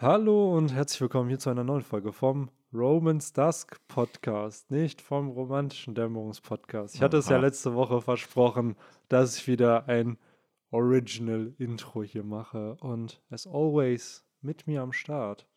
Hallo 0.00 0.56
und 0.56 0.72
herzlich 0.72 1.00
willkommen 1.00 1.28
hier 1.28 1.38
zu 1.40 1.50
einer 1.50 1.64
neuen 1.64 1.82
Folge 1.82 2.12
vom 2.12 2.50
Romans 2.72 3.32
Dusk 3.32 3.78
Podcast, 3.88 4.70
nicht 4.70 5.00
vom 5.00 5.28
romantischen 5.30 5.94
Dämmerungspodcast. 5.94 6.94
Ich 6.94 7.02
hatte 7.02 7.16
es 7.16 7.28
ja 7.28 7.36
Aha. 7.36 7.44
letzte 7.46 7.74
Woche 7.74 8.00
versprochen, 8.00 8.76
dass 9.08 9.36
ich 9.36 9.48
wieder 9.48 9.88
ein 9.88 10.16
Original 10.70 11.52
Intro 11.58 12.02
hier 12.04 12.22
mache 12.22 12.76
und 12.80 13.20
as 13.30 13.46
always 13.46 14.24
mit 14.40 14.66
mir 14.66 14.82
am 14.82 14.92
Start 14.92 15.48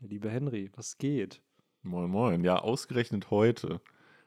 der 0.00 0.08
liebe 0.08 0.30
Henry. 0.30 0.70
Was 0.76 0.96
geht? 0.98 1.42
Moin, 1.82 2.10
moin. 2.10 2.44
Ja, 2.44 2.58
ausgerechnet 2.60 3.30
heute, 3.30 3.80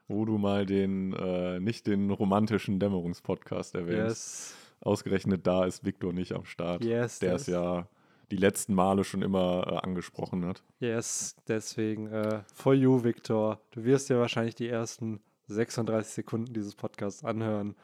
wo 0.08 0.26
du 0.26 0.38
mal 0.38 0.66
den, 0.66 1.14
äh, 1.14 1.60
nicht 1.60 1.88
den 1.88 2.10
romantischen 2.12 2.80
Dämmerungspodcast 2.80 3.76
erwähnst. 3.76 4.08
Yes, 4.10 4.58
Ausgerechnet 4.82 5.48
da 5.48 5.64
ist 5.64 5.86
Victor 5.86 6.12
nicht 6.12 6.34
am 6.34 6.44
Start. 6.44 6.84
yes, 6.84 7.20
der 7.20 7.34
des- 7.34 7.44
es 7.44 7.48
ja 7.48 7.88
die 8.32 8.38
letzten 8.38 8.74
Male 8.74 9.04
schon 9.04 9.22
immer 9.22 9.66
äh, 9.68 9.76
angesprochen 9.78 10.46
hat. 10.46 10.64
yes. 10.80 11.36
Deswegen 11.48 12.08
äh, 12.08 12.42
for 12.54 12.74
you, 12.74 13.04
Victor. 13.04 13.60
Du 13.72 13.84
wirst 13.84 14.10
dir 14.10 14.20
wahrscheinlich 14.20 14.56
die 14.56 14.70
ersten 14.70 15.20
36 15.48 16.14
Sekunden 16.14 16.54
dieses 16.54 16.76
Podcasts 16.76 17.24
anhören. 17.24 17.76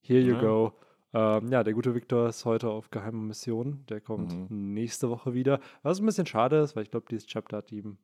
Here 0.00 0.20
you 0.20 0.34
Ja. 0.34 0.40
go. 0.40 0.72
Ähm, 1.14 1.48
ja, 1.52 1.62
der 1.62 1.74
gute 1.74 1.94
Victor 1.94 2.28
ist 2.28 2.44
heute 2.46 2.70
auf 2.70 2.90
geheimer 2.90 3.20
Mission. 3.22 3.84
Der 3.90 4.00
kommt 4.00 4.50
nächste 4.50 5.10
Woche 5.10 5.34
wieder. 5.34 5.60
Was 5.82 6.00
ein 6.00 6.06
bisschen 6.06 6.26
schade 6.26 6.56
ist, 6.60 6.74
weil 6.74 6.84
ich 6.84 6.90
glaube, 6.90 7.06
dieses 7.10 7.26
Chapter 7.26 7.58
hat 7.58 7.70
ihm, 7.70 7.98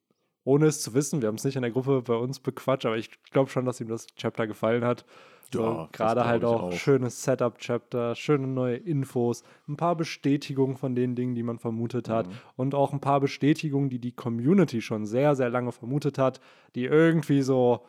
ohne 0.48 0.66
es 0.66 0.80
zu 0.80 0.94
wissen, 0.94 1.20
wir 1.20 1.28
haben 1.28 1.34
es 1.34 1.44
nicht 1.44 1.56
in 1.56 1.62
der 1.62 1.70
Gruppe 1.70 2.00
bei 2.02 2.14
uns 2.14 2.40
bequatscht, 2.40 2.86
aber 2.86 2.96
ich 2.96 3.10
glaube 3.30 3.50
schon, 3.50 3.66
dass 3.66 3.80
ihm 3.80 3.88
das 3.88 4.06
Chapter 4.16 4.46
gefallen 4.46 4.82
hat. 4.84 5.04
So, 5.52 5.62
Ja, 5.62 5.88
das 5.90 5.92
Gerade 5.92 6.24
halt 6.26 6.44
auch, 6.44 6.62
auch. 6.64 6.72
schönes 6.72 7.22
Setup-Chapter, 7.22 8.14
schöne 8.14 8.46
neue 8.46 8.76
Infos, 8.76 9.44
ein 9.66 9.76
paar 9.76 9.94
Bestätigungen 9.96 10.76
von 10.76 10.94
den 10.94 11.14
Dingen, 11.14 11.34
die 11.34 11.42
man 11.42 11.58
vermutet 11.58 12.08
hat 12.08 12.28
Mhm. 12.28 12.32
und 12.56 12.74
auch 12.74 12.92
ein 12.92 13.00
paar 13.00 13.20
Bestätigungen, 13.20 13.88
die 13.90 13.98
die 13.98 14.12
Community 14.12 14.80
schon 14.82 15.06
sehr, 15.06 15.36
sehr 15.36 15.50
lange 15.50 15.72
vermutet 15.72 16.18
hat, 16.18 16.40
die 16.74 16.84
irgendwie 16.84 17.42
so 17.42 17.84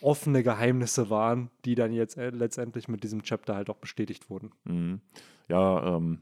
offene 0.00 0.42
Geheimnisse 0.42 1.10
waren, 1.10 1.50
die 1.64 1.74
dann 1.74 1.92
jetzt 1.92 2.16
äh, 2.16 2.30
letztendlich 2.30 2.88
mit 2.88 3.02
diesem 3.04 3.22
Chapter 3.22 3.54
halt 3.54 3.68
auch 3.70 3.76
bestätigt 3.78 4.30
wurden. 4.30 4.52
Mhm. 4.64 5.00
Ja, 5.48 5.96
ähm, 5.96 6.20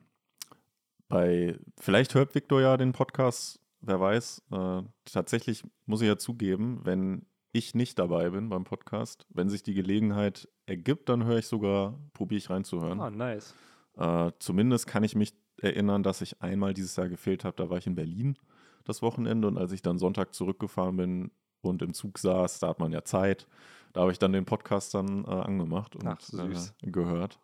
bei, 1.08 1.56
vielleicht 1.78 2.14
hört 2.14 2.34
Victor 2.34 2.60
ja 2.60 2.76
den 2.76 2.92
Podcast, 2.92 3.60
wer 3.86 4.00
weiß. 4.00 4.42
Äh, 4.50 4.82
tatsächlich 5.04 5.64
muss 5.86 6.00
ich 6.02 6.08
ja 6.08 6.18
zugeben, 6.18 6.80
wenn 6.84 7.26
ich 7.52 7.74
nicht 7.74 7.98
dabei 7.98 8.30
bin 8.30 8.48
beim 8.48 8.64
Podcast, 8.64 9.26
wenn 9.30 9.48
sich 9.48 9.62
die 9.62 9.74
Gelegenheit 9.74 10.48
ergibt, 10.66 11.08
dann 11.08 11.24
höre 11.24 11.38
ich 11.38 11.46
sogar, 11.46 11.98
probiere 12.12 12.38
ich 12.38 12.50
reinzuhören. 12.50 13.00
Ah, 13.00 13.10
nice. 13.10 13.54
Äh, 13.96 14.32
zumindest 14.38 14.86
kann 14.86 15.04
ich 15.04 15.14
mich 15.14 15.34
erinnern, 15.58 16.02
dass 16.02 16.20
ich 16.20 16.42
einmal 16.42 16.74
dieses 16.74 16.96
Jahr 16.96 17.08
gefehlt 17.08 17.44
habe. 17.44 17.56
Da 17.56 17.70
war 17.70 17.78
ich 17.78 17.86
in 17.86 17.94
Berlin 17.94 18.36
das 18.84 19.02
Wochenende 19.02 19.48
und 19.48 19.58
als 19.58 19.72
ich 19.72 19.82
dann 19.82 19.98
Sonntag 19.98 20.34
zurückgefahren 20.34 20.96
bin 20.96 21.30
und 21.62 21.82
im 21.82 21.94
Zug 21.94 22.18
saß, 22.18 22.60
da 22.60 22.68
hat 22.68 22.78
man 22.78 22.92
ja 22.92 23.04
Zeit. 23.04 23.46
Da 23.92 24.02
habe 24.02 24.12
ich 24.12 24.18
dann 24.18 24.32
den 24.32 24.44
Podcast 24.44 24.94
dann 24.94 25.24
äh, 25.24 25.28
angemacht 25.28 25.96
und 25.96 26.06
Ach, 26.06 26.20
süß. 26.20 26.74
Äh, 26.82 26.90
gehört. 26.90 27.40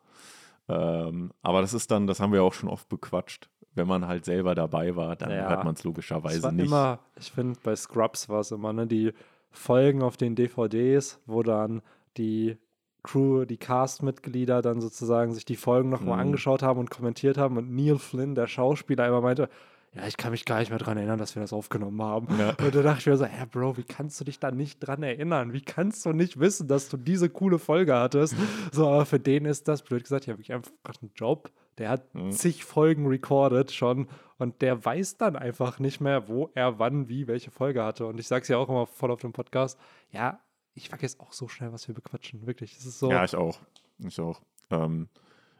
Ähm, 0.69 1.33
aber 1.41 1.61
das 1.61 1.73
ist 1.73 1.91
dann, 1.91 2.07
das 2.07 2.19
haben 2.19 2.31
wir 2.31 2.43
auch 2.43 2.53
schon 2.53 2.69
oft 2.69 2.87
bequatscht. 2.87 3.49
Wenn 3.75 3.87
man 3.87 4.07
halt 4.07 4.25
selber 4.25 4.53
dabei 4.55 4.95
war, 4.95 5.15
dann 5.15 5.31
Ja. 5.31 5.49
hört 5.49 5.63
man 5.63 5.73
es 5.73 5.83
logischerweise 5.83 6.51
nicht. 6.51 6.67
immer, 6.67 6.99
ich 7.19 7.31
finde, 7.31 7.59
bei 7.63 7.75
Scrubs 7.75 8.29
war 8.29 8.41
es 8.41 8.51
immer, 8.51 8.71
ne, 8.73 8.85
die 8.87 9.13
Folgen 9.51 10.01
auf 10.03 10.17
den 10.17 10.35
DVDs, 10.35 11.19
wo 11.25 11.43
dann 11.43 11.81
die 12.17 12.57
Crew, 13.03 13.45
die 13.45 13.57
Cast-Mitglieder 13.57 14.61
dann 14.61 14.79
sozusagen 14.79 15.33
sich 15.33 15.43
die 15.45 15.55
Folgen 15.57 15.89
nochmal 15.89 16.15
Mhm. 16.15 16.21
angeschaut 16.21 16.63
haben 16.63 16.79
und 16.79 16.89
kommentiert 16.89 17.37
haben 17.37 17.57
und 17.57 17.71
Neil 17.75 17.97
Flynn, 17.97 18.33
der 18.35 18.47
Schauspieler, 18.47 19.07
immer 19.07 19.21
meinte, 19.21 19.49
ja, 19.95 20.07
ich 20.07 20.17
kann 20.17 20.31
mich 20.31 20.45
gar 20.45 20.57
nicht 20.59 20.69
mehr 20.69 20.79
dran 20.79 20.97
erinnern, 20.97 21.19
dass 21.19 21.35
wir 21.35 21.41
das 21.41 21.53
aufgenommen 21.53 22.01
haben. 22.01 22.27
Ja. 22.39 22.49
Und 22.65 22.73
da 22.73 22.81
dachte 22.81 22.99
ich 23.01 23.05
mir 23.05 23.17
so, 23.17 23.25
hä, 23.25 23.45
Bro, 23.51 23.77
wie 23.77 23.83
kannst 23.83 24.19
du 24.19 24.23
dich 24.23 24.39
da 24.39 24.49
nicht 24.49 24.79
dran 24.79 25.03
erinnern? 25.03 25.53
Wie 25.53 25.61
kannst 25.61 26.03
du 26.05 26.13
nicht 26.13 26.39
wissen, 26.39 26.67
dass 26.67 26.89
du 26.89 26.97
diese 26.97 27.29
coole 27.29 27.59
Folge 27.59 27.93
hattest? 27.95 28.35
So, 28.71 28.87
aber 28.87 29.05
für 29.05 29.19
den 29.19 29.45
ist 29.45 29.67
das, 29.67 29.83
blöd 29.83 30.01
gesagt, 30.03 30.25
ja 30.25 30.33
wirklich 30.33 30.51
einfach 30.53 30.71
einen 31.01 31.11
Job. 31.15 31.51
Der 31.77 31.89
hat 31.89 32.13
Mhm. 32.13 32.31
zig 32.31 32.63
Folgen 32.63 33.07
recorded 33.07 33.71
schon 33.71 34.07
und 34.37 34.61
der 34.61 34.83
weiß 34.83 35.17
dann 35.17 35.35
einfach 35.35 35.79
nicht 35.79 35.99
mehr, 36.01 36.27
wo 36.27 36.49
er 36.53 36.79
wann, 36.79 37.09
wie, 37.09 37.27
welche 37.27 37.51
Folge 37.51 37.83
hatte. 37.83 38.05
Und 38.05 38.19
ich 38.19 38.27
sag's 38.27 38.47
ja 38.47 38.57
auch 38.57 38.69
immer 38.69 38.85
voll 38.85 39.11
auf 39.11 39.21
dem 39.21 39.33
Podcast, 39.33 39.79
ja, 40.11 40.39
ich 40.75 40.89
vergesse 40.89 41.19
auch 41.19 41.33
so 41.33 41.47
schnell, 41.47 41.71
was 41.71 41.87
wir 41.87 41.95
bequatschen. 41.95 42.45
Wirklich. 42.47 42.77
Es 42.77 42.85
ist 42.85 42.99
so. 42.99 43.11
Ja, 43.11 43.23
ich 43.23 43.35
auch. 43.35 43.59
Ich 43.99 44.19
auch. 44.19 44.41
Ähm, 44.71 45.07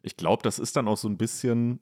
ich 0.02 0.18
glaube, 0.18 0.44
das 0.44 0.60
ist 0.60 0.76
dann 0.76 0.88
auch 0.88 0.98
so 0.98 1.08
ein 1.08 1.18
bisschen, 1.18 1.80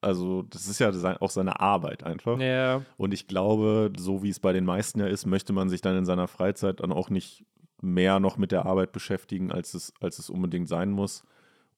also 0.00 0.42
das 0.42 0.66
ist 0.66 0.78
ja 0.78 0.92
sein, 0.92 1.16
auch 1.18 1.30
seine 1.30 1.60
Arbeit 1.60 2.02
einfach. 2.04 2.38
ja, 2.40 2.82
Und 2.96 3.12
ich 3.12 3.26
glaube, 3.28 3.92
so 3.96 4.22
wie 4.22 4.30
es 4.30 4.40
bei 4.40 4.52
den 4.52 4.64
meisten 4.64 5.00
ja 5.00 5.06
ist, 5.06 5.26
möchte 5.26 5.52
man 5.52 5.68
sich 5.68 5.80
dann 5.80 5.96
in 5.96 6.04
seiner 6.06 6.28
Freizeit 6.28 6.80
dann 6.80 6.92
auch 6.92 7.10
nicht 7.10 7.44
mehr 7.82 8.20
noch 8.20 8.36
mit 8.38 8.52
der 8.52 8.64
Arbeit 8.66 8.92
beschäftigen, 8.92 9.52
als 9.52 9.74
es, 9.74 9.92
als 10.00 10.18
es 10.18 10.30
unbedingt 10.30 10.68
sein 10.68 10.90
muss. 10.90 11.24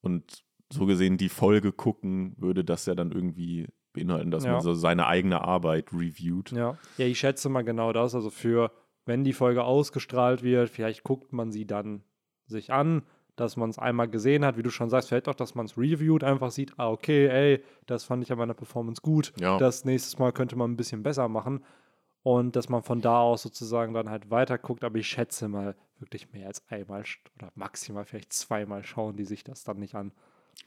Und 0.00 0.44
so 0.70 0.86
gesehen, 0.86 1.16
die 1.16 1.28
Folge 1.28 1.72
gucken, 1.72 2.34
würde 2.38 2.64
das 2.64 2.86
ja 2.86 2.94
dann 2.94 3.10
irgendwie 3.12 3.66
beinhalten, 3.92 4.30
dass 4.30 4.44
Ja. 4.44 4.52
man 4.52 4.60
so 4.60 4.74
seine 4.74 5.06
eigene 5.06 5.40
Arbeit 5.42 5.92
reviewt. 5.92 6.52
ja. 6.52 6.76
Ja, 6.98 7.06
ich 7.06 7.18
schätze 7.18 7.48
mal 7.48 7.62
genau 7.62 7.92
das. 7.92 8.14
Also 8.14 8.30
für, 8.30 8.70
wenn 9.06 9.24
die 9.24 9.32
Folge 9.32 9.64
ausgestrahlt 9.64 10.42
wird, 10.42 10.68
vielleicht 10.70 11.04
guckt 11.04 11.32
man 11.32 11.50
sie 11.50 11.66
dann 11.66 12.02
sich 12.46 12.72
an, 12.72 13.02
dass 13.36 13.56
man 13.56 13.70
es 13.70 13.78
einmal 13.78 14.08
gesehen 14.08 14.44
hat, 14.44 14.56
wie 14.56 14.62
du 14.62 14.70
schon 14.70 14.90
sagst, 14.90 15.08
vielleicht 15.08 15.28
auch, 15.28 15.34
dass 15.34 15.54
man 15.54 15.66
es 15.66 15.78
reviewt, 15.78 16.24
einfach 16.24 16.50
sieht, 16.50 16.72
ah, 16.78 16.90
okay, 16.90 17.28
ey, 17.28 17.62
das 17.86 18.04
fand 18.04 18.22
ich 18.24 18.32
an 18.32 18.38
meiner 18.38 18.54
Performance 18.54 19.00
gut. 19.00 19.32
Ja. 19.38 19.58
Das 19.58 19.84
nächstes 19.84 20.18
Mal 20.18 20.32
könnte 20.32 20.56
man 20.56 20.70
ein 20.72 20.76
bisschen 20.76 21.02
besser 21.02 21.28
machen. 21.28 21.64
Und 22.24 22.56
dass 22.56 22.68
man 22.68 22.82
von 22.82 23.00
da 23.00 23.20
aus 23.20 23.42
sozusagen 23.42 23.94
dann 23.94 24.10
halt 24.10 24.30
weiter 24.30 24.58
guckt. 24.58 24.82
Aber 24.84 24.98
ich 24.98 25.06
schätze 25.06 25.48
mal, 25.48 25.76
wirklich 26.00 26.32
mehr 26.32 26.46
als 26.48 26.62
einmal 26.68 27.04
oder 27.36 27.50
maximal 27.54 28.04
vielleicht 28.04 28.32
zweimal 28.32 28.84
schauen 28.84 29.16
die 29.16 29.24
sich 29.24 29.44
das 29.44 29.64
dann 29.64 29.78
nicht 29.78 29.94
an. 29.94 30.12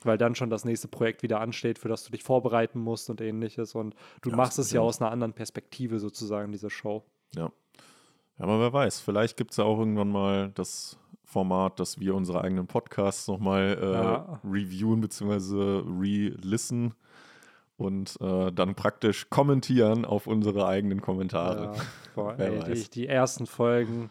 Weil 0.02 0.18
dann 0.18 0.34
schon 0.34 0.50
das 0.50 0.64
nächste 0.64 0.88
Projekt 0.88 1.22
wieder 1.22 1.40
ansteht, 1.40 1.78
für 1.78 1.88
das 1.88 2.04
du 2.04 2.10
dich 2.10 2.24
vorbereiten 2.24 2.80
musst 2.80 3.08
und 3.10 3.20
ähnliches. 3.20 3.74
Und 3.74 3.94
du 4.22 4.30
Ja, 4.30 4.36
machst 4.36 4.58
es 4.58 4.72
ja 4.72 4.80
aus 4.80 5.00
einer 5.00 5.10
anderen 5.12 5.32
Perspektive 5.32 6.00
sozusagen, 6.00 6.50
diese 6.50 6.70
Show. 6.70 7.04
Ja. 7.36 7.52
Aber 8.38 8.58
wer 8.58 8.72
weiß, 8.72 9.00
vielleicht 9.00 9.36
gibt 9.36 9.52
es 9.52 9.58
ja 9.58 9.64
auch 9.64 9.78
irgendwann 9.78 10.10
mal 10.10 10.50
das 10.54 10.98
Format, 11.24 11.78
dass 11.78 12.00
wir 12.00 12.14
unsere 12.14 12.42
eigenen 12.42 12.66
Podcasts 12.66 13.28
nochmal 13.28 13.78
äh, 13.80 13.92
Ja. 13.92 14.40
reviewen 14.44 15.00
bzw. 15.00 15.82
re-listen 16.00 16.94
und 17.76 18.18
äh, 18.20 18.50
dann 18.52 18.74
praktisch 18.74 19.30
kommentieren 19.30 20.04
auf 20.04 20.26
unsere 20.26 20.66
eigenen 20.66 21.00
Kommentare. 21.00 21.64
Ja, 21.76 21.82
boah, 22.14 22.34
ey, 22.38 22.60
die, 22.74 22.90
die 22.90 23.06
ersten 23.06 23.46
Folgen, 23.46 24.10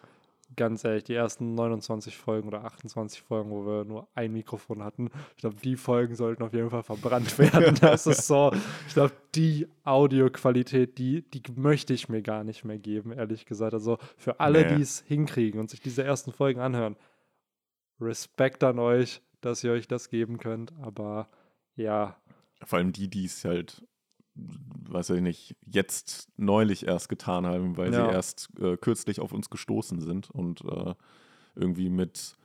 ganz 0.56 0.84
ehrlich, 0.84 1.03
die 1.06 1.13
ersten 1.13 1.53
29 1.56 2.17
Folgen 2.17 2.47
oder 2.47 2.63
28 2.66 3.22
Folgen, 3.22 3.51
wo 3.51 3.66
wir 3.66 3.85
nur 3.85 4.07
ein 4.16 4.34
Mikrofon 4.34 4.84
hatten, 4.84 5.09
ich 5.35 5.41
glaube, 5.41 5.56
die 5.63 5.75
Folgen 5.78 6.16
sollten 6.16 6.44
auf 6.44 6.53
jeden 6.53 6.69
Fall 6.69 6.84
verbrannt 6.84 7.38
werden. 7.39 7.75
Das 7.79 8.06
ist 8.07 8.28
so, 8.28 8.51
ich 8.88 8.94
glaube, 8.94 9.13
die 9.35 9.67
Audioqualität, 9.84 10.97
die, 10.97 11.22
die 11.29 11.41
möchte 11.56 11.94
ich 11.94 12.09
mir 12.09 12.22
gar 12.22 12.44
nicht 12.44 12.63
mehr 12.66 12.78
geben, 12.79 13.12
ehrlich 13.12 13.45
gesagt. 13.45 13.73
Also 13.73 13.97
für 14.17 14.39
alle, 14.39 14.62
Nee. 14.66 14.75
die 14.75 14.81
es 14.81 15.01
hinkriegen 15.07 15.59
und 15.59 15.69
sich 15.69 15.79
diese 15.81 16.03
ersten 16.03 16.31
Folgen 16.31 16.59
anhören, 16.59 16.95
Respekt 18.00 18.63
an 18.63 18.79
euch, 18.79 19.22
dass 19.41 19.63
ihr 19.63 19.72
euch 19.72 19.88
das 19.88 20.09
geben 20.09 20.38
könnt. 20.38 20.73
Aber 20.81 21.29
ja, 21.75 22.18
Vor 22.63 22.79
allem 22.79 22.91
die, 22.91 23.07
die 23.07 23.25
es 23.25 23.44
halt, 23.45 23.83
weiß 24.36 25.12
ich 25.12 25.22
nicht, 25.22 25.56
jetzt 25.66 26.30
neulich 26.38 26.88
erst 26.88 27.09
getan 27.09 27.46
haben, 27.46 27.78
weil 27.78 27.94
Ja. 27.94 28.08
sie 28.08 28.14
erst 28.14 28.50
äh, 28.59 28.78
kürzlich 28.78 29.19
auf 29.19 29.31
uns 29.34 29.50
gestoßen 29.50 30.00
sind 30.02 30.30
und 30.30 30.62
äh, 30.62 30.94
irgendwie 31.56 31.90
mit, 31.90 32.36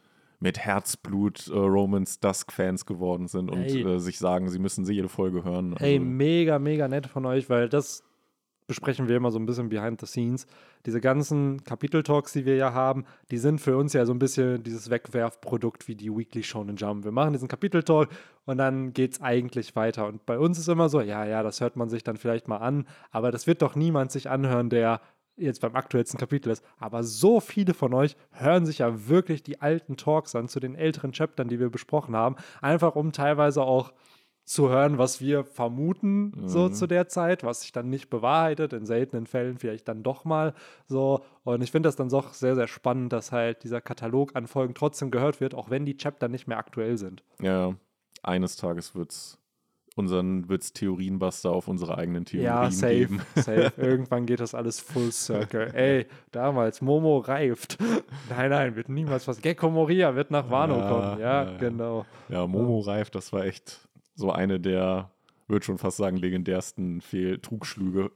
mit 0.41 0.59
Herzblut 0.59 1.49
äh, 1.49 1.53
Romans 1.57 2.21
Dusk-Fans 2.21 2.87
geworden 2.87 3.29
sind 3.29 3.51
und 3.51 3.71
äh, 3.71 3.99
sich 3.99 4.19
sagen, 4.19 4.49
sie 4.49 4.59
müssen 4.59 4.85
sie 4.85 4.95
jede 4.95 5.09
Folge 5.09 5.45
hören. 5.45 5.77
Ey, 5.79 5.95
Also, 5.97 6.05
mega, 6.07 6.59
mega 6.59 6.89
nett 6.89 7.07
von 7.07 7.25
euch, 7.27 7.49
weil 7.49 7.69
das 7.69 8.03
besprechen 8.67 9.09
wir 9.09 9.17
immer 9.17 9.31
so 9.31 9.39
ein 9.39 9.47
bisschen 9.47 9.69
behind 9.69 10.01
the 10.01 10.07
scenes. 10.07 10.47
Diese 10.85 11.01
ganzen 11.01 11.65
Kapitel-Talks, 11.65 12.33
die 12.33 12.45
wir 12.45 12.57
ja 12.57 12.73
haben, 12.73 13.05
die 13.31 13.39
sind 13.39 13.61
für 13.61 13.77
uns 13.77 13.93
ja 13.93 14.05
so 14.05 14.13
ein 14.13 14.19
bisschen 14.19 14.63
dieses 14.63 14.91
Wegwerfprodukt 14.91 15.89
wie 15.89 15.95
die 15.95 16.15
Weekly 16.15 16.43
Shonen 16.43 16.77
Jump. 16.77 17.05
Wir 17.05 17.13
machen 17.13 17.33
diesen 17.33 17.49
Kapitel-Talk 17.49 18.09
und 18.45 18.59
dann 18.59 18.93
geht 18.93 19.13
es 19.13 19.21
eigentlich 19.21 19.77
weiter. 19.77 20.07
Und 20.07 20.27
bei 20.27 20.39
uns 20.39 20.59
ist 20.59 20.69
immer 20.69 20.89
so, 20.89 21.01
ja, 21.01 21.25
ja, 21.25 21.43
das 21.43 21.61
hört 21.61 21.77
man 21.77 21.89
sich 21.89 22.05
dann 22.05 22.17
vielleicht 22.17 22.49
mal 22.49 22.59
an, 22.59 22.87
aber 23.11 23.31
das 23.31 23.47
wird 23.47 23.63
doch 23.63 23.75
niemand 23.75 24.13
sich 24.13 24.29
anhören, 24.29 24.71
der 24.71 25.01
jetzt 25.37 25.61
beim 25.61 25.75
aktuellsten 25.75 26.19
Kapitel 26.19 26.51
ist. 26.51 26.65
Aber 26.79 27.05
so 27.05 27.41
viele 27.41 27.75
von 27.75 27.93
euch 27.95 28.17
hören 28.31 28.67
sich 28.67 28.79
ja 28.79 29.09
wirklich 29.09 29.43
die 29.43 29.61
alten 29.61 29.97
Talks 29.97 30.35
an 30.35 30.49
zu 30.49 30.61
den 30.61 30.75
älteren 30.75 31.13
Chaptern, 31.13 31.49
die 31.49 31.61
wir 31.61 31.71
besprochen 31.71 32.17
haben, 32.17 32.37
einfach 32.61 32.97
um 32.97 33.13
teilweise 33.13 33.63
auch 33.63 33.93
zu 34.47 34.71
hören, 34.71 34.97
was 34.97 35.21
wir 35.21 35.45
vermuten, 35.45 36.33
so 36.47 36.69
Mhm. 36.69 36.73
zu 36.73 36.87
der 36.87 37.09
Zeit, 37.09 37.43
was 37.45 37.61
sich 37.63 37.73
dann 37.73 37.91
nicht 37.91 38.09
bewahrheitet, 38.09 38.73
in 38.73 38.87
seltenen 38.87 39.27
Fällen 39.27 39.59
vielleicht 39.59 39.89
dann 39.89 40.03
doch 40.03 40.25
mal 40.25 40.55
so. 40.87 41.23
Und 41.45 41.63
ich 41.63 41.73
finde 41.73 41.89
das 41.89 41.97
dann 41.97 42.09
doch 42.09 42.33
sehr, 42.33 42.55
sehr 42.55 42.69
spannend, 42.69 43.13
dass 43.13 43.33
halt 43.33 43.65
dieser 43.65 43.81
Katalog 43.81 44.35
an 44.37 44.47
Folgen 44.47 44.73
trotzdem 44.75 45.11
gehört 45.11 45.41
wird, 45.41 45.55
auch 45.55 45.69
wenn 45.69 45.85
die 45.85 45.97
Chapter 45.97 46.29
nicht 46.29 46.47
mehr 46.47 46.59
aktuell 46.59 46.97
sind. 46.97 47.23
ja, 47.43 47.75
eines 48.23 48.57
Tages 48.57 48.95
wird 48.95 49.11
es 49.11 49.39
unseren 49.97 50.49
wird 50.51 50.63
es 50.63 50.73
Theorienbuster 50.75 51.51
auf 51.51 51.69
unsere 51.69 51.97
eigenen 51.97 52.25
Theorien 52.27 52.47
Ja, 52.55 52.71
safe, 52.71 52.95
geben. 52.95 53.23
safe. 53.35 53.73
Irgendwann 53.79 54.27
geht 54.27 54.41
das 54.41 54.55
alles 54.55 54.79
full 54.79 55.11
circle. 55.11 55.71
Ey, 55.75 56.07
damals, 56.33 56.83
Momo 56.83 57.19
reift. 57.19 57.79
Nein, 58.29 58.51
nein, 58.51 58.77
wird 58.77 58.91
niemals 58.91 59.27
was. 59.27 59.41
Gecko 59.41 59.71
Moria 59.71 60.15
wird 60.15 60.31
nach 60.31 60.51
Wano 60.51 60.81
Ja, 60.81 60.89
kommen. 60.89 61.19
Ja, 61.19 61.45
ja, 61.45 61.57
genau. 61.59 62.05
Ja, 62.29 62.47
Momo 62.47 62.81
Reif, 62.81 63.09
das 63.11 63.33
war 63.33 63.45
echt 63.47 63.86
so 64.17 64.33
eine 64.33 64.59
der, 64.59 65.11
würde 65.47 65.65
schon 65.65 65.79
fast 65.79 65.99
sagen, 65.99 66.17
legendärsten 66.17 67.01
Fehl 67.01 67.39
Trugschläge, 67.39 68.11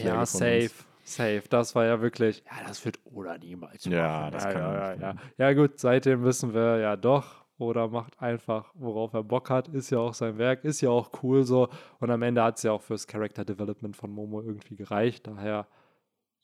Ja, 0.00 0.26
safe. 0.26 0.62
uns. 0.64 0.86
Safe, 1.04 1.42
das 1.50 1.74
war 1.74 1.84
ja 1.84 2.00
wirklich, 2.00 2.44
ja, 2.46 2.66
das 2.68 2.84
wird 2.84 2.98
Oda 3.04 3.36
niemals 3.38 3.86
machen. 3.86 3.96
Ja, 3.98 4.30
das 4.30 4.44
kann 4.44 4.52
ja, 4.54 4.72
er 4.72 4.94
ja, 4.96 5.00
ja. 5.00 5.14
machen. 5.14 5.20
ja, 5.36 5.52
gut, 5.52 5.78
seitdem 5.80 6.22
wissen 6.24 6.54
wir 6.54 6.78
ja 6.78 6.96
doch, 6.96 7.44
Oda 7.58 7.88
macht 7.88 8.20
einfach, 8.20 8.70
worauf 8.74 9.12
er 9.12 9.24
Bock 9.24 9.50
hat, 9.50 9.66
ist 9.68 9.90
ja 9.90 9.98
auch 9.98 10.14
sein 10.14 10.38
Werk, 10.38 10.64
ist 10.64 10.80
ja 10.80 10.90
auch 10.90 11.10
cool 11.24 11.42
so 11.44 11.68
und 11.98 12.10
am 12.10 12.22
Ende 12.22 12.42
hat 12.42 12.56
es 12.58 12.62
ja 12.62 12.70
auch 12.72 12.82
fürs 12.82 13.06
Character 13.08 13.44
Development 13.44 13.96
von 13.96 14.10
Momo 14.12 14.40
irgendwie 14.42 14.76
gereicht, 14.76 15.26
daher 15.26 15.66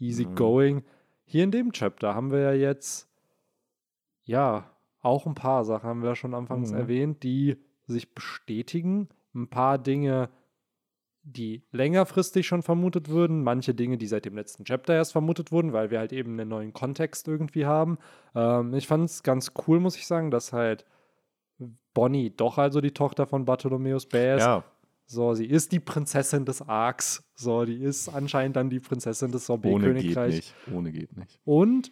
easy 0.01 0.27
Mhm. 0.27 0.35
going. 0.35 0.85
Hier 1.25 1.45
in 1.45 1.53
dem 1.53 1.71
Chapter 1.73 2.15
haben 2.17 2.33
wir 2.33 2.41
ja 2.41 2.53
jetzt, 2.53 3.09
ja, 4.25 4.71
auch 5.01 5.25
ein 5.27 5.35
paar 5.37 5.65
Sachen 5.65 5.89
haben 5.89 6.03
wir 6.03 6.11
ja 6.11 6.17
schon 6.17 6.35
anfangs 6.35 6.73
Mhm. 6.73 6.79
erwähnt, 6.79 7.23
die 7.23 7.57
sich 7.93 8.15
bestätigen, 8.15 9.09
ein 9.35 9.49
paar 9.49 9.79
Dinge, 9.79 10.31
die 11.23 11.63
längerfristig 11.73 12.47
schon 12.47 12.63
vermutet 12.63 13.11
wurden, 13.11 13.43
manche 13.43 13.75
Dinge, 13.75 13.99
die 13.99 14.07
seit 14.07 14.25
dem 14.25 14.35
letzten 14.37 14.65
Chapter 14.65 14.95
erst 14.95 15.13
vermutet 15.13 15.53
wurden, 15.53 15.73
weil 15.73 15.91
wir 15.91 15.99
halt 15.99 16.13
eben 16.13 16.33
einen 16.39 16.49
neuen 16.49 16.73
Kontext 16.73 17.29
irgendwie 17.29 17.67
haben. 17.67 17.99
Ähm, 18.35 18.73
ich 18.75 18.87
fand 18.87 19.11
es 19.11 19.23
ganz 19.23 19.53
cool, 19.67 19.81
muss 19.81 19.97
ich 19.97 20.07
sagen, 20.07 20.31
dass 20.31 20.53
halt 20.53 20.85
Bonnie 21.93 22.31
doch 22.31 22.59
also 22.59 22.81
die 22.81 22.93
Tochter 22.93 23.27
von 23.27 23.45
Bartholomäus 23.45 24.07
Bär 24.07 24.37
ist. 24.37 24.45
Ja, 24.45 24.65
So, 25.07 25.35
sie 25.35 25.47
ist 25.47 25.73
die 25.73 25.81
Prinzessin 25.81 26.45
des 26.45 26.63
Arks. 26.63 27.25
So, 27.35 27.65
die 27.65 27.83
ist 27.83 28.09
anscheinend 28.09 28.57
dann 28.57 28.71
die 28.71 28.81
Prinzessin 28.81 29.33
des 29.33 29.51
ohne 29.51 29.59
geht 29.61 29.73
Sorbet-Königreichs. 29.73 30.37
nicht. 30.37 30.55
Ohne 30.73 30.93
geht 30.93 31.17
nicht. 31.17 31.41
Und 31.45 31.91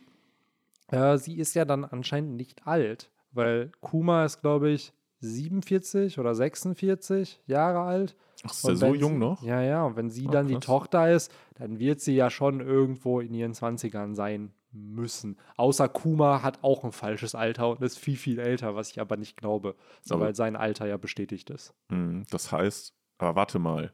äh, 0.88 1.18
sie 1.18 1.36
ist 1.38 1.54
ja 1.54 1.64
dann 1.64 1.84
anscheinend 1.84 2.36
nicht 2.36 2.66
alt, 2.66 3.10
weil 3.32 3.72
Kuma 3.80 4.24
ist, 4.24 4.40
glaube 4.40 4.70
ich, 4.70 4.92
47 5.26 6.18
oder 6.18 6.34
46 6.34 7.40
Jahre 7.46 7.80
alt. 7.80 8.16
Ach, 8.44 8.50
ist 8.52 8.66
der 8.66 8.76
so 8.76 8.94
jung 8.94 9.12
sie, 9.14 9.18
noch? 9.18 9.42
Ja, 9.42 9.60
ja, 9.62 9.84
und 9.84 9.96
wenn 9.96 10.10
sie 10.10 10.26
Ah, 10.28 10.30
dann 10.30 10.46
die 10.46 10.54
krass. 10.54 10.64
Tochter 10.66 11.10
ist, 11.12 11.32
dann 11.54 11.78
wird 11.78 12.00
sie 12.00 12.14
ja 12.14 12.30
schon 12.30 12.60
irgendwo 12.60 13.20
in 13.20 13.34
ihren 13.34 13.52
20ern 13.52 14.14
sein 14.14 14.52
müssen. 14.72 15.38
Außer 15.56 15.88
Kuma 15.88 16.42
hat 16.42 16.62
auch 16.62 16.84
ein 16.84 16.92
falsches 16.92 17.34
Alter 17.34 17.70
und 17.70 17.80
ist 17.82 17.98
viel, 17.98 18.16
viel 18.16 18.38
älter, 18.38 18.74
was 18.76 18.90
ich 18.90 19.00
aber 19.00 19.16
nicht 19.16 19.36
glaube, 19.36 19.74
Aber- 20.10 20.20
weil 20.20 20.34
sein 20.34 20.54
Alter 20.54 20.86
ja 20.86 20.96
bestätigt 20.98 21.48
ist. 21.50 21.72
Hm, 21.90 22.24
Das 22.30 22.52
heißt, 22.52 22.94
aber 23.18 23.36
warte 23.36 23.58
mal. 23.58 23.92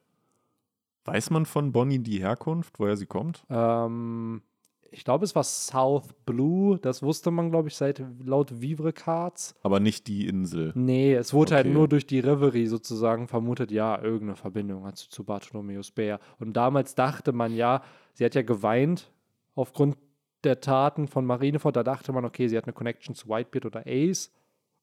Weiß 1.05 1.31
man 1.31 1.47
von 1.47 1.73
Bonnie 1.73 1.99
die 2.01 2.21
Herkunft, 2.21 2.79
woher 2.79 2.97
sie 2.97 3.07
kommt? 3.07 3.45
Ähm, 3.51 4.43
ich 4.93 5.05
glaube, 5.05 5.25
es 5.25 5.35
war 5.35 5.43
South 5.43 6.13
Blue, 6.27 6.79
das 6.79 7.03
wusste 7.03 7.31
man, 7.31 7.51
glaube 7.51 7.69
ich, 7.69 7.75
seit 7.77 8.03
laut 8.25 8.61
Vivre 8.61 8.93
Cards. 8.93 9.55
Aber 9.63 9.81
nicht 9.81 10.07
die 10.07 10.27
Insel. 10.27 10.73
Nee, 10.75 11.15
es 11.15 11.33
wurde 11.33 11.55
halt 11.55 11.67
Okay. 11.67 11.75
nur 11.75 11.89
durch 11.89 12.07
die 12.07 12.21
Reverie 12.21 12.67
sozusagen 12.67 13.27
vermutet, 13.29 13.71
ja, 13.71 14.01
irgendeine 14.01 14.37
Verbindung 14.37 14.85
hat 14.85 14.99
sie 14.99 15.09
zu 15.09 15.25
Bartholomäus 15.25 15.91
Bär. 15.91 16.21
Und 16.39 16.53
damals 16.55 16.95
dachte 16.95 17.33
man 17.33 17.55
ja, 17.55 17.83
sie 18.15 18.25
hat 18.25 18.35
ja 18.35 18.43
geweint 18.43 19.11
aufgrund 19.55 19.97
der 20.45 20.61
Taten 20.61 21.07
von 21.09 21.25
Marineford. 21.25 21.77
Da 21.77 21.83
dachte 21.83 22.13
man, 22.13 22.25
okay, 22.25 22.49
sie 22.49 22.57
hat 22.57 22.65
eine 22.65 22.73
Connection 22.73 23.15
zu 23.15 23.29
Whitebeard 23.29 23.67
oder 23.67 23.83
Ace, 23.87 24.31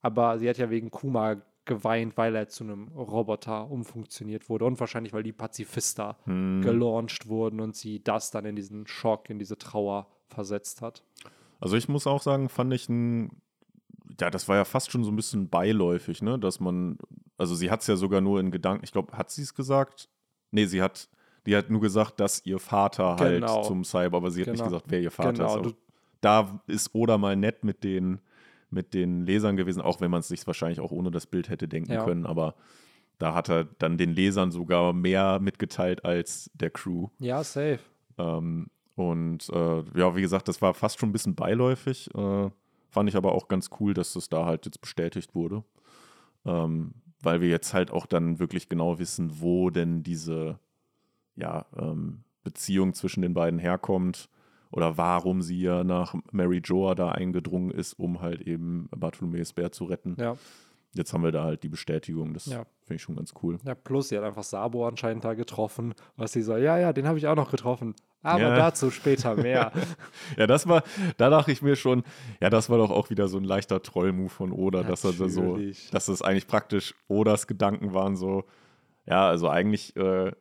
aber 0.02 0.40
sie 0.40 0.50
hat 0.50 0.58
ja 0.58 0.70
wegen 0.70 0.90
Kuma 0.92 1.42
geweint, 1.70 2.18
weil 2.18 2.36
er 2.36 2.50
zu 2.50 2.66
einem 2.66 2.90
Roboter 2.90 3.70
umfunktioniert 3.72 4.50
wurde 4.50 4.66
und 4.66 4.80
wahrscheinlich, 4.80 5.14
weil 5.14 5.24
die 5.24 5.32
Pazifista 5.32 6.18
Hm. 6.26 6.62
gelauncht 6.62 7.28
wurden 7.28 7.62
und 7.62 7.76
sie 7.78 8.04
das 8.04 8.32
dann 8.32 8.44
in 8.46 8.56
diesen 8.58 8.86
Schock, 8.88 9.30
in 9.30 9.40
diese 9.40 9.58
Trauer 9.58 10.08
versetzt 10.28 10.82
hat. 10.82 11.04
Also 11.62 11.78
ich 11.78 11.88
muss 11.88 12.08
auch 12.08 12.22
sagen, 12.22 12.50
fand 12.50 12.74
ich 12.74 12.90
ein, 12.90 13.42
ja, 14.20 14.30
das 14.30 14.48
war 14.48 14.56
ja 14.58 14.66
fast 14.66 14.92
schon 14.92 15.04
so 15.04 15.12
ein 15.12 15.16
bisschen 15.16 15.48
beiläufig, 15.50 16.22
ne, 16.22 16.38
dass 16.40 16.60
man, 16.60 16.98
also 17.38 17.56
sie 17.56 17.70
hat 17.72 17.82
es 17.82 17.88
ja 17.88 17.96
sogar 17.96 18.20
nur 18.22 18.40
in 18.40 18.52
Gedanken, 18.52 18.84
ich 18.84 18.92
glaube, 18.92 19.16
hat 19.18 19.30
sie 19.32 19.44
es 19.44 19.54
gesagt? 19.54 20.10
Nee, 20.52 20.66
sie 20.66 20.82
hat, 20.82 21.08
die 21.46 21.56
hat 21.56 21.70
nur 21.70 21.82
gesagt, 21.82 22.20
dass 22.20 22.46
ihr 22.46 22.60
Vater 22.60 23.16
Genau. 23.20 23.56
halt 23.58 23.66
zum 23.66 23.84
Cyber, 23.84 24.18
aber 24.18 24.32
sie 24.32 24.42
hat 24.42 24.48
nicht 24.48 24.58
Genau. 24.58 24.72
gesagt, 24.72 24.86
wer 24.90 25.00
ihr 25.02 25.12
Vater 25.12 25.32
Genau, 25.34 25.62
ist. 25.68 25.76
Da 26.22 26.62
ist 26.68 26.94
Oda 26.96 27.18
mal 27.18 27.36
nett 27.36 27.64
mit 27.64 27.84
den, 27.84 28.20
mit 28.70 28.94
den 28.94 29.26
Lesern 29.26 29.58
gewesen, 29.58 29.82
auch 29.82 30.02
wenn 30.02 30.12
man 30.12 30.20
es 30.22 30.28
sich 30.28 30.46
wahrscheinlich 30.48 30.80
auch 30.80 30.92
ohne 30.92 31.12
das 31.12 31.26
Bild 31.28 31.50
hätte 31.50 31.68
denken 31.68 31.92
Ja. 31.94 32.04
können, 32.04 32.26
aber 32.26 32.56
da 33.18 33.34
hat 33.34 33.50
er 33.50 33.66
dann 33.66 33.98
den 33.98 34.12
Lesern 34.12 34.52
sogar 34.52 34.94
mehr 34.94 35.40
mitgeteilt 35.40 36.06
als 36.06 36.50
der 36.54 36.70
Crew. 36.70 37.08
Ja, 37.20 37.44
safe. 37.44 37.80
Ähm, 38.18 38.68
und 38.96 39.50
äh, 39.50 39.84
ja, 39.98 40.16
wie 40.16 40.22
gesagt, 40.22 40.48
das 40.48 40.62
war 40.62 40.74
fast 40.74 41.00
schon 41.00 41.10
ein 41.10 41.14
bisschen 41.14 41.36
beiläufig. 41.36 42.10
Äh, 42.16 42.50
fand 42.90 43.10
ich 43.10 43.16
aber 43.16 43.34
auch 43.34 43.48
ganz 43.48 43.70
cool, 43.80 43.94
dass 43.94 44.14
das 44.14 44.30
da 44.30 44.46
halt 44.46 44.66
jetzt 44.66 44.82
bestätigt 44.82 45.36
wurde. 45.36 45.64
Ähm, 46.46 46.94
weil 47.22 47.42
wir 47.42 47.50
jetzt 47.50 47.74
halt 47.74 47.92
auch 47.92 48.06
dann 48.06 48.40
wirklich 48.40 48.70
genau 48.70 49.00
wissen, 49.00 49.42
wo 49.42 49.70
denn 49.70 50.04
diese 50.04 50.60
ja, 51.36 51.66
ähm, 51.78 52.24
Beziehung 52.44 52.94
zwischen 52.94 53.22
den 53.22 53.34
beiden 53.34 53.60
herkommt 53.60 54.30
oder 54.72 54.98
warum 54.98 55.42
sie 55.42 55.60
ja 55.62 55.84
nach 55.84 56.14
Mary 56.32 56.62
Joa 56.64 56.96
da 56.96 57.12
eingedrungen 57.12 57.72
ist, 57.72 57.94
um 57.94 58.22
halt 58.22 58.42
eben 58.42 58.88
Bartholomäus 58.96 59.54
Bär 59.54 59.72
zu 59.72 59.86
retten. 59.86 60.16
Ja. 60.20 60.36
Jetzt 60.94 61.14
haben 61.14 61.24
wir 61.24 61.32
da 61.32 61.44
halt 61.44 61.62
die 61.62 61.70
Bestätigung. 61.70 62.34
Das 62.34 62.48
Ja. 62.48 62.66
finde 62.82 62.96
ich 62.96 63.02
schon 63.04 63.16
ganz 63.16 63.34
cool. 63.44 63.60
Ja, 63.64 63.76
plus 63.76 64.10
sie 64.10 64.18
hat 64.18 64.24
einfach 64.24 64.42
Sabo 64.44 64.88
anscheinend 64.88 65.24
da 65.24 65.36
getroffen, 65.36 65.94
was 66.18 66.32
sie 66.34 66.42
so, 66.42 66.58
ja, 66.58 66.80
ja, 66.80 66.94
den 66.94 67.08
habe 67.08 67.18
ich 67.20 67.28
auch 67.28 67.36
noch 67.36 67.52
getroffen. 67.52 67.94
Aber 68.24 68.42
Ja. 68.42 68.56
dazu 68.56 68.90
später 68.92 69.36
mehr. 69.36 69.72
Ja, 70.38 70.46
das 70.48 70.68
war, 70.68 70.84
da 71.18 71.30
dachte 71.30 71.52
ich 71.52 71.62
mir 71.62 71.76
schon, 71.76 72.04
ja, 72.42 72.50
das 72.50 72.70
war 72.70 72.78
doch 72.80 72.92
auch 72.92 73.10
wieder 73.10 73.28
so 73.28 73.38
ein 73.38 73.44
leichter 73.44 73.82
Troll-Move 73.82 74.30
von 74.30 74.52
Oda, 74.52 74.84
dass 74.84 75.04
er 75.04 75.14
so, 75.14 75.26
Natürlich. 75.52 75.90
dass 75.92 76.08
das 76.08 76.22
eigentlich 76.22 76.48
praktisch 76.48 76.96
Odas 77.08 77.46
Gedanken 77.48 77.94
waren 77.94 78.16
so, 78.16 78.44
ja, 79.06 79.28
also 79.28 79.48
eigentlich 79.50 79.96
äh, 79.96 80.32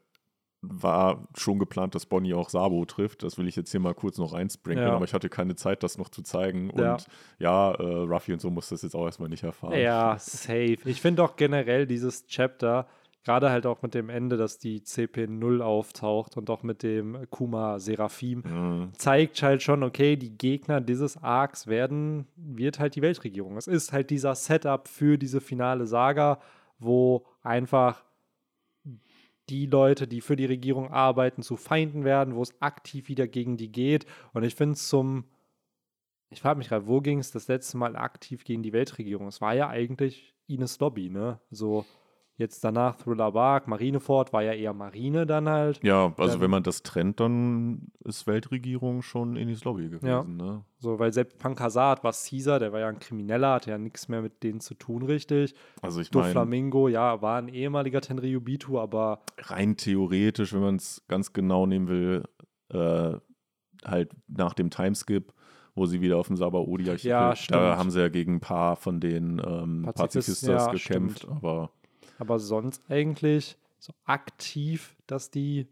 war 0.60 1.28
schon 1.36 1.58
geplant, 1.58 1.94
dass 1.94 2.06
Bonnie 2.06 2.34
auch 2.34 2.48
Sabo 2.48 2.84
trifft. 2.84 3.22
Das 3.22 3.38
will 3.38 3.46
ich 3.46 3.54
jetzt 3.56 3.70
hier 3.70 3.80
mal 3.80 3.94
kurz 3.94 4.18
noch 4.18 4.32
reinsprinkeln, 4.32 4.88
Ja. 4.88 4.94
aber 4.96 5.04
ich 5.04 5.14
hatte 5.14 5.28
keine 5.28 5.54
Zeit, 5.54 5.82
das 5.82 5.98
noch 5.98 6.08
zu 6.08 6.22
zeigen. 6.22 6.72
Ja. 6.76 6.92
Und 6.94 7.06
ja, 7.38 7.70
äh, 7.72 7.82
Ruffy 7.82 8.32
und 8.32 8.40
so 8.40 8.50
muss 8.50 8.68
das 8.68 8.82
jetzt 8.82 8.94
auch 8.96 9.04
erstmal 9.06 9.28
nicht 9.28 9.44
erfahren. 9.44 9.78
ja, 9.78 10.16
safe. 10.18 10.78
Ich 10.84 11.00
finde 11.00 11.22
auch 11.22 11.36
generell 11.36 11.86
dieses 11.86 12.26
Chapter, 12.26 12.86
gerade 13.24 13.50
halt 13.50 13.66
auch 13.66 13.82
mit 13.82 13.94
dem 13.94 14.08
Ende, 14.08 14.36
dass 14.36 14.58
die 14.58 14.80
CP0 14.80 15.60
auftaucht 15.60 16.36
und 16.36 16.50
auch 16.50 16.62
mit 16.62 16.82
dem 16.82 17.26
Kuma 17.30 17.78
Seraphim, 17.78 18.42
Mhm. 18.44 18.88
zeigt 18.94 19.40
halt 19.42 19.62
schon, 19.62 19.82
okay, 19.82 20.16
die 20.16 20.36
Gegner 20.36 20.80
dieses 20.80 21.22
Arcs 21.22 21.66
werden, 21.68 22.26
wird 22.36 22.78
halt 22.80 22.96
die 22.96 23.02
Weltregierung. 23.02 23.56
Es 23.56 23.66
ist 23.68 23.92
halt 23.92 24.10
dieser 24.10 24.34
Setup 24.34 24.88
für 24.88 25.18
diese 25.18 25.40
finale 25.40 25.86
Saga, 25.86 26.40
wo 26.80 27.26
einfach 27.42 28.02
die 29.48 29.66
Leute, 29.66 30.06
die 30.06 30.20
für 30.20 30.36
die 30.36 30.44
Regierung 30.44 30.90
arbeiten, 30.90 31.42
zu 31.42 31.56
Feinden 31.56 32.04
werden, 32.04 32.34
wo 32.34 32.42
es 32.42 32.60
aktiv 32.60 33.08
wieder 33.08 33.26
gegen 33.26 33.56
die 33.56 33.72
geht. 33.72 34.06
Und 34.32 34.44
ich 34.44 34.54
finde 34.54 34.74
es 34.74 34.88
zum, 34.88 35.24
ich 36.30 36.40
frage 36.40 36.58
mich 36.58 36.68
gerade, 36.68 36.86
wo 36.86 37.00
ging 37.00 37.18
es 37.18 37.30
das 37.30 37.48
letzte 37.48 37.76
Mal 37.76 37.96
aktiv 37.96 38.44
gegen 38.44 38.62
die 38.62 38.72
Weltregierung? 38.72 39.26
Es 39.28 39.40
war 39.40 39.54
ja 39.54 39.68
eigentlich 39.68 40.34
Ines 40.46 40.78
Lobby, 40.80 41.10
ne? 41.10 41.40
So 41.50 41.84
jetzt 42.38 42.62
danach 42.64 42.96
Thriller 42.96 43.32
Bark, 43.32 43.66
Marineford 43.68 44.32
war 44.32 44.42
ja 44.42 44.52
eher 44.52 44.72
Marine 44.72 45.26
dann 45.26 45.48
halt. 45.48 45.82
Ja, 45.82 46.14
also 46.16 46.32
Dann- 46.34 46.40
wenn 46.40 46.50
man 46.50 46.62
das 46.62 46.82
trennt, 46.84 47.18
dann 47.20 47.90
ist 48.04 48.26
Weltregierung 48.26 49.02
schon 49.02 49.36
Enis 49.36 49.64
Lobby 49.64 49.88
gewesen. 49.90 50.06
Ja. 50.06 50.22
Ne? 50.24 50.64
So, 50.78 50.98
weil 51.00 51.12
selbst 51.12 51.38
Pankasat 51.38 52.04
war 52.04 52.12
Caesar, 52.12 52.60
der 52.60 52.72
war 52.72 52.78
ja 52.80 52.88
ein 52.88 53.00
Krimineller, 53.00 53.54
hatte 53.54 53.70
ja 53.70 53.78
nichts 53.78 54.08
mehr 54.08 54.22
mit 54.22 54.42
denen 54.44 54.60
zu 54.60 54.74
tun, 54.74 55.02
richtig. 55.02 55.54
Also 55.82 56.00
ich 56.00 56.12
meine, 56.14 56.26
Doflamingo, 56.28 56.88
ja, 56.88 57.20
war 57.20 57.38
ein 57.38 57.48
ehemaliger 57.48 58.00
Tenryubitu, 58.00 58.78
aber 58.78 59.20
rein 59.38 59.76
theoretisch, 59.76 60.52
wenn 60.54 60.60
man 60.62 60.76
es 60.76 61.04
ganz 61.08 61.32
genau 61.32 61.66
nehmen 61.66 61.88
will, 61.88 62.24
äh, 62.70 63.14
halt 63.84 64.12
nach 64.28 64.54
dem 64.54 64.70
Timeskip, 64.70 65.32
wo 65.74 65.86
sie 65.86 66.00
wieder 66.00 66.16
auf 66.18 66.26
dem 66.28 66.36
Sabaody-Archipel, 66.36 67.10
Ja, 67.10 67.34
da 67.48 67.76
haben 67.76 67.90
sie 67.90 68.00
ja 68.00 68.08
gegen 68.08 68.34
ein 68.36 68.40
paar 68.40 68.76
von 68.76 69.00
den 69.00 69.40
ähm, 69.44 69.82
Pazifist- 69.84 69.94
Pazifistas 70.44 70.66
ja, 70.66 70.72
gekämpft, 70.72 71.18
stimmt. 71.20 71.36
aber 71.36 71.70
Aber 72.18 72.38
sonst 72.38 72.82
eigentlich 72.90 73.56
so 73.78 73.92
aktiv, 74.04 74.96
dass 75.06 75.30
die 75.30 75.68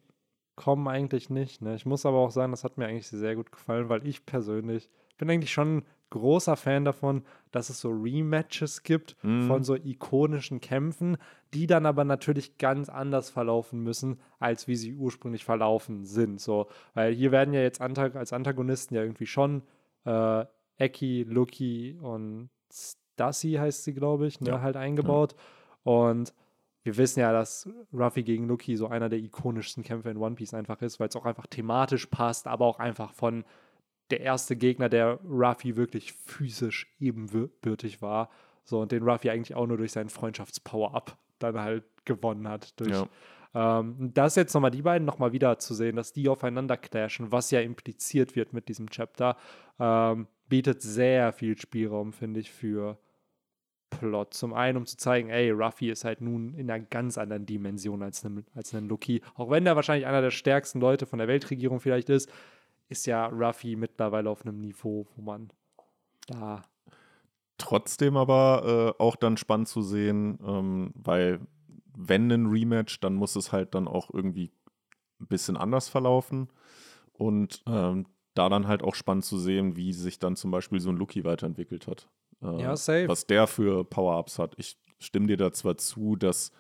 kommen 0.55 0.89
eigentlich 0.89 1.29
nicht. 1.29 1.61
Ne? 1.61 1.75
Ich 1.75 1.85
muss 1.85 2.07
aber 2.07 2.19
auch 2.19 2.31
sagen, 2.31 2.53
das 2.53 2.65
hat 2.65 2.79
mir 2.79 2.87
eigentlich 2.87 3.09
sehr 3.09 3.35
gut 3.37 3.53
gefallen, 3.53 3.89
weil 3.89 4.07
ich 4.07 4.25
persönlich 4.25 4.89
bin 5.19 5.29
eigentlich 5.31 5.53
schon 5.53 5.79
ein 5.79 5.87
großer 6.11 6.57
Fan 6.57 6.85
davon, 6.85 7.25
dass 7.51 7.69
es 7.69 7.81
so 7.81 7.91
Rematches 7.91 8.83
gibt 8.85 9.17
Mhm. 9.23 9.47
von 9.49 9.65
so 9.65 9.75
ikonischen 9.75 10.61
Kämpfen, 10.61 11.17
die 11.53 11.67
dann 11.67 11.85
aber 11.85 12.05
natürlich 12.05 12.59
ganz 12.59 12.89
anders 12.89 13.29
verlaufen 13.29 13.81
müssen, 13.83 14.21
als 14.39 14.69
wie 14.69 14.77
sie 14.77 14.95
ursprünglich 14.95 15.45
verlaufen 15.45 16.05
sind. 16.05 16.41
So, 16.41 16.69
weil 16.95 17.13
hier 17.13 17.33
werden 17.33 17.53
ja 17.53 17.61
jetzt 17.61 17.81
als 17.81 18.33
Antagonisten 18.33 18.95
ja 18.95 19.03
irgendwie 19.03 19.27
schon 19.27 19.63
äh, 20.05 20.45
Eki, 20.79 21.25
Lucky 21.29 21.99
und 22.01 22.49
Stassi 22.73 23.53
heißt 23.55 23.85
sie, 23.85 23.93
glaube 23.95 24.27
ich, 24.27 24.41
ne, 24.41 24.51
Ja. 24.51 24.61
halt 24.61 24.77
eingebaut. 24.77 25.35
Und 25.87 26.35
wir 26.83 26.97
wissen 26.97 27.21
ja, 27.21 27.33
dass 27.33 27.69
Ruffy 27.93 28.23
gegen 28.23 28.49
Lucky 28.49 28.77
so 28.77 28.89
einer 28.89 29.09
der 29.09 29.19
ikonischsten 29.19 29.83
Kämpfe 29.83 30.11
in 30.11 30.17
One 30.17 30.35
Piece 30.35 30.55
einfach 30.55 30.81
ist, 30.83 31.01
weil 31.01 31.09
es 31.09 31.17
auch 31.17 31.25
einfach 31.25 31.47
thematisch 31.47 32.07
passt, 32.07 32.47
aber 32.47 32.67
auch 32.67 32.79
einfach 32.79 33.13
von 33.13 33.45
der 34.11 34.21
erste 34.21 34.57
Gegner, 34.57 34.89
der 34.89 35.19
Ruffy 35.25 35.77
wirklich 35.77 36.13
physisch 36.13 36.87
ebenbürtig 37.01 38.03
war. 38.03 38.31
So, 38.65 38.81
und 38.81 38.93
den 38.93 39.03
Ruffy 39.03 39.31
eigentlich 39.31 39.55
auch 39.55 39.67
nur 39.67 39.77
durch 39.77 39.93
seinen 39.93 40.11
Freundschaftspower-Up 40.11 41.17
dann 41.39 41.59
halt 41.61 41.85
gewonnen 42.05 42.49
hat. 42.49 42.79
Durch, 42.81 43.05
Ja. 43.55 43.81
ähm, 43.81 44.13
das 44.15 44.37
jetzt 44.37 44.55
nochmal 44.55 44.71
die 44.71 44.83
beiden 44.83 45.07
nochmal 45.07 45.33
wieder 45.33 45.59
zu 45.59 45.75
sehen, 45.75 45.97
dass 45.97 46.13
die 46.13 46.29
aufeinander 46.29 46.77
clashen, 46.77 47.31
was 47.33 47.51
ja 47.51 47.61
impliziert 47.61 48.37
wird 48.37 48.53
mit 48.53 48.69
diesem 48.69 48.91
Chapter, 48.91 49.37
ähm, 49.79 50.27
bietet 50.49 50.83
sehr 50.83 51.33
viel 51.33 51.59
Spielraum, 51.59 52.13
finde 52.13 52.41
ich, 52.41 52.51
für 52.51 52.99
Plot. 53.99 54.35
Zum 54.35 54.55
einen, 54.55 54.79
um 54.79 54.87
zu 54.87 54.97
zeigen, 54.97 55.29
ey, 55.29 55.51
Ruffy 55.51 55.91
ist 55.91 56.05
halt 56.05 56.21
nun 56.21 56.55
in 56.55 56.71
einer 56.71 56.85
ganz 56.85 57.19
anderen 57.19 57.47
Dimension 57.47 58.03
als 58.03 58.25
ein, 58.25 58.45
als 58.55 58.73
Lucky. 58.73 59.23
Auch 59.35 59.51
wenn 59.51 59.65
der 59.65 59.77
wahrscheinlich 59.77 60.07
einer 60.07 60.23
der 60.23 60.31
stärksten 60.31 60.81
Leute 60.81 61.07
von 61.07 61.19
der 61.19 61.29
Weltregierung 61.29 61.81
vielleicht 61.81 62.09
ist, 62.09 62.31
ist 62.89 63.07
ja 63.07 63.27
Ruffy 63.27 63.77
mittlerweile 63.77 64.31
auf 64.31 64.43
einem 64.45 64.61
Niveau, 64.61 65.07
wo 65.17 65.23
man 65.23 65.51
da. 66.27 66.63
Trotzdem 67.59 68.17
aber 68.17 68.95
äh, 68.99 69.03
auch 69.03 69.17
dann 69.17 69.37
spannend 69.37 69.69
zu 69.69 69.83
sehen, 69.83 70.39
ähm, 70.47 70.93
weil 70.95 71.41
wenn 71.97 72.31
ein 72.31 72.47
Rematch, 72.47 73.01
dann 73.01 73.15
muss 73.15 73.37
es 73.37 73.53
halt 73.53 73.75
dann 73.75 73.89
auch 73.89 74.11
irgendwie 74.13 74.53
ein 75.21 75.27
bisschen 75.27 75.57
anders 75.57 75.89
verlaufen. 75.89 76.49
Und 77.15 77.63
ähm, 77.67 78.07
da 78.37 78.49
dann 78.49 78.69
halt 78.69 78.83
auch 78.83 78.95
spannend 78.95 79.25
zu 79.25 79.39
sehen, 79.39 79.77
wie 79.77 79.93
sich 79.93 80.19
dann 80.19 80.37
zum 80.37 80.51
Beispiel 80.51 80.81
so 80.81 80.91
ein 80.91 80.97
Lucky 80.97 81.25
weiterentwickelt 81.25 81.87
hat. 81.87 82.09
Äh, 82.43 82.61
Ja, 82.63 82.77
safe. 82.77 83.09
Was 83.09 83.27
der 83.27 83.47
für 83.47 83.85
Power-Ups 83.85 84.39
hat. 84.39 84.55
Ich 84.59 84.77
stimme 84.99 85.27
dir 85.27 85.37
da 85.37 85.53
zwar 85.53 85.77
zu, 85.77 86.17
dass 86.17 86.53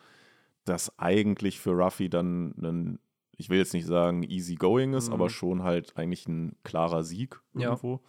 das 0.64 0.98
eigentlich 0.98 1.60
für 1.60 1.70
Ruffy 1.72 2.08
dann 2.10 2.54
ein, 2.62 2.98
ich 3.36 3.48
will 3.50 3.58
jetzt 3.58 3.72
nicht 3.74 3.86
sagen 3.86 4.22
easy 4.22 4.54
going 4.56 4.94
ist, 4.94 5.08
Mhm. 5.08 5.14
aber 5.14 5.30
schon 5.30 5.62
halt 5.62 5.96
eigentlich 5.96 6.26
ein 6.26 6.56
klarer 6.64 7.04
Sieg 7.04 7.40
Ja. 7.54 7.68
irgendwo. 7.68 8.00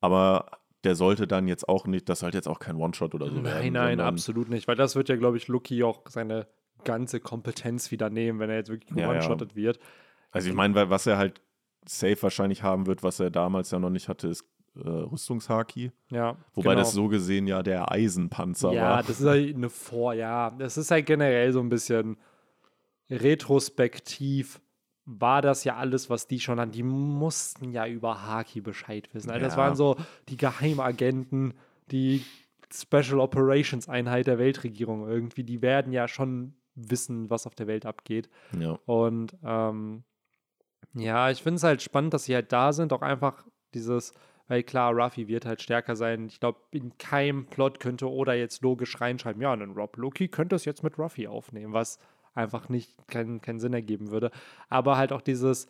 Aber 0.00 0.46
der 0.84 0.94
sollte 0.96 1.26
dann 1.28 1.46
jetzt 1.46 1.68
auch 1.68 1.86
nicht, 1.86 2.08
das 2.08 2.20
sollte 2.20 2.36
jetzt 2.38 2.48
auch 2.48 2.58
kein 2.58 2.76
One-Shot 2.76 3.14
oder 3.14 3.26
so 3.26 3.34
werden. 3.36 3.44
nein, 3.44 3.72
nein, 3.72 4.00
absolut 4.00 4.48
nicht. 4.48 4.66
Weil 4.66 4.76
das 4.76 4.96
wird 4.96 5.08
ja, 5.08 5.16
glaube 5.16 5.36
ich, 5.36 5.46
Lucky 5.48 5.82
auch 5.84 6.02
seine 6.08 6.48
ganze 6.84 7.20
Kompetenz 7.20 7.90
wieder 7.92 8.10
nehmen, 8.10 8.40
wenn 8.40 8.50
er 8.50 8.56
jetzt 8.56 8.70
wirklich 8.70 8.90
Ja, 8.90 9.02
ja. 9.02 9.10
one-shotted 9.10 9.54
wird. 9.54 9.78
Also 10.32 10.48
ich 10.48 10.54
meine, 10.54 10.74
weil- 10.74 10.90
was 10.90 11.06
er 11.06 11.18
halt 11.18 11.40
safe 11.84 12.20
wahrscheinlich 12.22 12.62
haben 12.62 12.86
wird, 12.86 13.02
was 13.04 13.20
er 13.20 13.30
damals 13.30 13.70
ja 13.70 13.78
noch 13.78 13.90
nicht 13.90 14.08
hatte, 14.08 14.26
ist 14.28 14.44
äh, 14.76 14.88
Rüstungshaki. 14.88 15.92
Ja. 16.10 16.36
Wobei 16.54 16.70
genau. 16.70 16.80
das 16.82 16.92
so 16.92 17.08
gesehen 17.08 17.46
ja 17.46 17.62
der 17.62 17.90
Eisenpanzer 17.92 18.72
Ja, 18.72 18.82
war. 18.90 19.02
das 19.02 19.20
ist 19.20 19.26
halt 19.26 19.54
eine 19.54 19.68
Vor, 19.70 20.14
ja. 20.14 20.50
Das 20.50 20.76
ist 20.76 20.90
halt 20.90 21.06
generell 21.06 21.52
so 21.52 21.60
ein 21.60 21.68
bisschen 21.68 22.16
retrospektiv 23.10 24.60
war 25.04 25.42
das 25.42 25.64
ja 25.64 25.76
alles, 25.76 26.10
was 26.10 26.28
die 26.28 26.38
schon 26.38 26.60
hatten. 26.60 26.70
Die 26.70 26.84
mussten 26.84 27.72
ja 27.72 27.86
über 27.88 28.22
Haki 28.24 28.60
Bescheid 28.60 29.08
wissen. 29.12 29.30
Also 29.30 29.44
Das 29.44 29.54
Ja. 29.54 29.58
waren 29.58 29.74
so 29.74 29.96
die 30.28 30.36
Geheimagenten, 30.36 31.54
die 31.90 32.24
Special 32.72 33.18
Operations 33.20 33.88
Einheit 33.88 34.28
der 34.28 34.38
Weltregierung 34.38 35.08
irgendwie. 35.08 35.42
Die 35.42 35.60
werden 35.60 35.92
ja 35.92 36.06
schon 36.06 36.54
wissen, 36.76 37.28
was 37.30 37.46
auf 37.48 37.54
der 37.56 37.66
Welt 37.66 37.84
abgeht. 37.84 38.30
Ja. 38.58 38.78
Und 38.86 39.36
ähm, 39.44 40.04
ja, 40.94 41.30
ich 41.30 41.42
finde 41.42 41.56
es 41.56 41.64
halt 41.64 41.82
spannend, 41.82 42.14
dass 42.14 42.24
sie 42.24 42.34
halt 42.34 42.52
da 42.52 42.72
sind. 42.72 42.92
Auch 42.92 43.02
einfach 43.02 43.44
dieses, 43.74 44.14
weil 44.48 44.62
klar, 44.62 44.92
Ruffy 44.92 45.28
wird 45.28 45.46
halt 45.46 45.62
stärker 45.62 45.96
sein. 45.96 46.26
Ich 46.26 46.40
glaube, 46.40 46.60
in 46.70 46.96
keinem 46.98 47.46
Plot 47.46 47.80
könnte 47.80 48.10
Oda 48.10 48.34
jetzt 48.34 48.62
logisch 48.62 49.00
reinschreiben, 49.00 49.40
ja, 49.42 49.52
ein 49.52 49.72
Rob 49.72 49.96
Loki 49.96 50.28
könnte 50.28 50.56
es 50.56 50.64
jetzt 50.64 50.82
mit 50.82 50.98
Ruffy 50.98 51.26
aufnehmen, 51.26 51.72
was 51.72 51.98
einfach 52.34 52.68
nicht 52.68 52.94
keinen 53.08 53.40
keinen 53.40 53.60
Sinn 53.60 53.74
ergeben 53.74 54.10
würde. 54.10 54.30
Aber 54.68 54.96
halt 54.96 55.12
auch 55.12 55.20
dieses, 55.20 55.68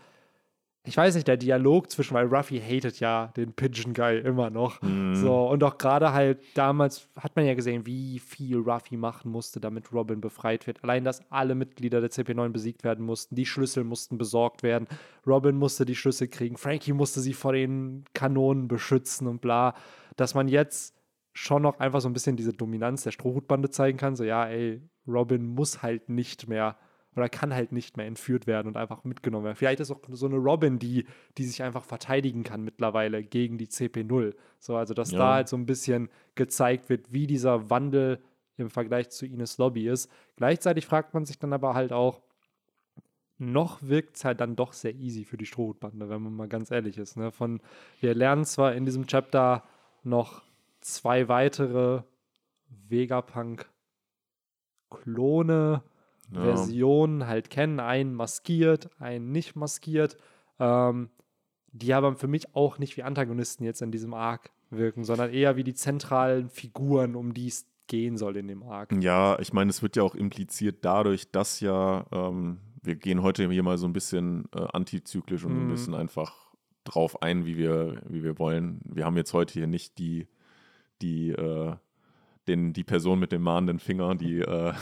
ich 0.84 0.96
weiß 0.96 1.14
nicht, 1.14 1.28
der 1.28 1.36
Dialog 1.36 1.90
zwischen, 1.90 2.14
weil 2.14 2.26
Ruffy 2.26 2.58
hatet 2.60 2.98
ja 2.98 3.28
den 3.36 3.52
Pigeon 3.52 3.94
Guy 3.94 4.18
immer 4.18 4.50
noch. 4.50 4.82
Mhm. 4.82 5.14
So, 5.14 5.48
und 5.48 5.62
auch 5.62 5.78
gerade 5.78 6.12
halt 6.12 6.40
damals 6.54 7.08
hat 7.16 7.36
man 7.36 7.46
ja 7.46 7.54
gesehen, 7.54 7.86
wie 7.86 8.18
viel 8.18 8.58
Ruffy 8.58 8.96
machen 8.96 9.30
musste, 9.30 9.60
damit 9.60 9.92
Robin 9.92 10.20
befreit 10.20 10.66
wird. 10.66 10.82
Allein, 10.82 11.04
dass 11.04 11.22
alle 11.30 11.54
Mitglieder 11.54 12.00
der 12.00 12.10
CP9 12.10 12.48
besiegt 12.48 12.82
werden 12.82 13.06
mussten, 13.06 13.36
die 13.36 13.46
Schlüssel 13.46 13.84
mussten 13.84 14.18
besorgt 14.18 14.64
werden. 14.64 14.88
Robin 15.24 15.54
musste 15.54 15.84
die 15.84 15.94
Schlüssel 15.94 16.26
kriegen, 16.26 16.56
Frankie 16.56 16.92
musste 16.92 17.20
sie 17.20 17.34
vor 17.34 17.52
den 17.52 18.04
Kanonen 18.12 18.66
beschützen 18.66 19.28
und 19.28 19.40
bla. 19.40 19.74
Dass 20.16 20.34
man 20.34 20.48
jetzt 20.48 20.96
schon 21.32 21.62
noch 21.62 21.78
einfach 21.78 22.00
so 22.00 22.08
ein 22.08 22.12
bisschen 22.12 22.36
diese 22.36 22.52
Dominanz 22.52 23.04
der 23.04 23.12
Strohhutbande 23.12 23.70
zeigen 23.70 23.98
kann. 23.98 24.16
So, 24.16 24.24
ja, 24.24 24.46
ey, 24.46 24.82
Robin 25.06 25.46
muss 25.46 25.82
halt 25.82 26.08
nicht 26.08 26.48
mehr 26.48 26.76
oder 27.14 27.28
kann 27.28 27.52
halt 27.52 27.72
nicht 27.72 27.96
mehr 27.96 28.06
entführt 28.06 28.46
werden 28.46 28.68
und 28.68 28.76
einfach 28.76 29.04
mitgenommen 29.04 29.44
werden. 29.44 29.56
Vielleicht 29.56 29.80
ist 29.80 29.90
auch 29.90 30.00
so 30.10 30.26
eine 30.26 30.36
Robin, 30.36 30.78
die, 30.78 31.06
die 31.36 31.44
sich 31.44 31.62
einfach 31.62 31.84
verteidigen 31.84 32.42
kann 32.42 32.62
mittlerweile 32.62 33.22
gegen 33.22 33.58
die 33.58 33.66
CP0. 33.66 34.34
So, 34.58 34.76
also 34.76 34.94
dass 34.94 35.10
Ja. 35.10 35.18
da 35.18 35.34
halt 35.34 35.48
so 35.48 35.56
ein 35.56 35.66
bisschen 35.66 36.08
gezeigt 36.34 36.88
wird, 36.88 37.12
wie 37.12 37.26
dieser 37.26 37.68
Wandel 37.70 38.22
im 38.56 38.70
Vergleich 38.70 39.10
zu 39.10 39.26
Ines 39.26 39.58
Lobby 39.58 39.88
ist. 39.88 40.10
Gleichzeitig 40.36 40.86
fragt 40.86 41.14
man 41.14 41.24
sich 41.26 41.38
dann 41.38 41.52
aber 41.52 41.74
halt 41.74 41.92
auch, 41.92 42.22
noch 43.38 43.82
wirkt 43.82 44.16
es 44.16 44.24
halt 44.24 44.40
dann 44.40 44.56
doch 44.56 44.72
sehr 44.72 44.94
easy 44.94 45.24
für 45.24 45.36
die 45.36 45.46
Strohhutbande, 45.46 46.08
wenn 46.08 46.22
man 46.22 46.34
mal 46.34 46.48
ganz 46.48 46.70
ehrlich 46.70 46.96
ist. 46.96 47.16
Ne? 47.16 47.32
Von, 47.32 47.60
wir 48.00 48.14
lernen 48.14 48.44
zwar 48.44 48.74
in 48.74 48.84
diesem 48.84 49.06
Chapter 49.06 49.64
noch 50.04 50.42
zwei 50.80 51.28
weitere 51.28 52.02
Vegapunk-Klone, 52.88 55.82
Ja. 56.32 56.42
Versionen 56.42 57.26
halt 57.26 57.50
kennen, 57.50 57.80
einen 57.80 58.14
maskiert, 58.14 58.88
einen 58.98 59.32
nicht 59.32 59.54
maskiert, 59.56 60.16
ähm, 60.58 61.10
die 61.72 61.94
aber 61.94 62.16
für 62.16 62.28
mich 62.28 62.54
auch 62.54 62.78
nicht 62.78 62.96
wie 62.96 63.02
Antagonisten 63.02 63.64
jetzt 63.64 63.82
in 63.82 63.90
diesem 63.90 64.14
Arc 64.14 64.50
wirken, 64.70 65.04
sondern 65.04 65.30
eher 65.30 65.56
wie 65.56 65.64
die 65.64 65.74
zentralen 65.74 66.48
Figuren, 66.48 67.14
um 67.14 67.34
die 67.34 67.48
es 67.48 67.66
gehen 67.86 68.16
soll 68.16 68.36
in 68.36 68.48
dem 68.48 68.62
Arc. 68.62 68.92
Ja, 69.02 69.38
ich 69.38 69.52
meine, 69.52 69.70
es 69.70 69.82
wird 69.82 69.96
ja 69.96 70.02
auch 70.02 70.14
impliziert 70.14 70.84
dadurch, 70.84 71.30
dass 71.30 71.60
ja, 71.60 72.06
ähm, 72.12 72.58
wir 72.82 72.96
gehen 72.96 73.22
heute 73.22 73.48
hier 73.50 73.62
mal 73.62 73.78
so 73.78 73.86
ein 73.86 73.92
bisschen 73.92 74.46
äh, 74.54 74.66
antizyklisch 74.72 75.44
und 75.44 75.52
so 75.54 75.60
ein 75.60 75.66
Mhm. 75.66 75.70
bisschen 75.70 75.94
einfach 75.94 76.34
drauf 76.84 77.22
ein, 77.22 77.44
wie 77.46 77.56
wir, 77.56 78.02
wie 78.08 78.24
wir 78.24 78.38
wollen. 78.38 78.80
Wir 78.84 79.04
haben 79.04 79.16
jetzt 79.16 79.32
heute 79.34 79.52
hier 79.54 79.66
nicht 79.66 79.98
die, 79.98 80.26
die, 81.00 81.30
äh, 81.30 81.74
den, 82.48 82.72
die 82.72 82.84
Person 82.84 83.18
mit 83.18 83.32
dem 83.32 83.42
mahnenden 83.42 83.78
Finger, 83.78 84.14
die 84.14 84.40
äh, 84.40 84.72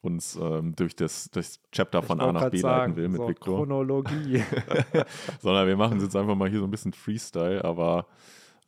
uns 0.00 0.36
ähm, 0.36 0.74
durch 0.76 0.96
das, 0.96 1.30
das 1.30 1.60
Chapter 1.72 2.02
von 2.02 2.20
A 2.20 2.32
nach 2.32 2.50
B 2.50 2.58
sagen, 2.58 2.92
leiten 2.92 2.96
will 2.96 3.08
mit 3.08 3.20
so 3.20 3.28
Victor. 3.28 3.58
Chronologie. 3.58 4.42
sondern 5.40 5.66
wir 5.66 5.76
machen 5.76 5.98
es 5.98 6.04
jetzt 6.04 6.16
einfach 6.16 6.34
mal 6.34 6.48
hier 6.48 6.60
so 6.60 6.64
ein 6.64 6.70
bisschen 6.70 6.92
Freestyle, 6.92 7.64
aber 7.64 8.06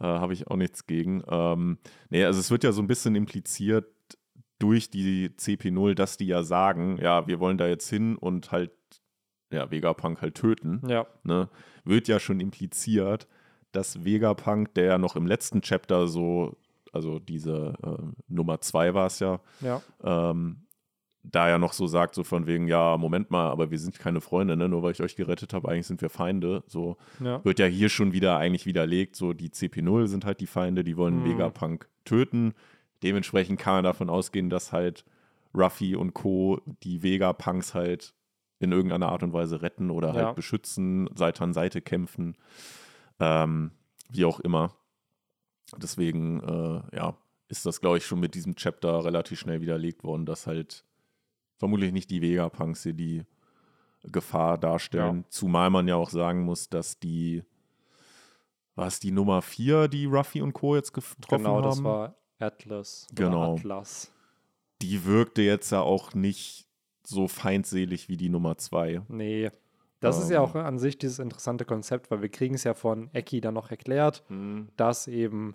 äh, 0.00 0.04
habe 0.04 0.32
ich 0.32 0.48
auch 0.48 0.56
nichts 0.56 0.86
gegen. 0.86 1.22
Ähm, 1.28 1.78
nee, 2.10 2.24
also 2.24 2.40
es 2.40 2.50
wird 2.50 2.64
ja 2.64 2.72
so 2.72 2.82
ein 2.82 2.86
bisschen 2.86 3.14
impliziert 3.14 3.86
durch 4.58 4.90
die 4.90 5.30
CP0, 5.30 5.94
dass 5.94 6.16
die 6.16 6.26
ja 6.26 6.42
sagen, 6.42 6.98
ja, 7.00 7.26
wir 7.26 7.40
wollen 7.40 7.58
da 7.58 7.66
jetzt 7.66 7.88
hin 7.88 8.16
und 8.16 8.52
halt, 8.52 8.70
ja, 9.50 9.70
Vegapunk 9.70 10.22
halt 10.22 10.36
töten. 10.36 10.80
ja, 10.86 11.06
Ne? 11.24 11.48
Wird 11.84 12.06
ja 12.08 12.20
schon 12.20 12.38
impliziert, 12.38 13.26
dass 13.72 14.04
Vegapunk, 14.04 14.74
der 14.74 14.84
ja 14.84 14.98
noch 14.98 15.16
im 15.16 15.26
letzten 15.26 15.62
Chapter 15.62 16.06
so, 16.06 16.56
also 16.92 17.18
diese 17.18 17.74
äh, 17.82 18.04
Nummer 18.28 18.60
zwei 18.60 18.94
war 18.94 19.06
es 19.06 19.18
ja, 19.18 19.40
ja, 19.60 19.82
ähm, 20.04 20.66
da 21.24 21.48
ja 21.48 21.56
noch 21.58 21.72
so 21.72 21.86
sagt, 21.86 22.14
so 22.16 22.24
von 22.24 22.46
wegen, 22.46 22.66
ja, 22.66 22.96
Moment 22.98 23.30
mal, 23.30 23.48
aber 23.48 23.70
wir 23.70 23.78
sind 23.78 23.98
keine 23.98 24.20
Freunde, 24.20 24.56
ne? 24.56 24.68
nur 24.68 24.82
weil 24.82 24.90
ich 24.92 25.02
euch 25.02 25.14
gerettet 25.14 25.54
habe, 25.54 25.68
eigentlich 25.68 25.86
sind 25.86 26.02
wir 26.02 26.10
Feinde. 26.10 26.64
So 26.66 26.96
ja. 27.20 27.44
wird 27.44 27.60
ja 27.60 27.66
hier 27.66 27.88
schon 27.88 28.12
wieder 28.12 28.38
eigentlich 28.38 28.66
widerlegt, 28.66 29.14
so 29.14 29.32
die 29.32 29.50
CP0 29.50 30.08
sind 30.08 30.24
halt 30.24 30.40
die 30.40 30.48
Feinde, 30.48 30.82
die 30.82 30.96
wollen 30.96 31.20
Mhm. 31.20 31.24
Vegapunk 31.26 31.88
töten. 32.04 32.54
Dementsprechend 33.04 33.60
kann 33.60 33.74
man 33.74 33.84
davon 33.84 34.10
ausgehen, 34.10 34.50
dass 34.50 34.72
halt 34.72 35.04
Ruffy 35.54 35.94
und 35.94 36.12
Co. 36.12 36.60
die 36.82 37.02
Vegapunks 37.04 37.72
halt 37.74 38.14
in 38.58 38.72
irgendeiner 38.72 39.08
Art 39.08 39.22
und 39.22 39.32
Weise 39.32 39.62
retten 39.62 39.90
oder 39.90 40.14
halt 40.14 40.22
Ja. 40.22 40.32
beschützen, 40.32 41.08
Seite 41.14 41.44
an 41.44 41.52
Seite 41.52 41.80
kämpfen, 41.82 42.36
ähm, 43.20 43.70
wie 44.10 44.24
auch 44.24 44.40
immer. 44.40 44.74
Deswegen, 45.76 46.40
äh, 46.42 46.96
ja, 46.96 47.16
ist 47.48 47.66
das, 47.66 47.80
glaube 47.80 47.98
ich, 47.98 48.06
schon 48.06 48.20
mit 48.20 48.34
diesem 48.34 48.54
Chapter 48.56 49.04
relativ 49.04 49.38
schnell 49.40 49.60
widerlegt 49.60 50.04
worden, 50.04 50.26
dass 50.26 50.46
halt 50.46 50.84
vermutlich 51.58 51.92
nicht 51.92 52.10
die 52.10 52.22
Vegapunks 52.22 52.82
hier 52.82 52.94
die 52.94 53.24
Gefahr 54.04 54.58
darstellen. 54.58 55.24
Zumal 55.28 55.70
man 55.70 55.86
ja 55.86 55.96
auch 55.96 56.10
sagen 56.10 56.42
muss, 56.44 56.68
dass 56.68 56.98
die, 56.98 57.44
war 58.74 58.86
es 58.88 59.00
die 59.00 59.12
Nummer 59.12 59.42
4, 59.42 59.88
die 59.88 60.06
Ruffy 60.06 60.40
und 60.42 60.52
Co. 60.54 60.74
jetzt 60.76 60.92
getroffen 60.92 61.44
Genau, 61.44 61.56
haben? 61.56 61.62
das 61.64 61.84
war 61.84 62.14
Atlas. 62.38 63.06
Genau. 63.14 63.54
Atlas. 63.54 64.10
die 64.80 65.04
wirkte 65.04 65.42
jetzt 65.42 65.70
ja 65.70 65.80
auch 65.80 66.14
nicht 66.14 66.66
so 67.04 67.28
feindselig 67.28 68.08
wie 68.08 68.16
die 68.16 68.28
Nummer 68.28 68.56
2. 68.58 69.02
Nee. 69.08 69.50
Das 70.00 70.18
ist 70.20 70.30
ja 70.30 70.38
Ähm. 70.42 70.42
auch 70.48 70.54
an 70.56 70.80
sich 70.80 70.98
dieses 70.98 71.20
interessante 71.20 71.64
Konzept, 71.64 72.10
weil 72.10 72.22
wir 72.22 72.28
kriegen 72.28 72.56
es 72.56 72.64
ja 72.64 72.74
von 72.74 73.08
Eki 73.12 73.40
dann 73.40 73.54
noch 73.54 73.70
erklärt, 73.70 74.24
dass 74.76 75.06
eben 75.06 75.54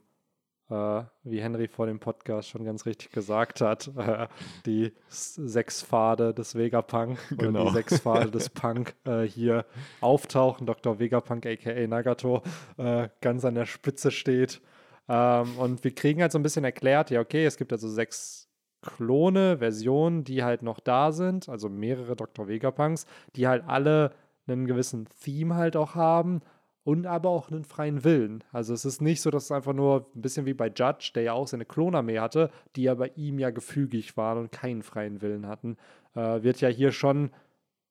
äh, 0.69 1.03
wie 1.23 1.41
Henry 1.41 1.67
vor 1.67 1.85
dem 1.85 1.99
Podcast 1.99 2.49
schon 2.49 2.65
ganz 2.65 2.85
richtig 2.85 3.11
gesagt 3.11 3.61
hat, 3.61 3.89
äh, 3.97 4.27
die 4.65 4.93
sechs 5.07 5.83
Pfade 5.83 6.33
des 6.33 6.55
Vegapunk 6.55 7.17
oder 7.31 7.47
Genau. 7.47 7.65
die 7.67 7.73
sechs 7.73 7.99
Pfade 7.99 8.31
des 8.31 8.49
Punk 8.49 8.95
äh, 9.05 9.21
hier 9.23 9.65
auftauchen. 10.01 10.67
Dr. 10.67 10.99
Vegapunk, 10.99 11.45
aka 11.45 11.87
Nagato, 11.87 12.41
äh, 12.77 13.09
ganz 13.21 13.45
an 13.45 13.55
der 13.55 13.65
Spitze 13.65 14.11
steht. 14.11 14.61
Ähm, 15.09 15.57
und 15.57 15.83
wir 15.83 15.95
kriegen 15.95 16.21
halt 16.21 16.31
so 16.31 16.39
ein 16.39 16.43
bisschen 16.43 16.65
erklärt, 16.65 17.11
ja, 17.11 17.21
okay, 17.21 17.45
es 17.45 17.57
gibt 17.57 17.71
also 17.71 17.87
sechs 17.87 18.49
Klone, 18.81 19.57
Versionen, 19.59 20.23
die 20.23 20.43
halt 20.43 20.61
noch 20.61 20.79
da 20.79 21.11
sind, 21.11 21.49
also 21.49 21.69
mehrere 21.69 22.15
Dr. 22.15 22.47
Vegapunks, 22.47 23.05
die 23.35 23.47
halt 23.47 23.63
alle 23.67 24.11
einen 24.47 24.65
gewissen 24.65 25.07
Theme 25.23 25.55
halt 25.55 25.75
auch 25.75 25.95
haben 25.95 26.41
und 26.87 27.05
aber 27.05 27.27
auch 27.29 27.51
einen 27.51 27.65
freien 27.65 28.05
Willen. 28.05 28.45
Also 28.53 28.73
es 28.73 28.85
ist 28.85 29.01
nicht 29.01 29.21
so, 29.21 29.29
dass 29.29 29.43
es 29.43 29.51
einfach 29.51 29.73
nur 29.73 30.09
ein 30.15 30.21
bisschen 30.21 30.45
wie 30.45 30.53
bei 30.53 30.67
Judge, 30.67 31.11
der 31.13 31.23
ja 31.23 31.33
auch 31.33 31.45
seine 31.45 31.65
Klonarmee 31.65 32.19
hatte, 32.19 32.49
die 32.77 32.87
aber 32.89 33.17
ihm 33.17 33.39
ja 33.39 33.49
gefügig 33.49 34.15
waren 34.15 34.37
und 34.37 34.53
keinen 34.53 34.83
freien 34.83 35.21
Willen 35.21 35.47
hatten, 35.47 35.75
äh, 36.15 36.43
wird 36.43 36.61
ja 36.61 36.69
hier 36.69 36.93
schon 36.93 37.31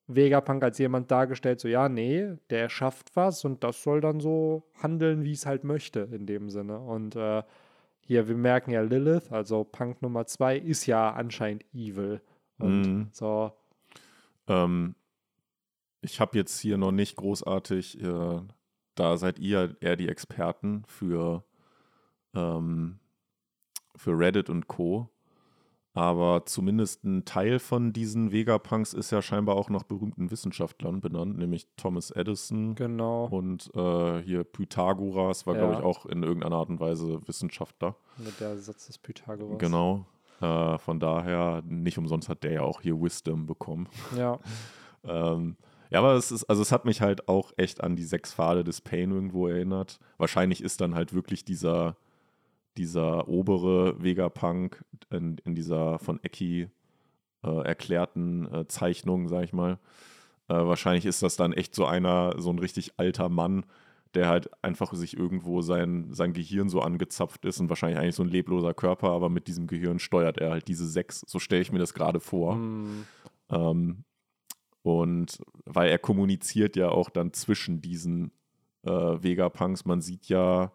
Vegapunk 0.07 0.63
als 0.65 0.79
jemand 0.79 1.11
dargestellt, 1.11 1.61
so 1.61 1.69
ja, 1.69 1.91
nee, 1.91 2.37
der 2.49 2.71
schafft 2.71 3.15
was 3.17 3.45
und 3.45 3.63
das 3.65 3.83
soll 3.83 4.01
dann 4.01 4.19
so 4.19 4.63
handeln, 4.83 5.25
wie 5.25 5.33
es 5.33 5.45
halt 5.45 5.63
möchte 5.63 6.09
in 6.11 6.25
dem 6.25 6.49
Sinne. 6.49 6.79
Und 6.79 7.17
äh, 7.17 7.43
hier, 8.01 8.29
wir 8.29 8.37
merken 8.37 8.71
ja 8.71 8.81
Lilith, 8.81 9.31
also 9.31 9.63
Punk 9.65 10.01
Nummer 10.01 10.25
zwei, 10.27 10.57
ist 10.57 10.87
ja 10.87 11.11
anscheinend 11.13 11.67
evil. 11.75 12.23
Und 12.59 12.81
Mhm. 12.87 13.09
so, 13.13 13.53
Ähm, 14.49 14.95
ich 16.01 16.19
habe 16.19 16.39
jetzt 16.39 16.61
hier 16.61 16.79
noch 16.79 16.93
nicht 16.93 17.17
großartig, 17.17 18.01
äh, 18.01 18.41
da 18.97 19.17
seid 19.17 19.39
ihr 19.39 19.77
eher 19.81 19.95
die 19.97 20.09
Experten 20.09 20.83
für, 20.89 21.45
ähm, 22.35 22.99
für 23.97 24.19
Reddit 24.19 24.51
und 24.51 24.67
Co. 24.67 25.09
Aber 25.95 26.45
zumindest 26.45 27.05
ein 27.05 27.25
Teil 27.25 27.59
von 27.59 27.95
diesen 27.95 28.31
Vegapunks 28.31 28.93
ist 28.93 29.13
ja 29.13 29.23
scheinbar 29.23 29.57
auch 29.57 29.71
nach 29.71 29.83
berühmten 29.83 30.31
Wissenschaftlern 30.31 31.01
benannt, 31.01 31.39
nämlich 31.39 31.69
Thomas 31.79 32.11
Edison 32.11 32.75
genau, 32.75 33.25
und 33.29 33.71
äh, 33.75 34.21
hier 34.21 34.45
Pythagoras 34.45 35.47
war, 35.47 35.55
glaube 35.55 35.73
Ja. 35.73 35.79
ich, 35.79 35.85
auch 35.87 36.05
in 36.05 36.23
irgendeiner 36.23 36.57
Art 36.57 36.69
und 36.69 36.81
Weise 36.81 37.27
Wissenschaftler. 37.27 37.97
mit 38.19 38.39
der 38.41 38.59
Satz 38.59 38.89
des 38.89 38.99
Pythagoras. 38.99 39.57
Genau. 39.59 40.05
Äh, 40.43 40.77
von 40.77 41.01
daher, 41.01 41.63
nicht 41.65 41.97
umsonst 41.97 42.29
hat 42.29 42.43
der 42.45 42.53
ja 42.53 42.61
auch 42.61 42.83
hier 42.83 43.01
Wisdom 43.01 43.47
bekommen. 43.47 43.89
Ja, 44.17 44.39
Ähm, 45.09 45.57
ja, 45.91 45.99
aber 46.01 46.15
es 46.15 46.33
ist, 46.33 46.45
also 46.45 46.63
es 46.63 46.73
hat 46.73 46.85
mich 46.85 47.01
halt 47.01 47.29
auch 47.29 47.53
echt 47.57 47.83
an 47.83 47.97
die 47.97 48.05
sechs 48.05 48.35
Pfade 48.35 48.65
des 48.65 48.81
Pain 48.81 49.11
irgendwo 49.13 49.47
erinnert. 49.49 49.99
Wahrscheinlich 50.19 50.63
ist 50.63 50.81
dann 50.81 50.95
halt 50.95 51.15
wirklich 51.15 51.45
dieser, 51.45 51.97
dieser 52.77 53.29
obere 53.29 54.03
Vegapunk 54.03 54.85
in, 55.11 55.39
in 55.45 55.55
dieser 55.55 55.99
von 55.99 56.23
Ecki 56.23 56.69
äh, 57.45 57.63
erklärten 57.65 58.53
äh, 58.53 58.67
Zeichnung, 58.69 59.29
sag 59.29 59.45
ich 59.45 59.53
mal. 59.53 59.79
Äh, 60.49 60.55
wahrscheinlich 60.55 61.07
ist 61.07 61.23
das 61.23 61.37
dann 61.37 61.53
echt 61.53 61.75
so 61.75 61.87
einer, 61.87 62.35
so 62.39 62.51
ein 62.51 62.59
richtig 62.59 62.93
alter 62.99 63.29
Mann, 63.29 63.65
der 64.15 64.29
halt 64.29 64.51
einfach 64.65 64.95
sich 64.95 65.17
irgendwo 65.17 65.61
sein, 65.63 66.09
sein 66.13 66.33
Gehirn 66.33 66.69
so 66.69 66.81
angezapft 66.81 67.45
ist 67.45 67.61
und 67.61 67.69
wahrscheinlich 67.69 67.99
eigentlich 67.99 68.15
so 68.15 68.23
ein 68.23 68.29
lebloser 68.31 68.73
Körper, 68.75 69.11
aber 69.11 69.29
mit 69.29 69.47
diesem 69.47 69.67
Gehirn 69.67 69.99
steuert 69.99 70.39
er 70.39 70.51
halt 70.51 70.69
diese 70.69 70.87
sechs. 70.87 71.23
So 71.27 71.39
stelle 71.39 71.63
ich 71.63 71.73
mir 71.73 71.79
das 71.79 71.95
gerade 71.95 72.21
vor. 72.21 72.55
Hm, 72.55 73.07
Ähm, 73.51 74.05
und 74.87 75.41
weil 75.65 75.91
er 75.91 75.99
kommuniziert 75.99 76.77
ja 76.77 76.91
auch 76.91 77.11
dann 77.11 77.33
zwischen 77.33 77.81
diesen 77.81 78.31
äh, 78.85 78.91
Vegapunks. 78.93 79.85
Man 79.85 80.01
sieht 80.01 80.29
ja 80.29 80.71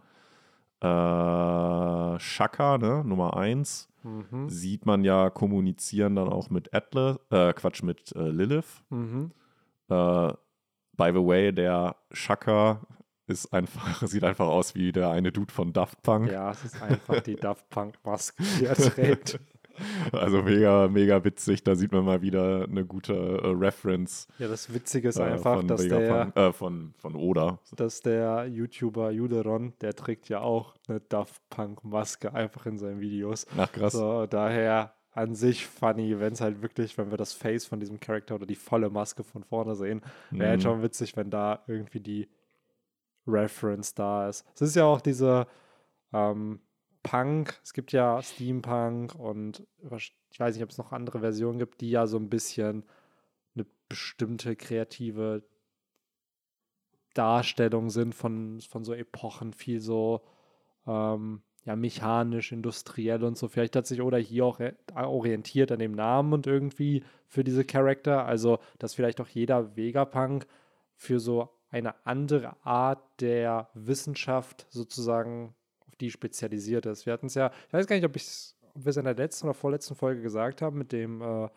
äh, 0.82 2.20
Shaka, 2.20 2.78
ne, 2.78 3.06
Nummer 3.06 3.38
1, 3.38 3.88
mhm, 4.04 4.50
sieht 4.50 4.86
man 4.86 5.06
ja 5.06 5.30
kommunizieren 5.30 6.18
dann 6.18 6.28
auch 6.28 6.50
mit 6.50 6.74
Atlas, 6.74 7.20
äh, 7.30 7.54
Quatsch, 7.54 7.84
mit 7.84 8.14
äh, 8.14 8.28
Lilith. 8.28 8.84
mhm. 8.90 9.32
Äh, 9.88 10.34
by 10.98 11.12
the 11.14 11.26
way, 11.26 11.54
der 11.54 11.96
Shaka 12.12 12.82
ist 13.28 13.54
einfach, 13.54 14.02
sieht 14.06 14.26
einfach 14.26 14.48
aus 14.48 14.76
wie 14.76 14.92
der 14.92 15.10
eine 15.12 15.32
Dude 15.32 15.54
von 15.54 15.72
Daft 15.72 16.04
Punk. 16.04 16.30
Ja, 16.30 16.52
es 16.52 16.66
ist 16.66 16.82
einfach 16.82 17.22
die 17.22 17.38
Daft 17.38 17.70
Punk-Maske, 17.70 18.44
die 18.60 18.66
er 18.66 18.76
trägt. 18.76 19.40
Also 20.12 20.42
mega, 20.44 20.88
mega 20.88 21.24
witzig. 21.24 21.64
Da 21.64 21.76
sieht 21.76 21.92
man 21.92 22.04
mal 22.06 22.22
wieder 22.22 22.64
eine 22.70 22.86
gute 22.86 23.14
äh, 23.14 23.48
Reference 23.48 24.28
Ja, 24.40 24.48
das 24.48 24.74
Witzige 24.74 25.10
ist 25.10 25.18
äh, 25.18 25.24
einfach, 25.24 25.58
von 25.58 25.68
dass 25.68 25.88
der, 25.88 26.00
Vegapunk, 26.00 26.38
äh, 26.38 26.54
von, 26.54 26.94
von 26.98 27.16
Oda. 27.16 27.60
dass 27.76 28.02
der 28.02 28.46
YouTuber 28.48 29.12
Juderon, 29.12 29.74
der 29.82 29.94
trägt 29.96 30.30
ja 30.30 30.42
auch 30.42 30.76
eine 30.88 31.00
Daft 31.00 31.42
Punk-Maske 31.50 32.34
einfach 32.34 32.66
in 32.66 32.78
seinen 32.78 33.00
Videos. 33.00 33.46
Ach 33.58 33.72
krass. 33.72 33.94
So, 33.94 34.26
daher 34.28 34.94
an 35.14 35.36
sich 35.36 35.68
funny, 35.68 36.20
wenn 36.20 36.34
es 36.34 36.40
halt 36.42 36.62
wirklich, 36.62 36.98
wenn 36.98 37.12
wir 37.12 37.18
das 37.18 37.34
Face 37.34 37.66
von 37.66 37.80
diesem 37.82 38.00
Charakter 38.00 38.36
oder 38.36 38.46
die 38.46 38.56
volle 38.56 38.90
Maske 38.90 39.24
von 39.26 39.44
vorne 39.44 39.76
sehen, 39.76 40.02
wäre 40.30 40.52
halt 40.52 40.60
Mhm. 40.60 40.64
schon 40.64 40.82
witzig, 40.84 41.18
wenn 41.18 41.30
da 41.30 41.64
irgendwie 41.68 42.00
die 42.00 42.30
Reference 43.28 43.94
da 43.94 44.30
ist. 44.30 44.46
Es 44.56 44.62
ist 44.62 44.76
ja 44.76 44.86
auch 44.86 45.02
diese 45.02 45.48
ähm, 46.14 46.60
Punk, 47.04 47.60
es 47.64 47.74
gibt 47.74 47.92
ja 47.92 48.22
Steampunk 48.22 49.16
und 49.16 49.66
ich 50.30 50.40
weiß 50.40 50.56
nicht, 50.56 50.64
ob 50.64 50.70
es 50.70 50.78
noch 50.78 50.92
andere 50.92 51.20
Versionen 51.20 51.60
gibt, 51.60 51.82
die 51.82 51.90
ja 51.90 52.08
so 52.08 52.18
ein 52.18 52.30
bisschen 52.30 52.84
eine 53.56 53.66
bestimmte 53.90 54.56
kreative 54.56 55.44
Darstellung 57.14 57.90
sind 57.90 58.16
von, 58.16 58.62
von 58.62 58.84
so 58.84 58.94
Epochen, 58.94 59.54
viel 59.54 59.82
so 59.82 60.22
ähm, 60.88 61.42
ja, 61.64 61.76
mechanisch, 61.76 62.52
industriell 62.52 63.24
und 63.24 63.38
so. 63.38 63.48
Vielleicht 63.48 63.76
hat 63.76 63.86
sich 63.86 64.02
Oda 64.02 64.18
hier 64.18 64.46
auch 64.46 64.60
äh, 64.60 64.74
orientiert 64.96 65.72
an 65.72 65.80
dem 65.80 65.92
Namen 65.92 66.34
und 66.34 66.48
irgendwie 66.48 67.04
für 67.28 67.44
diese 67.44 67.66
Charakter. 67.66 68.26
Also, 68.26 68.60
dass 68.80 68.96
vielleicht 68.96 69.22
auch 69.22 69.28
jeder 69.28 69.76
Vegapunk 69.76 70.48
für 70.96 71.20
so 71.20 71.50
eine 71.70 71.96
andere 72.06 72.56
Art 72.66 73.04
der 73.22 73.70
Wissenschaft 73.74 74.68
sozusagen 74.70 75.56
die 76.02 76.12
spezialisiert 76.12 76.86
ist. 76.86 77.06
Wir 77.06 77.14
hatten 77.14 77.28
es 77.28 77.36
ja, 77.36 77.52
ich 77.68 77.74
weiß 77.74 77.88
gar 77.88 77.96
nicht, 77.96 78.06
ob, 78.06 78.16
ob 78.16 78.86
wir 78.86 78.90
es 78.90 78.98
in 78.98 79.06
der 79.06 79.16
letzten 79.16 79.48
oder 79.48 79.54
vorletzten 79.54 79.96
Folge 79.96 80.22
gesagt 80.22 80.62
haben, 80.62 80.78
mit 80.78 80.92
dem, 80.92 81.22
äh, 81.22 81.48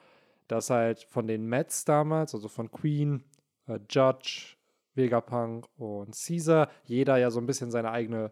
dass 0.49 0.71
halt 0.71 1.03
von 1.03 1.27
den 1.27 1.47
Mets 1.47 1.85
damals, 1.85 2.35
also 2.35 2.49
von 2.49 2.71
Queen, 2.71 3.25
äh, 3.67 3.79
Judge, 3.91 4.57
Vegapunk 4.95 5.67
und 5.77 6.15
Caesar, 6.15 6.69
jeder 6.85 7.17
ja 7.17 7.31
so 7.31 7.41
ein 7.41 7.47
bisschen 7.47 7.71
seine 7.71 7.91
eigene 7.91 8.31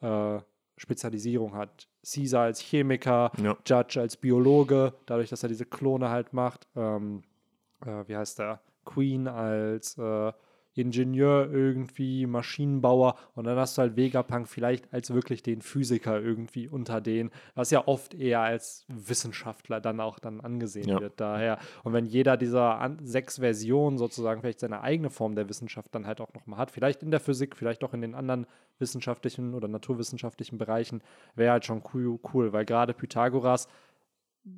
äh, 0.00 0.38
Spezialisierung 0.76 1.54
hat. 1.54 1.88
Caesar 2.02 2.44
als 2.44 2.60
Chemiker, 2.60 3.30
Ja. 3.42 3.56
Judge 3.66 4.00
als 4.00 4.16
Biologe, 4.16 4.94
dadurch, 5.06 5.28
dass 5.28 5.42
er 5.42 5.50
diese 5.50 5.66
Klone 5.66 6.08
halt 6.08 6.32
macht. 6.32 6.66
Ähm, 6.74 7.22
äh, 7.84 8.04
wie 8.08 8.16
heißt 8.16 8.38
der? 8.38 8.60
Queen 8.86 9.28
als 9.28 9.98
äh, 9.98 10.32
Ingenieur 10.74 11.50
irgendwie, 11.50 12.26
Maschinenbauer 12.26 13.16
und 13.34 13.44
dann 13.44 13.58
hast 13.58 13.76
du 13.76 13.82
halt 13.82 13.96
Vegapunk 13.96 14.48
vielleicht 14.48 14.92
als 14.92 15.12
wirklich 15.12 15.42
den 15.42 15.62
Physiker 15.62 16.20
irgendwie 16.20 16.68
unter 16.68 17.00
denen, 17.00 17.30
was 17.54 17.70
ja 17.70 17.86
oft 17.88 18.14
eher 18.14 18.40
als 18.40 18.84
Wissenschaftler 18.88 19.80
dann 19.80 20.00
auch 20.00 20.18
dann 20.18 20.40
angesehen 20.40 20.88
Ja. 20.88 21.00
wird. 21.00 21.20
Daher, 21.20 21.58
und 21.82 21.92
wenn 21.92 22.06
jeder 22.06 22.36
dieser 22.36 22.78
an, 22.78 22.98
sechs 23.04 23.38
Versionen 23.38 23.98
sozusagen 23.98 24.40
vielleicht 24.40 24.60
seine 24.60 24.80
eigene 24.82 25.10
Form 25.10 25.34
der 25.34 25.48
Wissenschaft 25.48 25.94
dann 25.94 26.06
halt 26.06 26.20
auch 26.20 26.32
nochmal 26.34 26.58
hat, 26.58 26.70
vielleicht 26.70 27.02
in 27.02 27.10
der 27.10 27.20
Physik, 27.20 27.56
vielleicht 27.56 27.82
auch 27.82 27.92
in 27.92 28.00
den 28.00 28.14
anderen 28.14 28.46
wissenschaftlichen 28.78 29.54
oder 29.54 29.68
naturwissenschaftlichen 29.68 30.56
Bereichen, 30.56 31.02
wäre 31.34 31.52
halt 31.52 31.64
schon 31.64 31.82
cool, 31.92 32.18
cool 32.32 32.52
weil 32.52 32.64
gerade 32.64 32.94
Pythagoras 32.94 33.68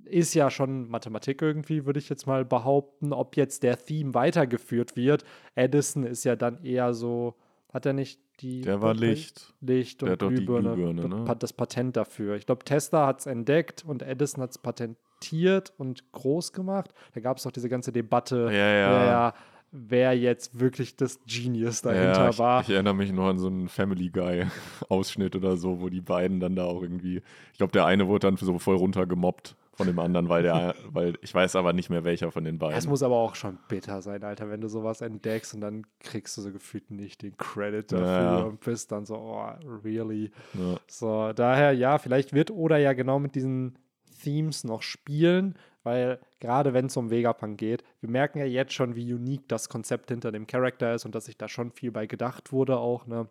ist 0.05 0.35
ja 0.35 0.51
schon 0.51 0.89
Mathematik 0.89 1.43
irgendwie, 1.43 1.85
würde 1.87 1.99
ich 1.99 2.09
jetzt 2.09 2.27
mal 2.27 2.45
behaupten. 2.45 3.13
Ob 3.13 3.37
jetzt 3.37 3.63
der 3.63 3.77
Theme 3.79 4.15
weitergeführt 4.15 4.97
wird, 4.97 5.25
Edison 5.55 6.05
ist 6.05 6.25
ja 6.25 6.37
dann 6.37 6.63
eher 6.65 6.95
so, 6.95 7.35
hat 7.73 7.87
er 7.87 7.93
nicht 7.93 8.21
die. 8.41 8.61
Der 8.61 8.81
war 8.81 8.95
Licht. 8.95 9.53
Licht 9.61 10.03
und 10.03 10.19
Glühbirne, 10.19 10.75
Glühbirne, 10.75 11.03
das- 11.03 11.11
ne? 11.11 11.25
hat 11.29 11.43
das 11.43 11.53
Patent 11.53 11.97
dafür. 11.97 12.37
Ich 12.37 12.47
glaube, 12.47 12.65
Tesla 12.65 13.07
hat 13.07 13.21
es 13.21 13.27
entdeckt 13.27 13.85
und 13.85 14.03
Edison 14.03 14.43
hat 14.43 14.51
es 14.53 14.59
patentiert 14.59 15.73
und 15.79 16.11
groß 16.13 16.53
gemacht. 16.53 16.93
Da 17.15 17.21
gab 17.21 17.39
es 17.39 17.43
doch 17.43 17.51
diese 17.53 17.69
ganze 17.69 17.93
Debatte, 17.93 18.49
Ja, 18.53 18.73
ja. 18.73 18.91
Wer, 18.91 19.35
wer 19.73 20.19
jetzt 20.19 20.61
wirklich 20.61 20.97
das 20.97 21.19
Genius 21.27 21.83
dahinter 21.83 22.25
Ja, 22.25 22.29
ich, 22.31 22.39
war. 22.39 22.61
ich 22.63 22.71
erinnere 22.71 22.95
mich 22.95 23.11
nur 23.13 23.25
an 23.29 23.39
so 23.39 23.47
einen 23.49 23.69
Family 23.69 24.11
Guy-Ausschnitt 24.11 25.35
oder 25.37 25.57
so, 25.57 25.81
wo 25.81 25.89
die 25.89 26.01
beiden 26.03 26.41
dann 26.41 26.55
da 26.57 26.65
auch 26.67 26.83
irgendwie, 26.83 27.23
ich 27.53 27.59
glaube, 27.59 27.73
der 27.73 27.87
eine 27.87 28.07
wurde 28.07 28.29
dann 28.29 28.37
so 28.37 28.59
voll 28.59 28.77
runtergemobbt 28.77 29.57
von 29.75 29.87
dem 29.87 29.99
anderen, 29.99 30.29
weil 30.29 30.43
der, 30.43 30.75
weil 30.91 31.19
ich 31.23 31.35
weiß 31.35 31.57
aber 31.57 31.73
nicht 31.73 31.89
mehr 31.89 32.05
welcher 32.05 32.31
von 32.31 32.45
den 32.45 32.59
beiden. 32.59 32.77
Es 32.77 32.87
muss 32.87 33.03
aber 33.03 33.17
auch 33.17 33.35
schon 33.35 33.59
bitter 33.69 34.03
sein, 34.03 34.23
Alter, 34.23 34.51
wenn 34.51 34.61
du 34.61 34.69
sowas 34.69 35.01
entdeckst 35.01 35.55
und 35.55 35.63
dann 35.63 35.87
kriegst 36.01 36.37
du 36.37 36.43
so 36.43 36.53
gefühlt 36.53 36.91
nicht 36.91 37.23
den 37.23 37.37
Credit 37.39 37.91
dafür 37.91 38.05
Ja, 38.05 38.43
und 38.43 38.61
bist 38.61 38.93
dann 38.93 39.07
so, 39.07 39.17
oh, 39.17 39.49
really? 39.85 40.31
ja. 40.55 40.77
So, 40.89 41.33
daher, 41.33 41.73
ja, 41.73 41.99
vielleicht 41.99 42.33
wird 42.35 42.51
Oda 42.51 42.77
ja 42.77 42.93
genau 42.93 43.19
mit 43.19 43.35
diesen 43.35 43.79
Themes 44.23 44.63
noch 44.65 44.83
spielen, 44.83 45.57
weil 45.83 46.21
gerade 46.39 46.75
wenn 46.75 46.87
es 46.87 46.97
um 46.97 47.11
Vegapunk 47.11 47.59
geht, 47.59 47.83
wir 48.01 48.11
merken 48.11 48.39
ja 48.39 48.45
jetzt 48.45 48.73
schon, 48.75 48.95
wie 48.95 49.13
unique 49.13 49.49
das 49.49 49.69
Konzept 49.69 50.11
hinter 50.11 50.33
dem 50.33 50.47
Charakter 50.47 50.95
ist 50.95 51.07
und 51.07 51.15
dass 51.15 51.25
sich 51.25 51.39
da 51.39 51.49
schon 51.49 51.73
viel 51.73 51.91
bei 51.91 52.07
gedacht 52.07 52.53
wurde 52.53 52.77
auch, 52.77 53.07
ne? 53.07 53.29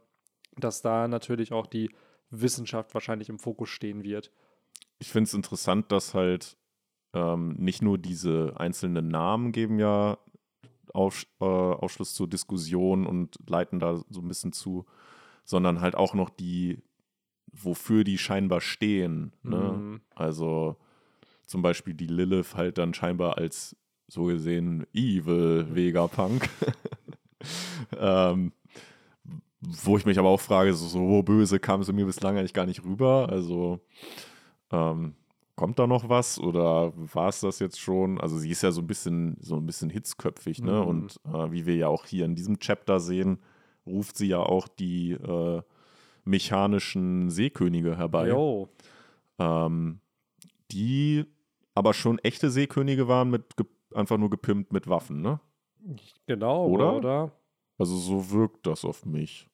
Dass 0.58 0.82
da 0.82 1.08
natürlich 1.08 1.54
auch 1.54 1.66
die 1.66 1.92
Wissenschaft 2.30 2.94
wahrscheinlich 2.94 3.30
im 3.30 3.40
Fokus 3.40 3.70
stehen 3.70 4.04
wird. 4.04 4.32
Ich 5.00 5.10
finde 5.10 5.28
es 5.28 5.34
interessant, 5.34 5.92
dass 5.92 6.14
halt 6.14 6.58
ähm, 7.14 7.56
nicht 7.58 7.82
nur 7.82 7.98
diese 7.98 8.54
einzelnen 8.58 9.08
Namen 9.08 9.52
geben 9.52 9.80
ja 9.80 10.18
Auf, 10.94 11.26
äh, 11.40 11.46
Aufschluss 11.46 12.14
zur 12.14 12.30
Diskussion 12.30 13.06
und 13.06 13.38
leiten 13.48 13.80
da 13.80 14.02
so 14.10 14.22
ein 14.22 14.28
bisschen 14.28 14.54
zu, 14.54 14.86
sondern 15.44 15.82
halt 15.82 15.96
auch 15.96 16.14
noch 16.14 16.30
die, 16.30 16.84
wofür 17.52 18.04
die 18.04 18.18
scheinbar 18.18 18.62
stehen. 18.62 19.34
Ne? 19.44 19.58
Mhm. 19.58 20.02
Also 20.16 20.78
zum 21.46 21.62
Beispiel 21.62 21.94
die 21.94 22.08
Lilith 22.08 22.56
halt 22.56 22.78
dann 22.78 22.94
scheinbar 22.94 23.38
als 23.38 23.76
so 24.08 24.26
gesehen 24.26 24.86
Evil 24.94 25.68
Vegapunk. 25.74 26.50
ähm, 27.98 28.54
wo 29.62 29.98
ich 29.98 30.06
mich 30.06 30.18
aber 30.18 30.30
auch 30.30 30.40
frage, 30.40 30.74
so, 30.74 30.88
so 30.88 31.22
böse 31.24 31.60
kam 31.60 31.84
sie 31.84 31.94
mir 31.94 32.06
bislang 32.06 32.38
eigentlich 32.38 32.54
gar 32.54 32.66
nicht 32.66 32.84
rüber. 32.84 33.30
Also 33.30 33.80
ähm, 34.72 35.16
kommt 35.56 35.80
da 35.80 35.88
noch 35.88 36.10
was 36.10 36.40
oder 36.40 36.94
war 36.96 37.30
es 37.30 37.42
das 37.42 37.60
jetzt 37.60 37.80
schon? 37.80 38.20
Also 38.20 38.38
sie 38.38 38.50
ist 38.50 38.64
ja 38.64 38.72
so 38.72 38.82
ein 38.82 38.88
bisschen, 38.88 39.38
so 39.42 39.58
ein 39.58 39.66
bisschen 39.66 39.90
hitzköpfig, 39.90 40.62
ne? 40.62 40.82
Mhm. 40.82 40.88
Und 40.88 41.20
äh, 41.26 41.52
wie 41.52 41.66
wir 41.66 41.76
ja 41.76 41.88
auch 41.88 42.06
hier 42.06 42.26
in 42.26 42.36
diesem 42.36 42.60
Chapter 42.60 43.00
sehen, 43.00 43.40
ruft 43.86 44.18
sie 44.18 44.28
ja 44.28 44.40
auch 44.40 44.68
die 44.68 45.12
äh, 45.12 45.62
mechanischen 46.24 47.30
Seekönige 47.30 47.98
herbei 47.98 48.30
Jo, 48.30 48.70
ähm, 49.40 50.00
die 50.72 51.26
aber 51.76 51.94
schon 51.94 52.20
echte 52.20 52.50
Seekönige 52.50 53.08
waren, 53.08 53.30
mit 53.30 53.44
einfach 53.94 54.18
nur 54.18 54.30
gepimpt 54.30 54.74
mit 54.74 54.88
Waffen, 54.88 55.22
ne? 55.22 55.40
genau, 56.28 56.68
Oder? 56.68 56.96
oder? 56.96 57.32
Also 57.78 57.96
so 57.98 58.32
wirkt 58.32 58.68
das 58.68 58.86
auf 58.86 59.06
mich. 59.06 59.48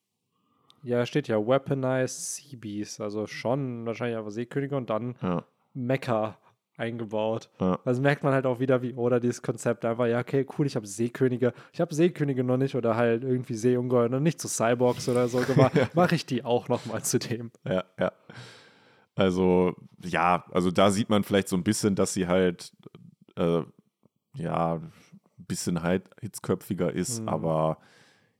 Ja, 0.83 1.05
steht 1.05 1.27
ja 1.27 1.37
Weaponized 1.37 2.35
Sea 2.35 2.57
Beast, 2.59 3.01
also 3.01 3.27
schon 3.27 3.85
wahrscheinlich 3.85 4.17
aber 4.17 4.31
Seekönige 4.31 4.75
und 4.77 4.89
dann 4.89 5.15
Ja, 5.21 5.43
Mecha 5.73 6.37
eingebaut. 6.77 7.49
ja. 7.59 7.79
Also 7.85 8.01
merkt 8.01 8.23
man 8.23 8.33
halt 8.33 8.45
auch 8.45 8.59
wieder, 8.59 8.81
wie 8.83 8.93
oder 8.93 9.19
dieses 9.19 9.41
Konzept 9.41 9.83
einfach, 9.83 10.05
ja, 10.05 10.19
okay, 10.19 10.45
cool, 10.57 10.67
ich 10.67 10.75
habe 10.75 10.85
Seekönige. 10.85 11.53
Ich 11.73 11.81
habe 11.81 11.93
Seekönige 11.95 12.43
noch 12.43 12.57
nicht 12.57 12.75
oder 12.75 12.95
halt 12.95 13.23
irgendwie 13.23 13.55
Seeungeheuer 13.55 14.09
noch 14.09 14.19
nicht 14.19 14.39
zu 14.39 14.47
Cyborgs 14.47 15.09
oder 15.09 15.27
so 15.27 15.39
gemacht. 15.39 15.73
Mache 15.95 16.13
ich 16.15 16.25
die 16.27 16.45
auch 16.45 16.67
nochmal 16.69 17.03
zu 17.03 17.17
dem. 17.17 17.51
Ja, 17.65 17.83
ja. 17.99 18.11
Also, 19.15 19.73
ja, 20.03 20.45
also 20.51 20.69
da 20.69 20.91
sieht 20.91 21.09
man 21.09 21.23
vielleicht 21.23 21.47
so 21.49 21.55
ein 21.55 21.63
bisschen, 21.63 21.95
dass 21.95 22.13
sie 22.13 22.27
halt, 22.27 22.71
äh, 23.35 23.63
ja, 24.35 24.75
ein 24.75 24.91
bisschen 25.37 25.81
halt 25.81 26.03
hitzköpfiger 26.21 26.93
ist, 26.93 27.21
Mhm. 27.23 27.29
aber 27.29 27.77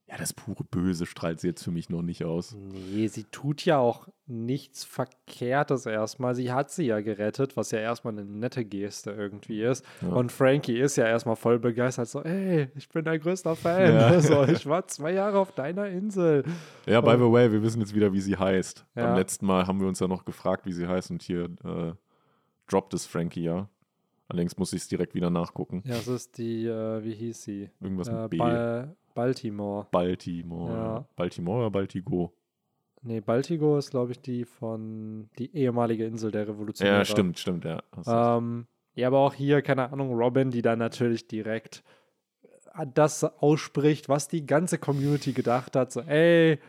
ja, 0.10 0.16
das 0.18 0.32
pure 0.32 0.64
Böse 0.64 1.06
strahlt 1.06 1.42
sie 1.42 1.48
jetzt 1.48 1.64
für 1.64 1.72
mich 1.72 1.90
noch 1.90 2.02
nicht 2.02 2.24
aus. 2.24 2.56
Nee, 2.56 3.08
sie 3.08 3.26
tut 3.26 3.66
ja 3.66 3.78
auch 3.78 4.08
nichts 4.26 4.86
Verkehrtes 4.86 5.86
erstmal. 5.86 6.34
Sie 6.34 6.52
hat 6.52 6.72
sie 6.72 6.86
ja 6.86 7.02
gerettet, 7.02 7.58
was 7.58 7.72
ja 7.72 7.80
erstmal 7.80 8.14
eine 8.14 8.24
nette 8.24 8.64
Geste 8.64 9.12
irgendwie 9.12 9.62
ist. 9.62 9.84
Ja. 10.02 10.10
Und 10.10 10.32
Frankie 10.32 10.80
ist 10.80 10.96
ja 10.96 11.06
erstmal 11.06 11.36
voll 11.36 11.60
begeistert, 11.60 12.08
so, 12.08 12.24
ey, 12.24 12.70
ich 12.76 12.88
bin 12.88 13.04
dein 13.04 13.20
größter 13.20 13.56
Fan. 13.56 13.94
Ja. 13.94 14.22
So, 14.28 14.46
ich 14.46 14.66
war 14.66 14.88
zwei 14.88 15.12
Jahre 15.14 15.40
auf 15.40 15.52
deiner 15.52 15.88
Insel. 15.88 16.44
Ja, 16.86 17.02
by 17.02 17.12
the 17.18 17.32
way, 17.32 17.52
wir 17.52 17.62
wissen 17.62 17.82
jetzt 17.82 17.94
wieder, 17.94 18.12
wie 18.14 18.22
sie 18.22 18.38
heißt. 18.38 18.86
Ja. 18.96 19.08
Beim 19.08 19.16
letzten 19.18 19.46
Mal 19.46 19.68
haben 19.68 19.80
wir 19.82 19.88
uns 19.88 20.00
ja 20.00 20.08
noch 20.08 20.24
gefragt, 20.26 20.66
wie 20.66 20.74
sie 20.74 20.88
heißt 20.88 21.12
und 21.12 21.22
hier 21.22 21.46
äh, 21.66 21.94
droppt 22.68 22.94
es 22.94 23.06
Frankie 23.06 23.44
ja. 23.44 23.70
Allerdings 24.30 24.58
muss 24.58 24.74
ich 24.74 24.82
es 24.82 24.88
direkt 24.88 25.16
wieder 25.16 25.30
nachgucken. 25.30 25.84
Ja, 25.86 25.96
das 25.96 26.08
ist 26.08 26.38
die, 26.38 26.66
äh, 26.66 27.04
wie 27.04 27.14
hieß 27.14 27.44
sie? 27.44 27.70
Irgendwas 27.80 28.08
Äh, 28.08 28.22
mit 28.24 28.30
B. 28.32 28.38
Bal 28.38 28.96
Baltimore. 29.18 29.88
Baltimore. 29.92 30.72
Ja. 30.74 31.06
Baltimore 31.16 31.60
oder 31.62 31.72
Baltigo? 31.72 32.34
Nee, 33.02 33.20
Baltigo 33.22 33.78
ist, 33.78 33.92
glaube 33.92 34.12
ich, 34.12 34.20
die 34.22 34.46
von 34.46 35.30
die 35.40 35.56
ehemalige 35.56 36.06
Insel 36.06 36.32
der 36.32 36.48
Revolutionäre. 36.48 36.98
Ja, 37.00 37.06
stimmt, 37.06 37.40
stimmt, 37.40 37.66
ja. 37.66 37.82
Ähm, 38.06 38.68
ja, 38.96 39.08
aber 39.08 39.20
auch 39.20 39.34
hier, 39.34 39.62
keine 39.62 39.92
Ahnung, 39.92 40.14
Robin, 40.14 40.52
die 40.52 40.62
dann 40.62 40.80
natürlich 40.80 41.28
direkt 41.28 41.84
äh, 42.76 42.86
das 42.94 43.24
ausspricht, 43.24 44.10
was 44.10 44.28
die 44.28 44.46
ganze 44.46 44.78
Community 44.78 45.34
gedacht 45.34 45.76
hat. 45.76 45.92
So, 45.92 46.02
ey, 46.02 46.60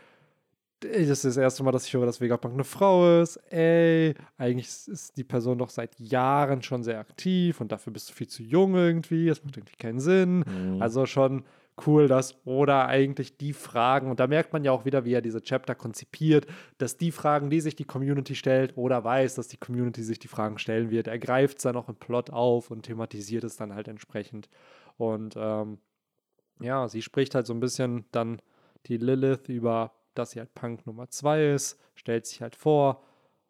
das 0.80 0.92
ist 1.08 1.24
das 1.24 1.36
erste 1.38 1.64
Mal, 1.64 1.72
dass 1.72 1.86
ich 1.86 1.94
höre, 1.94 2.06
dass 2.06 2.20
Vegapunk 2.20 2.54
eine 2.54 2.62
Frau 2.64 3.20
ist. 3.20 3.36
Ey, 3.50 4.14
eigentlich 4.36 4.68
ist- 4.68 4.88
ist 4.88 5.16
die 5.16 5.24
Person 5.24 5.58
doch 5.58 5.70
seit 5.70 5.98
Jahren 5.98 6.62
schon 6.62 6.84
sehr 6.84 7.00
aktiv 7.00 7.60
und 7.60 7.72
dafür 7.72 7.92
bist 7.92 8.10
du 8.10 8.12
viel 8.14 8.28
zu 8.28 8.42
jung 8.44 8.74
irgendwie. 8.76 9.26
Das 9.26 9.42
macht 9.42 9.56
irgendwie 9.56 9.76
keinen 9.76 9.98
Sinn. 9.98 10.44
Mhm. 10.46 10.80
Also 10.80 11.04
schon 11.06 11.44
cool, 11.86 12.08
dass 12.08 12.36
oder 12.44 12.86
eigentlich 12.86 13.36
die 13.36 13.52
Fragen, 13.52 14.10
und 14.10 14.20
da 14.20 14.26
merkt 14.26 14.52
man 14.52 14.64
ja 14.64 14.72
auch 14.72 14.84
wieder, 14.84 15.04
wie 15.04 15.12
er 15.12 15.22
diese 15.22 15.42
Chapter 15.42 15.74
konzipiert, 15.74 16.46
dass 16.78 16.96
die 16.96 17.12
Fragen, 17.12 17.50
die 17.50 17.60
sich 17.60 17.76
die 17.76 17.84
Community 17.84 18.34
stellt, 18.34 18.76
oder 18.76 19.04
weiß, 19.04 19.34
dass 19.34 19.48
die 19.48 19.56
Community 19.56 20.02
sich 20.02 20.18
die 20.18 20.28
Fragen 20.28 20.58
stellen 20.58 20.90
wird, 20.90 21.06
er 21.06 21.18
greift 21.18 21.58
es 21.58 21.62
dann 21.64 21.76
auch 21.76 21.88
im 21.88 21.96
Plot 21.96 22.30
auf 22.30 22.70
und 22.70 22.82
thematisiert 22.82 23.44
es 23.44 23.56
dann 23.56 23.74
halt 23.74 23.88
entsprechend. 23.88 24.48
Und 24.96 25.34
ähm, 25.36 25.78
ja, 26.60 26.88
sie 26.88 27.02
spricht 27.02 27.34
halt 27.34 27.46
so 27.46 27.54
ein 27.54 27.60
bisschen 27.60 28.04
dann 28.12 28.40
die 28.86 28.96
Lilith 28.96 29.48
über, 29.48 29.92
dass 30.14 30.32
sie 30.32 30.40
halt 30.40 30.54
Punk 30.54 30.86
Nummer 30.86 31.08
2 31.08 31.52
ist, 31.52 31.80
stellt 31.94 32.26
sich 32.26 32.42
halt 32.42 32.56
vor. 32.56 33.02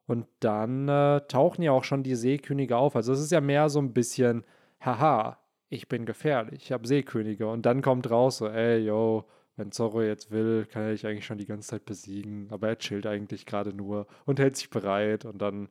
Und 0.06 0.26
dann 0.40 0.88
äh, 0.88 1.20
tauchen 1.28 1.62
ja 1.62 1.72
auch 1.72 1.84
schon 1.84 2.02
die 2.02 2.14
Seekönige 2.14 2.76
auf. 2.76 2.96
Also 2.96 3.12
es 3.12 3.20
ist 3.20 3.32
ja 3.32 3.40
mehr 3.40 3.68
so 3.68 3.78
ein 3.78 3.92
bisschen, 3.92 4.44
haha, 4.80 5.38
ich 5.68 5.88
bin 5.88 6.06
gefährlich, 6.06 6.64
ich 6.64 6.72
habe 6.72 6.86
Seekönige. 6.86 7.48
Und 7.48 7.66
dann 7.66 7.82
kommt 7.82 8.10
raus 8.10 8.38
so, 8.38 8.48
ey, 8.48 8.78
yo, 8.78 9.24
wenn 9.56 9.72
Zorro 9.72 10.02
jetzt 10.02 10.30
will, 10.30 10.66
kann 10.66 10.82
er 10.82 10.92
dich 10.92 11.06
eigentlich 11.06 11.26
schon 11.26 11.38
die 11.38 11.46
ganze 11.46 11.68
Zeit 11.68 11.84
besiegen. 11.84 12.48
Aber 12.50 12.68
er 12.68 12.78
chillt 12.78 13.06
eigentlich 13.06 13.44
gerade 13.44 13.72
nur 13.72 14.06
und 14.24 14.38
hält 14.38 14.56
sich 14.56 14.70
bereit. 14.70 15.24
Und 15.24 15.42
dann 15.42 15.68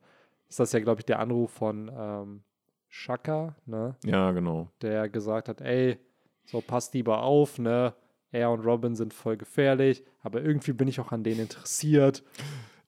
ist 0.48 0.60
das 0.60 0.72
ja, 0.72 0.80
glaube 0.80 1.00
ich, 1.00 1.06
der 1.06 1.18
Anruf 1.18 1.50
von 1.52 1.90
ähm, 1.94 2.42
Shaka, 2.88 3.56
ne? 3.66 3.96
ja, 4.04 4.30
genau. 4.32 4.70
der 4.82 5.08
gesagt 5.08 5.48
hat, 5.48 5.60
ey, 5.60 5.98
so 6.44 6.60
passt 6.60 6.94
lieber 6.94 7.22
auf, 7.22 7.58
ne? 7.58 7.94
Er 8.30 8.50
und 8.50 8.60
Robin 8.60 8.94
sind 8.94 9.14
voll 9.14 9.36
gefährlich, 9.36 10.04
aber 10.20 10.42
irgendwie 10.42 10.72
bin 10.72 10.88
ich 10.88 11.00
auch 11.00 11.12
an 11.12 11.22
denen 11.22 11.40
interessiert. 11.40 12.22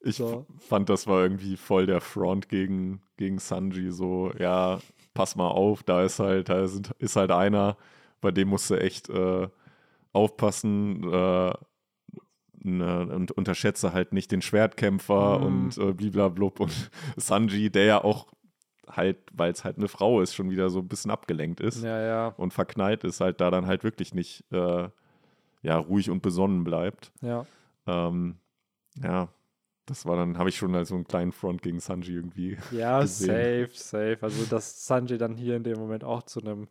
Ich 0.03 0.17
So. 0.17 0.47
fand, 0.59 0.89
das 0.89 1.07
war 1.07 1.23
irgendwie 1.23 1.57
voll 1.57 1.87
der 1.87 2.01
Front 2.01 2.49
gegen, 2.49 3.03
gegen 3.17 3.39
Sanji. 3.39 3.91
So, 3.91 4.33
ja, 4.39 4.81
pass 5.21 5.37
mal 5.37 5.49
auf, 5.49 5.83
da 5.83 6.03
ist 6.03 6.19
halt, 6.19 6.49
da 6.49 6.67
sind, 6.67 6.93
ist 6.99 7.15
halt 7.17 7.31
einer, 7.31 7.77
bei 8.23 8.31
dem 8.31 8.49
musst 8.49 8.71
du 8.71 8.75
echt 8.81 9.11
äh, 9.11 9.49
aufpassen 10.15 11.03
äh, 11.13 11.53
ne, 12.63 13.07
und 13.15 13.31
unterschätze 13.33 13.93
halt 13.93 14.15
nicht 14.15 14.33
den 14.33 14.41
Schwertkämpfer 14.41 15.39
Mhm. 15.41 15.45
und 15.47 15.77
äh, 15.79 15.93
bliblablub. 15.93 16.59
Und 16.61 16.91
Sanji, 17.17 17.69
der 17.71 17.85
ja 17.85 18.03
auch 18.03 18.29
halt, 18.89 19.19
weil 19.35 19.53
es 19.53 19.63
halt 19.63 19.77
eine 19.77 19.89
Frau 19.89 20.23
ist, 20.23 20.35
schon 20.35 20.49
wieder 20.49 20.71
so 20.71 20.79
ein 20.79 20.89
bisschen 20.89 21.11
abgelenkt 21.11 21.61
ist 21.61 21.85
Ja, 21.85 22.01
ja, 22.01 22.29
und 22.39 22.55
verknallt 22.55 23.05
ist, 23.05 23.21
halt 23.21 23.43
da 23.43 23.51
dann 23.51 23.67
halt 23.67 23.85
wirklich 23.85 24.15
nicht 24.15 24.45
äh, 24.53 24.89
ja, 25.63 25.77
ruhig 25.77 26.09
und 26.09 26.23
besonnen 26.23 26.65
bleibt. 26.65 27.13
ja. 27.21 27.45
Ähm, 27.87 28.37
ja, 29.03 29.29
das 29.91 30.07
war 30.07 30.17
dann, 30.17 30.39
habe 30.39 30.49
ich 30.49 30.57
schon 30.57 30.75
als 30.75 30.89
so 30.89 30.95
einen 30.95 31.07
kleinen 31.07 31.33
Front 31.33 31.63
gegen 31.63 31.81
Sanji 31.81 32.15
irgendwie. 32.15 32.57
Ja, 32.71 33.01
gesehen. 33.01 33.67
safe, 33.69 33.71
safe. 33.75 34.19
Also, 34.23 34.45
dass 34.47 34.87
Sanji 34.87 35.19
dann 35.19 35.37
hier 35.37 35.57
in 35.57 35.65
dem 35.65 35.79
Moment 35.79 36.05
auch 36.05 36.23
zu 36.23 36.41
einem 36.41 36.69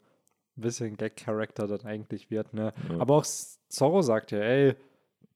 bisschen 0.56 0.98
Gag-Charakter 0.98 1.68
dann 1.68 1.82
eigentlich 1.86 2.32
wird, 2.32 2.54
ne? 2.54 2.74
Ja. 2.90 3.00
Aber 3.00 3.16
auch 3.16 3.26
Zorro 3.70 4.02
sagt 4.02 4.32
ja, 4.32 4.40
ey, 4.40 4.76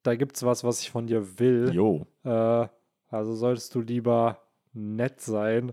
da 0.01 0.15
gibt's 0.15 0.43
was, 0.43 0.63
was 0.63 0.81
ich 0.81 0.91
von 0.91 1.07
dir 1.07 1.39
will. 1.39 1.71
Jo, 1.73 2.05
Äh, 2.25 2.67
also 3.09 3.35
solltest 3.35 3.73
du 3.75 3.81
lieber 3.81 4.39
nett 4.73 5.21
sein. 5.21 5.71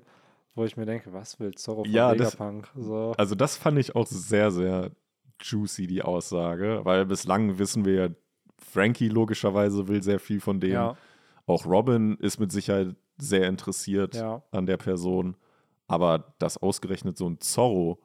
Wo 0.54 0.64
ich 0.64 0.76
mir 0.76 0.84
denke, 0.84 1.12
was 1.12 1.38
will 1.40 1.54
Zorro 1.54 1.84
von 1.84 1.92
Ja, 1.92 2.14
das- 2.14 2.34
Vegapunk? 2.34 2.68
So. 2.76 3.14
also 3.16 3.34
das 3.34 3.56
fand 3.56 3.78
ich 3.78 3.94
auch 3.96 4.06
sehr, 4.06 4.50
sehr 4.50 4.90
juicy, 5.40 5.86
die 5.86 6.02
Aussage, 6.02 6.80
weil 6.84 7.06
bislang 7.06 7.58
wissen 7.58 7.84
wir 7.84 7.94
ja, 7.94 8.08
Frankie 8.58 9.08
logischerweise 9.08 9.88
will 9.88 10.02
sehr 10.02 10.18
viel 10.20 10.40
von 10.40 10.60
dem. 10.60 10.72
Ja, 10.72 10.96
Auch 11.50 11.66
Robin 11.66 12.16
ist 12.16 12.38
mit 12.38 12.52
Sicherheit 12.52 12.94
sehr 13.18 13.48
interessiert 13.48 14.14
ja. 14.14 14.42
an 14.52 14.66
der 14.66 14.76
Person. 14.76 15.36
Aber 15.86 16.32
dass 16.38 16.56
ausgerechnet 16.56 17.18
so 17.18 17.28
ein 17.28 17.40
Zorro 17.40 17.98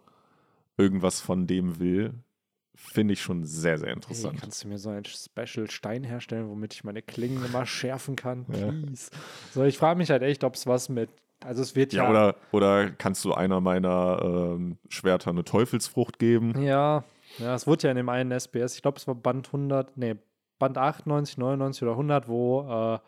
irgendwas 0.78 1.22
von 1.22 1.46
dem 1.48 1.80
will, 1.80 2.14
finde 2.74 3.14
ich 3.14 3.22
schon 3.22 3.46
sehr, 3.46 3.78
sehr 3.78 3.88
Hey, 3.88 3.96
interessant. 3.96 4.42
kannst 4.42 4.64
du 4.64 4.68
mir 4.68 4.78
so 4.78 4.90
einen 4.90 5.06
Special 5.06 5.70
Stein 5.70 6.04
herstellen, 6.04 6.50
womit 6.50 6.74
ich 6.74 6.84
meine 6.84 7.02
Klingen 7.02 7.46
immer 7.46 7.66
schärfen 7.66 8.16
kann? 8.16 8.46
Ja. 8.52 8.72
Please. 8.72 9.12
So, 9.54 9.64
ich 9.64 9.78
frage 9.78 9.98
mich 9.98 10.10
halt 10.10 10.24
echt, 10.24 10.44
ob 10.44 10.56
es 10.56 10.68
was 10.68 10.90
mit. 10.90 11.10
Also 11.44 11.62
es 11.62 11.76
wird 11.76 11.94
ja. 11.94 12.04
ja, 12.04 12.10
oder, 12.10 12.36
oder 12.52 12.90
kannst 12.90 13.24
du 13.24 13.34
einer 13.34 13.62
meiner 13.62 14.20
ähm, 14.24 14.78
Schwerter 14.90 15.30
eine 15.30 15.44
Teufelsfrucht 15.44 16.18
geben? 16.18 16.62
Ja, 16.62 17.04
ja, 17.38 17.54
es 17.54 17.68
wurde 17.68 17.84
ja 17.84 17.92
in 17.92 17.98
dem 17.98 18.10
einen 18.10 18.32
SBS, 18.32 18.76
ich 18.76 18.82
glaube, 18.82 18.98
es 18.98 19.08
war 19.08 19.16
Band 19.16 19.48
100, 19.48 19.98
nee, 19.98 20.16
Band 20.58 20.78
98, 20.78 21.38
99 21.38 21.84
oder 21.84 21.92
100, 21.92 22.28
wo 22.28 22.62
äh, 22.96 23.00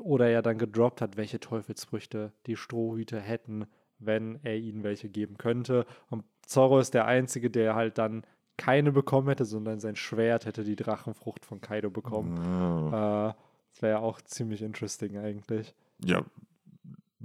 oder 0.00 0.28
er 0.28 0.42
dann 0.42 0.58
gedroppt 0.58 1.00
hat, 1.00 1.16
welche 1.16 1.40
Teufelsfrüchte 1.40 2.32
die 2.46 2.56
Strohhüte 2.56 3.20
hätten, 3.20 3.66
wenn 3.98 4.38
er 4.42 4.56
ihnen 4.56 4.82
welche 4.82 5.08
geben 5.08 5.38
könnte. 5.38 5.86
Und 6.10 6.24
Zorro 6.46 6.78
ist 6.78 6.94
der 6.94 7.06
Einzige, 7.06 7.50
der 7.50 7.74
halt 7.74 7.98
dann 7.98 8.24
keine 8.56 8.92
bekommen 8.92 9.28
hätte, 9.28 9.44
sondern 9.44 9.80
sein 9.80 9.96
Schwert 9.96 10.46
hätte 10.46 10.64
die 10.64 10.76
Drachenfrucht 10.76 11.44
von 11.44 11.60
Kaido 11.60 11.90
bekommen. 11.90 12.38
Ah. 12.38 13.30
Äh, 13.30 13.34
das 13.72 13.82
wäre 13.82 13.92
ja 13.94 13.98
auch 13.98 14.20
ziemlich 14.20 14.62
interesting 14.62 15.18
eigentlich. 15.18 15.74
Ja, 16.04 16.24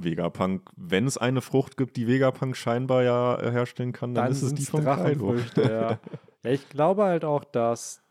Vegapunk, 0.04 0.70
wenn 0.76 1.06
es 1.06 1.18
eine 1.18 1.42
Frucht 1.42 1.78
gibt, 1.78 1.98
die 1.98 2.08
Vegapunk 2.08 2.56
scheinbar 2.56 3.04
ja 3.04 3.38
herstellen 3.42 3.92
kann, 3.92 4.14
dann, 4.14 4.26
dann 4.26 4.32
ist 4.32 4.42
es 4.42 4.54
die 4.54 4.66
von 4.66 4.84
Drachenfrüchte, 4.84 5.62
ja. 5.64 5.92
ja. 5.92 6.00
Ich 6.44 6.70
glaube 6.70 7.04
halt 7.04 7.26
auch, 7.26 7.44
dass 7.44 8.02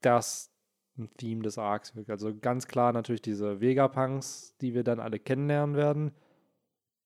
das 0.00 0.50
ein 0.98 1.10
Theme 1.16 1.42
des 1.42 1.58
Arcs. 1.58 1.92
Also 2.08 2.34
ganz 2.34 2.66
klar 2.66 2.92
natürlich 2.92 3.22
diese 3.22 3.60
Vegapunks, 3.60 4.56
die 4.60 4.74
wir 4.74 4.84
dann 4.84 5.00
alle 5.00 5.18
kennenlernen 5.18 5.76
werden, 5.76 6.12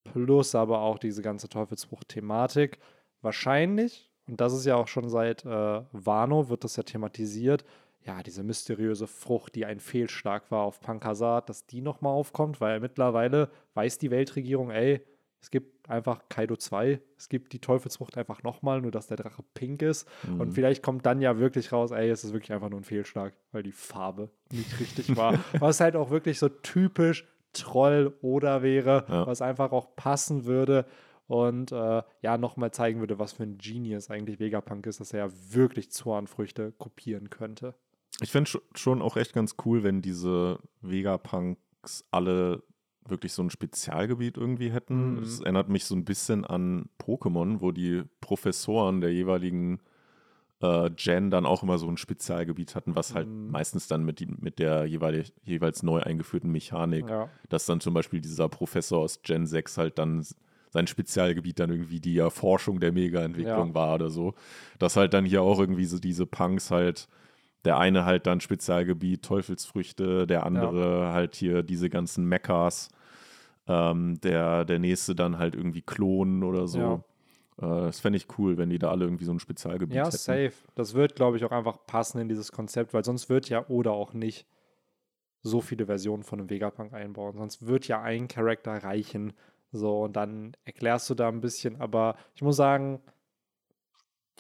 plus 0.05 0.55
aber 0.55 0.81
auch 0.81 0.99
diese 0.99 1.23
ganze 1.23 1.49
Teufelsbruch-Thematik. 1.49 2.79
Wahrscheinlich, 3.23 4.11
und 4.27 4.41
das 4.41 4.53
ist 4.53 4.65
ja 4.65 4.77
auch 4.77 4.89
schon 4.89 5.09
seit 5.09 5.45
äh, 5.45 5.83
Wano, 5.93 6.49
wird 6.49 6.65
das 6.65 6.77
ja 6.77 6.83
thematisiert, 6.83 7.65
ja, 8.03 8.23
diese 8.23 8.43
mysteriöse 8.43 9.07
Frucht, 9.07 9.55
die 9.55 9.67
ein 9.67 9.79
Fehlschlag 9.79 10.51
war 10.51 10.63
auf 10.63 10.81
Pankasat, 10.81 11.49
dass 11.51 11.67
die 11.67 11.83
nochmal 11.83 12.15
aufkommt, 12.15 12.61
weil 12.61 12.81
mittlerweile 12.81 13.51
weiß 13.75 13.99
die 13.99 14.11
Weltregierung, 14.11 14.71
ey, 14.71 15.05
es 15.41 15.51
gibt 15.51 15.89
einfach 15.89 16.23
Kaido 16.29 16.57
2, 16.57 17.01
es 17.17 17.29
gibt 17.29 17.53
die 17.53 17.59
Teufelsfrucht 17.59 18.19
einfach 18.19 18.43
nochmal, 18.43 18.81
nur 18.81 18.91
dass 18.91 19.07
der 19.07 19.17
Drache 19.17 19.43
pink 19.55 19.83
ist. 19.83 20.07
Mhm. 20.23 20.41
Und 20.41 20.53
vielleicht 20.53 20.83
kommt 20.83 21.07
dann 21.07 21.21
ja 21.21 21.39
wirklich 21.39 21.73
raus, 21.73 21.91
ey, 21.91 22.11
es 22.11 22.25
ist 22.25 22.33
wirklich 22.33 22.53
einfach 22.53 22.69
nur 22.69 22.81
ein 22.81 22.85
Fehlschlag, 22.85 23.35
weil 23.53 23.63
die 23.63 23.73
Farbe 23.73 24.31
nicht 24.53 24.79
richtig 24.79 25.17
war. 25.17 25.39
was 25.59 25.81
halt 25.81 25.97
auch 25.97 26.11
wirklich 26.11 26.39
so 26.39 26.49
typisch 26.49 27.27
Troll 27.53 28.17
oder 28.21 28.63
wäre, 28.63 29.07
ja. 29.09 29.27
was 29.27 29.43
einfach 29.43 29.73
auch 29.73 29.97
passen 29.97 30.45
würde 30.45 30.87
und 31.27 31.73
äh, 31.73 32.03
ja, 32.23 32.39
nochmal 32.39 32.71
zeigen 32.71 33.01
würde, 33.01 33.19
was 33.19 33.33
für 33.33 33.45
ein 33.45 33.57
Genius 33.57 34.11
eigentlich 34.11 34.39
Vegapunk 34.41 34.87
ist, 34.87 35.01
dass 35.01 35.13
er 35.13 35.27
ja 35.27 35.33
wirklich 35.51 35.91
Zornfrüchte 35.91 36.73
kopieren 36.73 37.31
könnte. 37.31 37.75
Ich 38.21 38.31
finde 38.31 38.51
schon 38.75 39.01
auch 39.01 39.17
echt 39.17 39.33
ganz 39.33 39.57
cool, 39.65 39.83
wenn 39.83 40.03
diese 40.03 40.59
Vegapunks 40.81 42.05
alle 42.11 42.63
wirklich 43.07 43.33
so 43.33 43.43
ein 43.43 43.51
Spezialgebiet 43.51 44.37
irgendwie 44.37 44.71
hätten. 44.71 45.17
Mhm. 45.17 45.23
Es 45.23 45.41
erinnert 45.41 45.69
mich 45.69 45.85
so 45.85 45.95
ein 45.95 46.05
bisschen 46.05 46.45
an 46.45 46.89
Pokémon, 47.01 47.61
wo 47.61 47.73
die 47.73 48.05
Professoren 48.21 49.01
der 49.01 49.13
jeweiligen 49.13 49.81
äh, 50.61 50.91
Gen 50.91 51.31
dann 51.31 51.47
auch 51.47 51.63
immer 51.63 51.79
so 51.79 51.89
ein 51.89 51.97
Spezialgebiet 51.97 52.75
hatten, 52.75 52.95
was 52.95 53.15
halt 53.15 53.29
mhm. 53.29 53.51
meistens 53.51 53.89
dann 53.89 54.05
mit, 54.05 54.21
die, 54.21 54.27
mit 54.27 54.59
der 54.59 54.85
jeweilig, 54.85 55.33
jeweils 55.45 55.83
neu 55.83 56.01
eingeführten 56.01 56.51
Mechanik, 56.53 57.09
ja. 57.09 57.29
dass 57.49 57.67
dann 57.67 57.81
zum 57.81 57.95
Beispiel 57.95 58.21
dieser 58.21 58.49
Professor 58.49 59.01
aus 59.01 59.23
Gen 59.23 59.47
6 59.47 59.79
halt 59.79 59.99
dann 59.99 60.25
sein 60.73 60.87
Spezialgebiet 60.87 61.59
dann 61.59 61.71
irgendwie 61.71 62.01
die 62.01 62.19
Erforschung 62.19 62.79
der 62.79 62.93
Mega-Entwicklung 62.93 63.69
ja. 63.69 63.75
war 63.75 63.95
oder 63.97 64.11
so. 64.11 64.35
Dass 64.79 64.97
halt 64.97 65.15
dann 65.15 65.25
hier 65.25 65.43
auch 65.43 65.59
irgendwie 65.59 65.85
so 65.85 65.99
diese 65.99 66.27
Punks 66.27 66.71
halt 66.71 67.09
der 67.65 67.79
eine 67.79 68.05
halt 68.05 68.27
dann 68.27 68.41
Spezialgebiet 68.41 69.23
Teufelsfrüchte, 69.23 70.27
der 70.27 70.47
andere 70.47 71.01
ja. 71.03 71.13
halt 71.13 71.35
hier 71.35 71.63
diese 71.63 71.91
ganzen 71.91 72.25
Mechas, 72.25 72.89
ähm, 73.67 74.21
der, 74.21 74.65
der 74.65 74.79
nächste 74.79 75.15
dann 75.15 75.39
halt 75.39 75.55
irgendwie 75.55 75.83
Klonen 75.83 76.43
oder 76.43 76.67
so. 76.67 76.79
Ja. 76.79 77.05
Äh, 77.61 77.87
das 77.87 78.01
fände 78.01 78.17
ich 78.17 78.27
cool, 78.39 78.57
wenn 78.57 78.71
die 78.71 78.79
da 78.79 78.91
alle 78.91 79.05
irgendwie 79.05 79.25
so 79.25 79.33
ein 79.33 79.41
Spezialgebiet 79.41 79.97
ja, 79.97 80.07
hätten. 80.07 80.15
Ja, 80.15 80.19
safe. 80.19 80.53
Das 80.75 80.95
wird, 80.95 81.17
glaube 81.17 81.37
ich, 81.37 81.45
auch 81.45 81.53
einfach 81.53 81.79
passen 81.87 82.21
in 82.21 82.29
dieses 82.29 82.53
Konzept, 82.53 82.95
weil 82.95 83.05
sonst 83.05 83.29
wird 83.29 83.49
ja 83.49 83.67
oder 83.69 83.93
auch 83.93 84.13
nicht 84.15 84.47
so 85.43 85.61
viele 85.61 85.87
Versionen 85.87 86.23
von 86.23 86.39
einem 86.39 86.51
Vegapunk 86.51 86.93
einbauen. 86.93 87.37
Sonst 87.37 87.67
wird 87.67 87.89
ja 87.89 88.03
ein 88.03 88.29
Charakter 88.29 88.73
reichen. 88.83 89.33
So, 89.73 90.03
und 90.03 90.17
dann 90.17 90.57
erklärst 90.65 91.09
du 91.11 91.15
da 91.15 91.29
ein 91.29 91.41
bisschen. 91.41 91.81
Aber 91.81 92.17
ich 92.35 92.43
muss 92.43 92.57
sagen, 92.57 93.01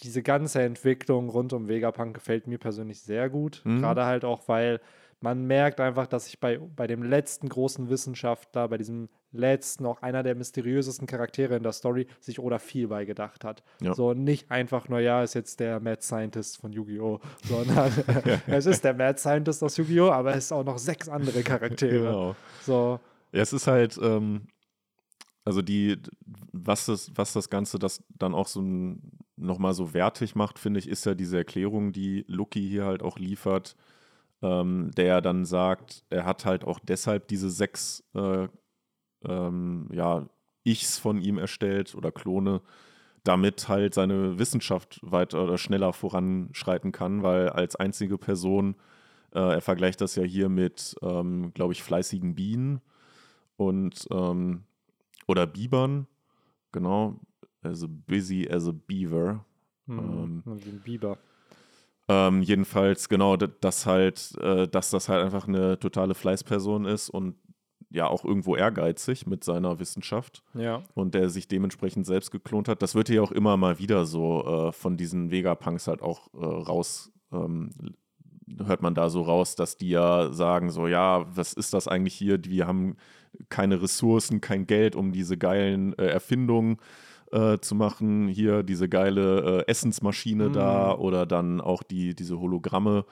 diese 0.03 0.23
ganze 0.23 0.63
Entwicklung 0.63 1.29
rund 1.29 1.53
um 1.53 1.69
Vegapunk 1.69 2.15
gefällt 2.15 2.47
mir 2.47 2.59
persönlich 2.59 3.01
sehr 3.01 3.29
gut. 3.31 3.63
Mhm. 3.65 3.81
Gerade 3.81 4.05
halt 4.05 4.25
auch, 4.25 4.49
weil 4.49 4.81
man 5.21 5.47
merkt 5.47 5.81
einfach, 5.81 6.07
dass 6.07 6.27
sich 6.27 6.41
bei, 6.41 6.59
bei 6.59 6.87
dem 6.87 7.03
letzten 7.03 7.49
großen 7.49 7.91
Wissenschaftler, 7.91 8.69
bei 8.69 8.79
diesem 8.79 9.09
letzten, 9.33 9.85
auch 9.87 10.03
einer 10.03 10.23
der 10.23 10.35
mysteriösesten 10.35 11.07
Charaktere 11.07 11.57
in 11.57 11.63
der 11.63 11.73
Story, 11.73 12.07
sich 12.21 12.39
Oda 12.39 12.59
viel 12.59 12.89
bei 12.89 13.05
gedacht 13.05 13.45
hat. 13.45 13.63
Ja. 13.81 13.95
So 13.95 14.15
nicht 14.15 14.51
einfach 14.51 14.89
nur, 14.89 15.01
ja, 15.01 15.23
ist 15.23 15.35
jetzt 15.35 15.61
der 15.61 15.79
Mad 15.79 16.03
Scientist 16.03 16.59
von 16.59 16.73
Yu-Gi-Oh!, 16.73 17.21
sondern 17.45 17.93
es 18.47 18.67
ist 18.67 18.83
der 18.83 18.95
Mad 18.95 19.19
Scientist 19.19 19.63
aus 19.63 19.77
Yu-Gi-Oh!, 19.77 20.11
aber 20.11 20.31
es 20.31 20.47
ist 20.47 20.53
auch 20.53 20.65
noch 20.65 20.79
sechs 20.79 21.09
andere 21.09 21.43
Charaktere. 21.45 21.99
Genau. 21.99 22.37
So. 22.63 22.99
Ja, 23.33 23.43
es 23.43 23.53
ist 23.53 23.67
halt, 23.67 23.99
ähm, 24.03 24.49
also 25.45 25.63
die, 25.63 25.99
was 26.53 26.87
das, 26.87 27.11
was 27.15 27.33
das 27.33 27.51
Ganze 27.51 27.79
das 27.79 28.05
dann 28.11 28.35
auch 28.35 28.47
so 28.47 28.63
nochmal 29.37 29.73
so 29.73 29.95
wertig 29.95 30.35
macht, 30.35 30.59
finde 30.59 30.81
ich, 30.81 30.89
ist 30.89 31.07
ja 31.07 31.15
diese 31.15 31.39
Erklärung, 31.39 31.93
die 31.93 32.25
Lucky 32.29 32.61
hier 32.69 32.85
halt 32.85 33.03
auch 33.03 33.19
liefert, 33.19 33.77
ähm, 34.43 34.91
der 34.97 35.21
dann 35.21 35.45
sagt, 35.45 36.05
er 36.11 36.25
hat 36.27 36.45
halt 36.45 36.65
auch 36.65 36.79
deshalb 36.79 37.29
diese 37.29 37.51
sechs 37.51 38.05
äh, 38.15 38.49
ähm, 39.25 39.89
ja, 39.93 40.29
Ichs 40.65 40.99
von 40.99 41.21
ihm 41.23 41.39
erstellt 41.39 41.95
oder 41.95 42.13
Klone, 42.13 42.61
damit 43.25 43.69
halt 43.69 43.95
seine 43.95 44.39
Wissenschaft 44.39 45.01
weiter 45.03 45.45
oder 45.45 45.59
schneller 45.59 45.93
voranschreiten 45.93 46.93
kann, 46.93 47.23
weil 47.23 47.49
als 47.51 47.77
einzige 47.77 48.19
Person, 48.19 48.77
äh, 49.35 49.55
er 49.55 49.61
vergleicht 49.61 50.01
das 50.01 50.17
ja 50.17 50.23
hier 50.23 50.49
mit, 50.49 50.97
ähm, 51.03 51.53
glaube 51.55 51.73
ich, 51.73 51.83
fleißigen 51.83 52.35
Bienen. 52.35 52.81
Und 53.57 54.07
ähm, 54.11 54.65
oder 55.31 55.47
Bibern, 55.47 56.07
genau, 56.73 57.21
as 57.63 57.87
busy 57.89 58.49
as 58.51 58.67
a 58.69 58.73
beaver. 58.73 59.45
Hm, 59.87 59.99
ähm, 59.99 60.43
wie 60.65 60.71
ein 60.71 60.81
Biber. 60.81 61.19
Ähm, 62.09 62.43
jedenfalls, 62.43 63.09
genau, 63.09 63.37
dass 63.37 63.87
halt, 63.87 64.37
äh, 64.41 64.67
dass 64.67 64.91
das 64.91 65.09
halt 65.09 65.25
einfach 65.25 65.47
eine 65.47 65.79
totale 65.79 66.15
Fleißperson 66.15 66.85
ist 66.85 67.09
und 67.09 67.37
ja 67.91 68.07
auch 68.09 68.25
irgendwo 68.25 68.57
ehrgeizig 68.57 69.27
mit 69.27 69.45
seiner 69.45 69.79
Wissenschaft. 69.79 70.43
Ja. 70.55 70.83
Und 70.95 71.15
der 71.15 71.29
sich 71.29 71.49
dementsprechend 71.49 72.07
selbst 72.07 72.31
geklont 72.31 72.69
hat. 72.69 72.83
Das 72.83 72.95
wird 72.95 73.09
ja 73.09 73.23
auch 73.23 73.33
immer 73.33 73.57
mal 73.57 73.79
wieder 73.79 74.07
so 74.07 74.45
äh, 74.45 74.73
von 74.73 74.97
diesen 74.97 75.31
Vegapunks 75.31 75.87
halt 75.87 76.03
auch 76.03 76.33
äh, 76.35 76.45
raus, 76.45 77.13
ähm, 77.33 77.71
hört 78.65 78.83
man 78.83 78.95
da 78.95 79.11
so 79.11 79.23
raus, 79.23 79.55
dass 79.55 79.77
die 79.77 79.91
ja 79.91 80.33
sagen, 80.33 80.71
so, 80.71 80.87
ja, 80.89 81.25
was 81.37 81.53
ist 81.53 81.73
das 81.75 81.87
eigentlich 81.87 82.15
hier? 82.15 82.45
Wir 82.45 82.67
haben 82.67 82.97
keine 83.49 83.83
Ressourcen, 83.83 84.41
kein 84.41 84.67
Geld, 84.67 84.97
um 84.97 85.13
diese 85.13 85.37
geilen 85.37 85.97
äh, 85.99 86.07
Erfindungen 86.07 86.79
äh, 87.33 87.59
zu 87.59 87.75
machen. 87.75 88.29
Hier 88.29 88.63
diese 88.63 88.89
geile 88.89 89.61
äh, 89.61 89.71
Essensmaschine 89.71 90.49
mhm. 90.49 90.53
da 90.53 90.95
oder 90.95 91.27
dann 91.27 91.61
auch 91.61 91.83
die, 91.83 92.15
diese 92.15 92.39
Hologramme. 92.39 93.05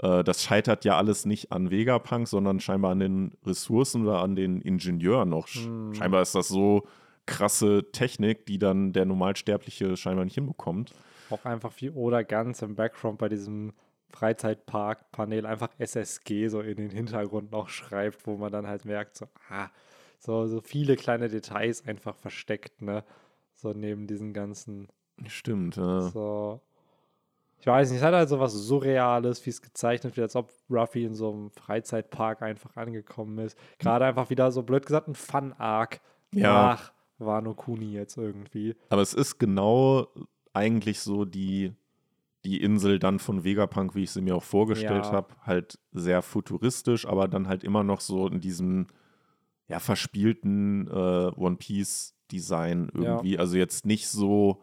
Äh, 0.00 0.24
das 0.24 0.42
scheitert 0.42 0.84
ja 0.84 0.96
alles 0.96 1.26
nicht 1.26 1.52
an 1.52 1.70
Vegapunk, 1.70 2.28
sondern 2.28 2.60
scheinbar 2.60 2.92
an 2.92 3.00
den 3.00 3.32
Ressourcen 3.44 4.02
oder 4.06 4.20
an 4.20 4.36
den 4.36 4.60
Ingenieuren 4.60 5.28
noch. 5.28 5.48
Mhm. 5.54 5.94
Scheinbar 5.94 6.22
ist 6.22 6.34
das 6.34 6.48
so 6.48 6.86
krasse 7.26 7.84
Technik, 7.92 8.46
die 8.46 8.58
dann 8.58 8.92
der 8.92 9.04
Normalsterbliche 9.04 9.96
scheinbar 9.96 10.24
nicht 10.24 10.34
hinbekommt. 10.34 10.94
Auch 11.30 11.44
einfach 11.44 11.72
wie 11.76 11.90
oder 11.90 12.24
ganz 12.24 12.62
im 12.62 12.74
Background 12.74 13.18
bei 13.18 13.28
diesem 13.28 13.74
Freizeitpark-Panel 14.10 15.46
einfach 15.46 15.70
SSG 15.78 16.48
so 16.48 16.60
in 16.60 16.76
den 16.76 16.90
Hintergrund 16.90 17.52
noch 17.52 17.68
schreibt, 17.68 18.26
wo 18.26 18.36
man 18.36 18.52
dann 18.52 18.66
halt 18.66 18.84
merkt, 18.84 19.16
so, 19.16 19.26
ah, 19.50 19.68
so, 20.18 20.46
so 20.46 20.60
viele 20.60 20.96
kleine 20.96 21.28
Details 21.28 21.86
einfach 21.86 22.16
versteckt, 22.16 22.82
ne? 22.82 23.04
So 23.54 23.72
neben 23.72 24.06
diesen 24.06 24.32
ganzen. 24.32 24.88
Stimmt, 25.26 25.76
ja. 25.76 26.02
So. 26.02 26.60
Ich 27.60 27.66
weiß 27.66 27.90
nicht, 27.90 27.98
es 27.98 28.04
hat 28.04 28.14
halt 28.14 28.28
so 28.28 28.38
was 28.38 28.52
Surreales, 28.52 29.44
wie 29.44 29.50
es 29.50 29.62
gezeichnet 29.62 30.16
wird, 30.16 30.24
als 30.26 30.36
ob 30.36 30.52
Ruffy 30.70 31.04
in 31.04 31.14
so 31.14 31.32
einem 31.32 31.50
Freizeitpark 31.50 32.42
einfach 32.42 32.76
angekommen 32.76 33.38
ist. 33.38 33.58
Gerade 33.78 34.04
einfach 34.04 34.30
wieder 34.30 34.52
so 34.52 34.62
blöd 34.62 34.86
gesagt 34.86 35.08
ein 35.08 35.16
Fun-Arc 35.16 36.00
ja. 36.32 36.52
nach 36.52 36.92
Wano 37.18 37.54
Kuni 37.54 37.92
jetzt 37.92 38.16
irgendwie. 38.16 38.76
Aber 38.90 39.02
es 39.02 39.12
ist 39.12 39.38
genau 39.38 40.06
eigentlich 40.52 41.00
so 41.00 41.24
die, 41.24 41.72
die 42.48 42.62
Insel 42.62 42.98
dann 42.98 43.18
von 43.18 43.44
Vegapunk, 43.44 43.94
wie 43.94 44.04
ich 44.04 44.10
sie 44.10 44.22
mir 44.22 44.34
auch 44.34 44.42
vorgestellt 44.42 45.04
ja. 45.04 45.12
habe, 45.12 45.34
halt 45.42 45.78
sehr 45.92 46.22
futuristisch, 46.22 47.06
aber 47.06 47.28
dann 47.28 47.46
halt 47.46 47.62
immer 47.62 47.84
noch 47.84 48.00
so 48.00 48.26
in 48.26 48.40
diesem 48.40 48.86
ja, 49.68 49.80
verspielten 49.80 50.88
äh, 50.88 51.30
One 51.36 51.56
Piece 51.56 52.14
Design 52.32 52.90
irgendwie. 52.94 53.34
Ja. 53.34 53.40
Also 53.40 53.56
jetzt 53.56 53.84
nicht 53.84 54.08
so 54.08 54.62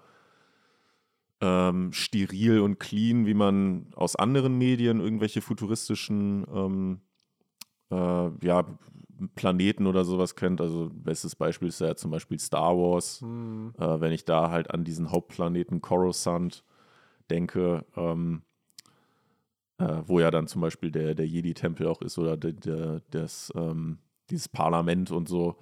ähm, 1.42 1.94
steril 1.94 2.60
und 2.60 2.80
clean, 2.80 3.28
wie 3.28 3.34
man 3.34 3.88
aus 3.96 4.16
anderen 4.16 4.58
Medien 4.58 5.00
irgendwelche 5.00 5.42
futuristischen 5.42 6.46
ähm, 6.52 7.02
äh, 7.92 8.46
ja, 8.46 8.66
Planeten 9.36 9.86
oder 9.86 10.06
sowas 10.06 10.36
kennt. 10.36 10.60
Also 10.60 10.90
bestes 10.92 11.36
Beispiel 11.36 11.68
ist 11.68 11.82
ja 11.82 11.96
zum 11.96 12.10
Beispiel 12.10 12.40
Star 12.40 12.76
Wars. 12.76 13.22
Mhm. 13.22 13.74
Äh, 13.78 14.00
wenn 14.02 14.12
ich 14.12 14.26
da 14.26 14.50
halt 14.50 14.72
an 14.72 14.84
diesen 14.84 15.12
Hauptplaneten 15.12 15.82
Coruscant 15.82 16.64
denke, 17.30 17.86
ähm, 17.96 18.44
äh, 19.78 20.02
wo 20.06 20.20
ja 20.20 20.32
dann 20.32 20.48
zum 20.48 20.62
Beispiel 20.62 20.92
der, 20.92 21.16
der 21.16 21.28
Jedi-Tempel 21.28 21.88
auch 21.88 22.02
ist 22.02 22.18
oder 22.18 22.38
der, 22.38 22.54
der, 22.54 23.02
das, 23.12 23.52
ähm, 23.56 24.00
dieses 24.30 24.50
Parlament 24.50 25.12
und 25.12 25.28
so. 25.28 25.58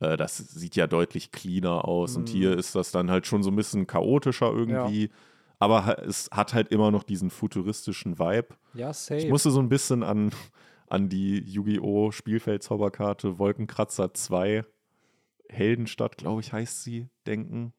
Äh, 0.00 0.16
das 0.16 0.36
sieht 0.36 0.76
ja 0.76 0.86
deutlich 0.86 1.32
cleaner 1.32 1.86
aus. 1.86 2.12
Mhm. 2.12 2.16
Und 2.16 2.28
hier 2.28 2.52
mhm. 2.52 2.58
ist 2.58 2.74
das 2.74 2.90
dann 2.90 3.10
halt 3.10 3.26
schon 3.26 3.42
so 3.42 3.50
ein 3.50 3.56
bisschen 3.56 3.86
chaotischer 3.86 4.52
irgendwie. 4.52 5.04
Ja. 5.04 5.14
Aber 5.58 6.02
es 6.06 6.28
hat 6.32 6.52
halt 6.52 6.68
immer 6.68 6.90
noch 6.90 7.02
diesen 7.02 7.30
futuristischen 7.30 8.18
Vibe. 8.18 8.48
Ja, 8.74 8.92
safe. 8.92 9.20
Ich 9.20 9.30
musste 9.30 9.50
so 9.50 9.60
ein 9.60 9.70
bisschen 9.70 10.02
an, 10.02 10.30
an 10.86 11.08
die 11.08 11.38
Yu-Gi-Oh! 11.38 12.10
Spielfeldzauberkarte 12.10 13.38
Wolkenkratzer 13.38 14.12
2 14.12 14.64
Heldenstadt, 15.48 16.18
glaube 16.18 16.40
ich, 16.40 16.52
heißt 16.52 16.82
sie, 16.82 17.08
denken. 17.26 17.72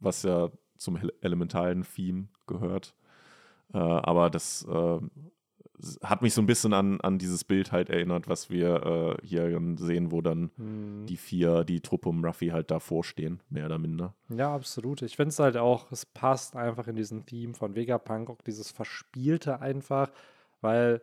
Was 0.00 0.24
ja 0.24 0.50
zum 0.76 0.96
ele- 0.96 1.12
elementalen 1.20 1.82
Theme 1.84 2.28
gehört. 2.46 2.94
Äh, 3.72 3.78
aber 3.78 4.30
das 4.30 4.66
äh, 4.68 5.00
hat 6.02 6.22
mich 6.22 6.34
so 6.34 6.40
ein 6.40 6.46
bisschen 6.46 6.72
an, 6.72 7.00
an 7.00 7.18
dieses 7.18 7.44
Bild 7.44 7.72
halt 7.72 7.90
erinnert, 7.90 8.28
was 8.28 8.48
wir 8.48 9.18
äh, 9.22 9.26
hier 9.26 9.60
sehen, 9.76 10.12
wo 10.12 10.20
dann 10.20 10.50
Hm. 10.56 11.06
die 11.06 11.16
vier, 11.16 11.64
die 11.64 11.80
Truppe 11.80 12.08
um 12.08 12.24
Ruffy 12.24 12.48
halt 12.48 12.70
davor 12.70 13.04
stehen, 13.04 13.40
mehr 13.50 13.66
oder 13.66 13.78
minder. 13.78 14.14
Ja, 14.28 14.54
absolut. 14.54 15.02
Ich 15.02 15.16
finde 15.16 15.30
es 15.30 15.38
halt 15.38 15.56
auch, 15.56 15.90
es 15.90 16.06
passt 16.06 16.56
einfach 16.56 16.86
in 16.86 16.96
diesen 16.96 17.26
Theme 17.26 17.54
von 17.54 17.74
Vegapunk, 17.74 18.30
auch 18.30 18.42
dieses 18.42 18.70
Verspielte 18.70 19.60
einfach, 19.60 20.10
weil 20.60 21.02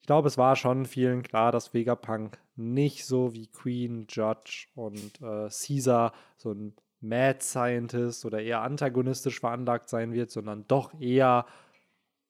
ich 0.00 0.06
glaube, 0.06 0.28
es 0.28 0.36
war 0.36 0.54
schon 0.54 0.84
vielen 0.84 1.22
klar, 1.22 1.50
dass 1.50 1.72
Vegapunk 1.72 2.38
nicht 2.56 3.06
so 3.06 3.32
wie 3.32 3.46
Queen, 3.46 4.06
Judge 4.10 4.66
und 4.74 5.20
äh, 5.22 5.48
Caesar 5.48 6.12
so 6.36 6.52
ein 6.52 6.74
Mad 7.04 7.42
Scientist 7.42 8.24
oder 8.24 8.40
eher 8.40 8.62
antagonistisch 8.62 9.40
veranlagt 9.40 9.88
sein 9.88 10.12
wird, 10.12 10.30
sondern 10.30 10.66
doch 10.68 10.98
eher 11.00 11.46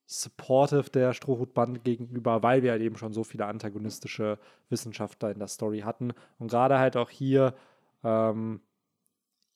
supportive 0.05 0.89
der 0.91 1.13
Strohhutbande 1.13 1.79
gegenüber, 1.79 2.43
weil 2.43 2.61
wir 2.61 2.71
halt 2.71 2.81
eben 2.81 2.97
schon 2.97 3.13
so 3.13 3.23
viele 3.23 3.45
antagonistische 3.45 4.37
Wissenschaftler 4.69 5.31
in 5.31 5.39
der 5.39 5.47
Story 5.47 5.79
hatten. 5.79 6.13
Und 6.37 6.49
gerade 6.51 6.77
halt 6.77 6.95
auch 6.95 7.09
hier, 7.09 7.55
ähm, 8.03 8.61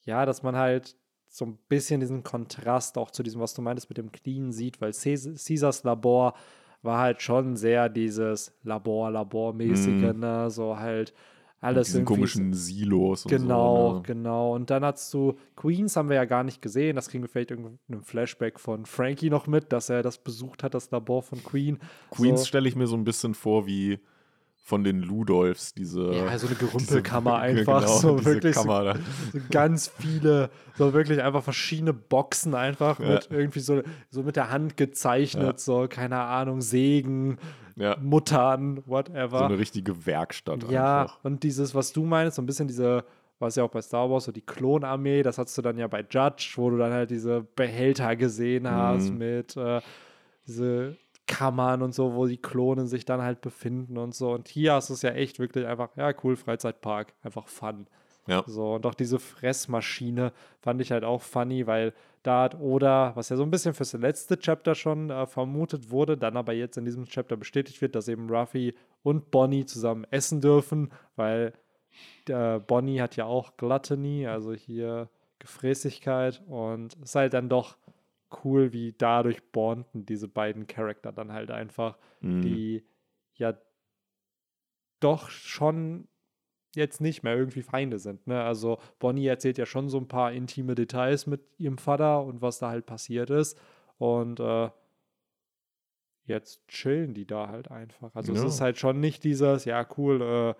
ja, 0.05 0.25
dass 0.25 0.41
man 0.41 0.55
halt 0.55 0.95
so 1.27 1.45
ein 1.45 1.59
bisschen 1.67 1.99
diesen 1.99 2.23
Kontrast 2.23 2.97
auch 2.97 3.11
zu 3.11 3.21
diesem, 3.21 3.41
was 3.41 3.53
du 3.53 3.61
meintest, 3.61 3.89
mit 3.89 3.99
dem 3.99 4.11
Clean 4.11 4.51
sieht, 4.51 4.81
weil 4.81 4.91
Caesars 4.91 5.83
Labor 5.83 6.33
war 6.81 6.99
halt 6.99 7.21
schon 7.21 7.55
sehr 7.55 7.89
dieses 7.89 8.57
Labor-Labor-mäßige, 8.63 10.13
ne? 10.15 10.49
So 10.49 10.79
halt 10.79 11.13
alles 11.61 11.91
so- 11.91 12.03
komischen 12.03 12.53
Silos 12.53 13.25
und 13.25 13.31
Genau, 13.31 13.89
so. 13.89 13.95
Ne? 13.97 14.01
genau. 14.03 14.55
Und 14.55 14.69
dann 14.69 14.83
hast 14.85 15.13
du 15.13 15.35
Queens 15.55 15.95
haben 15.95 16.09
wir 16.09 16.15
ja 16.15 16.25
gar 16.25 16.43
nicht 16.43 16.61
gesehen. 16.61 16.95
Das 16.95 17.09
kriegen 17.09 17.23
wir 17.23 17.29
vielleicht 17.29 17.51
in 17.51 17.77
einem 17.89 18.03
Flashback 18.03 18.59
von 18.59 18.85
Frankie 18.85 19.29
noch 19.29 19.47
mit, 19.47 19.71
dass 19.73 19.89
er 19.89 20.01
das 20.03 20.17
besucht 20.19 20.63
hat, 20.63 20.73
das 20.73 20.89
Labor 20.91 21.21
von 21.21 21.43
Queen. 21.43 21.79
Queens 22.11 22.41
so, 22.41 22.45
stelle 22.45 22.69
ich 22.69 22.75
mir 22.75 22.87
so 22.87 22.95
ein 22.95 23.03
bisschen 23.03 23.33
vor 23.33 23.65
wie 23.67 23.99
von 24.69 24.83
den 24.83 25.01
Ludolfs, 25.01 25.73
diese. 25.73 26.13
ja, 26.13 26.37
so 26.37 26.45
eine 26.47 26.55
diese- 26.55 26.55
Gerümpelkammer 26.67 27.39
einfach. 27.39 27.81
genau, 27.81 27.97
so 27.97 28.23
wirklich 28.23 28.55
so, 28.55 28.61
Kammer 28.61 28.95
so 29.33 29.39
ganz 29.49 29.87
viele, 29.87 30.49
so 30.77 30.93
wirklich 30.93 31.21
einfach 31.21 31.43
verschiedene 31.43 31.91
Boxen 31.91 32.53
einfach 32.53 32.99
Ja. 32.99 33.09
mit 33.15 33.27
irgendwie 33.31 33.59
so, 33.59 33.81
so 34.11 34.21
mit 34.23 34.35
der 34.35 34.51
Hand 34.51 34.77
gezeichnet, 34.77 35.43
Ja. 35.43 35.57
so, 35.57 35.87
keine 35.89 36.19
Ahnung, 36.19 36.61
Sägen, 36.61 37.37
Ja, 37.75 37.97
Muttern, 37.99 38.77
so 38.85 38.91
whatever. 38.91 39.45
eine 39.45 39.57
richtige 39.57 40.05
Werkstatt 40.05 40.69
Ja, 40.69 41.01
einfach. 41.03 41.19
und 41.23 41.41
dieses, 41.43 41.73
was 41.73 41.91
du 41.91 42.03
meinst, 42.05 42.35
so 42.35 42.41
ein 42.41 42.45
bisschen 42.45 42.67
diese, 42.67 43.03
was 43.39 43.55
ja 43.55 43.63
auch 43.63 43.71
bei 43.71 43.81
Star 43.81 44.09
Wars, 44.11 44.25
so 44.25 44.31
die 44.31 44.41
Klonarmee, 44.41 45.23
das 45.23 45.37
hast 45.39 45.57
du 45.57 45.61
dann 45.63 45.77
ja 45.79 45.87
bei 45.87 46.01
Judge, 46.07 46.51
wo 46.57 46.69
du 46.69 46.77
dann 46.77 46.91
halt 46.93 47.09
diese 47.09 47.41
Behälter 47.55 48.15
gesehen 48.15 48.69
hast 48.69 49.09
Mhm. 49.11 49.17
mit 49.17 49.57
äh, 49.57 49.81
diese 50.45 50.95
Kammern 51.29 51.83
und 51.83 51.93
so, 51.93 52.15
wo 52.15 52.25
die 52.25 52.41
Klonen 52.41 52.87
sich 52.87 53.05
dann 53.05 53.21
halt 53.21 53.41
befinden 53.41 53.99
und 53.99 54.15
so. 54.15 54.31
Und 54.31 54.47
hier 54.47 54.73
du 54.89 54.93
es 54.93 55.03
ja 55.03 55.11
echt 55.11 55.37
wirklich 55.37 55.67
einfach, 55.67 55.95
ja, 55.95 56.11
cool, 56.23 56.35
Freizeitpark, 56.35 57.13
einfach 57.21 57.47
Fun. 57.47 57.85
Ja. 58.25 58.43
So, 58.47 58.73
und 58.75 58.85
auch 58.85 58.95
diese 58.95 59.19
Fressmaschine 59.19 60.33
fand 60.59 60.81
ich 60.81 60.91
halt 60.91 61.03
auch 61.03 61.21
funny, 61.21 61.67
weil 61.67 61.93
da 62.23 62.43
hat 62.43 62.59
Oda, 62.59 63.11
was 63.15 63.29
ja 63.29 63.37
so 63.37 63.43
ein 63.43 63.51
bisschen 63.51 63.75
fürs 63.75 63.93
letzte 63.93 64.39
Chapter 64.39 64.73
schon 64.73 65.11
äh, 65.11 65.27
vermutet 65.27 65.91
wurde, 65.91 66.17
dann 66.17 66.35
aber 66.35 66.53
jetzt 66.53 66.77
in 66.77 66.85
diesem 66.85 67.05
Chapter 67.05 67.37
bestätigt 67.37 67.79
wird, 67.81 67.95
dass 67.95 68.07
eben 68.07 68.29
Ruffy 68.29 68.73
und 69.03 69.29
Bonnie 69.29 69.65
zusammen 69.65 70.05
essen 70.09 70.41
dürfen, 70.41 70.91
weil 71.15 71.53
äh, 72.27 72.59
Bonnie 72.59 73.01
hat 73.01 73.15
ja 73.15 73.25
auch 73.25 73.55
Gluttony, 73.55 74.25
also 74.25 74.53
hier 74.53 75.09
Gefräßigkeit 75.37 76.41
und 76.47 76.95
es 76.95 77.09
ist 77.09 77.15
halt 77.15 77.33
dann 77.33 77.49
doch 77.49 77.77
cool, 78.43 78.73
wie 78.73 78.93
dadurch 78.97 79.41
bonden 79.51 80.05
diese 80.05 80.27
beiden 80.27 80.67
Charakter 80.67 81.11
dann 81.11 81.31
halt 81.33 81.51
einfach, 81.51 81.97
Mhm. 82.21 82.41
die 82.41 82.85
ja 83.35 83.53
doch 84.99 85.29
schon 85.29 86.07
jetzt 86.75 87.01
nicht 87.01 87.23
mehr 87.23 87.35
irgendwie 87.35 87.61
Feinde 87.63 87.97
sind. 87.99 88.27
Ne? 88.27 88.41
Also 88.43 88.77
Bonnie 88.99 89.25
erzählt 89.27 89.57
ja 89.57 89.65
schon 89.65 89.89
so 89.89 89.97
ein 89.97 90.07
paar 90.07 90.31
intime 90.33 90.75
Details 90.75 91.25
mit 91.25 91.41
ihrem 91.57 91.77
Vater 91.77 92.23
und 92.23 92.41
was 92.41 92.59
da 92.59 92.69
halt 92.69 92.85
passiert 92.85 93.29
ist. 93.29 93.59
Und 93.97 94.39
äh, 94.39 94.69
jetzt 96.25 96.67
chillen 96.67 97.13
die 97.13 97.25
da 97.25 97.47
halt 97.47 97.71
einfach. 97.71 98.13
Also 98.13 98.33
es 98.33 98.39
Ja. 98.39 98.47
ist 98.47 98.61
halt 98.61 98.77
schon 98.77 98.99
nicht 98.99 99.23
dieses, 99.23 99.65
ja 99.65 99.85
cool, 99.97 100.21
äh, 100.21 100.53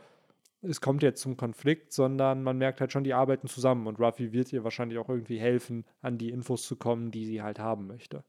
es 0.61 0.81
kommt 0.81 1.03
jetzt 1.03 1.21
zum 1.21 1.37
Konflikt, 1.37 1.93
sondern 1.93 2.43
man 2.43 2.57
merkt 2.57 2.81
halt 2.81 2.91
schon, 2.91 3.03
die 3.03 3.13
arbeiten 3.13 3.47
zusammen 3.47 3.87
und 3.87 3.99
Ruffy 3.99 4.31
wird 4.33 4.51
ihr 4.51 4.63
wahrscheinlich 4.63 4.97
auch 4.99 5.09
irgendwie 5.09 5.39
helfen, 5.39 5.85
an 6.01 6.17
die 6.17 6.29
Infos 6.29 6.63
zu 6.63 6.75
kommen, 6.75 7.11
die 7.11 7.25
sie 7.25 7.41
halt 7.41 7.59
haben 7.59 7.87
möchte. 7.87 8.23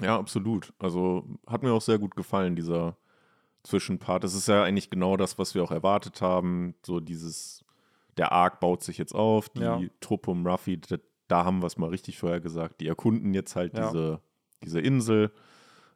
Ja, 0.00 0.18
absolut. 0.18 0.72
Also 0.78 1.24
hat 1.46 1.62
mir 1.62 1.72
auch 1.72 1.80
sehr 1.80 1.98
gut 1.98 2.16
gefallen, 2.16 2.56
dieser 2.56 2.96
Zwischenpart. 3.62 4.24
Das 4.24 4.34
ist 4.34 4.48
ja 4.48 4.62
eigentlich 4.64 4.90
genau 4.90 5.16
das, 5.16 5.38
was 5.38 5.54
wir 5.54 5.62
auch 5.62 5.70
erwartet 5.70 6.20
haben. 6.20 6.74
So 6.84 7.00
dieses, 7.00 7.64
der 8.18 8.32
Arc 8.32 8.60
baut 8.60 8.82
sich 8.82 8.98
jetzt 8.98 9.14
auf, 9.14 9.48
die 9.48 9.60
Ja. 9.60 9.80
Truppe 10.00 10.30
um 10.32 10.46
Ruffy, 10.46 10.80
da, 10.80 10.96
da 11.28 11.44
haben 11.44 11.62
wir 11.62 11.66
es 11.68 11.78
mal 11.78 11.88
richtig 11.88 12.18
vorher 12.18 12.40
gesagt. 12.40 12.80
Die 12.80 12.88
erkunden 12.88 13.32
jetzt 13.32 13.56
halt 13.56 13.76
Ja. 13.78 13.86
diese, 13.86 14.20
diese 14.62 14.80
Insel, 14.80 15.32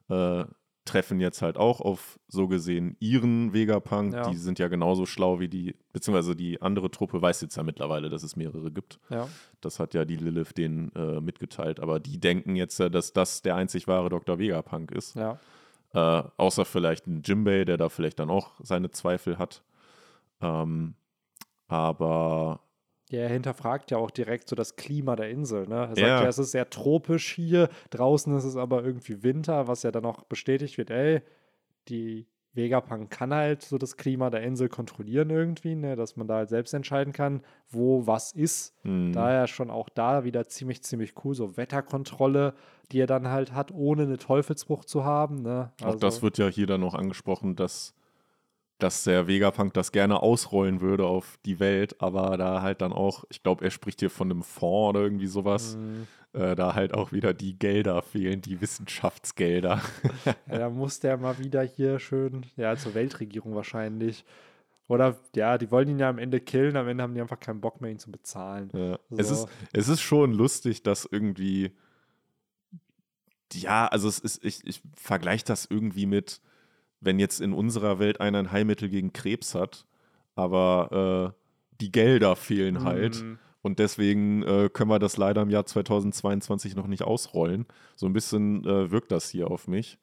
äh, 0.09 0.45
treffen 0.89 1.19
jetzt 1.19 1.41
halt 1.41 1.57
auch 1.57 1.81
auf 1.81 2.19
so 2.27 2.47
gesehen 2.47 2.97
ihren 2.99 3.53
Vegapunk. 3.53 4.13
Ja. 4.13 4.29
Die 4.29 4.35
sind 4.35 4.57
ja 4.57 4.67
genauso 4.67 5.05
schlau 5.05 5.39
wie 5.39 5.47
die, 5.47 5.75
beziehungsweise 5.93 6.35
die 6.35 6.61
andere 6.61 6.89
Truppe 6.89 7.21
weiß 7.21 7.41
jetzt 7.41 7.55
ja 7.57 7.63
mittlerweile, 7.63 8.09
dass 8.09 8.23
es 8.23 8.35
mehrere 8.35 8.71
gibt. 8.71 8.99
Ja, 9.09 9.27
Das 9.61 9.79
hat 9.79 9.93
ja 9.93 10.03
die 10.03 10.15
Lilith 10.15 10.57
denen 10.57 10.91
äh, 10.95 11.21
mitgeteilt. 11.21 11.79
Aber 11.79 11.99
die 11.99 12.19
denken 12.19 12.55
jetzt 12.55 12.79
ja, 12.79 12.89
dass 12.89 13.13
das 13.13 13.43
der 13.43 13.55
einzig 13.55 13.87
wahre 13.87 14.09
Dr. 14.09 14.39
Vegapunk 14.39 14.91
ist. 14.91 15.15
ja. 15.15 15.39
Äh, 15.91 16.23
außer 16.37 16.65
vielleicht 16.65 17.07
ein 17.07 17.23
Jimbei, 17.23 17.65
der 17.65 17.77
da 17.77 17.89
vielleicht 17.89 18.19
dann 18.19 18.29
auch 18.29 18.51
seine 18.61 18.91
Zweifel 18.91 19.39
hat. 19.39 19.63
Ähm, 20.39 20.93
aber 21.67 22.59
Ja, 23.09 23.21
er 23.21 23.29
hinterfragt 23.29 23.91
ja 23.91 23.97
auch 23.97 24.11
direkt 24.11 24.47
so 24.47 24.55
das 24.55 24.75
Klima 24.75 25.15
der 25.15 25.29
Insel. 25.29 25.67
Ne? 25.67 25.75
Er 25.75 25.87
sagt 25.87 25.97
Ja. 25.99 26.21
ja. 26.21 26.27
es 26.27 26.37
ist 26.37 26.51
sehr 26.51 26.69
tropisch 26.69 27.33
hier, 27.33 27.69
draußen 27.89 28.35
ist 28.37 28.43
es 28.43 28.55
aber 28.55 28.83
irgendwie 28.83 29.23
Winter, 29.23 29.67
was 29.67 29.83
ja 29.83 29.91
dann 29.91 30.05
auch 30.05 30.23
bestätigt 30.25 30.77
wird, 30.77 30.91
ey, 30.91 31.21
die 31.87 32.27
Vegapunk 32.53 33.09
kann 33.11 33.33
halt 33.33 33.61
so 33.61 33.77
das 33.77 33.95
Klima 33.95 34.29
der 34.29 34.41
Insel 34.41 34.69
kontrollieren 34.69 35.29
irgendwie, 35.29 35.75
ne? 35.75 35.95
dass 35.95 36.15
man 36.15 36.27
da 36.27 36.35
halt 36.35 36.49
selbst 36.49 36.73
entscheiden 36.73 37.13
kann, 37.13 37.41
wo 37.69 38.07
was 38.07 38.31
ist. 38.31 38.75
mh, 38.83 39.13
Daher 39.13 39.47
schon 39.47 39.69
auch 39.69 39.89
da 39.89 40.23
wieder 40.23 40.47
ziemlich, 40.47 40.83
ziemlich 40.83 41.13
cool, 41.23 41.35
so 41.35 41.57
Wetterkontrolle, 41.57 42.53
die 42.91 42.99
er 42.99 43.07
dann 43.07 43.27
halt 43.27 43.53
hat, 43.53 43.71
ohne 43.71 44.03
eine 44.03 44.17
Teufelsbruch 44.17 44.83
zu 44.85 45.03
haben. 45.03 45.41
Ne? 45.41 45.71
auch 45.83 45.95
das 45.95 46.21
wird 46.21 46.37
ja 46.37 46.47
hier 46.47 46.67
dann 46.67 46.81
noch 46.81 46.95
angesprochen, 46.95 47.55
dass, 47.55 47.93
dass 48.79 49.03
der 49.03 49.27
Vegapunk 49.27 49.73
das 49.73 49.91
gerne 49.91 50.21
ausrollen 50.23 50.81
würde 50.81 51.05
auf 51.05 51.37
die 51.45 51.59
Welt, 51.59 52.01
aber 52.01 52.37
da 52.37 52.61
halt 52.61 52.81
dann 52.81 52.93
auch, 52.93 53.25
ich 53.29 53.43
glaube, 53.43 53.63
er 53.65 53.71
spricht 53.71 53.99
hier 53.99 54.09
von 54.09 54.31
einem 54.31 54.41
Fonds 54.43 54.89
oder 54.89 55.01
irgendwie 55.01 55.27
sowas, 55.27 55.75
Mhm. 55.77 56.07
äh, 56.33 56.55
da 56.55 56.73
halt 56.75 56.93
auch 56.93 57.11
wieder 57.11 57.33
die 57.33 57.57
Gelder 57.59 58.01
fehlen, 58.01 58.41
die 58.41 58.61
Wissenschaftsgelder. 58.61 59.81
Ja, 60.25 60.57
da 60.57 60.69
muss 60.69 60.99
der 60.99 61.17
mal 61.17 61.37
wieder 61.39 61.61
hier 61.61 61.99
schön, 61.99 62.45
ja, 62.55 62.75
zur 62.77 62.93
Weltregierung 62.93 63.53
wahrscheinlich. 63.55 64.23
Oder 64.87 65.17
ja, 65.35 65.57
die 65.59 65.69
wollen 65.69 65.87
ihn 65.89 65.99
ja 65.99 66.09
am 66.09 66.17
Ende 66.17 66.39
killen, 66.39 66.75
am 66.75 66.87
Ende 66.87 67.03
haben 67.03 67.13
die 67.13 67.21
einfach 67.21 67.39
keinen 67.39 67.61
Bock 67.61 67.79
mehr, 67.81 67.91
ihn 67.91 67.99
zu 67.99 68.09
bezahlen. 68.11 68.71
Ja. 68.73 68.97
Es, 69.17 69.27
So. 69.29 69.33
ist, 69.45 69.47
es 69.73 69.87
ist 69.87 70.01
schon 70.01 70.33
lustig, 70.33 70.81
dass 70.83 71.05
irgendwie, 71.05 71.71
ja, 73.53 73.87
also 73.87 74.07
es 74.07 74.19
ist, 74.19 74.43
ich, 74.43 74.65
ich 74.65 74.81
vergleiche 74.95 75.45
das 75.45 75.65
irgendwie 75.69 76.05
mit, 76.05 76.41
wenn 77.01 77.19
jetzt 77.19 77.41
in 77.41 77.53
unserer 77.53 77.99
Welt 77.99 78.21
einer 78.21 78.39
ein 78.39 78.51
Heilmittel 78.51 78.89
gegen 78.89 79.13
Krebs 79.13 79.55
hat, 79.55 79.85
aber 80.35 81.33
äh, 81.35 81.39
die 81.81 81.91
Gelder 81.91 82.35
fehlen 82.35 82.83
halt. 82.83 83.23
Mm, 83.23 83.39
Und 83.61 83.79
deswegen 83.79 84.43
äh, 84.43 84.69
können 84.71 84.89
wir 84.89 84.99
das 84.99 85.17
leider 85.17 85.41
im 85.41 85.49
Jahr 85.49 85.65
2022 85.65 86.75
noch 86.75 86.87
nicht 86.87 87.03
ausrollen. 87.03 87.65
So 87.95 88.05
ein 88.05 88.13
bisschen 88.13 88.65
äh, 88.65 88.91
wirkt 88.91 89.11
das 89.11 89.29
hier 89.29 89.49
auf 89.49 89.67
mich 89.67 89.97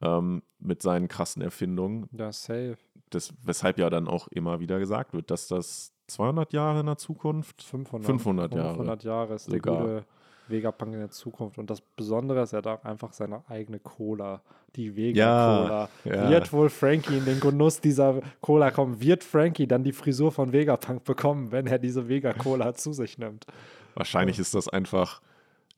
ähm, 0.00 0.42
mit 0.58 0.82
seinen 0.82 1.08
krassen 1.08 1.42
Erfindungen. 1.42 2.08
Ja, 2.12 2.32
safe. 2.32 2.76
Das, 3.10 3.32
weshalb 3.42 3.78
ja 3.78 3.88
dann 3.90 4.06
auch 4.06 4.28
immer 4.28 4.60
wieder 4.60 4.78
gesagt 4.78 5.12
wird, 5.14 5.30
dass 5.30 5.48
das 5.48 5.92
200 6.08 6.52
Jahre 6.52 6.80
in 6.80 6.86
der 6.86 6.98
Zukunft 6.98 7.62
500, 7.62 8.06
500 8.06 8.54
Jahre 8.54 8.68
500 8.70 9.04
Jahre 9.04 9.34
ist 9.34 9.46
der 9.48 9.54
sogar. 9.56 9.80
gute 9.80 10.04
Vegapunk 10.50 10.94
in 10.94 11.00
der 11.00 11.10
Zukunft. 11.10 11.58
Und 11.58 11.70
das 11.70 11.80
Besondere 11.80 12.42
ist, 12.42 12.52
er 12.52 12.58
hat 12.58 12.66
auch 12.66 12.84
einfach 12.84 13.12
seine 13.12 13.42
eigene 13.48 13.78
Cola. 13.78 14.40
Die 14.76 14.94
Vega-Cola. 14.94 15.88
ja. 16.04 16.30
Wird 16.30 16.52
wohl 16.52 16.68
Frankie 16.68 17.16
in 17.16 17.24
den 17.24 17.40
Genuss 17.40 17.80
dieser 17.80 18.20
Cola 18.40 18.70
kommen? 18.70 19.00
Wird 19.00 19.24
Frankie 19.24 19.66
dann 19.66 19.82
die 19.82 19.92
Frisur 19.92 20.30
von 20.30 20.52
Vegapunk 20.52 21.04
bekommen, 21.04 21.52
wenn 21.52 21.66
er 21.66 21.78
diese 21.78 22.08
Vega-Cola 22.08 22.74
zu 22.74 22.92
sich 22.92 23.18
nimmt? 23.18 23.46
Wahrscheinlich 23.94 24.38
ist 24.38 24.54
das 24.54 24.68
einfach 24.68 25.22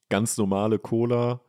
ganz 0.08 0.36
normale 0.36 0.78
Cola, 0.78 1.40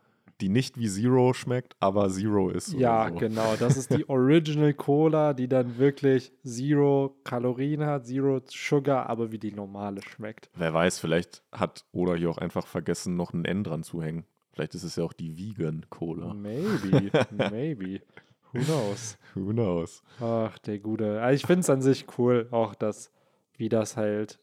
die 0.42 0.50
nicht 0.50 0.78
wie 0.78 0.88
Zero 0.88 1.34
schmeckt, 1.34 1.76
aber 1.80 2.10
Zero 2.10 2.50
ist. 2.50 2.74
Ja, 2.74 3.10
so. 3.10 3.16
genau. 3.16 3.56
Das 3.60 3.78
ist 3.78 3.94
die 3.94 4.08
Original 4.10 4.74
Cola, 4.74 5.34
die 5.34 5.48
dann 5.48 5.78
wirklich 5.78 6.34
Zero 6.44 7.16
Kalorien 7.24 7.86
hat, 7.86 8.06
Zero 8.06 8.42
Sugar, 8.46 9.10
aber 9.10 9.32
wie 9.32 9.40
die 9.40 9.52
normale 9.52 10.02
schmeckt. 10.02 10.50
Wer 10.56 10.74
weiß, 10.74 11.00
vielleicht 11.00 11.44
hat 11.52 11.86
Oda 11.92 12.16
hier 12.16 12.30
auch 12.30 12.38
einfach 12.38 12.68
vergessen, 12.68 13.16
noch 13.16 13.34
ein 13.34 13.46
N 13.46 13.64
dran 13.64 13.84
zu 13.84 14.02
hängen. 14.02 14.26
Vielleicht 14.52 14.76
ist 14.76 14.84
es 14.84 14.96
ja 14.96 15.04
auch 15.04 15.14
die 15.14 15.38
Vegan 15.38 15.86
Cola. 15.90 16.34
Maybe, 16.34 17.12
maybe. 17.32 18.02
Who 18.54 18.60
knows? 18.60 19.18
Who 19.34 19.52
knows? 19.52 20.04
Ach, 20.20 20.58
der 20.60 20.80
gute. 20.80 21.22
Also 21.22 21.36
ich 21.36 21.46
finde 21.46 21.62
es 21.62 21.70
an 21.70 21.82
sich 21.82 22.06
cool, 22.18 22.48
auch 22.52 22.76
das, 22.76 23.12
wie 23.56 23.70
das 23.70 23.96
halt 23.96 24.40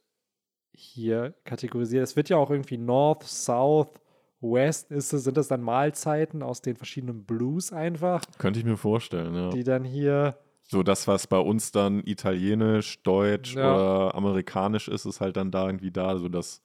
hier 0.73 1.35
kategorisiert. 1.45 2.05
Es 2.05 2.17
wird 2.17 2.29
ja 2.29 2.37
auch 2.37 2.51
irgendwie 2.51 2.79
North, 2.79 3.25
South, 3.25 4.01
West. 4.41 4.91
Ist 4.91 5.13
es, 5.13 5.25
sind 5.25 5.37
das 5.37 5.49
dann 5.49 5.63
Mahlzeiten 5.63 6.43
aus 6.43 6.63
den 6.63 6.77
verschiedenen 6.77 7.25
Blues 7.25 7.73
einfach, 7.73 8.23
Könnte 8.39 8.61
ich 8.61 8.65
mir 8.65 8.77
vorstellen, 8.77 9.35
ja. 9.35 9.51
die 9.51 9.65
dann 9.65 9.85
hier. 9.85 10.37
So 10.71 10.83
das, 10.83 11.09
was 11.09 11.27
bei 11.27 11.39
uns 11.39 11.73
dann 11.73 12.03
italienisch, 12.05 13.03
deutsch 13.03 13.55
Ja. 13.55 13.75
oder 13.75 14.15
amerikanisch 14.15 14.89
ist, 14.89 15.07
ist 15.07 15.21
halt 15.21 15.37
dann 15.37 15.51
da 15.51 15.67
irgendwie 15.67 15.91
da, 15.91 16.19
so 16.19 16.29
dass 16.29 16.61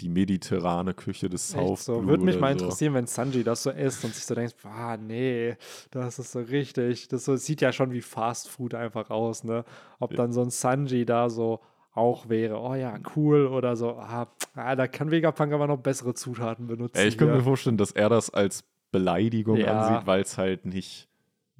die 0.00 0.08
mediterrane 0.08 0.94
Küche 0.94 1.28
des 1.28 1.52
Echt 1.52 1.60
South 1.60 1.80
so. 1.80 2.06
Würde 2.06 2.24
mich 2.24 2.38
mal 2.38 2.56
so. 2.56 2.64
interessieren, 2.64 2.94
wenn 2.94 3.06
Sanji 3.06 3.42
das 3.42 3.64
so 3.64 3.70
isst 3.70 4.04
und 4.04 4.14
sich 4.14 4.24
so 4.24 4.34
denkt, 4.34 4.54
ah 4.64 4.96
nee, 4.96 5.56
das 5.90 6.18
ist 6.18 6.32
so 6.32 6.38
richtig. 6.40 7.08
Das 7.08 7.24
so, 7.24 7.36
sieht 7.36 7.60
ja 7.60 7.72
schon 7.72 7.92
wie 7.92 8.00
Fast 8.00 8.48
Food 8.48 8.74
einfach 8.74 9.10
aus, 9.10 9.44
ne? 9.44 9.64
Ob 9.98 10.14
dann 10.14 10.32
so 10.32 10.40
ein 10.40 10.50
Sanji 10.50 11.04
da 11.04 11.28
so 11.28 11.60
auch 11.98 12.28
wäre, 12.28 12.58
oh 12.60 12.74
ja, 12.74 12.98
cool, 13.16 13.46
oder 13.46 13.76
so, 13.76 13.90
ah, 13.90 14.28
ah 14.54 14.76
da 14.76 14.86
kann 14.86 15.10
Vegapunk 15.10 15.52
aber 15.52 15.66
noch 15.66 15.78
bessere 15.78 16.14
Zutaten 16.14 16.66
benutzen. 16.66 16.96
Ey, 16.96 17.08
ich 17.08 17.18
könnte 17.18 17.34
mir 17.34 17.42
vorstellen, 17.42 17.76
dass 17.76 17.90
er 17.90 18.08
das 18.08 18.30
als 18.30 18.64
Beleidigung 18.90 19.56
Ja. 19.56 19.78
ansieht, 19.78 20.06
weil 20.06 20.22
es 20.22 20.38
halt 20.38 20.64
nicht 20.64 21.08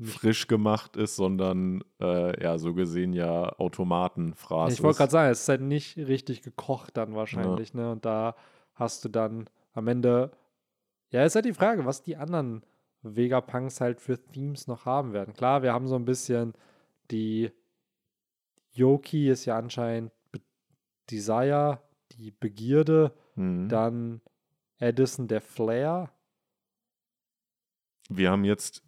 frisch 0.01 0.47
gemacht 0.47 0.97
ist, 0.97 1.17
sondern 1.17 1.83
äh, 2.01 2.43
ja, 2.43 2.57
so 2.59 2.73
gesehen 2.73 3.13
ja 3.13 3.49
Automatenfraß 3.59 4.73
Ich 4.73 4.83
wollte 4.83 4.99
gerade 4.99 5.11
sagen, 5.11 5.31
es 5.33 5.41
ist 5.41 5.49
halt 5.49 5.61
nicht 5.61 5.97
richtig 5.97 6.43
gekocht 6.43 6.97
dann 6.97 7.17
wahrscheinlich, 7.17 7.75
ne? 7.75 7.91
Und 7.91 8.05
da 8.05 8.37
hast 8.75 9.05
du 9.05 9.09
dann 9.09 9.51
am 9.73 9.89
Ende, 9.89 10.31
ja, 11.11 11.25
ist 11.25 11.35
halt 11.35 11.47
die 11.47 11.53
Frage, 11.53 11.85
was 11.85 12.03
die 12.03 12.17
anderen 12.17 12.63
Vegapunks 13.03 13.81
halt 13.81 14.01
für 14.01 14.19
Themes 14.19 14.69
noch 14.69 14.87
haben 14.87 15.13
werden. 15.13 15.35
Klar, 15.35 15.63
wir 15.63 15.73
haben 15.73 15.89
so 15.89 15.97
ein 15.97 16.05
bisschen 16.05 16.55
die 17.11 17.51
Yoki 18.73 19.29
ist 19.29 19.45
ja 19.47 19.59
anscheinend 19.59 20.13
Desire, 21.11 21.81
die 22.13 22.31
Begierde, 22.31 23.13
Mhm. 23.35 23.69
dann 23.69 24.21
Edison 24.79 25.29
der 25.29 25.41
Flair. 25.41 26.11
Wir 28.09 28.31
haben 28.31 28.45
jetzt 28.45 28.83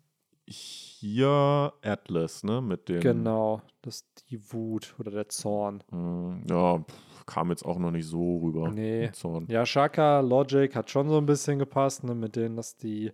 hier 0.47 1.73
Atlas, 1.83 2.43
ne, 2.43 2.61
mit 2.61 2.89
dem 2.89 3.01
Genau, 3.01 3.62
das 3.83 3.97
ist 3.97 4.25
die 4.31 4.53
Wut 4.53 4.95
oder 4.99 5.11
der 5.11 5.29
Zorn. 5.29 5.83
Mm, 5.91 6.43
Ja, 6.49 6.79
pff, 6.79 7.27
kam 7.27 7.51
jetzt 7.51 7.64
auch 7.64 7.79
noch 7.79 7.91
nicht 7.93 8.07
so 8.07 8.39
rüber. 8.39 8.71
Nee. 8.71 9.11
Zorn. 9.12 9.47
Ja, 9.49 9.64
Shaka, 9.64 10.21
Logic 10.21 10.75
hat 10.75 10.91
schon 10.91 11.09
so 11.09 11.18
ein 11.18 11.27
bisschen 11.27 11.59
gepasst, 11.61 12.03
ne, 12.03 12.14
mit 12.14 12.35
denen, 12.35 12.57
dass 12.57 12.77
die, 12.77 13.12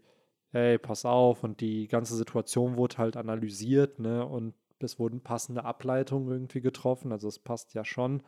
hey, 0.52 0.78
pass 0.78 1.04
auf, 1.04 1.44
und 1.44 1.60
die 1.60 1.88
ganze 1.88 2.16
Situation 2.16 2.76
wurde 2.76 2.96
halt 2.98 3.16
analysiert, 3.16 3.98
ne, 3.98 4.24
und 4.24 4.54
es 4.78 4.98
wurden 4.98 5.20
passende 5.20 5.64
Ableitungen 5.64 6.30
irgendwie 6.30 6.60
getroffen, 6.62 7.12
also 7.12 7.28
es 7.28 7.38
passt 7.38 7.74
ja 7.74 7.84
schon. 7.84 8.22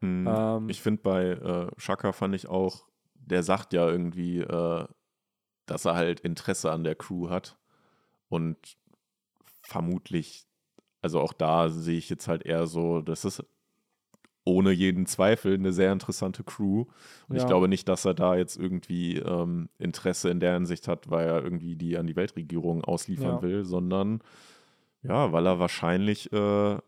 Mm, 0.00 0.26
Ähm, 0.28 0.68
Ich 0.68 0.80
finde 0.82 1.02
bei 1.02 1.24
äh, 1.30 1.68
Shaka 1.76 2.12
fand 2.12 2.34
ich 2.34 2.48
auch, 2.48 2.86
der 3.14 3.42
sagt 3.42 3.72
ja 3.72 3.88
irgendwie, 3.88 4.38
äh, 4.40 4.86
dass 5.66 5.84
er 5.84 5.94
halt 5.94 6.20
Interesse 6.20 6.72
an 6.72 6.84
der 6.84 6.94
Crew 6.96 7.28
hat. 7.30 7.58
Und 8.28 8.76
vermutlich, 9.62 10.46
also 11.02 11.20
auch 11.20 11.32
da 11.32 11.68
sehe 11.68 11.98
ich 11.98 12.08
jetzt 12.10 12.28
halt 12.28 12.44
eher 12.44 12.66
so, 12.66 13.02
das 13.02 13.24
ist 13.24 13.44
ohne 14.44 14.70
jeden 14.72 15.06
Zweifel 15.06 15.54
eine 15.54 15.72
sehr 15.72 15.92
interessante 15.92 16.42
Crew. 16.44 16.86
Und 17.28 17.36
ich 17.36 17.42
Ja. 17.42 17.46
glaube 17.46 17.68
nicht, 17.68 17.88
dass 17.88 18.04
er 18.04 18.14
da 18.14 18.36
jetzt 18.36 18.56
irgendwie 18.56 19.16
ähm, 19.18 19.68
Interesse 19.78 20.30
in 20.30 20.40
der 20.40 20.54
Hinsicht 20.54 20.88
hat, 20.88 21.10
weil 21.10 21.26
er 21.28 21.44
irgendwie 21.44 21.76
die 21.76 21.96
an 21.98 22.06
die 22.06 22.16
Weltregierung 22.16 22.82
ausliefern 22.84 23.36
Ja. 23.36 23.42
will, 23.42 23.64
sondern 23.64 24.22
ja, 25.02 25.32
weil 25.32 25.46
er 25.46 25.58
wahrscheinlich 25.58 26.32
äh, 26.32 26.78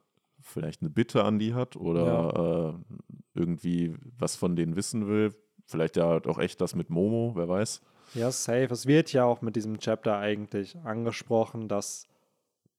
vielleicht 0.42 0.80
eine 0.82 0.90
Bitte 0.90 1.24
an 1.24 1.38
die 1.38 1.54
hat 1.54 1.76
oder 1.76 2.74
äh, 2.78 2.98
irgendwie 3.34 3.94
was 4.18 4.36
von 4.36 4.56
denen 4.56 4.76
wissen 4.76 5.06
will. 5.08 5.34
Vielleicht 5.66 5.96
ja 5.96 6.20
auch 6.26 6.38
echt 6.38 6.60
das 6.60 6.74
mit 6.74 6.90
Momo, 6.90 7.32
wer 7.34 7.48
weiß. 7.48 7.80
Ja, 8.14 8.30
safe. 8.30 8.68
Es 8.70 8.86
wird 8.86 9.12
ja 9.12 9.24
auch 9.24 9.40
mit 9.40 9.56
diesem 9.56 9.78
Chapter 9.78 10.18
eigentlich 10.18 10.76
angesprochen, 10.84 11.68
dass 11.68 12.06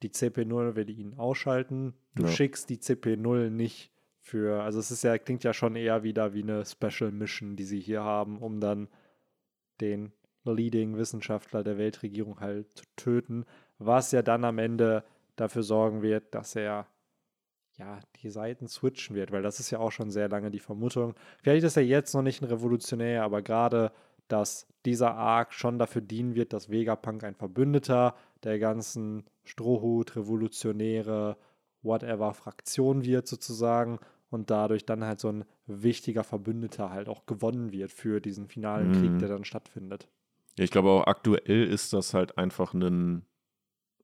die 0.04 0.10
CP0 0.10 0.76
will 0.76 0.90
ihn 0.90 1.16
ausschalten. 1.16 1.94
Du 2.16 2.24
Ja. 2.24 2.30
schickst 2.30 2.70
die 2.70 2.78
CP0 2.78 3.50
nicht 3.50 3.92
für, 4.20 4.62
also 4.62 4.80
es 4.80 4.92
ist 4.92 5.04
ja, 5.04 5.18
klingt 5.18 5.44
ja 5.44 5.54
schon 5.54 5.76
eher 5.76 6.04
wieder 6.04 6.34
wie 6.34 6.44
eine 6.44 6.66
Special 6.66 7.12
Mission, 7.12 7.56
die 7.56 7.64
sie 7.64 7.80
hier 7.80 8.04
haben, 8.04 8.38
um 8.42 8.60
dann 8.60 8.88
den 9.82 10.12
Leading 10.46 10.98
Wissenschaftler 10.98 11.64
der 11.64 11.78
Weltregierung 11.78 12.40
halt 12.40 12.68
zu 12.78 12.84
töten, 12.96 13.46
was 13.80 14.12
ja 14.12 14.22
dann 14.22 14.44
am 14.44 14.60
Ende 14.60 15.04
dafür 15.36 15.64
sorgen 15.64 16.02
wird, 16.02 16.36
dass 16.36 16.56
er 16.56 16.86
ja 17.78 18.00
die 18.22 18.30
Seiten 18.30 18.68
switchen 18.68 19.16
wird, 19.16 19.32
weil 19.32 19.42
das 19.42 19.60
ist 19.60 19.72
ja 19.72 19.80
auch 19.80 19.92
schon 19.92 20.12
sehr 20.12 20.30
lange 20.30 20.52
die 20.52 20.60
Vermutung. 20.60 21.16
Vielleicht 21.42 21.64
ist 21.66 21.78
er 21.78 21.84
jetzt 21.84 22.14
noch 22.14 22.22
nicht 22.22 22.42
ein 22.42 22.46
Revolutionär, 22.48 23.24
aber 23.24 23.42
gerade 23.42 23.92
dass 24.30 24.68
dieser 24.86 25.16
Arc 25.16 25.54
schon 25.54 25.78
dafür 25.78 26.02
dienen 26.02 26.34
wird, 26.34 26.54
dass 26.54 26.70
Vegapunk 26.70 27.24
ein 27.24 27.36
Verbündeter 27.36 28.16
der 28.44 28.58
ganzen 28.58 29.26
Strohhut, 29.44 30.16
Revolutionäre, 30.16 31.38
whatever 31.82 32.34
Fraktion 32.34 33.04
wird 33.04 33.28
sozusagen 33.28 34.00
und 34.30 34.50
dadurch 34.50 34.86
dann 34.86 35.04
halt 35.04 35.20
so 35.20 35.30
ein 35.30 35.46
wichtiger 35.68 36.24
Verbündeter 36.24 36.90
halt 36.90 37.10
auch 37.10 37.26
gewonnen 37.26 37.72
wird 37.74 37.92
für 37.92 38.22
diesen 38.22 38.48
finalen 38.48 38.90
Mhm. 38.90 38.94
Krieg, 38.94 39.20
der 39.20 39.28
dann 39.30 39.44
stattfindet. 39.46 40.08
Ja, 40.58 40.64
ich 40.64 40.72
glaube 40.72 40.90
auch 40.90 41.06
aktuell 41.06 41.66
ist 41.68 41.92
das 41.94 42.14
halt 42.14 42.38
einfach 42.38 42.74
ein 42.74 43.26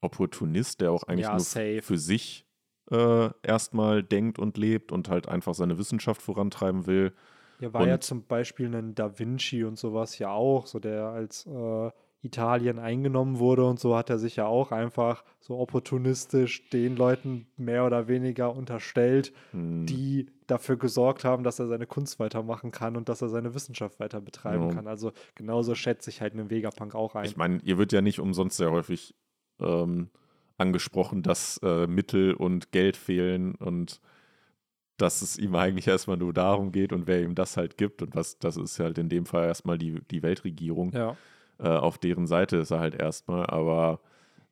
Opportunist, 0.02 0.82
der 0.82 0.92
auch 0.92 1.04
eigentlich 1.04 1.26
Ja, 1.26 1.32
nur 1.34 1.40
safe. 1.42 1.82
für 1.82 1.98
sich 1.98 2.46
äh, 2.92 3.30
erstmal 3.44 4.04
denkt 4.04 4.40
und 4.40 4.58
lebt 4.58 4.92
und 4.92 5.10
halt 5.10 5.28
einfach 5.28 5.54
seine 5.54 5.78
Wissenschaft 5.78 6.22
vorantreiben 6.22 6.88
will. 6.88 7.14
Ja, 7.60 7.74
war 7.74 7.86
ja 7.88 7.96
Und- 7.96 8.04
zum 8.04 8.24
Beispiel 8.26 8.74
ein 8.74 8.96
Da 8.96 9.20
Vinci 9.20 9.64
und 9.64 9.78
sowas 9.78 10.18
ja 10.20 10.32
auch, 10.32 10.66
so 10.68 10.80
der 10.80 11.06
als 11.08 11.46
äh, 11.46 11.92
Italien 12.22 12.80
eingenommen 12.80 13.40
wurde 13.40 13.64
und 13.66 13.80
so 13.80 13.96
hat 13.96 14.10
er 14.10 14.18
sich 14.20 14.36
ja 14.36 14.46
auch 14.46 14.72
einfach 14.74 15.24
so 15.40 15.58
opportunistisch 15.58 16.70
den 16.70 16.96
Leuten 16.98 17.48
mehr 17.58 17.86
oder 17.86 18.08
weniger 18.08 18.54
unterstellt, 18.56 19.34
Hm, 19.52 19.86
die 19.86 20.28
dafür 20.48 20.78
gesorgt 20.78 21.24
haben, 21.24 21.44
dass 21.44 21.60
er 21.60 21.68
seine 21.68 21.86
Kunst 21.88 22.20
weitermachen 22.20 22.72
kann 22.72 22.96
und 22.98 23.08
dass 23.08 23.22
er 23.22 23.30
seine 23.30 23.54
Wissenschaft 23.56 24.00
weiter 24.00 24.20
betreiben 24.20 24.68
Ja. 24.70 24.74
kann. 24.74 24.88
Also 24.88 25.12
genauso 25.36 25.76
schätze 25.76 26.10
ich 26.10 26.22
halt 26.22 26.34
einen 26.34 26.50
Vegapunk 26.50 26.96
auch 26.96 27.16
ein. 27.16 27.26
Ich 27.26 27.38
meine, 27.38 27.60
ihr 27.64 27.78
wird 27.78 27.92
ja 27.94 28.02
nicht 28.02 28.20
umsonst 28.20 28.58
sehr 28.58 28.72
häufig 28.72 29.16
ähm, 29.62 30.10
angesprochen, 30.60 31.24
dass 31.24 31.58
äh, 31.64 31.88
Mittel 31.88 32.34
und 32.34 32.72
Geld 32.72 32.98
fehlen 32.98 33.56
und 33.56 34.02
dass 34.98 35.22
es 35.22 35.38
ihm 35.38 35.56
eigentlich 35.56 35.88
erstmal 35.88 36.18
nur 36.18 36.34
darum 36.34 36.72
geht 36.72 36.92
und 36.92 37.08
wer 37.08 37.22
ihm 37.22 37.36
das 37.36 37.58
halt 37.58 37.78
gibt. 37.78 38.02
Und 38.02 38.16
was, 38.16 38.38
das 38.40 38.58
ist 38.58 38.80
halt 38.80 38.98
in 38.98 39.10
dem 39.10 39.26
Fall 39.26 39.46
erstmal 39.46 39.78
die, 39.78 40.02
die 40.12 40.22
Weltregierung. 40.24 40.92
ja. 40.92 41.16
Äh, 41.60 41.68
auf 41.68 41.98
deren 41.98 42.26
Seite 42.26 42.58
ist 42.58 42.72
er 42.72 42.80
halt 42.80 42.96
erstmal. 42.96 43.46
Aber 43.48 44.00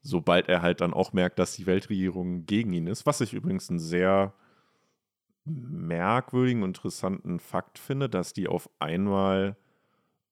sobald 0.02 0.48
er 0.48 0.62
halt 0.62 0.80
dann 0.80 0.92
auch 0.92 1.12
merkt, 1.12 1.38
dass 1.38 1.54
die 1.54 1.66
Weltregierung 1.66 2.46
gegen 2.46 2.72
ihn 2.72 2.86
ist, 2.86 3.06
was 3.06 3.20
ich 3.20 3.32
übrigens 3.32 3.70
einen 3.70 3.78
sehr 3.78 4.34
merkwürdigen, 5.44 6.62
interessanten 6.62 7.40
Fakt 7.40 7.78
finde, 7.78 8.08
dass 8.08 8.34
die 8.34 8.48
auf 8.48 8.68
einmal, 8.78 9.56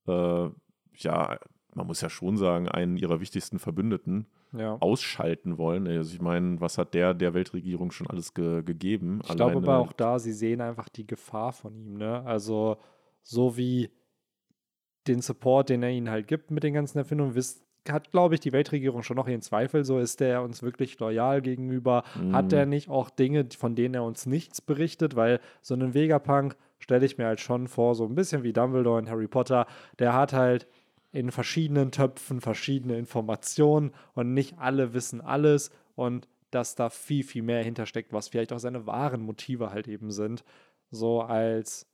äh, 0.07 0.49
ja, 0.99 1.39
man 1.75 1.87
muss 1.87 2.03
ja 2.03 2.11
schon 2.11 2.37
sagen, 2.37 2.69
einen 2.69 2.97
ihrer 2.97 3.21
wichtigsten 3.21 3.59
Verbündeten 3.59 4.27
ja. 4.53 4.77
ausschalten 4.81 5.59
wollen. 5.59 5.87
Also 5.87 6.15
ich 6.15 6.21
meine, 6.21 6.61
was 6.61 6.79
hat 6.79 6.95
der 6.95 7.15
der 7.15 7.35
Weltregierung 7.35 7.91
schon 7.91 8.07
alles 8.07 8.35
ge 8.35 8.63
gegeben? 8.63 9.21
Ich 9.25 9.37
glaube 9.37 9.57
aber 9.57 9.79
auch 9.79 9.93
da, 9.93 10.19
sie 10.19 10.33
sehen 10.33 10.61
einfach 10.61 10.89
die 10.89 11.07
Gefahr 11.07 11.53
von 11.53 11.77
ihm, 11.77 11.95
ne? 11.99 12.23
Also 12.25 12.77
so 13.23 13.57
wie 13.57 13.91
den 15.07 15.21
Support, 15.21 15.69
den 15.69 15.83
er 15.83 15.91
ihnen 15.91 16.11
halt 16.11 16.27
gibt 16.27 16.51
mit 16.51 16.63
den 16.63 16.75
ganzen 16.75 16.99
Erfindungen, 16.99 17.35
wisst, 17.35 17.63
hat, 17.89 18.11
glaube 18.11 18.35
ich, 18.35 18.41
die 18.41 18.53
Weltregierung 18.53 19.05
schon 19.05 19.17
noch 19.17 19.29
ihren 19.29 19.43
Zweifel. 19.43 19.85
So 19.85 20.01
ist 20.01 20.19
der 20.19 20.43
uns 20.43 20.63
wirklich 20.65 20.99
loyal 20.99 21.41
gegenüber. 21.41 22.03
Hat 22.33 22.47
Mhm. 22.47 22.59
er 22.59 22.67
nicht 22.67 22.89
auch 22.89 23.11
Dinge, 23.11 23.47
von 23.57 23.77
denen 23.77 23.95
er 23.95 24.03
uns 24.03 24.27
nichts 24.27 24.61
berichtet? 24.61 25.15
Weil 25.15 25.39
so 25.63 25.75
einen 25.75 25.95
Vegapunk 25.95 26.57
stelle 26.81 27.07
ich 27.07 27.17
mir 27.17 27.27
halt 27.27 27.41
schon 27.41 27.69
vor, 27.69 27.95
so 27.95 28.05
ein 28.05 28.15
bisschen 28.17 28.43
wie 28.43 28.53
Dumbledore 28.53 28.99
in 28.99 29.09
Harry 29.09 29.29
Potter, 29.29 29.67
der 30.01 30.15
hat 30.15 30.33
halt 30.33 30.67
in 31.17 31.31
verschiedenen 31.31 31.91
Töpfen 31.91 32.41
verschiedene 32.41 32.99
Informationen 32.99 33.93
und 34.15 34.35
nicht 34.35 34.59
alle 34.59 34.93
wissen 34.93 35.21
alles 35.21 35.71
und 35.95 36.29
dass 36.51 36.75
da 36.75 36.91
viel, 36.91 37.25
viel 37.25 37.43
mehr 37.43 37.63
hintersteckt, 37.65 38.13
was 38.13 38.29
vielleicht 38.29 38.53
auch 38.53 38.59
seine 38.59 38.87
wahren 38.87 39.23
Motive 39.23 39.71
halt 39.71 39.89
eben 39.89 40.11
sind. 40.11 40.45
So 40.91 41.23
als 41.23 41.87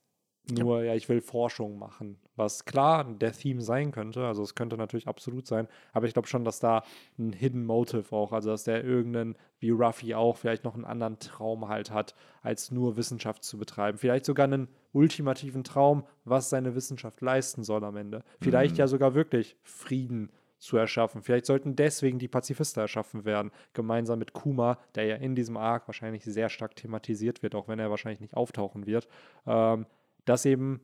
nur, 0.51 0.83
ja, 0.83 0.95
ich 0.95 1.09
will 1.09 1.21
Forschung 1.21 1.79
machen 1.79 2.19
was 2.37 2.65
klar 2.65 3.05
der 3.05 3.33
Theme 3.33 3.61
sein 3.61 3.93
könnte. 3.93 4.27
Also 4.27 4.43
es 4.43 4.55
könnte 4.55 4.77
natürlich 4.77 5.09
absolut 5.09 5.47
sein, 5.47 5.69
aber 5.93 6.07
ich 6.07 6.13
glaube 6.15 6.29
schon, 6.29 6.45
dass 6.45 6.61
da 6.61 6.83
ein 7.19 7.33
Hidden 7.33 7.65
Motive 7.65 8.15
auch, 8.15 8.33
also 8.33 8.51
dass 8.51 8.65
der 8.65 8.85
irgendeinen, 8.85 9.37
wie 9.59 9.71
Ruffy 9.71 10.15
auch, 10.15 10.37
vielleicht 10.37 10.65
noch 10.65 10.75
einen 10.75 10.85
anderen 10.85 11.19
Traum 11.19 11.69
halt 11.69 11.91
hat, 11.91 12.15
als 12.43 12.71
nur 12.71 12.97
Wissenschaft 12.97 13.45
zu 13.45 13.59
betreiben. 13.59 13.99
Vielleicht 13.99 14.25
sogar 14.25 14.45
einen 14.45 14.69
ultimativen 14.93 15.65
Traum, 15.65 16.05
was 16.25 16.51
seine 16.51 16.75
Wissenschaft 16.75 17.21
leisten 17.21 17.65
soll 17.65 17.85
am 17.85 17.97
Ende. 17.97 18.25
Vielleicht 18.41 18.75
Mhm. 18.75 18.79
ja 18.79 18.87
sogar 18.87 19.15
wirklich 19.15 19.57
Frieden 19.63 20.31
zu 20.59 20.77
erschaffen. 20.77 21.23
Vielleicht 21.23 21.47
sollten 21.47 21.75
deswegen 21.75 22.19
die 22.21 22.29
Pazifisten 22.29 22.81
erschaffen 22.81 23.25
werden, 23.25 23.51
gemeinsam 23.73 24.21
mit 24.21 24.33
Kuma, 24.33 24.79
der 24.95 25.05
ja 25.07 25.17
in 25.17 25.35
diesem 25.35 25.57
Arc 25.57 25.89
wahrscheinlich 25.89 26.25
sehr 26.25 26.49
stark 26.49 26.77
thematisiert 26.77 27.43
wird, 27.43 27.57
auch 27.57 27.67
wenn 27.67 27.81
er 27.81 27.91
wahrscheinlich 27.91 28.21
nicht 28.21 28.37
auftauchen 28.37 28.87
wird, 28.87 29.09
ähm, 29.47 29.87
dass 30.25 30.45
eben 30.45 30.81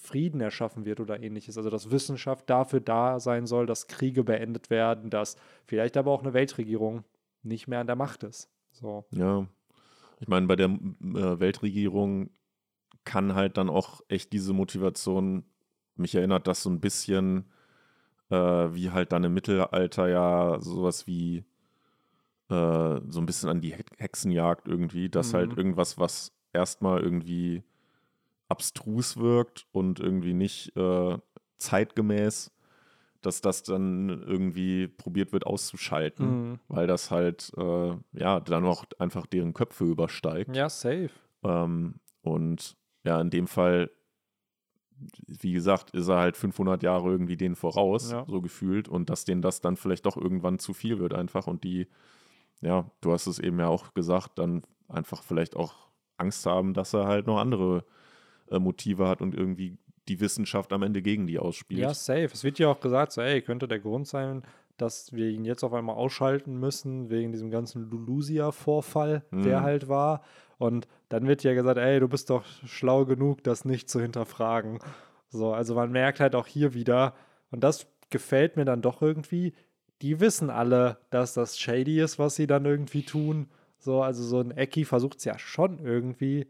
Frieden 0.00 0.40
erschaffen 0.40 0.84
wird 0.84 1.00
oder 1.00 1.22
ähnliches. 1.22 1.56
Also 1.56 1.70
dass 1.70 1.90
Wissenschaft 1.90 2.48
dafür 2.50 2.80
da 2.80 3.20
sein 3.20 3.46
soll, 3.46 3.66
dass 3.66 3.86
Kriege 3.86 4.24
beendet 4.24 4.70
werden, 4.70 5.10
dass 5.10 5.36
vielleicht 5.64 5.96
aber 5.96 6.10
auch 6.10 6.22
eine 6.22 6.34
Weltregierung 6.34 7.04
nicht 7.42 7.68
mehr 7.68 7.80
an 7.80 7.86
der 7.86 7.96
Macht 7.96 8.22
ist. 8.24 8.48
So. 8.72 9.04
Ja, 9.10 9.46
ich 10.20 10.28
meine, 10.28 10.46
bei 10.46 10.56
der 10.56 10.66
äh, 10.68 11.40
Weltregierung 11.40 12.30
kann 13.04 13.34
halt 13.34 13.56
dann 13.56 13.68
auch 13.68 14.00
echt 14.08 14.32
diese 14.32 14.52
Motivation, 14.52 15.44
mich 15.96 16.14
erinnert 16.14 16.46
das 16.46 16.62
so 16.62 16.70
ein 16.70 16.80
bisschen, 16.80 17.50
äh, 18.30 18.36
wie 18.36 18.90
halt 18.90 19.12
dann 19.12 19.24
im 19.24 19.34
Mittelalter 19.34 20.08
ja 20.08 20.60
sowas 20.60 21.06
wie 21.06 21.44
äh, 22.48 23.00
so 23.08 23.20
ein 23.20 23.26
bisschen 23.26 23.48
an 23.48 23.60
die 23.60 23.74
He- 23.74 23.84
Hexenjagd 23.98 24.68
irgendwie, 24.68 25.08
dass 25.08 25.32
Mhm. 25.32 25.36
halt 25.36 25.56
irgendwas, 25.56 25.98
was 25.98 26.32
erstmal 26.52 27.00
irgendwie 27.00 27.62
abstrus 28.52 29.16
wirkt 29.16 29.66
und 29.72 29.98
irgendwie 29.98 30.34
nicht 30.34 30.76
äh, 30.76 31.18
zeitgemäß, 31.58 32.52
dass 33.22 33.40
das 33.40 33.62
dann 33.62 34.08
irgendwie 34.08 34.88
probiert 34.88 35.32
wird 35.32 35.46
auszuschalten 35.46 36.50
Mhm. 36.50 36.58
weil 36.68 36.86
das 36.86 37.10
halt, 37.10 37.52
äh, 37.56 37.96
ja, 38.12 38.40
dann 38.40 38.64
auch 38.64 38.84
einfach 38.98 39.26
deren 39.26 39.54
Köpfe 39.54 39.84
übersteigt. 39.84 40.54
Ja, 40.56 40.68
safe. 40.68 41.10
Ähm, 41.44 41.94
und 42.22 42.76
ja, 43.04 43.20
in 43.20 43.30
dem 43.30 43.46
Fall, 43.46 43.90
wie 45.26 45.52
gesagt, 45.52 45.90
ist 45.90 46.08
er 46.08 46.18
halt 46.18 46.36
500 46.36 46.82
Jahre 46.82 47.10
irgendwie 47.10 47.36
denen 47.36 47.56
voraus, 47.56 48.12
Ja. 48.12 48.24
so 48.28 48.40
gefühlt, 48.40 48.88
und 48.88 49.10
dass 49.10 49.24
denen 49.24 49.42
das 49.42 49.60
dann 49.60 49.76
vielleicht 49.76 50.06
doch 50.06 50.16
irgendwann 50.16 50.58
zu 50.58 50.72
viel 50.74 50.98
wird 51.00 51.14
einfach 51.14 51.46
und 51.48 51.64
die, 51.64 51.88
ja, 52.60 52.90
du 53.00 53.12
hast 53.12 53.26
es 53.26 53.38
eben 53.40 53.58
ja 53.58 53.66
auch 53.68 53.94
gesagt, 53.94 54.38
dann 54.38 54.62
einfach 54.88 55.22
vielleicht 55.22 55.56
auch 55.56 55.74
Angst 56.16 56.46
haben, 56.46 56.74
dass 56.74 56.92
er 56.94 57.06
halt 57.06 57.26
noch 57.26 57.38
andere 57.38 57.84
äh, 58.52 58.58
Motive 58.58 59.08
hat 59.08 59.20
und 59.20 59.34
irgendwie 59.34 59.78
die 60.08 60.20
Wissenschaft 60.20 60.72
am 60.72 60.82
Ende 60.82 61.00
gegen 61.02 61.26
die 61.26 61.38
ausspielt. 61.38 61.80
Ja, 61.80 61.94
safe. 61.94 62.30
Es 62.32 62.44
wird 62.44 62.58
ja 62.58 62.68
auch 62.68 62.80
gesagt, 62.80 63.12
so, 63.12 63.20
ey, 63.20 63.40
könnte 63.42 63.68
der 63.68 63.78
Grund 63.78 64.06
sein, 64.08 64.42
dass 64.76 65.12
wir 65.12 65.28
ihn 65.28 65.44
jetzt 65.44 65.62
auf 65.62 65.72
einmal 65.72 65.94
ausschalten 65.96 66.58
müssen, 66.58 67.08
wegen 67.10 67.30
diesem 67.30 67.50
ganzen 67.50 67.88
Lulusia-Vorfall, 67.90 69.22
der 69.30 69.60
Mhm. 69.60 69.62
halt 69.62 69.88
war. 69.88 70.22
Und 70.58 70.88
dann 71.08 71.26
wird 71.26 71.42
ja 71.44 71.54
gesagt, 71.54 71.78
ey, 71.78 72.00
du 72.00 72.08
bist 72.08 72.30
doch 72.30 72.44
schlau 72.66 73.04
genug, 73.04 73.42
das 73.44 73.64
nicht 73.64 73.88
zu 73.88 74.00
hinterfragen. 74.00 74.78
So, 75.28 75.52
also 75.52 75.74
man 75.74 75.92
merkt 75.92 76.20
halt 76.20 76.34
auch 76.34 76.46
hier 76.46 76.74
wieder, 76.74 77.14
und 77.50 77.62
das 77.64 77.86
gefällt 78.10 78.56
mir 78.56 78.64
dann 78.64 78.82
doch 78.82 79.02
irgendwie, 79.02 79.54
die 80.02 80.20
wissen 80.20 80.50
alle, 80.50 80.98
dass 81.10 81.34
das 81.34 81.58
shady 81.58 82.00
ist, 82.00 82.18
was 82.18 82.34
sie 82.36 82.46
dann 82.46 82.64
irgendwie 82.64 83.04
tun. 83.04 83.48
So, 83.78 84.02
also 84.02 84.22
so 84.22 84.40
ein 84.40 84.50
Eki 84.56 84.84
versucht 84.84 85.18
es 85.18 85.24
ja 85.24 85.38
schon 85.38 85.78
irgendwie, 85.78 86.46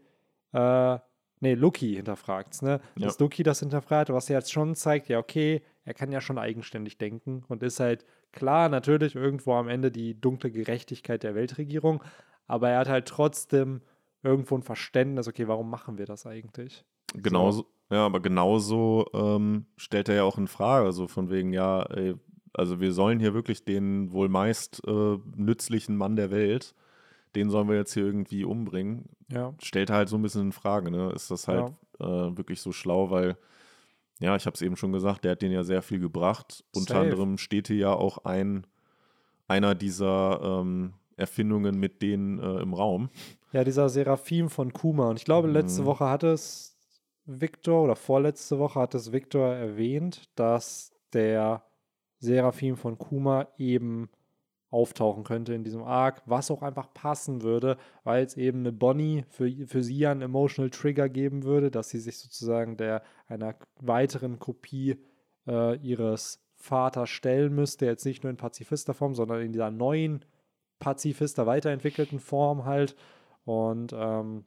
äh, 0.53 0.97
nee, 1.43 1.53
Lucky 1.53 1.95
hinterfragt's, 1.95 2.61
ne? 2.61 2.79
Ja. 2.95 3.05
Dass 3.05 3.19
Lucky 3.19 3.43
das 3.43 3.59
hinterfragt, 3.59 4.09
was 4.09 4.29
er 4.29 4.39
jetzt 4.39 4.51
schon 4.51 4.75
zeigt, 4.75 5.09
ja, 5.09 5.19
okay, 5.19 5.61
er 5.83 5.93
kann 5.93 6.11
ja 6.11 6.21
schon 6.21 6.39
eigenständig 6.39 6.97
denken 6.97 7.43
und 7.49 7.61
ist 7.61 7.79
halt 7.79 8.05
klar, 8.31 8.69
natürlich 8.69 9.15
irgendwo 9.15 9.53
am 9.53 9.67
Ende 9.67 9.91
die 9.91 10.19
dunkle 10.19 10.49
Gerechtigkeit 10.49 11.21
der 11.21 11.35
Weltregierung, 11.35 12.01
aber 12.47 12.69
er 12.69 12.79
hat 12.79 12.89
halt 12.89 13.07
trotzdem 13.07 13.81
irgendwo 14.23 14.55
ein 14.55 14.63
Verständnis, 14.63 15.27
okay, 15.27 15.47
warum 15.47 15.69
machen 15.69 15.97
wir 15.97 16.05
das 16.05 16.25
eigentlich? 16.25 16.85
Genauso, 17.13 17.65
ja, 17.91 18.05
aber 18.05 18.21
genauso 18.21 19.05
ähm, 19.13 19.65
stellt 19.75 20.07
er 20.07 20.15
ja 20.15 20.23
auch 20.23 20.37
in 20.37 20.47
Frage, 20.47 20.93
so 20.93 21.07
von 21.09 21.29
wegen, 21.29 21.51
ja, 21.51 21.83
ey, 21.83 22.15
also 22.53 22.79
wir 22.79 22.93
sollen 22.93 23.19
hier 23.19 23.33
wirklich 23.33 23.65
den 23.65 24.13
wohl 24.13 24.29
meist 24.29 24.81
äh, 24.87 25.17
nützlichen 25.35 25.97
Mann 25.97 26.15
der 26.15 26.31
Welt, 26.31 26.73
den 27.35 27.49
sollen 27.49 27.67
wir 27.67 27.75
jetzt 27.75 27.93
hier 27.93 28.05
irgendwie 28.05 28.43
umbringen. 28.45 29.05
Ja, 29.31 29.53
Stellt 29.61 29.89
halt 29.89 30.09
so 30.09 30.15
ein 30.17 30.21
bisschen 30.21 30.41
in 30.43 30.51
Frage, 30.51 30.91
ne? 30.91 31.11
Ist 31.15 31.31
das 31.31 31.47
halt 31.47 31.73
äh, 31.99 32.05
wirklich 32.37 32.61
so 32.61 32.71
schlau, 32.71 33.09
weil, 33.09 33.37
ja, 34.19 34.35
ich 34.35 34.45
habe 34.45 34.53
es 34.55 34.61
eben 34.61 34.75
schon 34.75 34.91
gesagt, 34.91 35.23
der 35.23 35.31
hat 35.33 35.41
denen 35.41 35.53
ja 35.53 35.63
sehr 35.63 35.81
viel 35.81 35.99
gebracht. 35.99 36.63
Unter 36.75 36.93
Safe. 36.95 37.05
anderem 37.05 37.37
steht 37.37 37.67
hier 37.67 37.77
ja 37.77 37.93
auch 37.93 38.19
ein, 38.25 38.67
einer 39.47 39.75
dieser 39.75 40.39
ähm, 40.61 40.93
Erfindungen 41.15 41.79
mit 41.79 42.01
denen 42.01 42.39
äh, 42.39 42.61
im 42.61 42.73
Raum. 42.73 43.09
Ja, 43.51 43.63
dieser 43.63 43.89
Seraphim 43.89 44.49
von 44.49 44.73
Kuma. 44.73 45.09
Und 45.09 45.17
ich 45.19 45.25
glaube, 45.25 45.47
letzte 45.47 45.81
Mhm. 45.83 45.85
Woche 45.85 46.05
hat 46.09 46.23
es 46.23 46.75
Victor 47.25 47.83
oder 47.83 47.95
vorletzte 47.95 48.59
Woche 48.59 48.79
hat 48.79 48.95
es 48.95 49.11
Victor 49.11 49.47
erwähnt, 49.53 50.29
dass 50.35 50.91
der 51.13 51.63
Seraphim 52.19 52.75
von 52.77 52.97
Kuma 52.97 53.47
eben 53.57 54.09
auftauchen 54.73 55.23
könnte 55.23 55.53
in 55.53 55.63
diesem 55.63 55.83
Arc, 55.83 56.23
was 56.25 56.49
auch 56.49 56.63
einfach 56.63 56.93
passen 56.93 57.43
würde, 57.43 57.77
weil 58.03 58.25
es 58.25 58.35
eben 58.35 58.59
eine 58.59 58.71
Bonnie 58.71 59.23
für, 59.29 59.49
für 59.67 59.83
sie 59.83 59.99
ja 59.99 60.11
einen 60.11 60.23
Emotional 60.23 60.71
Trigger 60.71 61.09
geben 61.09 61.43
würde, 61.43 61.69
dass 61.69 61.89
sie 61.89 61.99
sich 61.99 62.17
sozusagen 62.17 62.75
der 62.75 63.03
einer 63.27 63.55
weiteren 63.79 64.39
Kopie 64.39 64.97
äh, 65.47 65.77
ihres 65.77 66.43
Vaters 66.55 67.09
stellen 67.09 67.53
müsste, 67.53 67.85
jetzt 67.85 68.05
nicht 68.05 68.23
nur 68.23 68.31
in 68.31 68.37
Pazifisterform, 68.37 69.13
sondern 69.13 69.41
in 69.41 69.51
dieser 69.51 69.69
neuen 69.69 70.25
Pazifister 70.79 71.45
weiterentwickelten 71.45 72.19
Form 72.19 72.65
halt. 72.65 72.95
Und 73.45 73.93
ähm, 73.95 74.45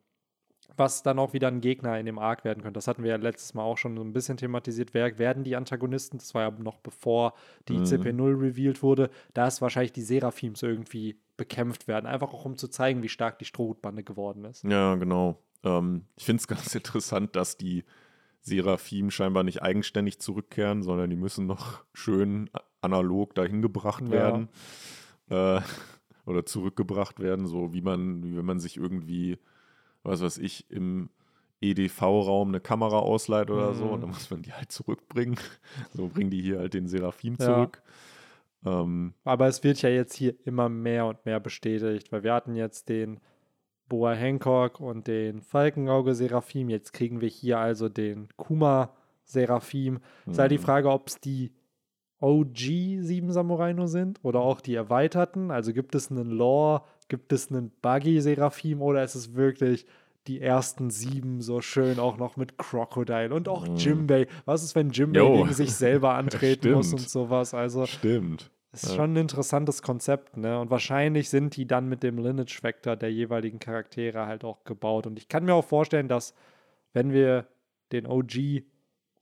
was 0.76 1.02
dann 1.02 1.18
auch 1.18 1.32
wieder 1.32 1.48
ein 1.48 1.60
Gegner 1.60 1.98
in 1.98 2.06
dem 2.06 2.18
Arc 2.18 2.44
werden 2.44 2.62
könnte. 2.62 2.76
Das 2.78 2.88
hatten 2.88 3.02
wir 3.02 3.10
ja 3.10 3.16
letztes 3.16 3.54
Mal 3.54 3.62
auch 3.62 3.78
schon 3.78 3.96
so 3.96 4.02
ein 4.02 4.12
bisschen 4.12 4.36
thematisiert. 4.36 4.94
Wer 4.94 5.18
werden 5.18 5.44
die 5.44 5.56
Antagonisten? 5.56 6.18
Das 6.18 6.34
war 6.34 6.42
ja 6.42 6.50
noch 6.58 6.78
bevor 6.78 7.34
die 7.68 7.78
Mhm. 7.78 7.84
CP0 7.84 8.40
revealed 8.40 8.82
wurde, 8.82 9.10
dass 9.34 9.62
wahrscheinlich 9.62 9.92
die 9.92 10.02
Seraphims 10.02 10.62
irgendwie 10.62 11.18
bekämpft 11.36 11.88
werden. 11.88 12.06
Einfach 12.06 12.32
auch 12.32 12.44
um 12.44 12.56
zu 12.56 12.68
zeigen, 12.68 13.02
wie 13.02 13.08
stark 13.08 13.38
die 13.38 13.44
Strohhutbande 13.44 14.02
geworden 14.02 14.44
ist. 14.44 14.64
Ja, 14.64 14.94
genau. 14.96 15.38
Ähm, 15.64 16.04
ich 16.16 16.24
finde 16.24 16.40
es 16.40 16.48
ganz 16.48 16.74
interessant, 16.74 17.36
dass 17.36 17.56
die 17.56 17.84
Seraphim 18.42 19.10
scheinbar 19.10 19.42
nicht 19.42 19.62
eigenständig 19.62 20.20
zurückkehren, 20.20 20.82
sondern 20.82 21.10
die 21.10 21.16
müssen 21.16 21.46
noch 21.46 21.84
schön 21.92 22.48
analog 22.80 23.34
dahin 23.34 23.60
gebracht 23.62 24.04
Ja. 24.04 24.10
werden. 24.10 24.48
Äh, 25.28 25.60
oder 26.26 26.44
zurückgebracht 26.44 27.20
werden, 27.20 27.46
so 27.46 27.72
wie 27.72 27.82
man, 27.82 28.22
wie 28.24 28.36
wenn 28.36 28.44
man 28.44 28.58
sich 28.60 28.76
irgendwie, 28.76 29.38
was 30.06 30.22
weiß 30.22 30.38
ich, 30.38 30.70
im 30.70 31.10
EDV-Raum 31.60 32.48
eine 32.48 32.60
Kamera 32.60 32.98
ausleiht 32.98 33.50
oder 33.50 33.74
so 33.74 33.86
Mhm. 33.86 33.92
und 33.92 34.00
dann 34.02 34.10
muss 34.10 34.30
man 34.30 34.42
die 34.42 34.52
halt 34.52 34.70
zurückbringen. 34.72 35.36
So 35.94 36.08
bringen 36.08 36.30
die 36.30 36.42
hier 36.42 36.58
halt 36.58 36.74
den 36.74 36.86
Seraphim 36.86 37.36
Ja. 37.40 37.46
zurück. 37.46 37.82
Ähm, 38.64 39.14
Aber 39.24 39.46
es 39.48 39.62
wird 39.64 39.80
ja 39.82 39.88
jetzt 39.88 40.14
hier 40.14 40.34
immer 40.46 40.68
mehr 40.68 41.06
und 41.06 41.24
mehr 41.24 41.40
bestätigt, 41.40 42.10
weil 42.12 42.22
wir 42.24 42.34
hatten 42.34 42.54
jetzt 42.56 42.88
den 42.88 43.20
Boa 43.88 44.12
Hancock 44.14 44.80
und 44.80 45.06
den 45.06 45.40
Falkenauge 45.42 46.14
Seraphim. 46.14 46.68
Jetzt 46.68 46.92
kriegen 46.92 47.20
wir 47.20 47.28
hier 47.28 47.58
also 47.58 47.88
den 47.88 48.28
Kuma 48.36 48.92
Seraphim. 49.24 50.00
Ist 50.26 50.38
halt 50.38 50.50
die 50.50 50.58
Mhm. 50.58 50.62
Frage, 50.62 50.90
ob 50.90 51.08
es 51.08 51.20
die 51.20 51.52
OG 52.20 52.56
sieben 53.02 53.30
Samurai 53.30 53.72
nur 53.72 53.88
sind 53.88 54.18
oder 54.24 54.40
auch 54.40 54.60
die 54.60 54.74
erweiterten. 54.74 55.50
Also 55.50 55.72
gibt 55.72 55.94
es 55.94 56.10
einen 56.10 56.30
Lore, 56.30 56.82
gibt 57.08 57.32
es 57.32 57.50
einen 57.50 57.70
Buggy 57.82 58.20
Seraphim 58.20 58.82
oder 58.82 59.02
ist 59.04 59.14
es 59.14 59.34
wirklich 59.34 59.86
die 60.26 60.40
ersten 60.40 60.90
sieben 60.90 61.40
so 61.40 61.60
schön 61.60 62.00
auch 62.00 62.16
noch 62.16 62.36
mit 62.36 62.58
Crocodile 62.58 63.32
und 63.32 63.48
auch 63.48 63.66
Mhm. 63.68 63.76
Jimbei. 63.76 64.26
Was 64.44 64.64
ist, 64.64 64.74
wenn 64.74 64.90
Jimbei 64.90 65.20
Jo. 65.20 65.34
gegen 65.42 65.52
sich 65.52 65.72
selber 65.72 66.14
antreten 66.16 66.72
muss 66.72 66.92
und 66.92 67.08
sowas? 67.08 67.54
Also 67.54 67.86
Stimmt. 67.86 68.50
ist 68.72 68.94
schon 68.96 69.12
ein 69.12 69.16
interessantes 69.16 69.82
Konzept, 69.82 70.36
ne? 70.36 70.58
Und 70.58 70.70
wahrscheinlich 70.70 71.30
sind 71.30 71.56
die 71.56 71.66
dann 71.66 71.88
mit 71.88 72.02
dem 72.02 72.18
Lineage 72.18 72.58
Factor 72.60 72.96
der 72.96 73.12
jeweiligen 73.12 73.60
Charaktere 73.60 74.26
halt 74.26 74.42
auch 74.42 74.64
gebaut. 74.64 75.06
Und 75.06 75.16
ich 75.18 75.28
kann 75.28 75.44
mir 75.44 75.54
auch 75.54 75.64
vorstellen, 75.64 76.08
dass 76.08 76.34
wenn 76.92 77.12
wir 77.12 77.46
den 77.92 78.06
OG 78.06 78.64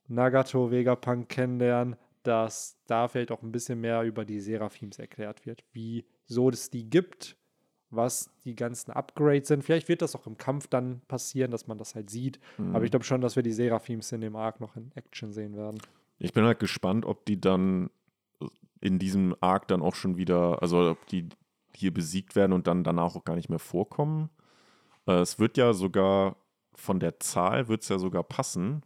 Nagato 0.08 0.70
Vegapunk 0.70 1.28
kennenlernen, 1.28 1.96
dass 2.22 2.78
da 2.86 3.08
vielleicht 3.08 3.30
auch 3.30 3.42
ein 3.42 3.52
bisschen 3.52 3.80
mehr 3.80 4.02
über 4.02 4.24
die 4.24 4.40
Seraphims 4.40 4.98
erklärt 4.98 5.44
wird, 5.46 5.62
wieso 5.72 6.48
es 6.48 6.70
die 6.70 6.88
gibt, 6.88 7.36
was 7.96 8.30
die 8.44 8.54
ganzen 8.54 8.92
Upgrades 8.92 9.48
sind. 9.48 9.64
Vielleicht 9.64 9.88
wird 9.88 10.02
das 10.02 10.14
auch 10.14 10.26
im 10.26 10.36
Kampf 10.36 10.66
dann 10.68 11.00
passieren, 11.08 11.50
dass 11.50 11.66
man 11.66 11.78
das 11.78 11.94
halt 11.94 12.10
sieht. 12.10 12.38
Mhm. 12.58 12.74
Aber 12.74 12.84
ich 12.84 12.90
glaube 12.90 13.04
schon, 13.04 13.20
dass 13.20 13.36
wir 13.36 13.42
die 13.42 13.52
Seraphims 13.52 14.12
in 14.12 14.20
dem 14.20 14.36
Arc 14.36 14.60
noch 14.60 14.76
in 14.76 14.90
Action 14.94 15.32
sehen 15.32 15.56
werden. 15.56 15.80
Ich 16.18 16.32
bin 16.32 16.44
halt 16.44 16.58
gespannt, 16.58 17.04
ob 17.04 17.24
die 17.26 17.40
dann 17.40 17.90
in 18.80 18.98
diesem 18.98 19.34
Arc 19.40 19.68
dann 19.68 19.82
auch 19.82 19.94
schon 19.94 20.16
wieder, 20.16 20.62
also 20.62 20.90
ob 20.90 21.06
die 21.08 21.28
hier 21.74 21.92
besiegt 21.92 22.36
werden 22.36 22.52
und 22.52 22.66
dann 22.66 22.84
danach 22.84 23.16
auch 23.16 23.24
gar 23.24 23.34
nicht 23.34 23.48
mehr 23.48 23.58
vorkommen. 23.58 24.30
Äh, 25.06 25.20
es 25.20 25.38
wird 25.38 25.56
ja 25.56 25.72
sogar 25.72 26.36
von 26.74 27.00
der 27.00 27.20
Zahl 27.20 27.68
wird 27.68 27.82
es 27.82 27.88
ja 27.88 27.98
sogar 27.98 28.22
passen. 28.22 28.82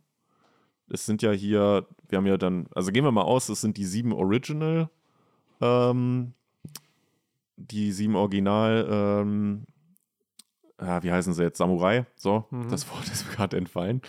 es 0.91 1.05
sind 1.05 1.21
ja 1.23 1.33
hier, 1.33 1.87
wir 2.09 2.19
haben 2.19 2.27
ja 2.27 2.39
dann, 2.39 2.67
also 2.75 2.93
gehen 2.93 3.05
wir 3.05 3.13
mal 3.13 3.23
aus, 3.23 3.49
es 3.49 3.61
sind 3.61 3.77
die 3.77 3.85
sieben 3.85 4.13
Original, 4.13 4.89
ähm, 5.61 6.33
die 7.59 7.93
sieben 7.93 8.17
Original, 8.17 8.87
ähm, 8.91 9.67
ja, 10.81 11.03
wie 11.03 11.11
heißen 11.11 11.33
sie 11.35 11.43
jetzt? 11.43 11.59
Samurai, 11.59 12.07
so, 12.17 12.45
Mhm. 12.51 12.69
das 12.71 12.89
Wort 12.93 13.09
ist 13.09 13.27
mir 13.29 13.35
gerade 13.35 13.57
entfallen. 13.57 14.01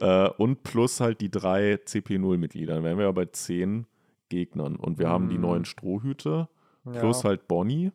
Äh, 0.00 0.28
und 0.36 0.62
plus 0.62 1.00
halt 1.00 1.20
die 1.20 1.30
drei 1.30 1.74
CP0-Mitglieder. 1.84 2.74
Dann 2.74 2.84
wären 2.84 2.98
wir 2.98 3.06
ja 3.06 3.12
bei 3.12 3.26
zehn 3.26 3.86
Gegnern. 4.28 4.76
Und 4.76 4.98
wir 4.98 5.08
haben 5.08 5.28
die 5.28 5.36
Mhm. 5.36 5.40
neuen 5.42 5.64
Strohhüte, 5.64 6.48
plus 6.84 7.22
ja. 7.22 7.30
halt 7.30 7.48
Bonnie. 7.48 7.90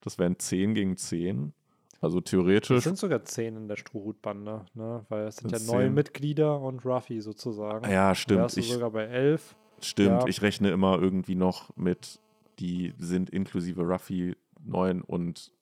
Das 0.00 0.18
wären 0.18 0.38
10 0.38 0.74
gegen 0.74 0.96
10. 0.96 1.52
Also 2.00 2.18
Es 2.18 2.24
theoretisch. 2.24 2.82
sind 2.84 2.96
sogar 2.96 3.24
zehn 3.24 3.56
in 3.56 3.68
der 3.68 3.76
Strohhutbande, 3.76 4.64
ne? 4.72 5.04
Weil 5.10 5.26
es 5.26 5.36
sind 5.36 5.52
ja 5.52 5.58
neue 5.58 5.84
zehn? 5.86 5.94
Mitglieder 5.94 6.58
und 6.58 6.82
Ruffy 6.86 7.20
sozusagen. 7.20 7.90
Ja, 7.90 8.14
stimmt. 8.14 8.40
wärst 8.40 8.56
du 8.56 8.60
Ich, 8.60 8.72
sogar 8.72 8.90
bei 8.90 9.04
elf. 9.04 9.54
stimmt. 9.82 10.22
ja. 10.22 10.26
Ich 10.26 10.40
rechne 10.40 10.70
immer 10.70 10.98
irgendwie 10.98 11.34
noch 11.34 11.76
mit, 11.76 12.18
die 12.60 12.94
sind 12.98 13.30
inklusive 13.30 13.82
Ruffy 13.82 14.36
9 14.62 15.00
und 15.02 15.52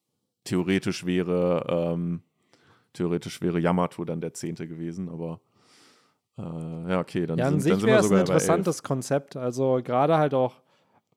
theoretisch 0.44 1.06
wäre, 1.06 1.64
ähm, 1.68 2.22
theoretisch 2.92 3.40
wäre 3.40 3.60
Yamato 3.60 4.04
dann 4.04 4.20
der 4.20 4.34
Zehnte 4.34 4.66
gewesen, 4.66 5.08
aber 5.08 5.40
äh, 6.36 6.42
ja, 6.90 7.00
okay, 7.00 7.26
dann, 7.26 7.38
Ja, 7.38 7.46
an 7.46 7.52
sind, 7.52 7.60
sich 7.60 7.72
dann 7.72 7.80
sind 7.80 7.88
wäre 7.88 7.96
wir 7.96 8.00
es 8.00 8.04
ein 8.04 8.08
sogar 8.08 8.20
elf. 8.20 8.28
interessantes 8.28 8.82
Konzept. 8.82 9.36
Also 9.36 9.80
gerade 9.82 10.18
halt 10.18 10.34
auch, 10.34 10.54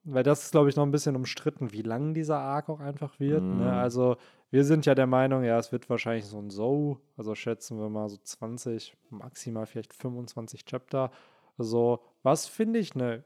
weil 0.03 0.23
das 0.23 0.43
ist, 0.43 0.51
glaube 0.51 0.69
ich, 0.69 0.75
noch 0.75 0.83
ein 0.85 0.91
bisschen 0.91 1.15
umstritten, 1.15 1.71
wie 1.71 1.81
lang 1.81 2.13
dieser 2.13 2.39
Arc 2.39 2.69
auch 2.69 2.79
einfach 2.79 3.19
wird. 3.19 3.43
Mhm. 3.43 3.59
Ne? 3.59 3.73
Also 3.73 4.17
wir 4.49 4.63
sind 4.65 4.85
ja 4.85 4.95
der 4.95 5.07
Meinung, 5.07 5.43
ja, 5.43 5.57
es 5.57 5.71
wird 5.71 5.89
wahrscheinlich 5.89 6.25
so 6.25 6.39
ein 6.39 6.49
So, 6.49 6.99
also 7.17 7.35
schätzen 7.35 7.79
wir 7.79 7.89
mal 7.89 8.09
so 8.09 8.17
20, 8.17 8.95
maximal 9.09 9.65
vielleicht 9.65 9.93
25 9.93 10.65
Chapter. 10.65 11.11
Also 11.57 12.01
was 12.23 12.47
finde 12.47 12.79
ich 12.79 12.95
eine 12.95 13.23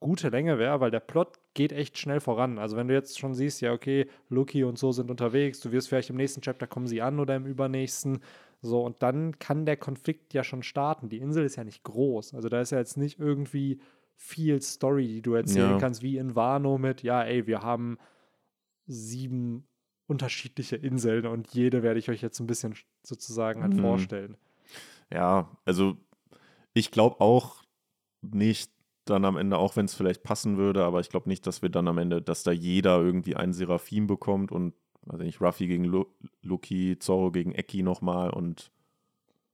gute 0.00 0.28
Länge 0.28 0.58
wäre, 0.58 0.80
weil 0.80 0.90
der 0.90 1.00
Plot 1.00 1.38
geht 1.54 1.72
echt 1.72 1.98
schnell 1.98 2.20
voran. 2.20 2.58
Also 2.58 2.76
wenn 2.76 2.88
du 2.88 2.94
jetzt 2.94 3.18
schon 3.18 3.34
siehst, 3.34 3.60
ja, 3.60 3.72
okay, 3.72 4.06
Lucky 4.28 4.64
und 4.64 4.78
so 4.78 4.92
sind 4.92 5.10
unterwegs, 5.10 5.60
du 5.60 5.72
wirst 5.72 5.88
vielleicht 5.88 6.10
im 6.10 6.16
nächsten 6.16 6.42
Chapter 6.42 6.66
kommen 6.66 6.86
sie 6.86 7.02
an 7.02 7.18
oder 7.18 7.34
im 7.36 7.46
übernächsten. 7.46 8.20
So, 8.60 8.82
und 8.84 9.02
dann 9.02 9.38
kann 9.38 9.66
der 9.66 9.76
Konflikt 9.76 10.34
ja 10.34 10.44
schon 10.44 10.62
starten. 10.62 11.08
Die 11.08 11.18
Insel 11.18 11.44
ist 11.44 11.56
ja 11.56 11.64
nicht 11.64 11.82
groß. 11.82 12.34
Also 12.34 12.48
da 12.48 12.60
ist 12.60 12.70
ja 12.70 12.78
jetzt 12.78 12.96
nicht 12.96 13.18
irgendwie 13.18 13.80
viel 14.16 14.60
Story, 14.62 15.06
die 15.06 15.22
du 15.22 15.34
erzählen 15.34 15.70
Ja. 15.72 15.78
kannst, 15.78 16.02
wie 16.02 16.16
in 16.18 16.34
Wano 16.34 16.78
mit, 16.78 17.02
ja, 17.02 17.22
ey, 17.22 17.46
wir 17.46 17.62
haben 17.62 17.98
sieben 18.86 19.66
unterschiedliche 20.06 20.76
Inseln 20.76 21.26
und 21.26 21.48
jede 21.48 21.82
werde 21.82 21.98
ich 21.98 22.08
euch 22.08 22.22
jetzt 22.22 22.38
ein 22.40 22.46
bisschen 22.46 22.74
sozusagen 23.02 23.62
halt 23.62 23.74
Mhm. 23.74 23.80
vorstellen. 23.80 24.36
Ja, 25.12 25.56
also 25.64 25.96
ich 26.74 26.90
glaube 26.90 27.20
auch 27.20 27.62
nicht 28.22 28.70
dann 29.10 29.24
am 29.24 29.36
Ende, 29.36 29.58
auch 29.58 29.76
wenn 29.76 29.86
es 29.86 29.94
vielleicht 29.94 30.22
passen 30.22 30.56
würde, 30.58 30.84
aber 30.84 31.00
ich 31.00 31.08
glaube 31.08 31.28
nicht, 31.28 31.46
dass 31.46 31.62
wir 31.62 31.68
dann 31.70 31.88
am 31.88 31.98
Ende, 31.98 32.20
dass 32.22 32.42
da 32.42 32.52
jeder 32.52 32.98
irgendwie 33.00 33.36
einen 33.36 33.52
Seraphim 33.52 34.06
bekommt 34.06 34.52
und, 34.52 34.74
weiß 35.06 35.20
ich 35.20 35.26
nicht, 35.26 35.40
Ruffy 35.40 35.66
gegen 35.66 35.84
Lu 35.84 36.04
Lucky, 36.42 36.98
Zorro 36.98 37.30
gegen 37.30 37.52
Eki 37.52 37.82
nochmal 37.82 38.30
und 38.30 38.70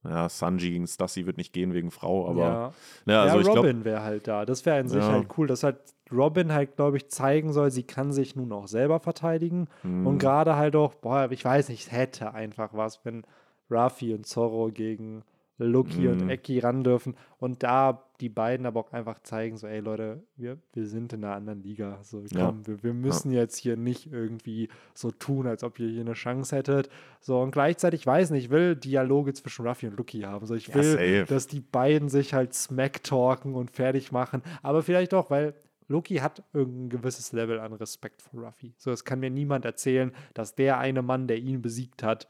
ja, 0.04 0.28
Sanji 0.28 0.70
gegen 0.70 0.86
Stassi 0.86 1.26
wird 1.26 1.36
nicht 1.36 1.52
gehen 1.52 1.74
wegen 1.74 1.90
Frau, 1.92 2.28
aber 2.28 2.40
ja, 2.40 2.72
ne, 3.04 3.18
also 3.20 3.38
ja 3.38 3.54
Robin 3.54 3.84
wäre 3.84 4.02
halt 4.02 4.26
da. 4.26 4.44
Das 4.44 4.66
wäre 4.66 4.80
an 4.80 4.88
sich 4.88 5.04
Ja. 5.04 5.12
halt 5.12 5.28
cool, 5.38 5.46
dass 5.46 5.62
halt 5.62 5.76
Robin 6.10 6.52
halt, 6.52 6.74
glaube 6.76 6.96
ich, 6.96 7.08
zeigen 7.08 7.52
soll, 7.52 7.70
sie 7.70 7.84
kann 7.84 8.12
sich 8.12 8.34
nun 8.34 8.52
auch 8.52 8.66
selber 8.66 8.98
verteidigen. 9.00 9.68
hm, 9.82 10.06
Und 10.06 10.18
gerade 10.18 10.56
halt 10.56 10.74
auch, 10.76 10.94
boah, 10.94 11.30
ich 11.30 11.44
weiß 11.44 11.68
nicht, 11.68 11.86
es 11.86 11.92
hätte 11.92 12.34
einfach 12.34 12.74
was, 12.74 13.04
wenn 13.04 13.22
Ruffy 13.70 14.12
und 14.12 14.26
Zorro 14.26 14.70
gegen 14.72 15.22
Lucky 15.58 16.08
und 16.08 16.22
Mhm. 16.22 16.30
Eki 16.30 16.58
ran 16.58 16.82
dürfen 16.82 17.14
und 17.38 17.62
da 17.62 18.02
die 18.22 18.28
beiden 18.30 18.64
aber 18.64 18.80
auch 18.80 18.92
einfach 18.92 19.20
zeigen, 19.20 19.56
so, 19.58 19.66
ey 19.66 19.80
Leute, 19.80 20.22
wir, 20.36 20.56
wir 20.72 20.86
sind 20.86 21.12
in 21.12 21.24
einer 21.24 21.34
anderen 21.34 21.62
Liga. 21.62 21.98
So, 22.02 22.20
Ja. 22.30 22.46
komm, 22.46 22.66
wir, 22.66 22.82
wir 22.82 22.94
müssen 22.94 23.32
jetzt 23.32 23.56
hier 23.58 23.76
nicht 23.76 24.10
irgendwie 24.10 24.68
so 24.94 25.10
tun, 25.10 25.46
als 25.46 25.62
ob 25.64 25.78
ihr 25.78 25.88
hier 25.88 26.00
eine 26.00 26.14
Chance 26.14 26.56
hättet. 26.56 26.88
So, 27.20 27.40
und 27.40 27.50
gleichzeitig, 27.50 28.06
weiß 28.06 28.30
nicht, 28.30 28.44
ich 28.44 28.50
will 28.50 28.76
Dialoge 28.76 29.34
zwischen 29.34 29.66
Ruffy 29.66 29.88
und 29.88 29.96
Lucky 29.98 30.20
haben. 30.20 30.46
So, 30.46 30.54
ich 30.54 30.68
Ja, 30.68 30.76
will, 30.76 30.92
safe. 30.92 31.24
dass 31.28 31.48
die 31.48 31.60
beiden 31.60 32.08
sich 32.08 32.32
halt 32.32 32.54
smack-talken 32.54 33.54
und 33.54 33.70
fertig 33.72 34.12
machen. 34.12 34.42
Aber 34.62 34.82
vielleicht 34.82 35.12
auch, 35.14 35.28
weil 35.30 35.54
Loki 35.88 36.16
hat 36.16 36.42
irgendein 36.52 36.88
gewisses 36.90 37.32
Level 37.32 37.58
an 37.60 37.72
Respekt 37.74 38.22
vor 38.22 38.44
Ruffy. 38.44 38.72
So, 38.78 38.92
es 38.92 39.04
kann 39.04 39.20
mir 39.20 39.30
niemand 39.30 39.64
erzählen, 39.64 40.12
dass 40.32 40.54
der 40.54 40.78
eine 40.78 41.02
Mann, 41.02 41.26
der 41.26 41.38
ihn 41.38 41.60
besiegt 41.60 42.02
hat, 42.02 42.28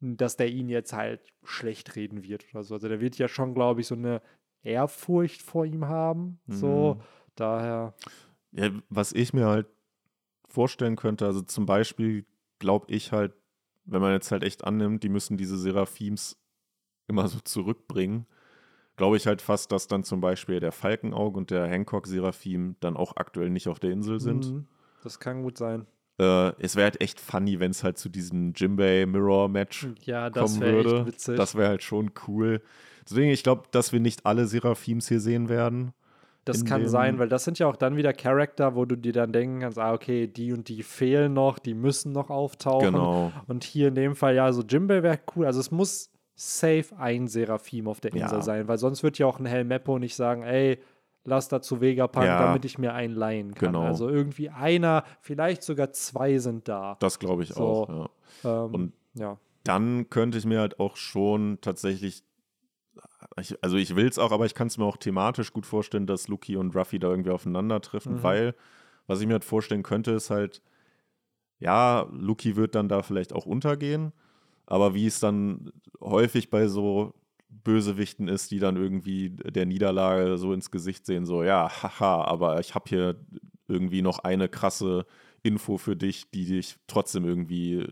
dass 0.00 0.36
der 0.36 0.48
ihn 0.48 0.68
jetzt 0.68 0.92
halt 0.92 1.20
schlecht 1.42 1.96
reden 1.96 2.22
wird 2.22 2.46
oder 2.52 2.62
so. 2.62 2.74
Also 2.74 2.88
der 2.88 3.00
wird 3.00 3.18
ja 3.18 3.26
schon, 3.26 3.52
glaube 3.54 3.80
ich, 3.80 3.86
so 3.88 3.94
eine 3.94 4.22
Ehrfurcht 4.64 5.42
vor 5.42 5.64
ihm 5.66 5.86
haben. 5.86 6.40
So, 6.48 6.96
Mhm. 6.96 7.02
daher. 7.36 7.94
Ja, 8.52 8.70
was 8.88 9.12
ich 9.12 9.32
mir 9.32 9.46
halt 9.46 9.66
vorstellen 10.48 10.96
könnte, 10.96 11.26
also 11.26 11.42
zum 11.42 11.66
Beispiel 11.66 12.24
glaube 12.58 12.86
ich 12.92 13.12
halt, 13.12 13.34
wenn 13.84 14.00
man 14.00 14.12
jetzt 14.12 14.30
halt 14.30 14.42
echt 14.42 14.64
annimmt, 14.64 15.02
die 15.02 15.08
müssen 15.08 15.36
diese 15.36 15.58
Seraphims 15.58 16.36
immer 17.08 17.28
so 17.28 17.40
zurückbringen, 17.40 18.26
glaube 18.96 19.16
ich 19.16 19.26
halt 19.26 19.42
fast, 19.42 19.72
dass 19.72 19.88
dann 19.88 20.04
zum 20.04 20.20
Beispiel 20.20 20.60
der 20.60 20.72
Falkenauge 20.72 21.36
und 21.36 21.50
der 21.50 21.66
Hancock-Seraphim 21.66 22.76
dann 22.80 22.96
auch 22.96 23.16
aktuell 23.16 23.50
nicht 23.50 23.68
auf 23.68 23.80
der 23.80 23.90
Insel 23.90 24.20
sind. 24.20 24.52
Mhm, 24.52 24.66
Das 25.02 25.18
kann 25.18 25.42
gut 25.42 25.58
sein. 25.58 25.86
Äh, 26.18 26.52
es 26.60 26.76
wäre 26.76 26.84
halt 26.84 27.00
echt 27.00 27.20
funny, 27.20 27.58
wenn 27.60 27.72
es 27.72 27.82
halt 27.82 27.98
zu 27.98 28.08
diesem 28.08 28.52
Jimbei-Mirror-Match 28.54 29.88
Ja, 30.02 30.30
das 30.30 30.58
kommen 30.58 30.74
würde. 30.74 30.96
echt 30.98 31.06
witzig. 31.06 31.36
Das 31.36 31.54
wäre 31.56 31.68
halt 31.68 31.82
schon 31.82 32.12
cool. 32.28 32.60
Deswegen, 33.08 33.30
ich 33.30 33.42
glaube, 33.42 33.64
dass 33.70 33.92
wir 33.92 34.00
nicht 34.00 34.24
alle 34.24 34.46
Seraphims 34.46 35.08
hier 35.08 35.20
sehen 35.20 35.48
werden. 35.48 35.92
Das 36.44 36.66
kann 36.66 36.86
sein, 36.88 37.18
weil 37.18 37.28
das 37.30 37.44
sind 37.44 37.58
ja 37.58 37.66
auch 37.66 37.76
dann 37.76 37.96
wieder 37.96 38.12
Charakter, 38.12 38.74
wo 38.76 38.84
du 38.84 38.96
dir 38.96 39.14
dann 39.14 39.32
denken 39.32 39.60
kannst, 39.60 39.78
ah, 39.78 39.94
okay, 39.94 40.26
die 40.26 40.52
und 40.52 40.68
die 40.68 40.82
fehlen 40.82 41.32
noch, 41.32 41.58
die 41.58 41.72
müssen 41.72 42.12
noch 42.12 42.28
auftauchen. 42.28 42.92
Genau. 42.92 43.32
Und 43.46 43.64
hier 43.64 43.88
in 43.88 43.94
dem 43.94 44.14
Fall, 44.14 44.34
ja, 44.34 44.52
so 44.52 44.62
Jimbei 44.62 45.02
wäre 45.02 45.18
cool. 45.34 45.46
Also 45.46 45.60
es 45.60 45.70
muss 45.70 46.10
safe 46.36 46.84
ein 46.98 47.28
Seraphim 47.28 47.88
auf 47.88 48.00
der 48.00 48.12
Insel 48.12 48.38
Ja. 48.38 48.42
sein, 48.42 48.68
weil 48.68 48.76
sonst 48.76 49.02
wird 49.02 49.18
ja 49.18 49.26
auch 49.26 49.38
ein 49.38 49.46
Helmeppo 49.46 49.98
nicht 49.98 50.16
sagen, 50.16 50.42
ey, 50.42 50.78
lass 51.24 51.48
da 51.48 51.60
zu 51.62 51.80
Vegapunk, 51.80 52.26
Ja. 52.26 52.38
damit 52.46 52.64
ich 52.64 52.78
mir 52.78 52.92
einen 52.94 53.14
leihen 53.14 53.54
kann. 53.54 53.72
Genau. 53.72 53.82
Also 53.84 54.08
irgendwie 54.08 54.50
einer, 54.50 55.04
vielleicht 55.20 55.62
sogar 55.62 55.90
zwei 55.92 56.38
sind 56.38 56.68
da. 56.68 56.96
Das 57.00 57.18
glaube 57.18 57.42
ich 57.44 57.50
So. 57.54 57.62
auch. 57.64 58.10
Ja. 58.44 58.64
Ähm, 58.66 58.74
Und 58.74 58.92
ja. 59.14 59.38
dann 59.64 60.10
könnte 60.10 60.36
ich 60.38 60.44
mir 60.44 60.60
halt 60.60 60.78
auch 60.80 60.96
schon 60.96 61.58
tatsächlich, 61.62 62.24
ich, 63.38 63.56
also 63.62 63.76
ich 63.76 63.96
will 63.96 64.06
es 64.06 64.18
auch, 64.18 64.32
aber 64.32 64.44
ich 64.46 64.54
kann 64.54 64.66
es 64.66 64.76
mir 64.78 64.84
auch 64.84 64.96
thematisch 64.98 65.52
gut 65.52 65.66
vorstellen, 65.66 66.06
dass 66.06 66.28
Luki 66.28 66.56
und 66.56 66.76
Ruffy 66.76 66.98
da 66.98 67.08
irgendwie 67.08 67.30
aufeinandertreffen, 67.30 68.16
Mhm. 68.16 68.22
weil 68.22 68.54
was 69.06 69.20
ich 69.20 69.26
mir 69.26 69.32
halt 69.34 69.44
vorstellen 69.44 69.82
könnte, 69.82 70.12
ist 70.12 70.30
halt, 70.30 70.62
ja, 71.58 72.06
Luki 72.12 72.56
wird 72.56 72.74
dann 72.74 72.88
da 72.88 73.02
vielleicht 73.02 73.32
auch 73.32 73.46
untergehen, 73.46 74.12
aber 74.66 74.94
wie 74.94 75.06
es 75.06 75.20
dann 75.20 75.72
häufig 76.00 76.50
bei 76.50 76.66
so 76.68 77.14
Bösewichten 77.62 78.28
ist, 78.28 78.50
die 78.50 78.58
dann 78.58 78.76
irgendwie 78.76 79.30
der 79.30 79.66
Niederlage 79.66 80.36
so 80.38 80.52
ins 80.52 80.70
Gesicht 80.70 81.06
sehen, 81.06 81.24
so, 81.26 81.42
ja, 81.42 81.70
haha, 81.82 82.24
aber 82.24 82.60
ich 82.60 82.74
habe 82.74 82.84
hier 82.88 83.16
irgendwie 83.68 84.02
noch 84.02 84.18
eine 84.20 84.48
krasse 84.48 85.06
Info 85.42 85.78
für 85.78 85.96
dich, 85.96 86.30
die 86.30 86.44
dich 86.46 86.76
trotzdem 86.86 87.24
irgendwie, 87.24 87.86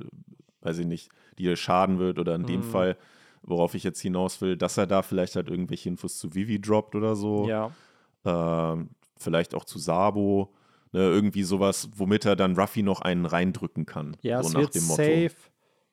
weiß 0.60 0.78
ich 0.78 0.86
nicht, 0.86 1.10
die 1.38 1.44
dir 1.44 1.56
schaden 1.56 1.98
wird 1.98 2.18
oder 2.18 2.34
in 2.34 2.44
dem 2.46 2.60
Mhm. 2.60 2.64
Fall, 2.64 2.96
worauf 3.42 3.74
ich 3.74 3.84
jetzt 3.84 4.00
hinaus 4.00 4.40
will, 4.40 4.56
dass 4.56 4.76
er 4.76 4.86
da 4.86 5.02
vielleicht 5.02 5.36
halt 5.36 5.48
irgendwelche 5.48 5.88
Infos 5.88 6.18
zu 6.18 6.34
Vivi 6.34 6.60
droppt 6.60 6.94
oder 6.94 7.16
so. 7.16 7.48
Ja. 7.48 7.70
Ähm, 8.24 8.90
vielleicht 9.18 9.54
auch 9.54 9.64
zu 9.64 9.78
Sabo. 9.78 10.54
Ne, 10.94 11.00
irgendwie 11.00 11.42
sowas, 11.42 11.88
womit 11.96 12.26
er 12.26 12.36
dann 12.36 12.54
Ruffy 12.54 12.82
noch 12.82 13.00
einen 13.00 13.24
reindrücken 13.24 13.86
kann. 13.86 14.14
Ja, 14.20 14.42
so 14.42 14.48
es 14.48 14.52
nach 14.54 14.60
wird 14.60 14.74
dem 14.74 14.84
Motto. 14.84 15.02
safe, 15.02 15.34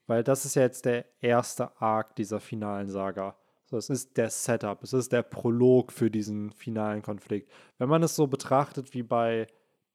weil 0.08 0.26
das 0.26 0.44
ist 0.44 0.56
ja 0.56 0.64
jetzt 0.64 0.84
der 0.84 1.06
erste 1.22 1.72
Arc 1.82 2.18
dieser 2.18 2.42
finalen 2.42 2.90
Saga. 2.90 3.38
So, 3.70 3.78
es 3.78 3.92
ist 3.92 4.18
der 4.18 4.32
Setup, 4.32 4.82
es 4.82 4.94
ist 4.94 5.12
der 5.12 5.22
Prolog 5.22 5.92
für 5.92 6.10
diesen 6.10 6.52
finalen 6.54 7.04
Konflikt. 7.04 7.52
Wenn 7.78 7.88
man 7.88 8.02
es 8.02 8.16
so 8.16 8.26
betrachtet 8.26 8.96
wie 8.96 9.04
bei 9.04 9.46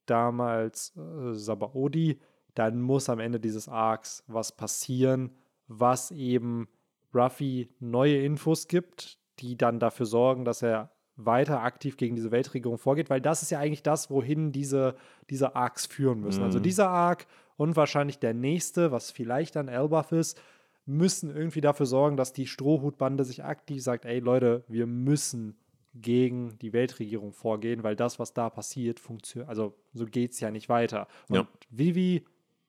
damals 0.06 0.96
äh, 0.96 1.34
Sabaody, 1.34 2.20
dann 2.54 2.80
muss 2.80 3.08
am 3.08 3.18
Ende 3.18 3.40
dieses 3.40 3.68
Arcs 3.68 4.22
was 4.28 4.52
passieren, 4.56 5.32
was 5.66 6.12
eben 6.12 6.68
Ruffy 7.12 7.68
neue 7.80 8.22
Infos 8.22 8.68
gibt, 8.68 9.18
die 9.40 9.56
dann 9.56 9.80
dafür 9.80 10.06
sorgen, 10.06 10.44
dass 10.44 10.62
er 10.62 10.92
weiter 11.16 11.62
aktiv 11.62 11.96
gegen 11.96 12.14
diese 12.14 12.30
Weltregierung 12.30 12.78
vorgeht, 12.78 13.10
weil 13.10 13.20
das 13.20 13.42
ist 13.42 13.50
ja 13.50 13.58
eigentlich 13.58 13.82
das, 13.82 14.08
wohin 14.08 14.52
diese, 14.52 14.94
diese 15.30 15.56
Arcs 15.56 15.86
führen 15.86 16.20
müssen. 16.20 16.44
Also 16.44 16.60
Mhm. 16.60 16.62
dieser 16.62 16.90
Arc 16.90 17.26
und 17.56 17.74
wahrscheinlich 17.74 18.20
der 18.20 18.34
nächste, 18.34 18.92
was 18.92 19.10
vielleicht 19.10 19.56
dann 19.56 19.66
Elbaf 19.66 20.12
ist, 20.12 20.40
müssen 20.86 21.34
irgendwie 21.34 21.60
dafür 21.60 21.86
sorgen, 21.86 22.16
dass 22.16 22.32
die 22.32 22.46
Strohhutbande 22.46 23.24
sich 23.24 23.44
aktiv 23.44 23.82
sagt, 23.82 24.04
ey 24.04 24.18
Leute, 24.20 24.64
wir 24.68 24.86
müssen 24.86 25.56
gegen 25.94 26.58
die 26.58 26.72
Weltregierung 26.72 27.32
vorgehen, 27.32 27.82
weil 27.82 27.96
das, 27.96 28.18
was 28.18 28.34
da 28.34 28.50
passiert, 28.50 28.98
funktioniert, 28.98 29.48
also 29.48 29.74
so 29.92 30.06
geht 30.06 30.32
es 30.32 30.40
ja 30.40 30.50
nicht 30.50 30.68
weiter. 30.68 31.06
Und 31.28 31.36
Ja. 31.36 31.48
Vivi, 31.70 32.24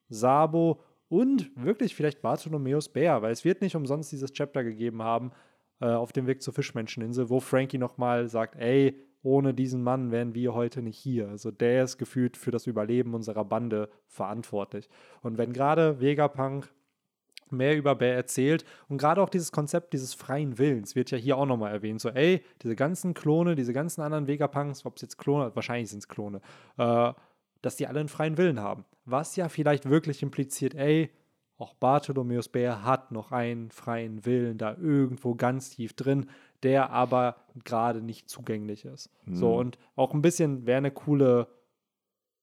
Sabo 0.08 0.80
und 1.08 1.50
wirklich 1.56 1.94
vielleicht 1.94 2.22
Bartholomäus 2.22 2.88
Bär, 2.88 3.22
weil 3.22 3.32
es 3.32 3.44
wird 3.44 3.60
nicht 3.60 3.74
umsonst 3.74 4.12
dieses 4.12 4.32
Chapter 4.32 4.62
gegeben 4.62 5.02
haben, 5.02 5.32
äh, 5.80 5.86
auf 5.86 6.12
dem 6.12 6.26
Weg 6.26 6.40
zur 6.42 6.54
Fischmenscheninsel, 6.54 7.28
wo 7.28 7.40
Frankie 7.40 7.78
nochmal 7.78 8.28
sagt, 8.28 8.56
ey, 8.56 8.98
ohne 9.22 9.52
diesen 9.52 9.82
Mann 9.82 10.12
wären 10.12 10.34
wir 10.34 10.54
heute 10.54 10.82
nicht 10.82 10.96
hier. 10.98 11.28
Also 11.28 11.50
der 11.50 11.82
ist 11.82 11.98
gefühlt 11.98 12.36
für 12.36 12.52
das 12.52 12.68
Überleben 12.68 13.12
unserer 13.12 13.44
Bande 13.44 13.88
verantwortlich. 14.06 14.88
Und 15.20 15.36
wenn 15.36 15.52
gerade 15.52 16.00
Vegapunk 16.00 16.72
mehr 17.50 17.76
über 17.76 17.94
Bear 17.94 18.14
erzählt 18.14 18.64
und 18.88 18.98
gerade 18.98 19.22
auch 19.22 19.28
dieses 19.28 19.52
Konzept 19.52 19.92
dieses 19.92 20.14
freien 20.14 20.58
Willens 20.58 20.94
wird 20.96 21.10
ja 21.10 21.18
hier 21.18 21.36
auch 21.36 21.46
nochmal 21.46 21.72
erwähnt. 21.72 22.00
So, 22.00 22.10
ey, 22.10 22.42
diese 22.62 22.76
ganzen 22.76 23.14
Klone, 23.14 23.54
diese 23.54 23.72
ganzen 23.72 24.00
anderen 24.00 24.26
Vegapunks, 24.26 24.84
ob 24.84 24.96
es 24.96 25.02
jetzt 25.02 25.18
Klone, 25.18 25.50
wahrscheinlich 25.54 25.90
sind 25.90 26.00
es 26.00 26.08
Klone, 26.08 26.40
äh, 26.78 27.12
dass 27.62 27.76
die 27.76 27.86
alle 27.86 28.00
einen 28.00 28.08
freien 28.08 28.38
Willen 28.38 28.60
haben. 28.60 28.84
Was 29.04 29.36
ja 29.36 29.48
vielleicht 29.48 29.88
wirklich 29.88 30.22
impliziert, 30.22 30.74
ey, 30.74 31.10
auch 31.58 31.74
Bartholomäus 31.74 32.48
Bär 32.48 32.84
hat 32.84 33.12
noch 33.12 33.32
einen 33.32 33.70
freien 33.70 34.26
Willen 34.26 34.58
da 34.58 34.76
irgendwo 34.76 35.34
ganz 35.34 35.70
tief 35.70 35.94
drin, 35.94 36.26
der 36.62 36.90
aber 36.90 37.36
gerade 37.64 38.02
nicht 38.02 38.28
zugänglich 38.28 38.84
ist. 38.84 39.10
Mhm. 39.24 39.36
So, 39.36 39.56
und 39.56 39.78
auch 39.94 40.12
ein 40.12 40.22
bisschen 40.22 40.66
wäre 40.66 40.78
eine 40.78 40.90
coole 40.90 41.48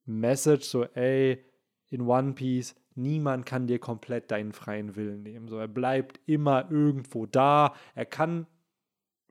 Message, 0.05 0.65
so, 0.65 0.83
ey, 0.83 1.43
in 1.89 2.01
One 2.01 2.33
Piece, 2.33 2.75
niemand 2.95 3.45
kann 3.45 3.67
dir 3.67 3.79
komplett 3.79 4.31
deinen 4.31 4.51
freien 4.51 4.95
Willen 4.95 5.23
nehmen. 5.23 5.47
So, 5.47 5.57
er 5.57 5.67
bleibt 5.67 6.19
immer 6.25 6.69
irgendwo 6.69 7.25
da. 7.25 7.73
Er 7.95 8.05
kann 8.05 8.47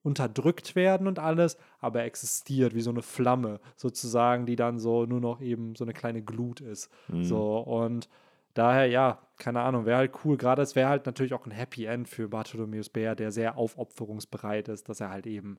unterdrückt 0.03 0.75
werden 0.75 1.07
und 1.07 1.19
alles, 1.19 1.57
aber 1.79 2.01
er 2.01 2.07
existiert 2.07 2.75
wie 2.75 2.81
so 2.81 2.91
eine 2.91 3.03
Flamme 3.03 3.61
sozusagen, 3.77 4.47
die 4.47 4.57
dann 4.57 4.79
so 4.79 5.07
nur 5.07 5.21
noch 5.21 5.41
eben 5.41 5.77
so 5.77 5.85
eine 5.85 5.93
kleine 5.93 6.23
Glut 6.23 6.61
ist. 6.61 6.91
Mhm. 7.09 7.25
So 7.25 7.59
und 7.59 8.09
daher, 8.55 8.87
ja, 8.87 9.21
keine 9.39 9.61
Ahnung, 9.61 9.87
wäre 9.87 9.99
halt 9.99 10.13
cool. 10.25 10.37
Gerade 10.37 10.63
es 10.63 10.75
wäre 10.75 10.89
halt 10.89 11.07
natürlich 11.07 11.35
auch 11.35 11.47
ein 11.47 11.53
Happy 11.53 11.85
End 11.85 12.09
für 12.09 12.29
Bartholomäus 12.29 12.89
Bär, 12.89 13.15
der 13.15 13.31
sehr 13.31 13.57
aufopferungsbereit 13.57 14.69
ist, 14.69 14.89
dass 14.89 15.01
er 15.01 15.11
halt 15.11 15.27
eben 15.27 15.59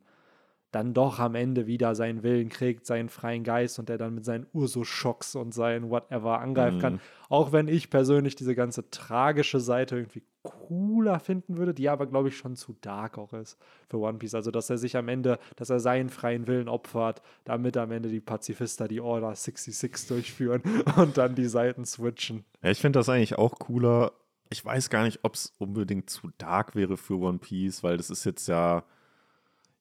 dann 0.74 0.93
doch 0.93 1.19
am 1.19 1.36
Ende 1.36 1.67
wieder 1.67 1.93
seinen 1.93 2.24
Willen 2.24 2.49
kriegt, 2.49 2.86
seinen 2.86 3.09
freien 3.09 3.43
Geist 3.43 3.78
und 3.78 3.89
der 3.89 3.99
dann 3.99 4.15
mit 4.15 4.26
seinen 4.26 4.47
Urso-Schocks 4.53 5.36
und 5.36 5.53
seinen 5.53 5.89
Whatever 5.89 6.39
angreifen 6.39 6.78
mhm. 6.78 6.82
kann. 6.82 7.01
Auch 7.30 7.51
wenn 7.51 7.67
ich 7.67 7.91
persönlich 7.91 8.36
diese 8.36 8.55
ganze 8.55 8.89
tragische 8.89 9.59
Seite 9.59 9.97
irgendwie 9.97 10.24
cooler 10.41 11.19
finden 11.19 11.57
würde, 11.57 11.74
die 11.76 11.89
aber, 11.89 12.07
glaube 12.07 12.30
ich, 12.30 12.38
schon 12.38 12.55
zu 12.55 12.76
dark 12.82 13.17
auch 13.19 13.34
ist 13.34 13.57
für 13.88 13.97
One 13.97 14.17
Piece. 14.17 14.34
Also, 14.34 14.49
dass 14.49 14.69
er 14.69 14.80
sich 14.80 14.97
am 14.97 15.07
Ende, 15.09 15.38
dass 15.55 15.69
er 15.69 15.80
seinen 15.80 16.09
freien 16.09 16.47
Willen 16.47 16.67
opfert, 16.67 17.21
damit 17.43 17.78
am 17.78 17.91
Ende 17.91 18.09
die 18.09 18.19
Pazifister 18.19 18.88
die 18.88 18.99
Order 18.99 19.34
66 19.36 20.07
durchführen 20.07 20.63
und 20.97 21.17
dann 21.17 21.36
die 21.36 21.47
Seiten 21.47 21.86
switchen. 21.86 22.45
Ja, 22.63 22.71
ich 22.71 22.80
finde 22.80 22.99
das 22.99 23.09
eigentlich 23.09 23.38
auch 23.38 23.59
cooler. 23.59 24.11
Ich 24.49 24.65
weiß 24.65 24.89
gar 24.89 25.03
nicht, 25.03 25.19
ob 25.21 25.36
es 25.36 25.53
unbedingt 25.59 26.09
zu 26.09 26.32
dark 26.39 26.76
wäre 26.76 26.97
für 26.97 27.19
One 27.19 27.38
Piece, 27.38 27.84
weil 27.84 27.97
das 27.97 28.09
ist 28.09 28.24
jetzt 28.24 28.47
ja 28.47 28.84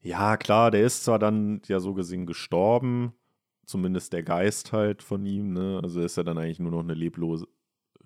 ja, 0.03 0.37
klar, 0.37 0.71
der 0.71 0.83
ist 0.85 1.05
zwar 1.05 1.19
dann 1.19 1.63
ja 1.67 1.81
so 1.81 1.95
gesehen 1.95 2.27
gestorben, 2.27 3.13
zumindest 3.65 4.13
der 4.13 4.23
Geist 4.23 4.73
halt 4.73 5.03
von 5.03 5.25
ihm, 5.25 5.53
ne? 5.53 5.81
Also 5.83 6.01
ist 6.01 6.17
er 6.17 6.25
dann 6.25 6.39
eigentlich 6.39 6.59
nur 6.59 6.73
noch 6.73 6.81
eine 6.81 6.95
leblose 6.95 7.47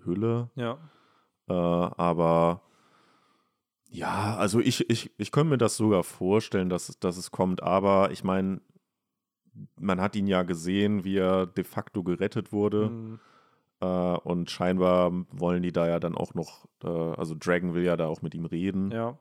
Hülle. 0.04 0.50
Ja. 0.54 0.78
Äh, 1.48 1.52
aber 1.52 2.62
ja, 3.88 4.36
also 4.36 4.60
ich, 4.60 4.88
ich, 4.90 5.10
ich 5.16 5.32
könnte 5.32 5.50
mir 5.50 5.58
das 5.58 5.76
sogar 5.76 6.04
vorstellen, 6.04 6.68
dass, 6.68 6.98
dass 6.98 7.16
es 7.16 7.30
kommt, 7.30 7.62
aber 7.62 8.10
ich 8.10 8.24
meine, 8.24 8.60
man 9.78 10.00
hat 10.00 10.16
ihn 10.16 10.26
ja 10.26 10.42
gesehen, 10.42 11.04
wie 11.04 11.16
er 11.16 11.46
de 11.46 11.64
facto 11.64 12.02
gerettet 12.02 12.52
wurde. 12.52 12.90
Mhm. 12.90 13.20
Äh, 13.80 13.86
und 13.86 14.50
scheinbar 14.50 15.12
wollen 15.30 15.62
die 15.62 15.72
da 15.72 15.88
ja 15.88 15.98
dann 15.98 16.14
auch 16.14 16.34
noch, 16.34 16.66
äh, 16.82 16.88
also 16.88 17.34
Dragon 17.38 17.74
will 17.74 17.84
ja 17.84 17.96
da 17.96 18.06
auch 18.06 18.22
mit 18.22 18.34
ihm 18.34 18.44
reden. 18.44 18.90
Ja. 18.90 19.18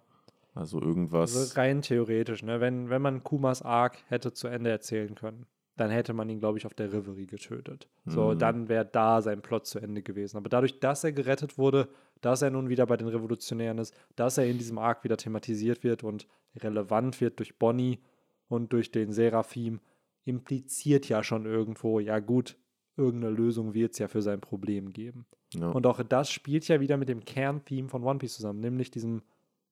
Also 0.56 0.82
irgendwas. 0.82 1.36
Also 1.36 1.60
rein 1.60 1.82
theoretisch, 1.82 2.42
ne? 2.42 2.62
Wenn, 2.62 2.90
wenn 2.90 3.02
man 3.02 3.24
Kumas 3.24 3.62
Arc 3.62 3.98
hätte 4.08 4.34
zu 4.34 4.48
Ende 4.48 4.70
erzählen 4.70 5.14
können, 5.14 5.46
dann 5.76 5.92
hätte 5.92 6.14
man 6.14 6.30
ihn, 6.30 6.40
glaube 6.40 6.58
ich, 6.58 6.66
auf 6.66 6.74
der 6.74 6.94
Reverie 6.94 7.28
getötet. 7.28 7.90
So, 8.06 8.30
mhm. 8.30 8.40
dann 8.40 8.70
wäre 8.70 8.86
da 8.86 9.22
sein 9.22 9.42
Plot 9.42 9.68
zu 9.68 9.80
Ende 9.80 10.02
gewesen. 10.02 10.38
Aber 10.38 10.48
dadurch, 10.48 10.80
dass 10.80 11.04
er 11.04 11.12
gerettet 11.12 11.58
wurde, 11.58 11.90
dass 12.22 12.42
er 12.42 12.50
nun 12.50 12.70
wieder 12.70 12.86
bei 12.86 12.96
den 12.96 13.10
Revolutionären 13.10 13.78
ist, 13.78 13.94
dass 14.16 14.38
er 14.38 14.48
in 14.48 14.58
diesem 14.58 14.78
Arc 14.78 15.04
wieder 15.04 15.18
thematisiert 15.18 15.84
wird 15.84 16.04
und 16.04 16.28
relevant 16.56 17.20
wird 17.20 17.40
durch 17.40 17.60
Bonnie 17.60 18.00
und 18.48 18.72
durch 18.72 18.92
den 18.92 19.12
Seraphim, 19.12 19.82
impliziert 20.24 21.10
ja 21.10 21.24
schon 21.24 21.46
irgendwo, 21.46 22.00
ja 22.00 22.20
gut, 22.20 22.58
irgendeine 22.96 23.34
Lösung 23.34 23.74
wird 23.74 23.94
es 23.94 24.00
ja 24.00 24.08
für 24.08 24.22
sein 24.22 24.40
Problem 24.42 24.94
geben. 24.94 25.26
Ja. 25.54 25.70
Und 25.70 25.86
auch 25.86 26.02
das 26.02 26.32
spielt 26.32 26.68
ja 26.68 26.80
wieder 26.80 26.98
mit 26.98 27.10
dem 27.10 27.26
Kerntheme 27.26 27.90
von 27.90 28.04
One 28.04 28.20
Piece 28.20 28.36
zusammen, 28.36 28.60
nämlich 28.60 28.92
diesem 28.92 29.22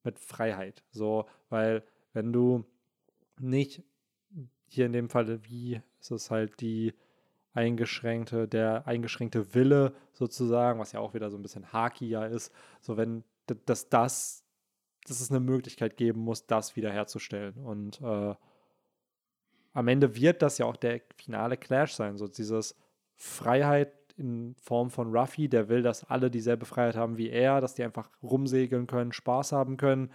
mit 0.03 0.19
Freiheit. 0.19 0.83
So, 0.91 1.25
weil 1.49 1.83
wenn 2.13 2.31
du 2.33 2.65
nicht 3.39 3.83
hier 4.67 4.85
in 4.85 4.93
dem 4.93 5.09
Fall, 5.09 5.43
wie 5.45 5.81
ist 5.99 6.11
es 6.11 6.31
halt 6.31 6.59
die 6.61 6.93
eingeschränkte, 7.53 8.47
der 8.47 8.87
eingeschränkte 8.87 9.53
Wille 9.53 9.93
sozusagen, 10.11 10.79
was 10.79 10.91
ja 10.91 10.99
auch 10.99 11.13
wieder 11.13 11.29
so 11.29 11.37
ein 11.37 11.43
bisschen 11.43 11.71
hakier 11.71 12.25
ist, 12.27 12.51
so 12.81 12.97
wenn 12.97 13.23
dass 13.65 13.89
das, 13.89 14.45
dass 15.05 15.19
es 15.19 15.29
eine 15.29 15.39
Möglichkeit 15.39 15.97
geben 15.97 16.21
muss, 16.21 16.45
das 16.45 16.75
wiederherzustellen. 16.75 17.55
Und 17.55 18.01
äh, 18.01 18.35
am 19.73 19.87
Ende 19.87 20.15
wird 20.15 20.41
das 20.41 20.57
ja 20.57 20.65
auch 20.65 20.77
der 20.77 21.01
finale 21.17 21.57
Clash 21.57 21.93
sein, 21.93 22.17
so 22.17 22.27
dieses 22.27 22.75
Freiheit 23.15 23.91
in 24.17 24.55
Form 24.61 24.89
von 24.89 25.15
Ruffy, 25.15 25.49
der 25.49 25.69
will, 25.69 25.81
dass 25.81 26.03
alle 26.03 26.29
dieselbe 26.29 26.65
Freiheit 26.65 26.95
haben 26.95 27.17
wie 27.17 27.29
er, 27.29 27.61
dass 27.61 27.75
die 27.75 27.83
einfach 27.83 28.09
rumsegeln 28.21 28.87
können, 28.87 29.11
Spaß 29.11 29.51
haben 29.51 29.77
können, 29.77 30.11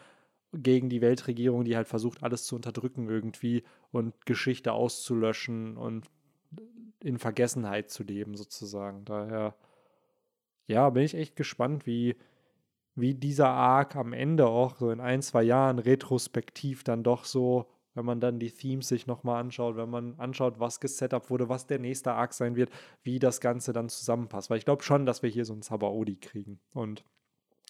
gegen 0.52 0.88
die 0.88 1.00
Weltregierung, 1.00 1.64
die 1.64 1.76
halt 1.76 1.88
versucht, 1.88 2.22
alles 2.22 2.44
zu 2.44 2.56
unterdrücken 2.56 3.08
irgendwie 3.08 3.64
und 3.90 4.24
Geschichte 4.24 4.72
auszulöschen 4.72 5.76
und 5.76 6.06
in 7.02 7.18
Vergessenheit 7.18 7.90
zu 7.90 8.02
leben, 8.02 8.36
sozusagen. 8.36 9.04
Daher, 9.04 9.54
ja, 10.66 10.88
bin 10.90 11.02
ich 11.02 11.14
echt 11.14 11.36
gespannt, 11.36 11.86
wie, 11.86 12.16
wie 12.94 13.14
dieser 13.14 13.48
Arc 13.48 13.94
am 13.96 14.12
Ende 14.12 14.46
auch 14.46 14.76
so 14.76 14.90
in 14.90 15.00
ein, 15.00 15.22
zwei 15.22 15.42
Jahren 15.42 15.78
retrospektiv 15.78 16.82
dann 16.82 17.02
doch 17.02 17.24
so 17.24 17.66
wenn 17.98 18.04
man 18.04 18.20
dann 18.20 18.38
die 18.38 18.52
Themes 18.52 18.86
sich 18.86 19.08
nochmal 19.08 19.40
anschaut, 19.40 19.76
wenn 19.76 19.90
man 19.90 20.14
anschaut, 20.18 20.60
was 20.60 20.78
gesetup 20.78 21.30
wurde, 21.30 21.48
was 21.48 21.66
der 21.66 21.80
nächste 21.80 22.12
Arc 22.12 22.32
sein 22.32 22.54
wird, 22.54 22.70
wie 23.02 23.18
das 23.18 23.40
Ganze 23.40 23.72
dann 23.72 23.88
zusammenpasst. 23.88 24.50
Weil 24.50 24.58
ich 24.58 24.64
glaube 24.64 24.84
schon, 24.84 25.04
dass 25.04 25.24
wir 25.24 25.30
hier 25.30 25.44
so 25.44 25.52
ein 25.52 25.62
Sabaody 25.62 26.14
kriegen 26.14 26.60
und 26.72 27.04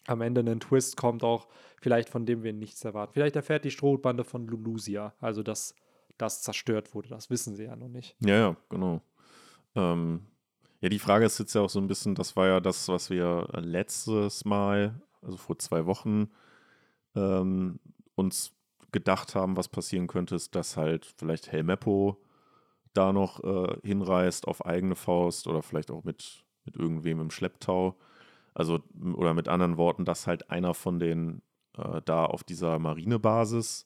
am 0.05 0.21
Ende 0.21 0.41
ein 0.41 0.59
Twist 0.59 0.97
kommt 0.97 1.23
auch, 1.23 1.47
vielleicht 1.81 2.09
von 2.09 2.27
dem 2.27 2.43
wir 2.43 2.53
nichts 2.53 2.85
erwarten. 2.85 3.13
Vielleicht 3.13 3.35
erfährt 3.37 3.65
die 3.65 3.71
Strohbande 3.71 4.23
von 4.23 4.45
Lulusia, 4.45 5.15
also 5.19 5.41
dass 5.41 5.73
das 6.19 6.43
zerstört 6.43 6.93
wurde. 6.93 7.09
Das 7.09 7.31
wissen 7.31 7.55
sie 7.55 7.63
ja 7.63 7.75
noch 7.75 7.89
nicht. 7.89 8.15
Ja, 8.19 8.35
ja, 8.35 8.55
genau. 8.69 9.01
Ähm, 9.73 10.27
ja, 10.79 10.89
die 10.89 10.99
Frage 10.99 11.25
ist 11.25 11.39
jetzt 11.39 11.55
ja 11.55 11.61
auch 11.61 11.69
so 11.71 11.79
ein 11.79 11.87
bisschen, 11.87 12.13
das 12.13 12.35
war 12.35 12.45
ja 12.45 12.59
das, 12.59 12.87
was 12.87 13.09
wir 13.09 13.47
letztes 13.55 14.45
Mal, 14.45 15.01
also 15.23 15.37
vor 15.37 15.57
zwei 15.57 15.87
Wochen, 15.87 16.29
ähm, 17.15 17.79
uns 18.13 18.53
gedacht 18.91 19.35
haben, 19.35 19.57
was 19.57 19.67
passieren 19.67 20.07
könnte, 20.07 20.35
ist, 20.35 20.55
dass 20.55 20.77
halt 20.77 21.05
vielleicht 21.17 21.51
Helmeppo 21.51 22.17
da 22.93 23.13
noch 23.13 23.43
äh, 23.43 23.77
hinreist 23.83 24.47
auf 24.47 24.65
eigene 24.65 24.95
Faust 24.95 25.47
oder 25.47 25.61
vielleicht 25.61 25.91
auch 25.91 26.03
mit, 26.03 26.43
mit 26.65 26.75
irgendwem 26.75 27.21
im 27.21 27.31
Schlepptau. 27.31 27.97
Also, 28.53 28.79
oder 29.13 29.33
mit 29.33 29.47
anderen 29.47 29.77
Worten, 29.77 30.05
dass 30.05 30.27
halt 30.27 30.49
einer 30.49 30.73
von 30.73 30.99
den 30.99 31.41
äh, 31.77 32.01
da 32.03 32.25
auf 32.25 32.43
dieser 32.43 32.79
Marinebasis, 32.79 33.85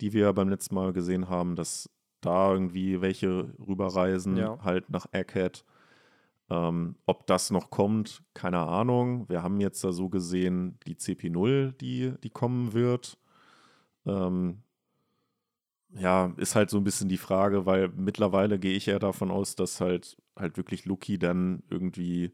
die 0.00 0.12
wir 0.12 0.32
beim 0.32 0.48
letzten 0.48 0.74
Mal 0.74 0.92
gesehen 0.92 1.28
haben, 1.28 1.56
dass 1.56 1.90
da 2.20 2.52
irgendwie 2.52 3.00
welche 3.00 3.52
rüberreisen, 3.58 4.36
ja. 4.36 4.58
halt 4.62 4.90
nach 4.90 5.06
Egghead. 5.12 5.64
Ähm, 6.50 6.96
ob 7.04 7.26
das 7.26 7.50
noch 7.50 7.70
kommt, 7.70 8.22
keine 8.32 8.60
Ahnung. 8.60 9.28
Wir 9.28 9.42
haben 9.42 9.60
jetzt 9.60 9.84
da 9.84 9.92
so 9.92 10.08
gesehen 10.08 10.78
die 10.86 10.96
CP0, 10.96 11.72
die, 11.72 12.14
die 12.22 12.30
kommen 12.30 12.72
wird. 12.72 13.18
Ähm, 14.06 14.62
ja, 15.90 16.34
ist 16.36 16.54
halt 16.54 16.70
so 16.70 16.76
ein 16.78 16.84
bisschen 16.84 17.08
die 17.08 17.16
Frage, 17.16 17.66
weil 17.66 17.88
mittlerweile 17.88 18.58
gehe 18.58 18.76
ich 18.76 18.86
ja 18.86 18.98
davon 18.98 19.30
aus, 19.30 19.56
dass 19.56 19.80
halt 19.80 20.16
halt 20.36 20.56
wirklich 20.56 20.84
Luki 20.84 21.18
dann 21.18 21.62
irgendwie 21.70 22.32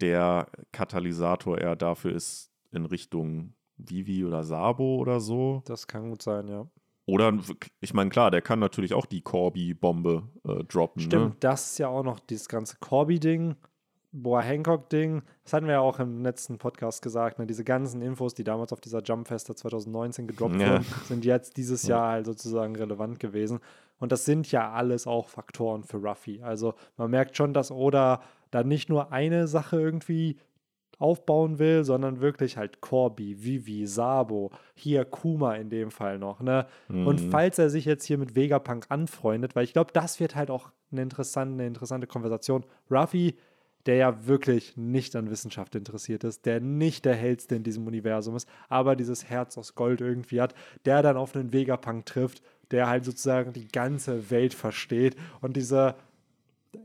der 0.00 0.50
Katalysator 0.72 1.58
eher 1.58 1.76
dafür 1.76 2.12
ist 2.12 2.50
in 2.72 2.84
Richtung 2.84 3.54
Vivi 3.76 4.24
oder 4.24 4.44
Sabo 4.44 4.96
oder 4.96 5.20
so. 5.20 5.62
Das 5.66 5.86
kann 5.86 6.10
gut 6.10 6.22
sein, 6.22 6.48
ja. 6.48 6.68
Oder, 7.06 7.38
ich 7.80 7.92
meine, 7.92 8.10
klar, 8.10 8.30
der 8.30 8.40
kann 8.40 8.58
natürlich 8.58 8.94
auch 8.94 9.06
die 9.06 9.20
Corby-Bombe 9.20 10.28
äh, 10.44 10.64
droppen. 10.64 11.02
Stimmt, 11.02 11.34
ne? 11.34 11.36
das 11.40 11.72
ist 11.72 11.78
ja 11.78 11.88
auch 11.88 12.02
noch 12.02 12.18
dieses 12.18 12.48
ganze 12.48 12.76
Corby-Ding. 12.80 13.56
Boa 14.16 14.40
Hancock-Ding, 14.42 15.22
das 15.42 15.52
hatten 15.52 15.66
wir 15.66 15.74
ja 15.74 15.80
auch 15.80 15.98
im 15.98 16.22
letzten 16.22 16.56
Podcast 16.56 17.02
gesagt, 17.02 17.40
ne? 17.40 17.46
diese 17.46 17.64
ganzen 17.64 18.00
Infos, 18.00 18.32
die 18.32 18.44
damals 18.44 18.72
auf 18.72 18.80
dieser 18.80 19.02
Jumpfeste 19.02 19.56
2019 19.56 20.28
gedroppt 20.28 20.60
ja. 20.60 20.74
wurden, 20.74 20.86
sind 21.04 21.24
jetzt 21.24 21.56
dieses 21.56 21.82
ja. 21.82 21.96
Jahr 21.96 22.12
halt 22.12 22.26
sozusagen 22.26 22.76
relevant 22.76 23.18
gewesen. 23.18 23.58
Und 23.98 24.12
das 24.12 24.24
sind 24.24 24.50
ja 24.52 24.70
alles 24.72 25.08
auch 25.08 25.28
Faktoren 25.28 25.82
für 25.82 25.96
Ruffy. 25.96 26.40
Also 26.42 26.74
man 26.96 27.10
merkt 27.10 27.36
schon, 27.36 27.52
dass 27.52 27.72
Oda 27.72 28.22
da 28.52 28.62
nicht 28.62 28.88
nur 28.88 29.12
eine 29.12 29.48
Sache 29.48 29.80
irgendwie 29.80 30.38
aufbauen 30.98 31.58
will, 31.58 31.82
sondern 31.82 32.20
wirklich 32.20 32.56
halt 32.56 32.80
Corby, 32.80 33.42
Vivi, 33.42 33.86
Sabo, 33.86 34.52
hier 34.74 35.04
Kuma 35.04 35.56
in 35.56 35.70
dem 35.70 35.90
Fall 35.90 36.18
noch. 36.18 36.40
Ne? 36.40 36.66
Mhm. 36.88 37.06
Und 37.06 37.20
falls 37.20 37.58
er 37.58 37.68
sich 37.68 37.84
jetzt 37.84 38.04
hier 38.04 38.18
mit 38.18 38.36
Vegapunk 38.36 38.86
anfreundet, 38.90 39.56
weil 39.56 39.64
ich 39.64 39.72
glaube, 39.72 39.90
das 39.92 40.20
wird 40.20 40.36
halt 40.36 40.50
auch 40.50 40.70
eine 40.92 41.02
interessante, 41.02 41.54
eine 41.54 41.66
interessante 41.66 42.06
Konversation. 42.06 42.64
Ruffy, 42.90 43.36
der 43.86 43.96
ja 43.96 44.26
wirklich 44.26 44.76
nicht 44.76 45.14
an 45.16 45.30
Wissenschaft 45.30 45.74
interessiert 45.74 46.24
ist, 46.24 46.46
der 46.46 46.60
nicht 46.60 47.04
der 47.04 47.14
hellste 47.14 47.54
in 47.54 47.62
diesem 47.62 47.86
Universum 47.86 48.36
ist, 48.36 48.48
aber 48.68 48.96
dieses 48.96 49.28
Herz 49.28 49.58
aus 49.58 49.74
Gold 49.74 50.00
irgendwie 50.00 50.40
hat, 50.40 50.54
der 50.84 51.02
dann 51.02 51.16
auf 51.16 51.34
einen 51.36 51.52
Vegapunk 51.52 52.06
trifft, 52.06 52.42
der 52.70 52.88
halt 52.88 53.04
sozusagen 53.04 53.52
die 53.52 53.68
ganze 53.68 54.30
Welt 54.30 54.54
versteht 54.54 55.16
und 55.40 55.56
dieser, 55.56 55.96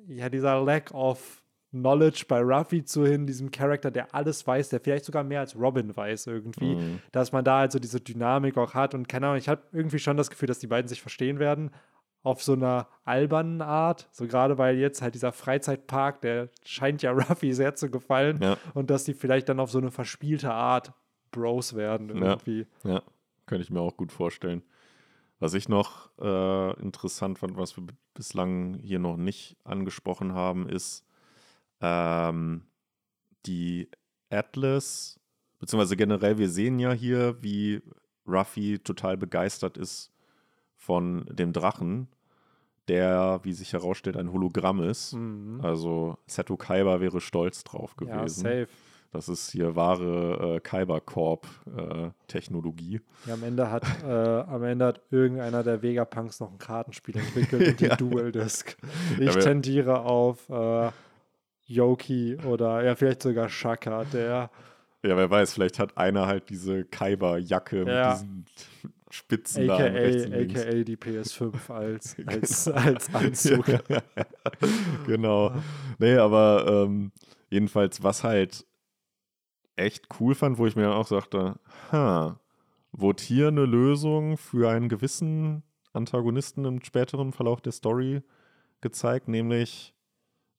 ja, 0.08 0.30
dieser 0.30 0.62
Lack 0.62 0.94
of 0.94 1.42
Knowledge 1.72 2.26
bei 2.28 2.42
Ruffy 2.42 2.84
zu 2.84 3.06
hin, 3.06 3.28
diesem 3.28 3.52
Charakter, 3.52 3.92
der 3.92 4.14
alles 4.14 4.46
weiß, 4.46 4.70
der 4.70 4.80
vielleicht 4.80 5.06
sogar 5.06 5.24
mehr 5.24 5.42
als 5.42 5.56
Robin 5.56 5.96
weiß 5.96 6.28
irgendwie, 6.28 6.76
mhm. 6.76 7.00
dass 7.12 7.32
man 7.32 7.46
da 7.46 7.60
halt 7.60 7.72
so 7.72 7.80
diese 7.80 8.02
Dynamik 8.02 8.58
auch 8.58 8.74
hat 8.74 8.96
und 8.96 9.08
keine 9.08 9.28
Ahnung, 9.28 9.38
ich 9.38 9.48
habe 9.48 9.62
irgendwie 9.72 10.00
schon 10.00 10.18
das 10.18 10.32
Gefühl, 10.32 10.48
dass 10.48 10.60
die 10.60 10.68
beiden 10.68 10.88
sich 10.88 11.02
verstehen 11.02 11.38
werden 11.40 11.70
auf 12.22 12.44
so 12.44 12.54
einer 12.54 12.88
albernen 13.06 13.62
Art, 13.62 14.10
so 14.12 14.28
gerade 14.28 14.58
weil 14.58 14.78
jetzt 14.78 15.02
halt 15.02 15.16
dieser 15.16 15.32
Freizeitpark, 15.32 16.22
der 16.22 16.50
scheint 16.64 17.02
ja 17.02 17.12
Ruffy 17.30 17.54
sehr 17.54 17.76
zu 17.76 17.90
gefallen 17.90 18.40
ja. 18.42 18.58
und 18.74 18.90
dass 18.90 19.06
die 19.06 19.14
vielleicht 19.14 19.50
dann 19.50 19.60
auf 19.60 19.72
so 19.72 19.78
eine 19.78 19.92
verspielte 19.92 20.52
Art 20.52 20.94
Bros 21.32 21.76
werden 21.76 22.10
irgendwie. 22.10 22.68
Ja, 22.84 22.96
ja. 22.96 23.04
könnte 23.46 23.64
ich 23.64 23.70
mir 23.70 23.82
auch 23.82 23.96
gut 23.96 24.12
vorstellen. 24.12 24.64
Was 25.40 25.54
ich 25.54 25.70
noch 25.70 26.10
äh, 26.20 26.82
interessant 26.82 27.40
fand, 27.40 27.56
was 27.56 27.78
wir 27.78 27.86
bislang 28.14 28.74
hier 28.74 29.00
noch 29.00 29.16
nicht 29.16 29.56
angesprochen 29.64 30.34
haben, 30.34 30.68
ist, 30.68 31.06
ähm, 31.80 32.64
die 33.46 33.90
Atlas, 34.30 35.18
beziehungsweise 35.60 35.96
generell, 35.96 36.38
wir 36.38 36.50
sehen 36.50 36.78
ja 36.80 36.92
hier, 36.92 37.42
wie 37.42 37.82
Ruffy 38.28 38.80
total 38.80 39.16
begeistert 39.16 39.78
ist 39.78 40.12
von 40.80 41.26
dem 41.30 41.54
Drachen, 41.54 42.08
der, 42.88 43.42
wie 43.44 43.54
sich 43.54 43.74
herausstellt, 43.74 44.18
ein 44.18 44.32
Hologramm 44.32 44.82
ist. 44.82 45.14
Mhm. 45.14 45.60
Also 45.62 46.18
Seto 46.26 46.58
Kaiba 46.58 47.02
wäre 47.02 47.22
stolz 47.22 47.64
drauf 47.64 47.96
gewesen. 47.96 48.46
Ja, 48.46 48.62
safe. 48.62 48.68
Das 49.12 49.28
ist 49.28 49.52
hier 49.52 49.76
wahre 49.76 50.58
äh, 50.58 50.60
Kyber-Corp-Technologie. 50.60 52.96
Äh, 52.96 53.02
ja, 53.28 53.34
am 53.34 53.42
Ende 53.44 53.72
hat 53.72 53.84
äh, 54.04 54.08
am 54.08 54.64
Ende 54.64 54.86
hat 54.86 55.02
irgendeiner 55.10 55.64
der 55.64 55.82
Vegapunks 55.82 56.40
noch 56.40 56.52
ein 56.52 56.60
Kartenspiel 56.60 57.18
entwickelt 57.18 57.70
und 57.70 57.80
die 57.80 57.86
ja. 57.88 57.96
Dual 57.96 58.32
Disc. 58.32 58.78
Ich 59.20 59.34
ja, 59.34 59.42
tendiere 59.42 60.02
auf 60.02 60.48
äh, 60.50 60.92
Yoki 61.66 62.38
oder 62.46 62.84
ja, 62.84 62.94
vielleicht 62.96 63.24
sogar 63.24 63.50
Shaka, 63.50 64.04
der. 64.06 64.52
Ja, 65.04 65.18
wer 65.18 65.30
weiß, 65.30 65.54
vielleicht 65.54 65.80
hat 65.80 65.98
einer 65.98 66.28
halt 66.28 66.50
diese 66.50 66.86
Kaiba-Jacke 66.86 67.84
ja. 67.84 67.84
mit 67.84 68.06
diesen 68.14 68.46
Spitzen 69.12 69.70
AKA, 69.70 69.86
AKA 69.86 70.84
die 70.84 70.98
PS5 70.98 71.72
als, 71.72 72.16
als, 72.26 72.68
als 72.68 73.14
Anzug. 73.14 73.66
genau. 75.08 75.54
Nee, 75.98 76.16
aber 76.16 76.86
ähm, 76.86 77.12
jedenfalls, 77.50 78.04
was 78.04 78.24
halt 78.24 78.66
echt 79.76 80.08
cool 80.20 80.36
fand, 80.36 80.58
wo 80.58 80.68
ich 80.68 80.76
mir 80.76 80.84
dann 80.84 80.94
auch 80.94 81.08
sagte, 81.08 81.60
ha, 81.92 82.40
wurde 82.92 83.24
hier 83.24 83.48
eine 83.48 83.66
Lösung 83.66 84.38
für 84.38 84.70
einen 84.70 84.90
gewissen 84.90 85.64
Antagonisten 85.94 86.66
im 86.66 86.84
späteren 86.84 87.34
Verlauf 87.34 87.62
der 87.62 87.72
Story 87.72 88.22
gezeigt, 88.82 89.28
nämlich 89.28 89.96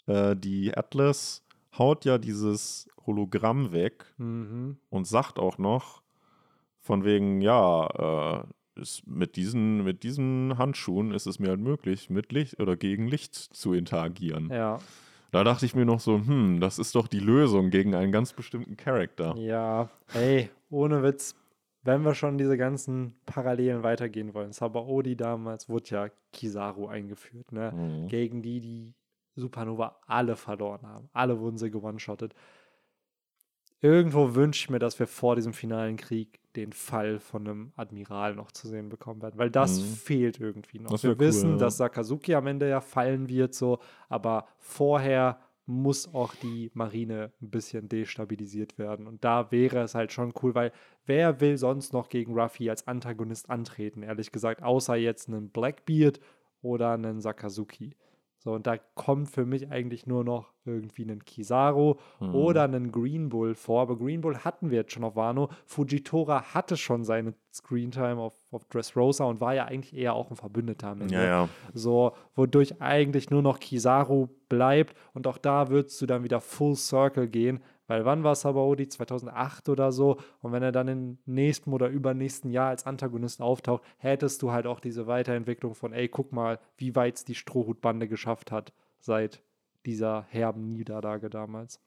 äh, 0.07 0.35
die 0.37 0.77
Atlas 0.77 1.45
haut 1.79 2.05
ja 2.05 2.19
dieses 2.19 2.89
Hologramm 3.07 3.73
weg 3.73 4.07
mhm. 4.19 4.79
und 4.89 5.07
sagt 5.07 5.39
auch 5.39 5.59
noch, 5.59 6.03
von 6.81 7.05
wegen, 7.05 7.41
ja, 7.41 8.45
äh, 8.77 8.81
ist 8.81 9.07
mit, 9.07 9.37
diesen, 9.37 9.85
mit 9.85 10.03
diesen 10.03 10.57
Handschuhen 10.59 11.13
ist 11.13 11.27
es 11.27 11.39
mir 11.39 11.49
halt 11.49 11.61
möglich, 11.61 12.11
mit 12.11 12.33
Licht 12.33 12.61
oder 12.61 12.77
gegen 12.77 13.07
Licht 13.07 13.35
zu 13.35 13.75
interagieren. 13.75 14.51
Ja. 14.51 14.79
Da 15.33 15.45
dachte 15.45 15.65
ich 15.65 15.75
mir 15.75 15.85
noch 15.85 16.01
so, 16.01 16.19
hm, 16.19 16.61
das 16.61 16.79
ist 16.79 16.95
doch 16.95 17.07
die 17.07 17.21
Lösung 17.21 17.71
gegen 17.71 17.95
einen 17.95 18.11
ganz 18.11 18.33
bestimmten 18.33 18.77
Charakter. 18.77 19.37
Ja, 19.37 19.89
ey, 20.15 20.51
ohne 20.71 21.03
Witz, 21.03 21.37
wenn 21.83 22.05
wir 22.05 22.15
schon 22.15 22.37
diese 22.37 22.57
ganzen 22.57 23.15
Parallelen 23.27 23.83
weitergehen 23.83 24.35
wollen. 24.35 24.53
Sabaody 24.53 25.17
damals 25.17 25.69
wurde 25.69 25.91
ja 25.91 26.09
Kizaru 26.33 26.89
eingeführt, 26.89 27.53
ne? 27.53 27.73
Mhm. 27.73 28.09
Gegen 28.09 28.43
die, 28.43 28.61
die 28.61 28.95
Supernova 29.37 29.97
alle 30.07 30.37
verloren 30.37 30.87
haben. 30.87 31.09
Alle 31.13 31.39
wurden 31.39 31.59
sie 31.59 31.71
gewone-shottet. 31.71 32.35
Irgendwo 33.83 34.35
wünsche 34.35 34.65
ich 34.65 34.71
mir, 34.71 34.79
dass 34.79 34.99
wir 34.99 35.07
vor 35.07 35.37
diesem 35.37 35.53
finalen 35.55 35.97
Krieg 35.97 36.41
den 36.55 36.73
Fall 36.73 37.19
von 37.19 37.47
einem 37.47 37.73
Admiral 37.77 38.35
noch 38.35 38.53
zu 38.53 38.69
sehen 38.69 38.89
bekommen 38.89 39.23
werden, 39.23 39.39
weil 39.39 39.51
das 39.51 39.81
mhm. 39.81 39.85
fehlt 39.85 40.41
irgendwie 40.41 40.81
noch. 40.81 41.03
Wir 41.03 41.11
cool, 41.11 41.19
wissen, 41.19 41.53
ja. 41.53 41.57
dass 41.57 41.77
Sakazuki 41.77 42.35
am 42.35 42.47
Ende 42.47 42.69
ja 42.69 42.81
fallen 42.81 43.29
wird, 43.29 43.55
so, 43.55 43.79
aber 44.09 44.47
vorher 44.59 45.39
muss 45.67 46.13
auch 46.13 46.35
die 46.35 46.71
Marine 46.75 47.33
ein 47.41 47.51
bisschen 47.51 47.89
destabilisiert 47.89 48.77
werden. 48.77 49.07
Und 49.07 49.25
da 49.25 49.51
wäre 49.53 49.83
es 49.83 49.95
halt 49.95 50.13
schon 50.13 50.33
cool, 50.43 50.55
weil 50.55 50.73
wer 51.07 51.41
will 51.41 51.57
sonst 51.57 51.93
noch 51.93 52.09
gegen 52.09 52.39
Ruffy 52.39 52.69
als 52.69 52.87
Antagonist 52.89 53.49
antreten, 53.49 54.03
ehrlich 54.03 54.33
gesagt, 54.33 54.63
außer 54.63 54.97
jetzt 54.97 55.29
einen 55.29 55.49
Blackbeard 55.51 56.21
oder 56.61 56.93
einen 56.93 57.21
Sakazuki. 57.21 57.95
So, 58.43 58.55
und 58.55 58.67
da 58.67 58.79
kommt 58.95 59.29
für 59.29 59.45
mich 59.45 59.71
eigentlich 59.71 60.07
nur 60.07 60.25
noch 60.25 60.55
irgendwie 60.65 61.03
einen 61.03 61.23
Kizaru 61.27 61.97
mhm. 62.21 62.35
oder 62.35 62.65
einen 62.65 62.91
Green 62.91 63.29
Bull 63.29 63.55
vor. 63.55 63.83
Aber 63.83 63.99
Green 63.99 64.23
Bull 64.23 64.39
hatten 64.39 64.71
wir 64.71 64.79
jetzt 64.79 64.93
schon 64.93 65.05
auf 65.05 65.15
Wano. 65.15 65.51
Fujitora 65.67 66.55
hatte 66.55 66.79
schon 66.79 67.05
seine 67.05 67.35
Screentime 67.53 68.19
auf, 68.19 68.35
auf 68.51 68.65
Dressrosa 68.65 69.25
und 69.25 69.43
war 69.43 69.55
ja 69.55 69.67
eigentlich 69.67 69.95
eher 69.95 70.15
auch 70.15 70.31
ein 70.31 70.37
Verbündeter 70.37 70.89
am 70.89 71.03
Ende. 71.03 71.17
Ja, 71.17 71.25
ja. 71.25 71.49
So, 71.75 72.13
wodurch 72.35 72.81
eigentlich 72.81 73.29
nur 73.29 73.43
noch 73.43 73.61
Kizaru 73.61 74.29
bleibt. 74.49 74.97
Und 75.13 75.27
auch 75.27 75.37
da 75.37 75.69
würdest 75.69 76.01
du 76.01 76.07
dann 76.07 76.25
wieder 76.25 76.41
Full 76.41 76.77
Circle 76.77 77.29
gehen, 77.29 77.61
weil 77.91 78.05
wann 78.05 78.23
war 78.23 78.37
Sabaody? 78.37 78.87
2008 78.87 79.69
oder 79.69 79.91
so. 79.91 80.19
Und 80.43 80.53
wenn 80.53 80.63
er 80.63 80.71
dann 80.71 80.87
im 80.87 81.19
nächsten 81.27 81.73
oder 81.73 81.89
übernächsten 81.89 82.53
Jahr 82.53 82.69
als 82.69 82.87
Antagonist 82.87 83.43
auftaucht, 83.43 83.83
hättest 83.99 84.43
du 84.43 84.53
halt 84.53 84.69
auch 84.69 84.79
diese 84.79 85.09
Weiterentwicklung 85.09 85.75
von, 85.75 85.93
ey, 85.93 86.09
guck 86.09 86.31
mal, 86.31 86.61
wie 86.77 86.95
weit 86.95 87.17
es 87.17 87.25
die 87.25 87.35
Strohhutbande 87.35 88.07
geschafft 88.07 88.53
hat 88.53 88.73
seit 89.01 89.43
dieser 89.87 90.25
herben 90.29 90.71
Niederlage 90.71 91.31
damals. 91.31 91.81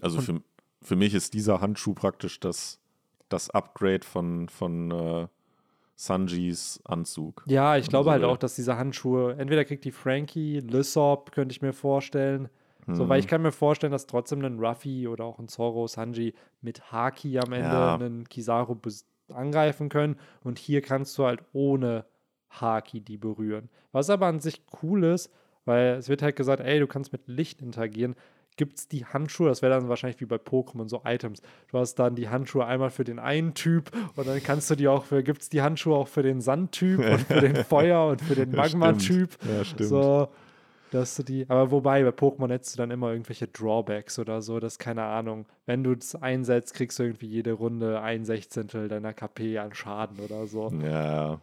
Also 0.00 0.22
für, 0.22 0.40
für 0.80 0.96
mich 0.96 1.12
ist 1.12 1.34
dieser 1.34 1.60
Handschuh 1.60 1.92
praktisch 1.92 2.40
das, 2.40 2.80
das 3.28 3.50
Upgrade 3.50 4.06
von, 4.06 4.48
von 4.48 4.90
äh, 4.90 5.28
Sanjis 5.96 6.80
Anzug. 6.84 7.44
Ja, 7.46 7.76
ich 7.76 7.90
glaube 7.90 8.10
halt 8.10 8.24
auch, 8.24 8.38
dass 8.38 8.54
diese 8.54 8.78
Handschuhe, 8.78 9.34
entweder 9.34 9.66
kriegt 9.66 9.84
die 9.84 9.92
Frankie, 9.92 10.60
Lysop, 10.60 11.30
könnte 11.32 11.52
ich 11.52 11.60
mir 11.60 11.74
vorstellen, 11.74 12.48
so, 12.88 13.08
weil 13.08 13.20
ich 13.20 13.26
mhm. 13.26 13.30
kann 13.30 13.42
mir 13.42 13.52
vorstellen, 13.52 13.92
dass 13.92 14.06
trotzdem 14.06 14.44
ein 14.44 14.58
Ruffy 14.58 15.06
oder 15.06 15.24
auch 15.24 15.38
ein 15.38 15.48
Zoro 15.48 15.86
Sanji 15.86 16.34
mit 16.60 16.90
Haki 16.90 17.38
am 17.38 17.52
Ende 17.52 17.68
ja. 17.68 17.94
einen 17.94 18.28
Kizaru 18.28 18.76
angreifen 19.28 19.88
können. 19.88 20.16
Und 20.42 20.58
hier 20.58 20.82
kannst 20.82 21.16
du 21.16 21.24
halt 21.24 21.40
ohne 21.52 22.04
Haki 22.50 23.00
die 23.00 23.18
berühren. 23.18 23.68
Was 23.92 24.10
aber 24.10 24.26
an 24.26 24.40
sich 24.40 24.62
cool 24.82 25.04
ist, 25.04 25.32
weil 25.64 25.94
es 25.94 26.08
wird 26.08 26.22
halt 26.22 26.36
gesagt, 26.36 26.60
ey, 26.60 26.80
du 26.80 26.86
kannst 26.86 27.12
mit 27.12 27.28
Licht 27.28 27.62
interagieren. 27.62 28.16
Gibt 28.56 28.78
es 28.78 28.88
die 28.88 29.06
Handschuhe, 29.06 29.48
das 29.48 29.62
wäre 29.62 29.72
dann 29.72 29.88
wahrscheinlich 29.88 30.20
wie 30.20 30.26
bei 30.26 30.36
Pokémon, 30.36 30.86
so 30.86 31.00
Items. 31.06 31.40
Du 31.68 31.78
hast 31.78 31.94
dann 31.94 32.14
die 32.16 32.28
Handschuhe 32.28 32.66
einmal 32.66 32.90
für 32.90 33.04
den 33.04 33.18
einen 33.18 33.54
Typ 33.54 33.90
und 34.14 34.26
dann 34.26 34.42
kannst 34.42 34.68
du 34.70 34.74
die 34.74 34.88
auch 34.88 35.04
für, 35.04 35.22
gibt 35.22 35.40
es 35.40 35.48
die 35.48 35.62
Handschuhe 35.62 35.96
auch 35.96 36.08
für 36.08 36.22
den 36.22 36.42
Sandtyp 36.42 36.98
und 36.98 37.20
für 37.20 37.40
den 37.40 37.56
Feuer 37.64 38.08
und 38.08 38.20
für 38.20 38.34
den 38.34 38.50
Magma-Typ. 38.50 39.38
Ja, 39.48 39.64
stimmt. 39.64 39.88
So, 39.88 40.28
dass 40.92 41.16
du 41.16 41.22
die, 41.22 41.48
aber 41.48 41.70
wobei, 41.70 42.02
bei 42.02 42.10
Pokémon 42.10 42.50
hättest 42.50 42.74
du 42.74 42.78
dann 42.78 42.90
immer 42.90 43.10
irgendwelche 43.10 43.48
Drawbacks 43.48 44.18
oder 44.18 44.42
so, 44.42 44.60
das 44.60 44.74
ist 44.74 44.78
keine 44.78 45.04
Ahnung. 45.04 45.46
Wenn 45.64 45.82
du 45.82 45.92
es 45.92 46.14
einsetzt, 46.14 46.74
kriegst 46.74 46.98
du 46.98 47.04
irgendwie 47.04 47.26
jede 47.26 47.52
Runde 47.52 48.02
ein 48.02 48.24
Sechzehntel 48.24 48.88
deiner 48.88 49.14
KP 49.14 49.58
an 49.58 49.72
Schaden 49.72 50.20
oder 50.20 50.46
so. 50.46 50.70
Ja. 50.82 51.40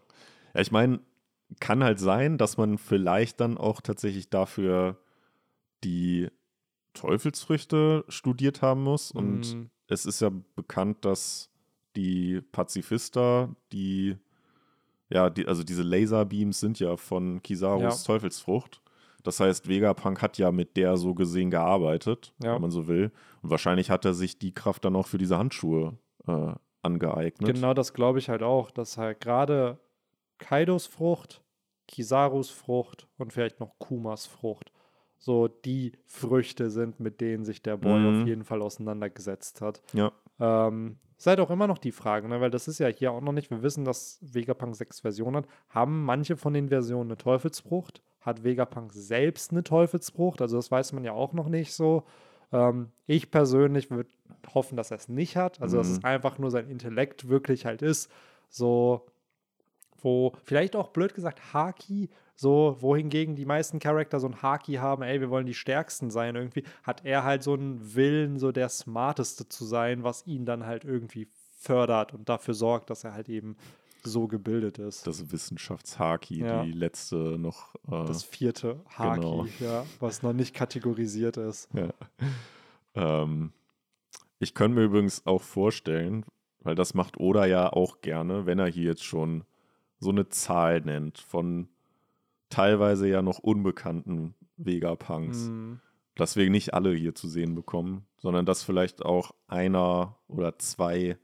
Ja, 0.53 0.61
ich 0.61 0.71
meine, 0.71 0.99
kann 1.59 1.83
halt 1.83 1.99
sein, 1.99 2.37
dass 2.37 2.57
man 2.57 2.77
vielleicht 2.77 3.39
dann 3.39 3.57
auch 3.57 3.81
tatsächlich 3.81 4.29
dafür 4.29 4.97
die 5.83 6.29
Teufelsfrüchte 6.93 8.05
studiert 8.07 8.61
haben 8.61 8.83
muss. 8.83 9.11
Und 9.11 9.55
mm. 9.55 9.69
es 9.87 10.05
ist 10.05 10.21
ja 10.21 10.31
bekannt, 10.55 11.05
dass 11.05 11.49
die 11.95 12.41
Pazifister, 12.51 13.55
die, 13.71 14.17
ja, 15.09 15.29
die, 15.29 15.47
also 15.47 15.63
diese 15.63 15.83
Laserbeams 15.83 16.59
sind 16.59 16.79
ja 16.79 16.97
von 16.97 17.41
Kisarus 17.41 18.03
ja. 18.03 18.13
Teufelsfrucht. 18.13 18.81
Das 19.23 19.39
heißt, 19.39 19.67
Vegapunk 19.67 20.21
hat 20.21 20.37
ja 20.37 20.51
mit 20.51 20.77
der 20.77 20.97
so 20.97 21.13
gesehen 21.13 21.51
gearbeitet, 21.51 22.33
ja. 22.41 22.53
wenn 22.55 22.61
man 22.61 22.71
so 22.71 22.87
will. 22.87 23.11
Und 23.41 23.49
wahrscheinlich 23.49 23.89
hat 23.89 24.05
er 24.05 24.13
sich 24.13 24.39
die 24.39 24.53
Kraft 24.53 24.85
dann 24.85 24.95
auch 24.95 25.07
für 25.07 25.17
diese 25.17 25.37
Handschuhe 25.37 25.97
äh, 26.27 26.53
angeeignet. 26.81 27.55
Genau, 27.55 27.73
das 27.73 27.93
glaube 27.93 28.19
ich 28.19 28.29
halt 28.29 28.43
auch, 28.43 28.71
dass 28.71 28.97
halt 28.97 29.19
gerade 29.19 29.79
Kaidos 30.37 30.87
Frucht, 30.87 31.41
Kisarus 31.87 32.49
Frucht 32.49 33.07
und 33.17 33.33
vielleicht 33.33 33.59
noch 33.59 33.77
Kumas 33.79 34.25
Frucht 34.25 34.71
so 35.19 35.49
die 35.49 35.91
Früchte 36.05 36.69
sind, 36.69 36.99
mit 37.01 37.19
denen 37.19 37.43
sich 37.43 37.61
der 37.61 37.77
Boy 37.77 37.99
Mhm. 37.99 38.21
auf 38.21 38.27
jeden 38.27 38.43
Fall 38.45 38.61
auseinandergesetzt 38.61 39.61
hat. 39.61 39.81
Ja. 39.93 40.11
Ähm, 40.39 40.97
ist 41.17 41.27
halt 41.27 41.41
auch 41.41 41.49
immer 41.49 41.67
noch 41.67 41.77
die 41.77 41.91
Frage, 41.91 42.29
ne? 42.29 42.39
weil 42.39 42.49
das 42.49 42.69
ist 42.69 42.79
ja 42.79 42.87
hier 42.87 43.11
auch 43.11 43.19
noch 43.19 43.33
nicht, 43.33 43.51
wir 43.51 43.61
wissen, 43.61 43.83
dass 43.83 44.19
Vegapunk 44.21 44.77
sechs 44.77 45.01
Versionen 45.01 45.35
hat. 45.37 45.47
Haben 45.67 46.05
manche 46.05 46.37
von 46.37 46.53
den 46.53 46.69
Versionen 46.69 47.09
eine 47.09 47.17
Teufelsfrucht? 47.17 48.01
Hat 48.21 48.43
Vegapunk 48.43 48.91
selbst 48.93 49.51
eine 49.51 49.63
Teufelsfrucht? 49.63 50.41
Also 50.41 50.57
das 50.57 50.71
weiß 50.71 50.93
man 50.93 51.03
ja 51.03 51.13
auch 51.13 51.33
noch 51.33 51.47
nicht 51.47 51.73
so. 51.73 52.03
Ähm, 52.51 52.89
ich 53.07 53.31
persönlich 53.31 53.89
würde 53.91 54.09
hoffen, 54.53 54.75
dass 54.75 54.91
er 54.91 54.97
es 54.97 55.07
nicht 55.09 55.35
hat. 55.37 55.61
Also 55.61 55.77
dass 55.77 55.87
Mhm. 55.87 55.93
es 55.93 56.03
einfach 56.03 56.37
nur 56.37 56.51
sein 56.51 56.69
Intellekt 56.69 57.29
wirklich 57.29 57.65
halt 57.65 57.81
ist. 57.81 58.11
So, 58.49 59.05
wo 60.01 60.33
vielleicht 60.43 60.75
auch 60.75 60.89
blöd 60.89 61.13
gesagt 61.13 61.53
Haki, 61.53 62.09
so 62.35 62.77
wohingegen 62.79 63.35
die 63.35 63.45
meisten 63.45 63.79
Charakter 63.79 64.19
so 64.19 64.27
ein 64.27 64.41
Haki 64.41 64.75
haben, 64.75 65.03
ey, 65.03 65.19
wir 65.19 65.29
wollen 65.29 65.45
die 65.45 65.53
stärksten 65.53 66.09
sein 66.09 66.35
irgendwie, 66.35 66.63
hat 66.83 67.03
er 67.05 67.25
halt 67.25 67.43
so 67.43 67.53
einen 67.53 67.95
Willen, 67.95 68.39
so 68.39 68.51
der 68.53 68.69
smarteste 68.69 69.49
zu 69.49 69.65
sein, 69.65 70.03
was 70.03 70.25
ihn 70.25 70.45
dann 70.45 70.65
halt 70.65 70.85
irgendwie 70.85 71.27
fördert 71.57 72.13
und 72.13 72.29
dafür 72.29 72.53
sorgt, 72.53 72.89
dass 72.89 73.03
er 73.03 73.13
halt 73.13 73.27
eben 73.27 73.57
so 74.03 74.27
gebildet 74.27 74.77
ist. 74.79 75.05
Das 75.07 75.31
Wissenschaftshaki, 75.31 76.39
Ja. 76.41 76.63
die 76.63 76.71
letzte 76.71 77.15
noch. 77.37 77.75
Äh, 77.87 78.05
Das 78.05 78.23
vierte 78.23 78.79
Haki, 78.87 79.19
Genau. 79.21 79.45
ja, 79.59 79.85
was 79.99 80.21
noch 80.23 80.33
nicht 80.33 80.53
kategorisiert 80.53 81.37
ist. 81.37 81.69
Ja. 81.73 81.89
Ähm, 82.95 83.51
ich 84.39 84.53
könnte 84.53 84.77
mir 84.79 84.85
übrigens 84.85 85.25
auch 85.25 85.41
vorstellen, 85.41 86.25
weil 86.61 86.75
das 86.75 86.93
macht 86.93 87.19
Oda 87.19 87.45
ja 87.45 87.71
auch 87.71 88.01
gerne, 88.01 88.45
wenn 88.45 88.59
er 88.59 88.67
hier 88.67 88.85
jetzt 88.85 89.03
schon 89.03 89.43
so 89.99 90.09
eine 90.09 90.29
Zahl 90.29 90.81
nennt 90.81 91.17
von 91.19 91.67
teilweise 92.49 93.07
ja 93.07 93.21
noch 93.21 93.39
unbekannten 93.39 94.33
Vegapunks, 94.57 95.47
Mhm. 95.49 95.79
dass 96.15 96.35
wir 96.35 96.49
nicht 96.49 96.73
alle 96.73 96.93
hier 96.93 97.15
zu 97.15 97.27
sehen 97.27 97.53
bekommen, 97.55 98.05
sondern 98.17 98.45
dass 98.45 98.63
vielleicht 98.63 99.05
auch 99.05 99.31
einer 99.47 100.17
oder 100.27 100.57
zwei, 100.57 101.17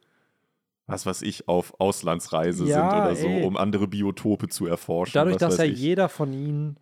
was 0.87 1.05
weiß 1.05 1.21
ich, 1.23 1.47
auf 1.47 1.79
Auslandsreise 1.79 2.65
Ja, 2.65 2.89
sind 2.89 2.99
oder 2.99 3.15
so, 3.15 3.27
ey. 3.27 3.43
um 3.43 3.57
andere 3.57 3.87
Biotope 3.87 4.47
zu 4.49 4.67
erforschen. 4.67 5.13
Dadurch, 5.13 5.37
dass 5.37 5.57
ja 5.57 5.63
ich. 5.65 5.79
jeder 5.79 6.09
von 6.09 6.31
ihnen 6.33 6.79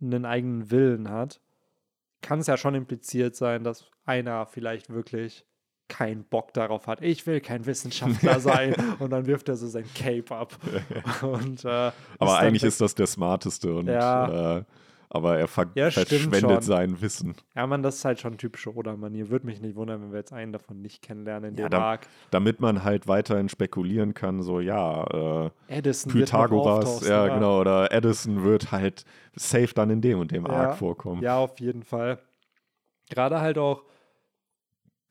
einen 0.00 0.24
eigenen 0.24 0.70
Willen 0.70 1.08
hat, 1.10 1.40
kann 2.20 2.40
es 2.40 2.46
ja 2.46 2.56
schon 2.56 2.74
impliziert 2.74 3.36
sein, 3.36 3.64
dass 3.64 3.90
einer 4.04 4.46
vielleicht 4.46 4.90
wirklich 4.90 5.44
keinen 5.88 6.24
Bock 6.24 6.54
darauf 6.54 6.86
hat. 6.86 7.02
Ich 7.02 7.26
will 7.26 7.40
kein 7.40 7.66
Wissenschaftler 7.66 8.40
sein. 8.40 8.74
und 8.98 9.10
dann 9.10 9.26
wirft 9.26 9.48
er 9.50 9.56
so 9.56 9.66
sein 9.68 9.84
Cape 9.94 10.34
ab. 10.34 10.58
Und, 11.22 11.64
äh, 11.66 11.92
Aber 12.18 12.38
eigentlich 12.38 12.64
ist 12.64 12.80
das 12.80 12.94
der 12.94 13.06
smarteste 13.06 13.74
und 13.74 13.86
Ja. 13.88 14.58
äh, 14.58 14.64
aber 15.14 15.38
er 15.38 15.48
ver 15.48 15.70
Ja, 15.74 15.90
verschwendet 15.90 16.64
sein 16.64 17.00
Wissen. 17.00 17.34
Ja, 17.54 17.66
man, 17.66 17.82
das 17.82 17.96
ist 17.96 18.04
halt 18.04 18.20
schon 18.20 18.36
typische 18.36 18.74
Oder-Manier. 18.74 19.30
Würde 19.30 19.46
mich 19.46 19.60
nicht 19.60 19.76
wundern, 19.76 20.02
wenn 20.02 20.10
wir 20.12 20.18
jetzt 20.18 20.32
einen 20.32 20.52
davon 20.52 20.82
nicht 20.82 21.02
kennenlernen 21.02 21.52
in 21.52 21.56
Ja, 21.56 21.68
dem 21.68 21.70
da- 21.70 21.80
Arc. 21.82 22.06
Damit 22.30 22.60
man 22.60 22.84
halt 22.84 23.06
weiterhin 23.08 23.48
spekulieren 23.48 24.12
kann, 24.14 24.42
so 24.42 24.60
ja, 24.60 25.04
äh, 25.46 25.50
Edison 25.68 26.12
Pythagoras, 26.12 26.84
auftauchen, 26.86 27.08
ja 27.08 27.34
genau, 27.34 27.60
oder 27.60 27.92
Edison 27.92 28.42
wird 28.44 28.72
halt 28.72 29.04
safe 29.36 29.72
dann 29.74 29.90
in 29.90 30.00
dem 30.00 30.18
und 30.18 30.32
dem 30.32 30.44
Ja. 30.46 30.52
Arc 30.52 30.76
vorkommen. 30.78 31.22
Ja, 31.22 31.38
auf 31.38 31.58
jeden 31.60 31.82
Fall. 31.84 32.18
Gerade 33.10 33.40
halt 33.40 33.58
auch, 33.58 33.84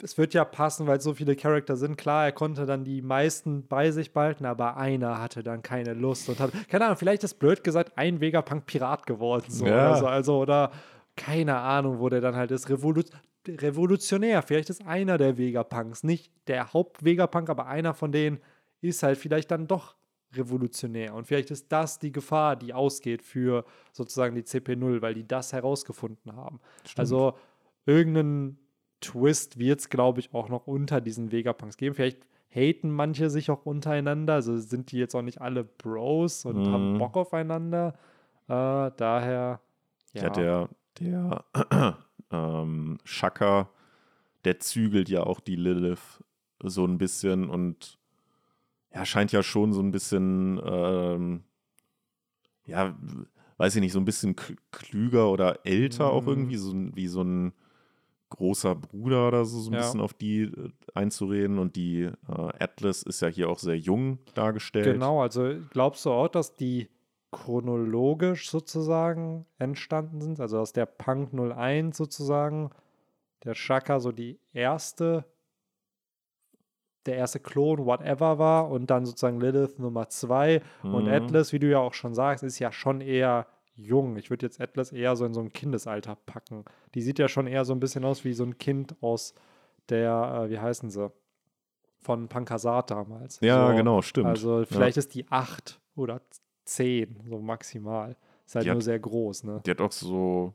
es 0.03 0.17
wird 0.17 0.33
ja 0.33 0.43
passen, 0.45 0.85
weil 0.87 0.97
es 0.97 1.03
so 1.03 1.13
viele 1.13 1.35
Charakter 1.35 1.75
sind. 1.75 1.97
Klar, 1.97 2.25
er 2.25 2.31
konnte 2.31 2.65
dann 2.65 2.83
die 2.83 3.01
meisten 3.01 3.65
bei 3.67 3.91
sich 3.91 4.13
behalten, 4.13 4.45
aber 4.45 4.77
einer 4.77 5.19
hatte 5.21 5.43
dann 5.43 5.61
keine 5.61 5.93
Lust 5.93 6.29
und 6.29 6.39
hat, 6.39 6.51
keine 6.69 6.85
Ahnung, 6.85 6.97
vielleicht 6.97 7.23
ist 7.23 7.35
blöd 7.39 7.63
gesagt, 7.63 7.93
ein 7.95 8.19
Vegapunk 8.21 8.65
Pirat 8.65 9.05
geworden. 9.05 9.45
So, 9.49 9.65
Ja. 9.65 9.89
oder, 9.91 9.97
so, 9.99 10.07
also, 10.07 10.37
oder 10.39 10.71
keine 11.15 11.57
Ahnung, 11.57 11.99
wo 11.99 12.09
der 12.09 12.21
dann 12.21 12.35
halt 12.35 12.51
ist. 12.51 12.69
Revolu 12.69 13.01
revolutionär. 13.47 14.41
Vielleicht 14.41 14.69
ist 14.69 14.85
einer 14.87 15.17
der 15.17 15.37
Vegapunks, 15.37 16.03
nicht 16.03 16.31
der 16.47 16.73
Haupt-Vegapunk, 16.73 17.49
aber 17.49 17.67
einer 17.67 17.93
von 17.93 18.11
denen 18.11 18.39
ist 18.81 19.03
halt 19.03 19.17
vielleicht 19.17 19.51
dann 19.51 19.67
doch 19.67 19.95
revolutionär. 20.33 21.13
Und 21.13 21.27
vielleicht 21.27 21.51
ist 21.51 21.71
das 21.71 21.99
die 21.99 22.11
Gefahr, 22.11 22.55
die 22.55 22.73
ausgeht 22.73 23.21
für 23.21 23.65
sozusagen 23.91 24.35
die 24.35 24.43
CP0, 24.43 25.01
weil 25.01 25.13
die 25.13 25.27
das 25.27 25.53
herausgefunden 25.53 26.35
haben. 26.35 26.59
Also 26.95 27.33
irgendeinen 27.85 28.57
Twist 29.03 29.57
wird 29.59 29.79
es, 29.79 29.89
glaube 29.89 30.19
ich, 30.19 30.33
auch 30.33 30.49
noch 30.49 30.67
unter 30.67 31.01
diesen 31.01 31.31
Vegapunks 31.31 31.77
geben. 31.77 31.95
Vielleicht 31.95 32.25
haten 32.49 32.91
manche 32.91 33.29
sich 33.29 33.49
auch 33.51 33.65
untereinander. 33.65 34.33
Also 34.33 34.57
sind 34.57 34.91
die 34.91 34.97
jetzt 34.97 35.15
auch 35.15 35.21
nicht 35.21 35.41
alle 35.41 35.63
Bros 35.63 36.45
und 36.45 36.67
haben 36.71 36.93
Mhm. 36.93 36.97
Bock 36.97 37.17
aufeinander. 37.17 37.93
Äh, 38.47 38.91
daher, 38.97 39.61
ja. 40.13 40.23
Ja, 40.23 40.29
der, 40.29 40.69
der 40.99 41.43
ähm, 42.31 42.97
Shaka, 43.03 43.69
der 44.45 44.59
zügelt 44.59 45.09
ja 45.09 45.23
auch 45.23 45.39
die 45.39 45.55
Lilith 45.55 46.23
so 46.61 46.85
ein 46.85 46.97
bisschen 46.97 47.49
und 47.49 47.97
ja, 48.93 49.05
scheint 49.05 49.31
ja 49.31 49.41
schon 49.41 49.73
so 49.73 49.81
ein 49.81 49.91
bisschen, 49.91 50.61
ähm, 50.63 51.43
ja, 52.65 52.95
weiß 53.57 53.75
ich 53.75 53.81
nicht, 53.81 53.91
so 53.93 53.99
ein 53.99 54.05
bisschen 54.05 54.35
klüger 54.71 55.29
oder 55.31 55.65
älter 55.65 56.11
auch 56.11 56.23
Mhm. 56.23 56.29
irgendwie, 56.29 56.57
so 56.57 56.73
wie 56.95 57.07
so 57.07 57.21
ein 57.21 57.53
großer 58.35 58.75
Bruder 58.75 59.27
oder 59.27 59.45
so, 59.45 59.59
so 59.59 59.69
ein 59.71 59.73
Ja. 59.73 59.79
bisschen 59.79 60.01
auf 60.01 60.13
die 60.13 60.41
äh, 60.43 60.69
einzureden. 60.93 61.59
Und 61.59 61.75
die 61.75 62.01
äh, 62.03 62.11
Atlas 62.27 63.03
ist 63.03 63.21
ja 63.21 63.27
hier 63.27 63.49
auch 63.49 63.59
sehr 63.59 63.77
jung 63.77 64.19
dargestellt. 64.33 64.93
Genau, 64.93 65.21
also 65.21 65.55
glaubst 65.71 66.05
du 66.05 66.11
auch, 66.11 66.27
dass 66.27 66.55
die 66.55 66.89
chronologisch 67.31 68.49
sozusagen 68.49 69.45
entstanden 69.57 70.21
sind? 70.21 70.39
Also 70.39 70.57
dass 70.57 70.73
der 70.73 70.85
Punk 70.85 71.33
01 71.33 71.95
sozusagen, 71.97 72.69
der 73.43 73.55
Shaka 73.55 73.99
so 73.99 74.11
die 74.11 74.39
erste, 74.53 75.25
der 77.05 77.15
erste 77.17 77.39
Klon, 77.39 77.85
whatever 77.85 78.39
war 78.39 78.69
und 78.69 78.89
dann 78.89 79.05
sozusagen 79.05 79.39
Lilith 79.41 79.79
Nummer 79.79 80.09
2 80.09 80.61
und 80.83 81.07
Mhm. 81.07 81.13
Atlas, 81.13 81.51
wie 81.51 81.59
du 81.59 81.69
ja 81.69 81.79
auch 81.79 81.93
schon 81.93 82.13
sagst, 82.13 82.43
ist 82.43 82.59
ja 82.59 82.71
schon 82.71 83.01
eher 83.01 83.47
jung. 83.75 84.17
Ich 84.17 84.29
würde 84.29 84.45
jetzt 84.45 84.59
Atlas 84.61 84.91
eher 84.91 85.15
so 85.15 85.25
in 85.25 85.33
so 85.33 85.41
ein 85.41 85.51
Kindesalter 85.53 86.15
packen. 86.25 86.63
Die 86.95 87.01
sieht 87.01 87.19
ja 87.19 87.27
schon 87.27 87.47
eher 87.47 87.65
so 87.65 87.73
ein 87.73 87.79
bisschen 87.79 88.05
aus 88.05 88.23
wie 88.23 88.33
so 88.33 88.43
ein 88.43 88.57
Kind 88.57 88.95
aus 89.01 89.33
der, 89.89 90.43
äh, 90.45 90.49
wie 90.49 90.59
heißen 90.59 90.89
sie? 90.89 91.11
Von 92.01 92.27
Pankasat 92.27 92.91
damals. 92.91 93.39
Ja, 93.41 93.69
so, 93.71 93.75
genau, 93.77 94.01
stimmt. 94.01 94.27
Also 94.27 94.65
vielleicht 94.67 94.97
ist 94.97 95.15
die 95.15 95.25
8 95.31 95.79
oder 95.95 96.21
10, 96.65 97.21
so 97.29 97.39
maximal. 97.39 98.15
Ist 98.45 98.55
halt 98.55 98.65
Die 98.65 98.69
hat- 98.69 98.75
nur 98.75 98.81
sehr 98.81 98.99
groß, 98.99 99.45
ne? 99.45 99.61
Die 99.65 99.71
hat 99.71 99.79
auch 99.81 99.91
so, 99.91 100.53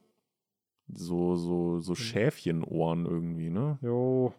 so, 0.88 1.36
so, 1.36 1.54
Mhm. 1.76 1.80
so 1.80 1.94
Schäfchenohren 1.94 3.06
irgendwie, 3.06 3.50
ne? 3.50 3.78
Jo. 3.82 4.32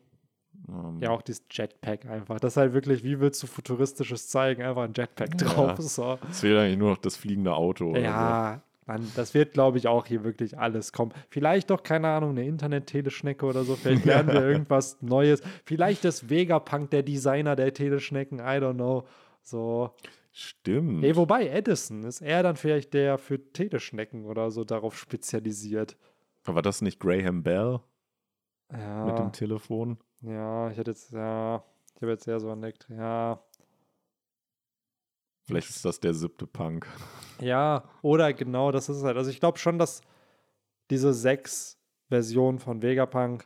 Ähm, 0.67 0.99
Ja, 1.01 1.11
auch 1.11 1.21
dieses 1.21 1.43
Jetpack 1.49 2.05
einfach. 2.05 2.39
Das 2.39 2.53
ist 2.53 2.57
halt 2.57 2.73
wirklich, 2.73 3.03
wie 3.03 3.19
willst 3.19 3.41
du 3.41 3.47
Futuristisches 3.47 4.27
zeigen? 4.27 4.61
Einfach 4.61 4.84
ein 4.84 4.93
Jetpack 4.95 5.39
Ja. 5.41 5.47
drauf. 5.47 5.80
So. 5.80 6.19
Es 6.30 6.41
fehlt 6.41 6.57
eigentlich 6.57 6.77
nur 6.77 6.91
noch 6.91 6.97
das 6.97 7.15
fliegende 7.15 7.53
Auto. 7.53 7.91
oder 7.91 7.99
Ja, 8.01 8.61
Mann, 8.90 9.08
das 9.16 9.36
wird, 9.36 9.54
glaube 9.54 9.78
ich, 9.78 9.88
auch 9.88 10.08
hier 10.08 10.24
wirklich 10.24 10.58
alles 10.58 10.92
kommen. 10.92 11.14
Vielleicht 11.30 11.70
doch, 11.70 11.84
keine 11.84 12.08
Ahnung, 12.08 12.32
eine 12.32 12.46
Internet-Teleschnecke 12.46 13.46
oder 13.46 13.64
so. 13.64 13.76
Vielleicht 13.76 14.04
lernen 14.06 14.34
wir 14.34 14.42
irgendwas 14.50 15.00
Neues. 15.02 15.42
Vielleicht 15.64 16.06
ist 16.06 16.30
Vegapunk 16.30 16.90
der 16.90 17.04
Designer 17.04 17.56
der 17.56 17.72
Teleschnecken. 17.72 18.40
I 18.40 18.58
don't 18.60 18.74
know. 18.74 19.04
So. 19.44 19.92
Stimmt. 20.32 21.02
Nee, 21.02 21.16
wobei, 21.16 21.48
Edison 21.50 22.04
ist 22.04 22.22
er 22.22 22.42
dann 22.44 22.56
vielleicht 22.56 22.94
der 22.96 23.18
für 23.20 23.40
Teleschnecken 23.52 24.26
oder 24.26 24.50
so 24.52 24.64
darauf 24.64 24.98
spezialisiert. 24.98 25.96
War 26.46 26.62
das 26.64 26.82
nicht 26.82 27.00
Graham 27.00 27.44
Bell 27.44 27.80
Ja. 28.72 29.06
mit 29.06 29.20
dem 29.20 29.32
Telefon? 29.32 29.98
Ja, 30.22 30.70
ich 30.72 30.78
hätte 30.78 30.92
jetzt, 30.92 31.12
ja, 31.12 31.64
ich 31.96 32.02
habe 32.02 32.12
jetzt 32.12 32.28
eher 32.28 32.40
so 32.40 32.50
entdeckt, 32.50 32.88
ja. 32.90 33.40
Vielleicht 35.50 35.70
ist 35.70 35.84
das 35.86 36.00
der 36.00 36.14
siebte 36.14 36.47
Punk. 36.47 36.88
Ja, 37.41 37.84
oder 38.02 38.34
genau, 38.34 38.72
das 38.72 38.89
ist 38.89 38.97
es 38.97 39.04
halt. 39.04 39.18
Also 39.18 39.30
ich 39.32 39.39
glaube 39.39 39.58
schon, 39.58 39.78
dass 39.80 40.02
diese 40.89 41.14
sechs 41.14 41.78
Versionen 42.10 42.60
von 42.60 42.82
Vegapunk 42.82 43.45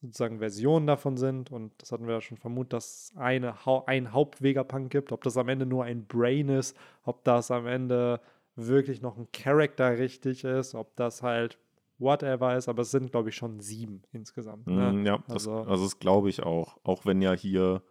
sozusagen 0.00 0.38
Versionen 0.38 0.86
davon 0.86 1.16
sind 1.16 1.50
und 1.50 1.72
das 1.78 1.90
hatten 1.90 2.06
wir 2.06 2.14
ja 2.14 2.20
schon 2.20 2.36
vermutet, 2.36 2.72
dass 2.74 3.12
eine, 3.16 3.66
Hau- 3.66 3.84
ein 3.86 4.12
Haupt-Vegapunk 4.12 4.90
gibt, 4.90 5.10
ob 5.12 5.22
das 5.24 5.36
am 5.36 5.48
Ende 5.48 5.66
nur 5.66 5.84
ein 5.84 6.06
Brain 6.06 6.48
ist, 6.48 6.76
ob 7.02 7.24
das 7.24 7.50
am 7.50 7.66
Ende 7.66 8.20
wirklich 8.54 9.02
noch 9.02 9.16
ein 9.16 9.26
Charakter 9.32 9.98
richtig 9.98 10.44
ist, 10.44 10.74
ob 10.74 10.94
das 10.96 11.22
halt 11.22 11.58
whatever 11.98 12.56
ist, 12.56 12.68
aber 12.68 12.82
es 12.82 12.92
sind, 12.92 13.10
glaube 13.10 13.30
ich, 13.30 13.34
schon 13.36 13.58
sieben 13.60 14.02
insgesamt. 14.12 14.68
Ne? 14.68 14.92
Mm, 14.92 15.04
ja, 15.06 15.18
das, 15.26 15.48
Also- 15.48 15.68
also 15.68 15.84
das 15.84 15.98
glaube 15.98 16.28
ich 16.30 16.42
auch. 16.44 16.78
Auch 16.84 17.04
wenn 17.04 17.20
ja 17.20 17.32
hier, 17.32 17.82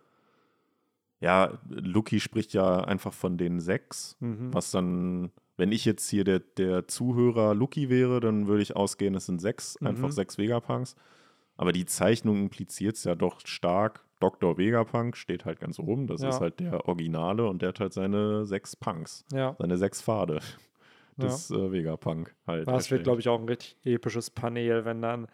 ja, 1.20 1.58
Lucky 1.70 2.20
spricht 2.20 2.54
ja 2.54 2.82
einfach 2.84 3.14
von 3.14 3.38
den 3.38 3.60
sechs, 3.60 4.16
Mhm. 4.20 4.54
was 4.54 4.72
dann, 4.72 5.32
wenn 5.58 5.72
ich 5.72 5.86
jetzt 5.86 6.10
hier 6.10 6.24
der, 6.24 6.40
der 6.40 6.88
Zuhörer 6.88 7.56
Lucky 7.56 7.90
wäre, 7.90 8.20
dann 8.20 8.48
würde 8.48 8.62
ich 8.62 8.76
ausgehen, 8.76 9.16
es 9.16 9.26
sind 9.26 9.42
sechs, 9.42 9.80
Mhm. 9.82 9.88
einfach 9.88 10.12
sechs 10.12 10.38
Vegapunks. 10.38 10.96
Aber 11.56 11.72
die 11.72 11.86
Zeichnung 11.86 12.38
impliziert 12.44 12.98
es 12.98 13.04
ja 13.04 13.16
doch 13.16 13.40
stark. 13.46 14.04
Dr. 14.20 14.58
Vegapunk 14.58 15.16
steht 15.18 15.46
halt 15.46 15.60
ganz 15.60 15.80
oben, 15.80 16.06
das 16.08 16.22
Ja. 16.22 16.30
ist 16.30 16.42
halt 16.42 16.60
der 16.60 16.88
Originale 16.88 17.48
und 17.48 17.62
der 17.62 17.70
hat 17.70 17.80
halt 17.80 17.94
seine 17.94 18.46
sechs 18.46 18.76
Punks, 18.76 19.26
Ja. 19.32 19.56
seine 19.60 19.78
sechs 19.78 20.02
Pfade. 20.02 20.40
des 21.20 21.50
äh, 21.50 21.72
Vegapunk 21.72 22.36
halt. 22.46 22.68
Das 22.68 22.92
wird, 22.92 23.04
glaube 23.04 23.22
ich, 23.22 23.28
auch 23.28 23.40
ein 23.40 23.48
richtig 23.48 23.76
episches 23.86 24.30
Panel, 24.30 24.86
wenn 24.86 25.02
dann 25.02 25.28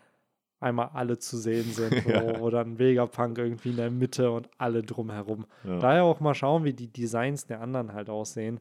einmal 0.64 0.90
alle 0.94 1.18
zu 1.20 1.38
sehen 1.38 1.66
sind, 1.72 1.92
wo, 2.06 2.10
Ja. 2.10 2.40
wo 2.40 2.50
dann 2.50 2.80
Vegapunk 2.80 3.38
irgendwie 3.38 3.70
in 3.70 3.76
der 3.78 3.92
Mitte 3.92 4.32
und 4.32 4.50
alle 4.58 4.82
drumherum. 4.82 5.46
Ja. 5.64 5.78
Daher 5.80 6.04
auch 6.06 6.20
mal 6.20 6.34
schauen, 6.34 6.64
wie 6.64 6.74
die 6.74 6.88
Designs 6.92 7.46
der 7.46 7.62
anderen 7.62 7.94
halt 7.94 8.10
aussehen. 8.10 8.60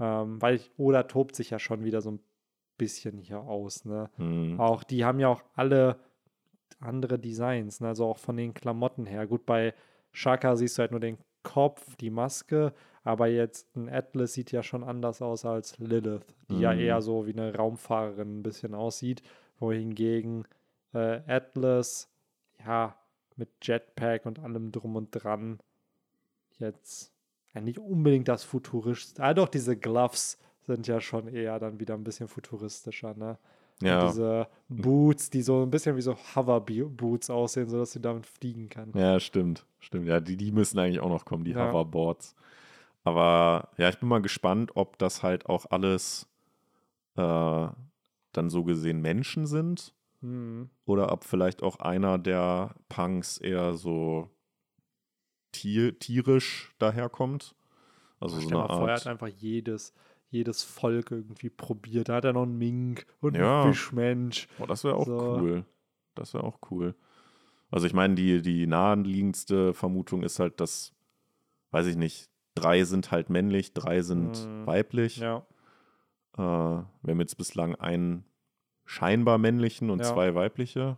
Ähm, 0.00 0.40
weil 0.42 0.56
ich, 0.56 0.70
Oda 0.78 1.04
tobt 1.04 1.36
sich 1.36 1.50
ja 1.50 1.58
schon 1.58 1.84
wieder 1.84 2.00
so 2.00 2.10
ein 2.12 2.20
bisschen 2.78 3.18
hier 3.18 3.40
aus. 3.40 3.84
Ne? 3.84 4.10
Hm. 4.16 4.58
Auch 4.58 4.82
die 4.82 5.04
haben 5.04 5.20
ja 5.20 5.28
auch 5.28 5.42
alle 5.54 5.96
andere 6.80 7.18
Designs, 7.18 7.80
ne? 7.80 7.88
also 7.88 8.06
auch 8.06 8.18
von 8.18 8.36
den 8.36 8.54
Klamotten 8.54 9.06
her. 9.06 9.26
Gut, 9.26 9.46
bei 9.46 9.74
Shaka 10.10 10.56
siehst 10.56 10.78
du 10.78 10.80
halt 10.80 10.90
nur 10.90 11.00
den 11.00 11.18
Kopf, 11.44 11.94
die 11.96 12.10
Maske, 12.10 12.72
aber 13.04 13.26
jetzt 13.28 13.74
ein 13.76 13.88
Atlas 13.88 14.32
sieht 14.32 14.50
ja 14.52 14.62
schon 14.62 14.82
anders 14.84 15.22
aus 15.22 15.44
als 15.44 15.78
Lilith, 15.78 16.34
die 16.50 16.60
ja 16.60 16.72
Mhm. 16.72 16.80
eher 16.80 17.02
so 17.02 17.26
wie 17.26 17.32
eine 17.32 17.54
Raumfahrerin 17.54 18.38
ein 18.38 18.42
bisschen 18.42 18.74
aussieht, 18.74 19.22
wohingegen 19.58 20.44
äh, 20.94 21.20
Atlas, 21.26 22.08
ja, 22.64 22.96
mit 23.36 23.48
Jetpack 23.62 24.26
und 24.26 24.38
allem 24.38 24.72
drum 24.72 24.96
und 24.96 25.10
dran 25.10 25.58
jetzt 26.58 27.12
ja, 27.54 27.60
nicht 27.60 27.78
unbedingt 27.78 28.28
das 28.28 28.44
Futurist. 28.44 29.20
Ah, 29.20 29.34
doch, 29.34 29.48
diese 29.48 29.76
Gloves 29.76 30.38
sind 30.62 30.86
ja 30.86 31.00
schon 31.00 31.28
eher 31.28 31.58
dann 31.58 31.80
wieder 31.80 31.94
ein 31.94 32.04
bisschen 32.04 32.28
futuristischer, 32.28 33.14
ne? 33.14 33.38
Und 33.80 33.88
Ja. 33.88 34.06
diese 34.06 34.46
Boots, 34.68 35.28
die 35.30 35.42
so 35.42 35.62
ein 35.62 35.70
bisschen 35.70 35.96
wie 35.96 36.02
so 36.02 36.16
Hover-Boots 36.16 37.30
aussehen, 37.30 37.68
sodass 37.68 37.92
sie 37.92 38.00
damit 38.00 38.26
fliegen 38.26 38.68
kann. 38.68 38.92
Ja, 38.94 39.18
stimmt. 39.18 39.66
Stimmt. 39.80 40.06
Ja, 40.06 40.20
die, 40.20 40.36
die 40.36 40.52
müssen 40.52 40.78
eigentlich 40.78 41.00
auch 41.00 41.08
noch 41.08 41.24
kommen, 41.24 41.44
die 41.44 41.50
Ja. 41.52 41.68
Hoverboards. 41.68 42.36
Aber 43.02 43.70
ja, 43.78 43.88
ich 43.88 43.98
bin 43.98 44.08
mal 44.08 44.22
gespannt, 44.22 44.70
ob 44.76 44.98
das 44.98 45.24
halt 45.24 45.46
auch 45.46 45.66
alles 45.70 46.28
äh, 47.16 47.66
dann 48.32 48.50
so 48.50 48.62
gesehen 48.62 49.00
Menschen 49.00 49.46
sind 49.46 49.92
Hm. 50.22 50.70
oder 50.84 51.12
ob 51.12 51.24
vielleicht 51.24 51.62
auch 51.62 51.80
einer 51.80 52.16
der 52.18 52.74
Punks 52.88 53.38
eher 53.38 53.74
so 53.74 54.30
tier, 55.52 55.98
tierisch 55.98 56.72
daherkommt. 56.78 57.54
Also 58.20 58.36
so 58.40 58.46
Stell 58.46 58.58
eine 58.60 58.70
Art. 58.70 58.90
hat 59.00 59.06
einfach 59.06 59.28
jedes, 59.28 59.92
jedes 60.30 60.62
Volk 60.62 61.10
irgendwie 61.10 61.50
probiert. 61.50 62.08
Da 62.08 62.16
hat 62.16 62.24
er 62.24 62.32
noch 62.32 62.44
einen 62.44 62.56
Mink 62.56 63.06
und 63.20 63.36
Ja. 63.36 63.62
einen 63.64 63.72
Fischmensch. 63.74 64.48
Oh, 64.58 64.66
das 64.66 64.84
wäre 64.84 64.94
auch 64.96 65.06
So. 65.06 65.36
cool. 65.36 65.64
Das 66.14 66.34
wäre 66.34 66.44
auch 66.44 66.58
cool. 66.70 66.94
Also 67.70 67.86
ich 67.86 67.94
meine, 67.94 68.14
die, 68.14 68.42
die 68.42 68.66
naheliegendste 68.66 69.74
Vermutung 69.74 70.22
ist 70.22 70.38
halt, 70.38 70.60
dass, 70.60 70.92
weiß 71.70 71.86
ich 71.86 71.96
nicht, 71.96 72.30
drei 72.54 72.84
sind 72.84 73.10
halt 73.10 73.30
männlich, 73.30 73.72
drei 73.72 74.02
sind 74.02 74.46
Mhm. 74.46 74.66
weiblich. 74.66 75.16
Ja, 75.16 75.44
Äh, 76.34 76.38
wir 76.40 76.86
haben 77.08 77.20
jetzt 77.20 77.36
bislang 77.36 77.74
einen 77.74 78.24
scheinbar 78.92 79.38
männlichen 79.38 79.90
und 79.90 80.00
Ja. 80.00 80.04
zwei 80.12 80.34
weibliche. 80.34 80.96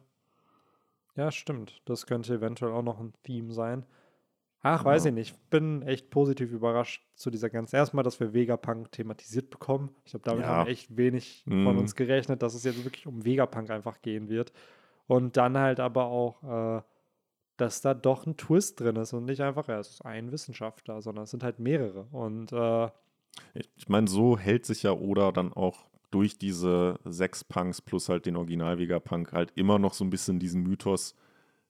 ja, 1.17 1.31
stimmt. 1.31 1.81
Das 1.85 2.07
könnte 2.07 2.35
eventuell 2.35 2.73
auch 2.73 2.83
noch 2.83 2.99
ein 3.01 3.13
Theme 3.23 3.53
sein. 3.53 3.87
Ach, 4.63 4.85
weiß 4.85 5.05
Ja. 5.05 5.11
ich 5.11 5.15
nicht. 5.15 5.51
Bin 5.51 5.83
echt 5.83 6.11
positiv 6.11 6.51
überrascht 6.51 7.07
zu 7.15 7.31
dieser 7.31 7.51
ganzen. 7.51 7.77
Erstmal, 7.77 8.03
dass 8.03 8.19
wir 8.19 8.33
Vegapunk 8.33 8.91
thematisiert 8.91 9.51
bekommen. 9.51 9.95
Ich 10.05 10.11
glaube, 10.13 10.25
damit 10.25 10.43
Ja. 10.45 10.49
haben 10.49 10.69
echt 10.69 10.97
wenig 10.97 11.43
von 11.45 11.61
Mhm. 11.75 11.79
uns 11.79 11.95
gerechnet, 11.95 12.43
dass 12.43 12.55
es 12.55 12.65
jetzt 12.65 12.83
wirklich 12.85 13.07
um 13.07 13.25
Vegapunk 13.25 13.71
einfach 13.71 14.01
gehen 14.03 14.29
wird. 14.29 14.53
Und 15.07 15.37
dann 15.37 15.57
halt 15.59 15.81
aber 15.81 16.07
auch, 16.07 16.79
äh, 16.79 16.83
dass 17.59 17.81
da 17.83 17.93
doch 17.95 18.27
ein 18.27 18.37
Twist 18.39 18.81
drin 18.81 18.97
ist 18.97 19.13
und 19.13 19.27
nicht 19.27 19.43
einfach, 19.43 19.69
ja, 19.69 19.79
es 19.79 19.91
ist 19.91 20.03
ein 20.05 20.33
Wissenschaftler, 20.33 21.01
sondern 21.03 21.25
es 21.25 21.31
sind 21.31 21.45
halt 21.45 21.59
mehrere. 21.61 22.09
Und 22.11 22.51
äh, 22.53 22.87
Ich 23.53 23.69
ich 23.77 23.89
meine, 23.89 24.09
so 24.09 24.39
hält 24.39 24.65
sich 24.65 24.83
ja 24.83 24.93
Oda 24.93 25.31
dann 25.31 25.53
auch 25.53 25.87
durch 26.15 26.39
diese 26.39 27.01
sechs 27.05 27.43
Punks 27.43 27.83
plus 27.83 28.09
halt 28.09 28.27
den 28.27 28.37
Original 28.37 28.79
Vegapunk 28.79 29.33
halt 29.33 29.51
immer 29.57 29.79
noch 29.81 29.95
so 29.95 30.05
ein 30.05 30.11
bisschen 30.11 30.39
diesen 30.39 30.63
Mythos 30.63 31.17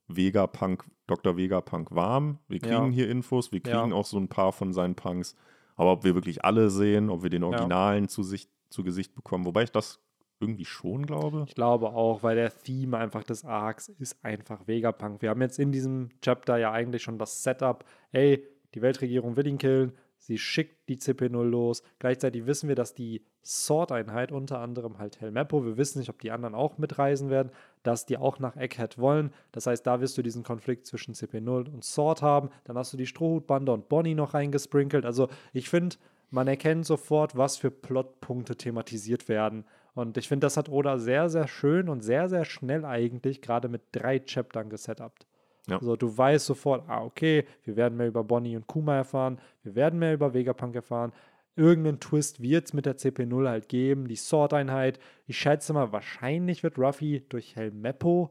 Vegapunk, 0.09 0.85
Dr. 1.07 1.37
Vegapunk 1.37 1.95
warm. 1.95 2.39
Wir 2.49 2.59
Ja. 2.61 2.81
kriegen 2.81 2.93
hier 2.93 3.09
Infos, 3.09 3.53
wir 3.53 3.61
Ja. 3.65 3.81
kriegen 3.81 3.93
auch 3.95 4.05
so 4.05 4.19
ein 4.19 4.29
paar 4.29 4.53
von 4.53 4.73
seinen 4.73 4.95
Punks. 4.95 5.35
Aber 5.77 5.93
ob 5.93 6.05
wir 6.05 6.15
wirklich 6.15 6.45
alle 6.45 6.71
sehen, 6.71 7.09
ob 7.11 7.23
wir 7.23 7.31
den 7.31 7.43
Originalen 7.43 8.09
zu, 8.09 8.23
Sicht, 8.23 8.51
zu 8.69 8.85
Gesicht 8.85 9.15
bekommen, 9.15 9.45
wobei 9.47 9.63
ich 9.65 9.73
das 9.73 9.99
irgendwie 10.41 10.65
schon 10.67 11.07
glaube. 11.07 11.45
Ich 11.49 11.55
glaube 11.55 11.89
auch, 11.91 12.23
weil 12.23 12.37
der 12.37 12.53
Theme 12.55 12.99
einfach 12.99 13.25
des 13.25 13.45
Arcs 13.45 13.89
ist 13.89 14.23
einfach 14.23 14.67
Vegapunk. 14.67 15.23
Wir 15.23 15.31
haben 15.31 15.41
jetzt 15.41 15.59
in 15.59 15.73
diesem 15.73 16.11
Chapter 16.21 16.59
ja 16.59 16.71
eigentlich 16.71 17.03
schon 17.03 17.19
das 17.19 17.43
Setup, 17.43 17.85
ey, 18.13 18.47
die 18.75 18.83
Weltregierung 18.83 19.37
will 19.37 19.47
ihn 19.47 19.59
killen, 19.59 19.93
sie 20.27 20.39
schickt 20.39 20.89
die 20.89 20.97
CP0 20.97 21.43
los. 21.45 21.83
Gleichzeitig 21.99 22.47
wissen 22.47 22.69
wir, 22.69 22.75
dass 22.75 22.95
die 22.95 23.23
Sword-Einheit, 23.45 24.33
unter 24.33 24.61
anderem 24.61 24.99
halt 24.99 25.21
Helmeppo, 25.21 25.65
wir 25.65 25.77
wissen 25.77 25.99
nicht, 25.99 26.09
ob 26.09 26.21
die 26.21 26.31
anderen 26.31 26.55
auch 26.55 26.79
mitreisen 26.79 27.29
werden, 27.29 27.51
dass 27.83 28.07
die 28.07 28.17
auch 28.17 28.39
nach 28.39 28.57
Egghead 28.57 28.99
wollen. 28.99 29.33
Das 29.53 29.67
heißt, 29.67 29.87
da 29.87 30.01
wirst 30.01 30.17
du 30.17 30.23
diesen 30.23 30.43
Konflikt 30.43 30.87
zwischen 30.87 31.15
CP0 31.15 31.71
und 31.71 31.85
Sword 31.85 32.23
haben. 32.23 32.49
Dann 32.65 32.79
hast 32.79 32.93
du 32.93 32.97
die 32.97 33.07
Strohhutbande 33.07 33.71
und 33.73 33.89
Bonnie 33.89 34.15
noch 34.15 34.33
reingesprinkelt. 34.33 35.05
Also 35.05 35.29
ich 35.53 35.69
finde, 35.69 35.97
man 36.31 36.49
erkennt 36.49 36.87
sofort, 36.87 37.37
was 37.37 37.59
für 37.59 37.71
Plotpunkte 37.71 38.57
thematisiert 38.57 39.29
werden. 39.29 39.65
Und 39.95 40.17
ich 40.17 40.27
finde, 40.27 40.47
das 40.47 40.57
hat 40.57 40.69
Oda 40.69 40.99
sehr, 40.99 41.29
sehr 41.29 41.47
schön 41.47 41.89
und 41.89 42.01
sehr, 42.01 42.29
sehr 42.29 42.45
schnell 42.45 42.85
eigentlich 42.85 43.43
gerade 43.43 43.69
mit 43.69 43.83
drei 43.93 44.19
Chaptern 44.19 44.71
gesetupt. 44.71 45.27
Ja. 45.67 45.77
Also 45.79 45.97
du 45.97 46.17
weißt 46.17 46.45
sofort, 46.45 46.85
ah, 46.89 47.03
okay, 47.03 47.47
wir 47.65 47.77
werden 47.77 47.97
mehr 47.97 48.09
über 48.09 48.23
Bonnie 48.23 48.57
und 48.57 48.67
Kuma 48.67 48.97
erfahren, 48.97 49.39
wir 49.63 49.75
werden 49.75 49.99
mehr 49.99 50.15
über 50.15 50.35
Vegapunk 50.35 50.75
erfahren. 50.75 51.13
Irgendeinen 51.57 52.01
Twist 52.01 52.43
wird 52.43 52.67
es 52.67 52.73
mit 52.73 52.85
der 52.85 52.99
CP0 52.99 53.49
halt 53.49 53.69
geben, 53.69 54.09
die 54.09 54.17
Sword-Einheit. 54.17 54.99
Ich 55.27 55.39
schätze 55.39 55.73
mal, 55.73 55.93
wahrscheinlich 55.93 56.63
wird 56.63 56.79
Ruffy 56.79 57.25
durch 57.29 57.55
Helmeppo 57.55 58.31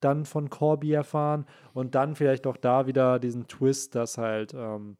dann 0.00 0.24
von 0.24 0.48
Corby 0.48 0.92
erfahren 0.92 1.44
und 1.74 1.94
dann 1.94 2.14
vielleicht 2.14 2.46
auch 2.46 2.56
da 2.56 2.86
wieder 2.86 3.18
diesen 3.18 3.48
Twist, 3.48 3.94
dass 3.94 4.16
halt 4.16 4.54
ähm, 4.54 4.96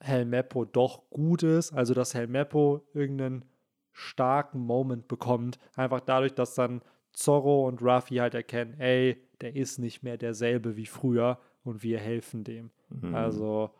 Helmeppo 0.00 0.64
doch 0.64 1.02
gut 1.10 1.42
ist, 1.42 1.72
also 1.72 1.94
dass 1.94 2.14
Helmeppo 2.14 2.82
irgendeinen 2.94 3.44
starken 3.92 4.60
Moment 4.60 5.08
bekommt, 5.08 5.58
einfach 5.74 6.00
dadurch, 6.00 6.34
dass 6.34 6.54
dann 6.54 6.82
Zorro 7.12 7.66
und 7.66 7.82
Ruffy 7.82 8.16
halt 8.16 8.34
erkennen, 8.34 8.78
ey, 8.78 9.25
der 9.40 9.56
ist 9.56 9.78
nicht 9.78 10.02
mehr 10.02 10.16
derselbe 10.16 10.76
wie 10.76 10.86
früher 10.86 11.38
und 11.64 11.82
wir 11.82 11.98
helfen 11.98 12.44
dem. 12.44 12.70
Mhm. 12.88 13.14
Also, 13.14 13.70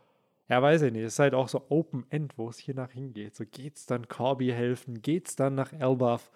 ja, 0.49 0.63
weiß 0.63 0.83
ich 0.83 0.93
nicht, 0.93 1.03
es 1.03 1.15
ist 1.15 1.19
halt 1.19 1.35
auch 1.35 1.49
so 1.49 1.67
Open-End, 1.69 2.39
wo 2.39 2.49
es 2.49 2.59
hier 2.59 2.75
nach 2.75 2.91
hingeht. 2.91 3.35
So 3.35 3.45
geht's 3.51 3.87
dann 3.87 4.09
Corby 4.09 4.49
helfen, 4.49 5.03
geht's 5.03 5.37
dann 5.37 5.55
nach 5.55 5.73
Elbaf, 5.73 6.31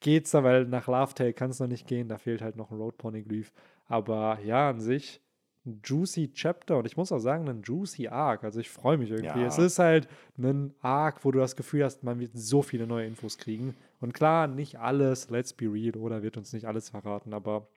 geht's 0.00 0.30
dann, 0.30 0.44
weil 0.44 0.64
nach 0.66 0.88
Laughtail 0.88 1.32
kann 1.32 1.50
es 1.50 1.60
noch 1.60 1.66
nicht 1.66 1.86
gehen, 1.86 2.08
da 2.08 2.18
fehlt 2.18 2.42
halt 2.42 2.56
noch 2.56 2.70
ein 2.70 2.78
Road 2.78 2.96
Poneglyph. 2.96 3.52
Aber 3.86 4.38
ja, 4.44 4.70
an 4.70 4.80
sich 4.80 5.20
ein 5.66 5.80
juicy 5.84 6.32
Chapter 6.32 6.78
und 6.78 6.86
ich 6.86 6.96
muss 6.96 7.12
auch 7.12 7.18
sagen, 7.18 7.48
ein 7.48 7.62
juicy 7.62 8.08
Arc. 8.08 8.44
Also 8.44 8.60
ich 8.60 8.70
freue 8.70 8.96
mich 8.96 9.10
irgendwie. 9.10 9.40
Ja. 9.40 9.46
Es 9.46 9.58
ist 9.58 9.78
halt 9.78 10.08
ein 10.38 10.72
Arc, 10.80 11.24
wo 11.24 11.30
du 11.30 11.38
das 11.38 11.54
Gefühl 11.54 11.84
hast, 11.84 12.02
man 12.02 12.18
wird 12.18 12.30
so 12.34 12.62
viele 12.62 12.86
neue 12.86 13.06
Infos 13.06 13.36
kriegen. 13.36 13.76
Und 14.00 14.14
klar, 14.14 14.46
nicht 14.46 14.78
alles, 14.78 15.28
let's 15.28 15.52
be 15.52 15.66
real, 15.70 15.96
oder 15.96 16.22
wird 16.22 16.38
uns 16.38 16.52
nicht 16.54 16.64
alles 16.64 16.88
verraten, 16.88 17.34
aber 17.34 17.68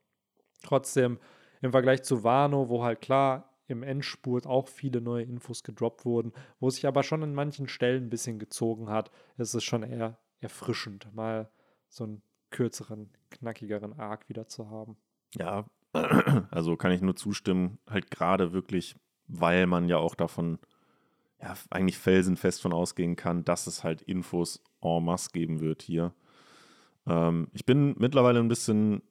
trotzdem 0.64 1.20
im 1.61 1.72
Vergleich 1.72 2.03
zu 2.03 2.24
Wano, 2.24 2.70
wo 2.70 2.84
halt 2.84 3.01
klar 3.01 3.49
im 3.68 3.84
Endspurt 3.84 4.45
auch 4.45 4.68
viele 4.68 5.01
neue 5.01 5.24
Infos 5.24 5.63
gedroppt 5.63 6.05
wurden, 6.05 6.33
wo 6.59 6.70
sich 6.70 6.86
aber 6.86 7.04
schon 7.04 7.24
an 7.24 7.33
manchen 7.33 7.67
Stellen 7.67 8.05
ein 8.05 8.09
bisschen 8.09 8.39
gezogen 8.39 8.89
hat, 8.89 9.12
ist 9.37 9.54
es 9.54 9.63
schon 9.63 9.83
eher 9.83 10.17
erfrischend, 10.42 11.13
mal 11.13 11.50
so 11.87 12.04
einen 12.04 12.21
kürzeren, 12.51 13.09
knackigeren 13.29 13.93
Arc 14.00 14.28
wieder 14.29 14.47
zu 14.47 14.70
haben. 14.70 14.97
Ja, 15.36 15.66
also 16.51 16.75
kann 16.75 16.92
ich 16.92 17.01
nur 17.01 17.16
zustimmen, 17.16 17.79
halt 17.89 18.12
gerade 18.12 18.51
wirklich, 18.51 18.96
weil 19.28 19.66
man 19.66 19.87
ja 19.87 19.97
auch 19.97 20.16
davon 20.16 20.59
ja, 21.42 21.55
eigentlich 21.70 21.97
felsenfest 21.97 22.62
von 22.62 22.74
ausgehen 22.74 23.16
kann, 23.16 23.43
dass 23.43 23.67
es 23.67 23.83
halt 23.83 24.01
Infos 24.01 24.62
en 24.82 25.04
masse 25.04 25.32
geben 25.32 25.62
wird 25.62 25.82
hier. 25.82 26.13
Ähm, 27.08 27.47
ich 27.54 27.66
bin 27.66 27.96
mittlerweile 27.97 28.39
ein 28.39 28.47
bisschen 28.47 29.01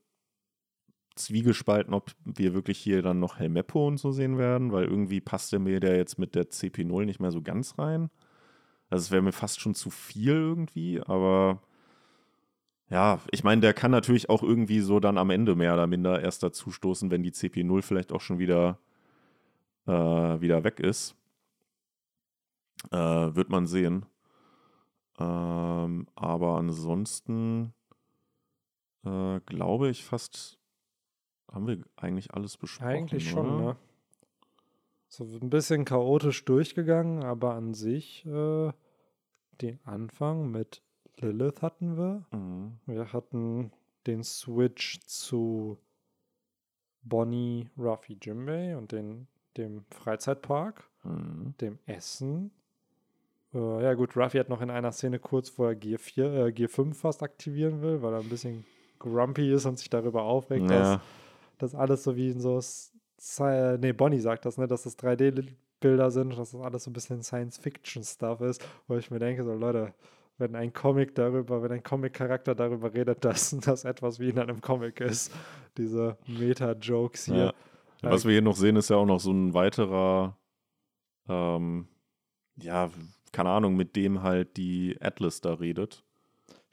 zwiegespalten, 1.15 1.95
ob 1.95 2.13
wir 2.25 2.55
wirklich 2.55 2.79
hier 2.79 3.03
dann 3.03 3.21
noch 3.21 3.39
Helmeppo 3.39 3.87
und 3.87 3.99
so 3.99 4.13
sehen 4.13 4.39
werden, 4.39 4.73
weil 4.73 4.85
irgendwie 4.85 5.21
passt 5.21 5.53
der 5.53 5.59
mir 5.59 5.81
der 5.81 5.97
jetzt 5.97 6.19
mit 6.19 6.35
der 6.35 6.51
CP0 6.51 7.05
nicht 7.05 7.21
mehr 7.21 7.33
so 7.33 7.43
ganz 7.43 7.79
rein. 7.79 8.11
Also 8.91 9.05
es 9.05 9.11
wäre 9.11 9.23
mir 9.23 9.33
fast 9.33 9.61
schon 9.61 9.75
zu 9.75 9.91
viel 9.91 10.33
irgendwie, 10.33 11.01
aber 11.01 11.63
ja, 12.91 13.21
ich 13.31 13.43
meine, 13.43 13.63
der 13.63 13.73
kann 13.73 13.91
natürlich 13.91 14.29
auch 14.29 14.43
irgendwie 14.43 14.81
so 14.81 15.01
dann 15.01 15.17
am 15.17 15.31
Ende 15.31 15.55
mehr 15.57 15.73
oder 15.73 15.87
minder 15.87 16.21
erst 16.21 16.43
dazu 16.43 16.71
stoßen, 16.71 17.11
wenn 17.11 17.23
die 17.23 17.33
CP0 17.33 17.83
vielleicht 17.83 18.13
auch 18.13 18.21
schon 18.21 18.39
wieder, 18.39 18.79
äh, 19.87 19.93
wieder 19.93 20.63
weg 20.65 20.79
ist. 20.79 21.17
Äh, 22.91 22.97
wird 22.97 23.49
man 23.49 23.67
sehen. 23.67 24.05
Ähm, 25.19 26.07
aber 26.15 26.59
ansonsten 26.59 27.73
äh, 29.05 29.41
glaube 29.47 29.89
ich 29.89 30.05
fast, 30.05 30.59
haben 31.53 31.67
wir 31.67 31.79
eigentlich 31.97 32.33
alles 32.35 32.57
besprochen. 32.57 32.89
Eigentlich 32.89 33.29
schon, 33.31 33.57
oder? 33.57 33.65
ne? 33.73 33.77
So 35.09 35.25
ein 35.25 35.51
bisschen 35.51 35.85
chaotisch 35.85 36.45
durchgegangen, 36.45 37.23
aber 37.23 37.55
an 37.55 37.75
sich 37.75 38.25
äh, 38.25 38.73
den 39.61 39.79
Anfang 39.85 40.51
mit 40.51 40.83
Lilith 41.19 41.61
hatten 41.63 41.97
wir. 41.99 42.25
Mhm. 42.33 42.79
Wir 42.87 43.13
hatten 43.13 43.73
den 44.07 44.25
Switch 44.25 45.01
zu 45.01 45.79
Bonnie, 47.03 47.69
Ruffy, 47.77 48.17
Jimbei 48.21 48.77
und 48.77 48.93
den, 48.93 49.27
dem 49.57 49.85
Freizeitpark, 49.91 50.89
Mhm. 51.05 51.55
dem 51.61 51.79
Essen. 51.87 52.53
Äh, 53.53 53.83
ja 53.83 53.95
gut, 53.95 54.17
Ruffy 54.17 54.39
hat 54.39 54.49
noch 54.49 54.61
in 54.63 54.71
einer 54.71 54.93
Szene 54.93 55.19
kurz, 55.19 55.59
wo 55.59 55.65
er 55.67 55.75
Gear, 55.75 55.99
4, 55.99 56.33
äh, 56.47 56.53
Gear 56.53 56.69
5 56.69 56.97
fast 56.99 57.23
aktivieren 57.25 57.83
will, 57.83 58.01
weil 58.03 58.15
er 58.15 58.21
ein 58.21 58.29
bisschen 58.29 58.65
grumpy 59.01 59.53
ist 59.53 59.67
und 59.67 59.79
sich 59.79 59.91
darüber 59.91 60.23
aufregt, 60.23 60.71
dass 60.71 61.01
Ja, 61.63 61.69
das 61.69 61.75
alles 61.75 62.03
so 62.03 62.17
wie 62.17 62.31
in 62.31 62.41
so, 62.41 62.61
nee, 63.79 63.93
Bonnie 63.93 64.21
sagt 64.21 64.45
das, 64.45 64.59
ne, 64.59 64.67
dass 64.67 64.83
das 64.83 64.99
3D-Bilder 64.99 66.11
sind, 66.11 66.37
dass 66.37 66.51
das 66.51 66.61
alles 66.61 66.85
so 66.85 66.91
ein 66.91 66.93
bisschen 66.93 67.23
Science-Fiction-Stuff 67.23 68.41
ist, 68.41 68.67
wo 68.89 68.97
ich 68.97 69.11
mir 69.11 69.19
denke, 69.19 69.45
so 69.45 69.55
Leute, 69.55 69.95
wenn 70.39 70.57
ein 70.57 70.73
Comic 70.73 71.15
darüber, 71.15 71.63
wenn 71.63 71.73
ein 71.73 71.83
Comic-Charakter 71.83 72.55
darüber 72.55 72.93
redet, 72.93 73.25
dass 73.25 73.57
das 73.61 73.85
etwas 73.85 74.19
wie 74.19 74.31
in 74.31 74.39
einem 74.39 74.61
Comic 74.61 75.01
ist, 75.01 75.33
diese 75.77 76.19
Meta-Jokes 76.27 77.27
hier. 77.27 77.55
ja. 78.03 78.11
Was 78.11 78.25
wir 78.25 78.33
hier 78.33 78.43
noch 78.43 78.57
sehen, 78.57 78.77
ist 78.77 78.91
ja 78.91 78.97
auch 78.97 79.07
noch 79.07 79.21
so 79.21 79.33
ein 79.33 79.55
weiterer, 79.55 80.37
ähm, 81.29 81.87
ja, 82.57 82.91
keine 83.31 83.51
Ahnung, 83.51 83.77
mit 83.77 83.97
dem 83.97 84.23
halt 84.23 84.57
die 84.57 84.99
Atlas 85.01 85.41
da 85.41 85.55
redet. 85.55 86.05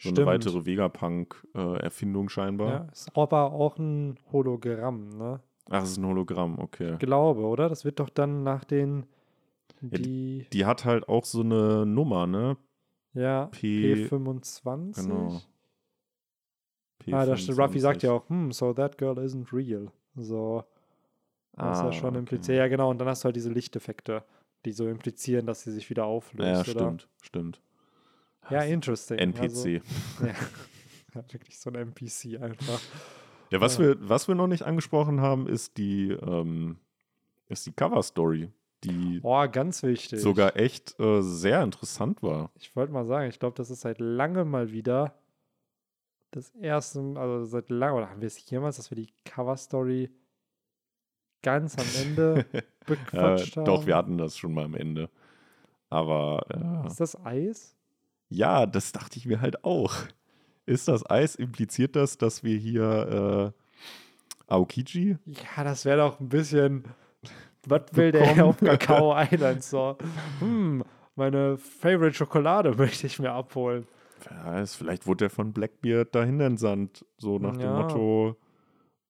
So 0.01 0.09
eine 0.09 0.25
weitere 0.25 0.65
Vegapunk-Erfindung 0.65 2.29
scheinbar. 2.29 2.67
Ja, 2.69 2.77
ist 2.91 3.15
aber 3.17 3.51
auch 3.51 3.77
ein 3.77 4.17
Hologramm, 4.31 5.09
ne? 5.09 5.41
Ach, 5.69 5.83
es 5.83 5.91
ist 5.91 5.97
ein 5.97 6.05
Hologramm, 6.05 6.57
okay. 6.57 6.97
Glaube, 6.99 7.41
oder? 7.41 7.69
Das 7.69 7.85
wird 7.85 7.99
doch 7.99 8.09
dann 8.09 8.43
nach 8.43 8.63
den, 8.63 9.05
Ja, 9.81 9.97
die, 9.99 10.45
Die 10.51 10.65
hat 10.65 10.85
halt 10.85 11.07
auch 11.09 11.25
so 11.25 11.41
eine 11.41 11.85
Nummer, 11.85 12.27
ne? 12.27 12.57
ja, 13.13 13.47
P- 13.47 14.07
P25. 14.07 14.95
Genau. 14.95 15.41
Ah, 17.11 17.25
da 17.25 17.35
steht, 17.37 17.57
Ruffy 17.57 17.79
sagt 17.79 18.03
ja 18.03 18.11
P25. 18.11 18.11
auch, 18.11 18.29
hm, 18.29 18.51
so 18.51 18.73
that 18.73 18.97
girl 18.97 19.17
isn't 19.19 19.51
real. 19.51 19.91
So, 20.15 20.63
das 21.57 21.77
ist 21.77 21.81
Ah, 21.81 21.85
ja 21.85 21.91
schon 21.91 22.09
okay. 22.09 22.19
impliziert. 22.19 22.57
Ja, 22.57 22.67
genau, 22.67 22.89
und 22.89 22.99
dann 22.99 23.07
hast 23.07 23.23
du 23.23 23.25
halt 23.25 23.35
diese 23.35 23.51
Lichteffekte, 23.51 24.23
die 24.65 24.71
so 24.71 24.87
implizieren, 24.87 25.45
dass 25.45 25.63
sie 25.63 25.71
sich 25.71 25.89
wieder 25.89 26.05
auflöst, 26.05 26.47
Ja, 26.47 26.61
oder? 26.63 26.71
stimmt, 26.71 27.09
stimmt. 27.21 27.61
Ja, 28.49 28.61
interesting. 28.63 29.17
NPC. 29.17 29.41
Also, 29.43 29.67
ja. 30.23 31.23
wirklich 31.31 31.59
so 31.59 31.69
ein 31.69 31.75
NPC 31.75 32.41
einfach. 32.41 32.79
ja, 33.51 33.61
was, 33.61 33.77
ja. 33.77 33.85
Wir, 33.85 34.09
was 34.09 34.27
wir 34.27 34.35
noch 34.35 34.47
nicht 34.47 34.63
angesprochen 34.63 35.21
haben, 35.21 35.47
ist 35.47 35.77
die, 35.77 36.09
ähm, 36.11 36.77
ist 37.47 37.65
die 37.65 37.71
Cover-Story, 37.73 38.51
die 38.83 39.19
Boah, 39.19 39.47
ganz 39.47 39.83
wichtig. 39.83 40.21
sogar 40.21 40.55
echt 40.55 40.99
äh, 40.99 41.21
sehr 41.21 41.61
interessant 41.63 42.23
war. 42.23 42.51
Ich 42.55 42.75
wollte 42.75 42.93
mal 42.93 43.05
sagen, 43.05 43.29
ich 43.29 43.39
glaube, 43.39 43.55
das 43.57 43.69
ist 43.69 43.81
seit 43.81 43.99
langem 43.99 44.49
mal 44.49 44.71
wieder 44.71 45.15
das 46.31 46.49
erste, 46.51 46.99
also 47.17 47.43
seit 47.45 47.69
langem, 47.69 47.97
oder 47.97 48.09
haben 48.09 48.21
wir 48.21 48.27
es 48.27 48.49
jemals, 48.49 48.77
dass 48.77 48.91
wir 48.91 48.95
die 48.95 49.11
Cover-Story 49.25 50.09
ganz 51.41 51.75
am 51.77 51.85
Ende 52.03 52.45
Äh, 52.53 52.95
bequatscht 52.95 53.55
haben? 53.57 53.65
doch, 53.65 53.85
wir 53.85 53.95
hatten 53.95 54.17
das 54.17 54.35
schon 54.37 54.53
mal 54.53 54.65
am 54.65 54.73
Ende. 54.73 55.09
Aber 55.89 56.43
äh, 56.49 56.87
Ist 56.87 56.99
das 56.99 57.15
Eis? 57.23 57.75
Ja, 58.29 58.65
das 58.65 58.91
dachte 58.91 59.17
ich 59.17 59.25
mir 59.25 59.41
halt 59.41 59.63
auch. 59.63 59.93
Ist 60.65 60.87
das 60.87 61.09
Eis, 61.09 61.35
impliziert 61.35 61.95
das, 61.95 62.17
dass 62.17 62.43
wir 62.43 62.57
hier 62.57 63.53
äh, 64.47 64.53
Aokiji? 64.53 65.17
Ja, 65.25 65.63
das 65.63 65.85
wäre 65.85 65.97
doch 65.97 66.19
ein 66.19 66.29
bisschen. 66.29 66.83
Was 67.65 67.81
will 67.93 68.11
der 68.11 68.21
Bekommen. 68.21 68.41
auf 68.41 68.57
Kakao 68.59 69.13
Island 69.31 69.63
so? 69.63 69.97
Hm, 70.39 70.83
meine 71.15 71.57
Favorite 71.57 72.13
Schokolade 72.15 72.73
möchte 72.77 73.07
ich 73.07 73.19
mir 73.19 73.31
abholen. 73.31 73.85
Wer 74.27 74.45
weiß, 74.45 74.75
vielleicht 74.75 75.07
wurde 75.07 75.25
er 75.25 75.29
von 75.29 75.53
Blackbeard 75.53 76.13
dahin 76.13 76.39
entsandt. 76.39 77.05
So 77.17 77.39
nach 77.39 77.53
dem 77.57 77.61
Ja. 77.61 77.75
Motto, 77.77 78.35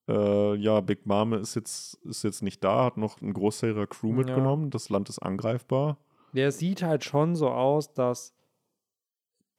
äh, 0.08 0.54
ja, 0.56 0.80
Big 0.80 1.04
Mame 1.06 1.36
ist 1.38 1.54
jetzt, 1.56 1.94
ist 2.04 2.22
jetzt 2.24 2.42
nicht 2.42 2.62
da, 2.64 2.84
hat 2.84 2.96
noch 2.96 3.20
einen 3.20 3.32
Großteil 3.32 3.70
ihrer 3.70 3.86
Crew 3.86 4.10
Ja. 4.10 4.14
mitgenommen, 4.16 4.70
das 4.70 4.88
Land 4.88 5.08
ist 5.08 5.18
angreifbar. 5.20 5.98
Der 6.32 6.52
sieht 6.52 6.82
halt 6.82 7.04
schon 7.04 7.34
so 7.34 7.48
aus, 7.50 7.92
dass 7.92 8.34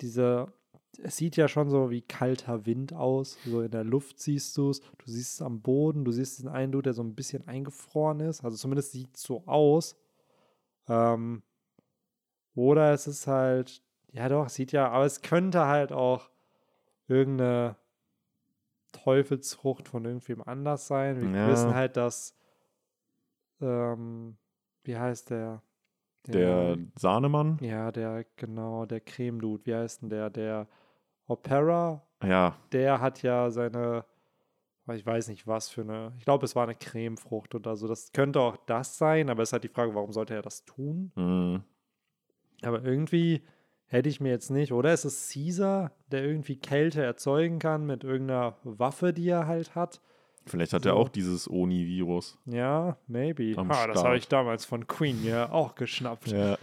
diese. 0.02 0.52
Es 1.02 1.16
sieht 1.18 1.38
ja 1.38 1.48
schon 1.48 1.70
so 1.70 1.90
wie 1.90 2.02
kalter 2.02 2.66
Wind 2.66 2.94
aus. 2.94 3.38
So 3.46 3.62
in 3.62 3.72
der 3.72 3.84
Luft 3.86 4.20
siehst 4.20 4.58
du 4.58 4.70
es. 4.72 4.82
Du 4.82 5.06
siehst 5.06 5.36
es 5.36 5.42
am 5.42 5.62
Boden. 5.62 6.04
Du 6.04 6.12
siehst 6.12 6.40
den 6.42 6.50
einen 6.50 6.72
Dude, 6.74 6.84
der 6.84 6.94
so 6.94 7.02
ein 7.02 7.16
bisschen 7.16 7.48
eingefroren 7.48 8.20
ist. 8.20 8.44
Also 8.44 8.58
zumindest 8.58 8.92
sieht 8.92 9.16
es 9.16 9.24
so 9.24 9.46
aus. 9.48 9.96
Ähm, 10.88 11.44
oder 12.56 12.92
es 12.94 13.08
ist 13.08 13.28
halt. 13.28 13.82
Ja, 14.12 14.28
doch, 14.28 14.50
sieht 14.50 14.74
ja. 14.74 14.90
Aber 14.90 15.06
es 15.06 15.22
könnte 15.22 15.66
halt 15.66 15.94
auch 15.94 16.30
irgendeine 17.08 17.78
Teufelsfrucht 18.92 19.88
von 19.88 20.04
irgendwem 20.06 20.42
anders 20.42 20.88
sein. 20.88 21.22
Wir 21.22 21.30
Ja. 21.40 21.48
wissen 21.48 21.74
halt, 21.74 21.96
dass. 21.98 22.36
Ähm, 23.62 24.38
wie 24.84 24.98
heißt 24.98 25.30
der? 25.30 25.62
Der 26.28 26.78
Sahnemann, 26.98 27.58
Ja, 27.62 27.92
der, 27.92 28.26
genau, 28.36 28.86
der 28.86 29.02
Creme-Dude. 29.02 29.66
Wie 29.66 29.76
heißt 29.76 30.02
denn 30.04 30.10
der? 30.10 30.30
Der 30.30 30.68
Opera, 31.28 32.06
ja, 32.24 32.56
der 32.72 33.02
hat 33.02 33.22
ja 33.24 33.50
seine, 33.50 34.06
ich 34.94 35.06
weiß 35.06 35.30
nicht 35.30 35.48
was 35.48 35.70
für 35.70 35.82
eine, 35.82 36.14
ich 36.18 36.26
glaube, 36.26 36.46
es 36.46 36.56
war 36.56 36.64
eine 36.64 36.76
Cremefrucht 36.76 37.56
oder 37.56 37.76
so. 37.76 37.88
Das 37.88 38.12
könnte 38.12 38.40
auch 38.40 38.58
das 38.66 38.98
sein, 38.98 39.30
aber 39.30 39.44
es 39.44 39.50
ist 39.50 39.54
halt 39.54 39.64
die 39.64 39.70
Frage, 39.70 39.96
warum 39.96 40.12
sollte 40.12 40.34
er 40.36 40.42
das 40.42 40.66
tun? 40.66 41.12
mh, 41.16 41.64
Aber 42.64 42.84
irgendwie 42.84 43.44
hätte 43.88 44.10
ich 44.10 44.22
mir 44.22 44.30
jetzt 44.30 44.52
nicht, 44.52 44.72
oder 44.72 44.94
ist 44.94 45.06
es 45.06 45.32
Caesar, 45.34 45.92
der 46.12 46.24
irgendwie 46.24 46.58
Kälte 46.58 47.04
erzeugen 47.04 47.60
kann 47.60 47.86
mit 47.86 48.04
irgendeiner 48.04 48.58
Waffe, 48.64 49.14
die 49.14 49.28
er 49.30 49.48
halt 49.48 49.76
hat? 49.76 50.02
Vielleicht 50.46 50.74
hat 50.74 50.84
So. 50.84 50.90
er 50.90 50.96
auch 50.96 51.10
dieses 51.10 51.50
Oni-Virus. 51.50 52.38
Ja, 52.46 52.98
maybe. 53.08 53.54
Am 53.58 53.70
Ah, 53.72 53.88
das 53.88 54.04
habe 54.04 54.18
ich 54.18 54.28
damals 54.28 54.66
von 54.66 54.88
Queen 54.88 55.24
ja 55.26 55.52
auch 55.52 55.76
geschnappt. 55.76 56.28
Ja. 56.28 56.58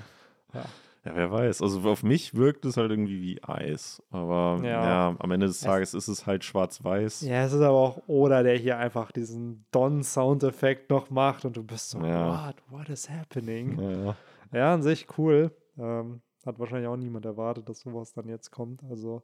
Ja. 0.54 0.64
Ja, 1.04 1.14
wer 1.14 1.30
weiß. 1.30 1.62
Also 1.62 1.80
auf 1.88 2.02
mich 2.02 2.34
wirkt 2.34 2.64
es 2.64 2.76
halt 2.76 2.90
irgendwie 2.90 3.22
wie 3.22 3.42
Eis. 3.42 4.02
Aber 4.10 4.58
Ja. 4.62 4.84
ja, 5.10 5.16
am 5.18 5.30
Ende 5.30 5.46
des 5.46 5.56
Es- 5.56 5.62
Tages 5.62 5.94
ist 5.94 6.08
es 6.08 6.26
halt 6.26 6.44
schwarz-weiß. 6.44 7.22
Ja, 7.22 7.44
es 7.44 7.52
ist 7.52 7.60
aber 7.62 7.78
auch 7.78 8.02
Oda, 8.08 8.42
der 8.42 8.56
hier 8.56 8.78
einfach 8.78 9.12
diesen 9.12 9.64
Don-Soundeffekt 9.70 10.90
noch 10.90 11.08
macht 11.10 11.44
und 11.44 11.56
du 11.56 11.62
bist 11.62 11.90
so, 11.90 12.00
Ja. 12.00 12.46
what, 12.48 12.56
what 12.70 12.88
is 12.88 13.08
happening? 13.08 13.78
Ja. 13.80 14.16
Ja, 14.52 14.74
an 14.74 14.82
sich 14.82 15.06
cool. 15.18 15.50
Ähm, 15.78 16.20
hat 16.44 16.58
wahrscheinlich 16.58 16.88
auch 16.88 16.96
niemand 16.96 17.24
erwartet, 17.26 17.68
dass 17.68 17.80
sowas 17.80 18.12
dann 18.12 18.28
jetzt 18.28 18.50
kommt. 18.50 18.82
Also 18.90 19.22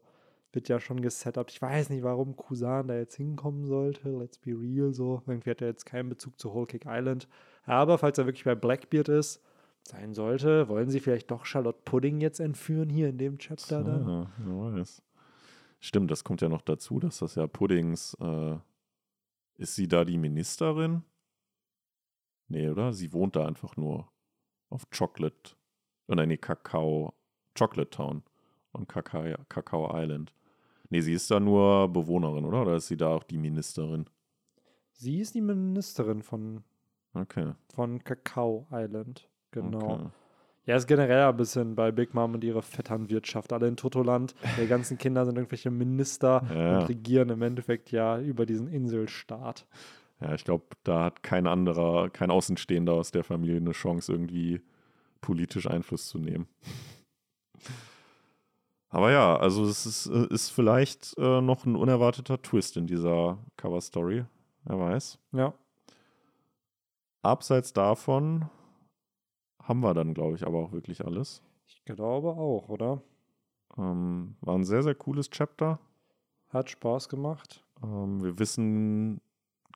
wird 0.55 0.69
ja 0.69 0.81
schon 0.81 1.01
gesetupt. 1.01 1.53
Ich 1.53 1.63
weiß 1.63 1.91
nicht, 1.91 2.03
warum 2.03 2.37
Kusan 2.37 2.89
da 2.89 2.97
jetzt 2.97 3.17
hinkommen 3.17 3.65
sollte. 3.65 4.11
Let's 4.11 4.39
be 4.39 4.53
real. 4.53 4.93
So, 4.93 5.23
irgendwie 5.27 5.51
hat 5.51 5.61
er 5.61 5.69
jetzt 5.69 5.87
keinen 5.87 6.09
Bezug 6.09 6.39
zu 6.39 6.53
Whole 6.53 6.67
Cake 6.67 6.89
Island. 6.89 7.29
Aber 7.65 7.99
falls 7.99 8.19
er 8.19 8.27
wirklich 8.27 8.45
bei 8.45 8.55
Blackbeard 8.55 9.09
ist, 9.09 9.43
sein 9.83 10.15
sollte, 10.15 10.69
wollen 10.69 10.89
sie 10.89 11.01
vielleicht 11.01 11.31
doch 11.31 11.45
Charlotte 11.45 11.81
Pudding 11.85 12.21
jetzt 12.21 12.41
entführen 12.41 12.89
hier 12.89 13.11
in 13.11 13.19
dem 13.19 13.39
Chapter 13.39 13.83
dann? 13.85 14.09
Ja, 14.09 14.31
wer 14.39 14.73
weiß. 14.73 15.03
Stimmt, 15.81 16.11
das 16.11 16.25
kommt 16.25 16.41
ja 16.41 16.49
noch 16.49 16.63
dazu, 16.63 16.99
dass 16.99 17.19
das 17.19 17.35
ja 17.35 17.47
Puddings. 17.47 18.17
Äh, 18.21 18.57
ist 19.57 19.75
sie 19.75 19.87
da 19.87 20.05
die 20.05 20.19
Ministerin? 20.19 21.05
Nee, 22.49 22.71
oder? 22.71 22.93
Sie 22.93 23.13
wohnt 23.13 23.37
da 23.37 23.47
einfach 23.47 23.77
nur 23.77 24.09
auf 24.71 24.89
Chocolate. 24.91 25.57
Oh 26.09 26.15
nein, 26.15 26.29
nee, 26.29 26.37
Kakao. 26.39 27.15
Chocolate 27.57 27.91
Town 27.91 28.23
und 28.73 28.89
Kakao, 28.89 29.37
Kakao 29.49 29.91
Island. 29.95 30.33
Nee, 30.95 31.01
sie 31.01 31.15
ist 31.15 31.29
da 31.29 31.41
nur 31.41 31.89
Bewohnerin, 31.93 32.45
oder? 32.45 32.63
Oder 32.63 32.77
ist 32.77 32.87
sie 32.87 32.97
da 32.97 33.09
auch 33.09 33.25
die 33.25 33.37
Ministerin? 33.37 34.07
Sie 34.93 35.19
ist 35.19 35.35
die 35.35 35.41
Ministerin 35.41 36.23
von, 36.23 36.63
Okay. 37.15 37.51
von 37.75 38.05
Kakao 38.05 38.69
Island. 38.71 39.29
Genau. 39.51 39.95
Okay. 39.95 40.07
Ja, 40.67 40.77
ist 40.77 40.87
generell 40.87 41.25
ein 41.25 41.37
bisschen 41.37 41.75
bei 41.75 41.91
Big 41.91 42.15
Mom 42.15 42.35
und 42.35 42.45
ihrer 42.45 42.63
Vetternwirtschaft. 42.63 43.53
Alle 43.53 43.67
in 43.67 43.77
Totoland, 43.77 44.37
die 44.57 44.69
ganzen 44.69 44.97
Kinder 44.97 45.27
sind 45.27 45.37
irgendwelche 45.37 45.73
Minister 45.73 46.47
Ja. 46.55 46.79
und 46.79 46.89
regieren 46.89 47.29
im 47.31 47.43
Endeffekt 47.43 47.91
ja 47.91 48.21
über 48.21 48.47
diesen 48.47 48.69
Inselstaat. 48.69 49.67
Ja, 50.21 50.33
ich 50.33 50.45
glaube, 50.45 50.67
da 50.85 51.07
hat 51.07 51.25
kein 51.25 51.49
anderer, 51.49 52.09
kein 52.09 52.31
Außenstehender 52.31 52.93
aus 52.93 53.11
der 53.11 53.25
Familie 53.25 53.57
eine 53.57 53.73
Chance, 53.73 54.13
irgendwie 54.13 54.61
politisch 55.21 55.67
Einfluss 55.67 56.07
zu 56.07 56.19
nehmen. 56.19 56.47
Aber 58.95 59.11
ja, 59.11 59.37
also 59.37 59.65
es 59.65 59.87
ist, 59.87 60.07
äh, 60.07 60.33
ist 60.33 60.51
vielleicht 60.51 61.19
äh, 61.19 61.41
noch 61.41 61.67
ein 61.67 61.75
unerwarteter 61.75 62.41
Twist 62.41 62.77
in 62.77 62.87
dieser 62.87 63.39
Cover-Story. 63.57 64.25
Wer 64.63 64.79
weiß. 64.79 65.19
Ja. 65.33 65.53
Abseits 67.21 67.73
davon 67.73 68.49
haben 69.61 69.81
wir 69.81 69.95
dann, 69.95 70.15
glaube 70.15 70.37
ich, 70.37 70.47
aber 70.47 70.61
auch 70.61 70.71
wirklich 70.71 71.05
alles. 71.05 71.43
Ich 71.67 71.85
glaube 71.85 72.29
auch, 72.29 72.69
oder? 72.69 73.03
Ähm, 73.77 74.37
war 74.41 74.55
ein 74.55 74.65
sehr, 74.65 74.85
sehr 74.85 74.95
cooles 74.95 75.29
Chapter. 75.29 75.81
Hat 76.51 76.71
Spaß 76.71 77.09
gemacht. 77.09 77.65
Ähm, 77.83 78.23
wir 78.23 78.39
wissen, 78.39 79.21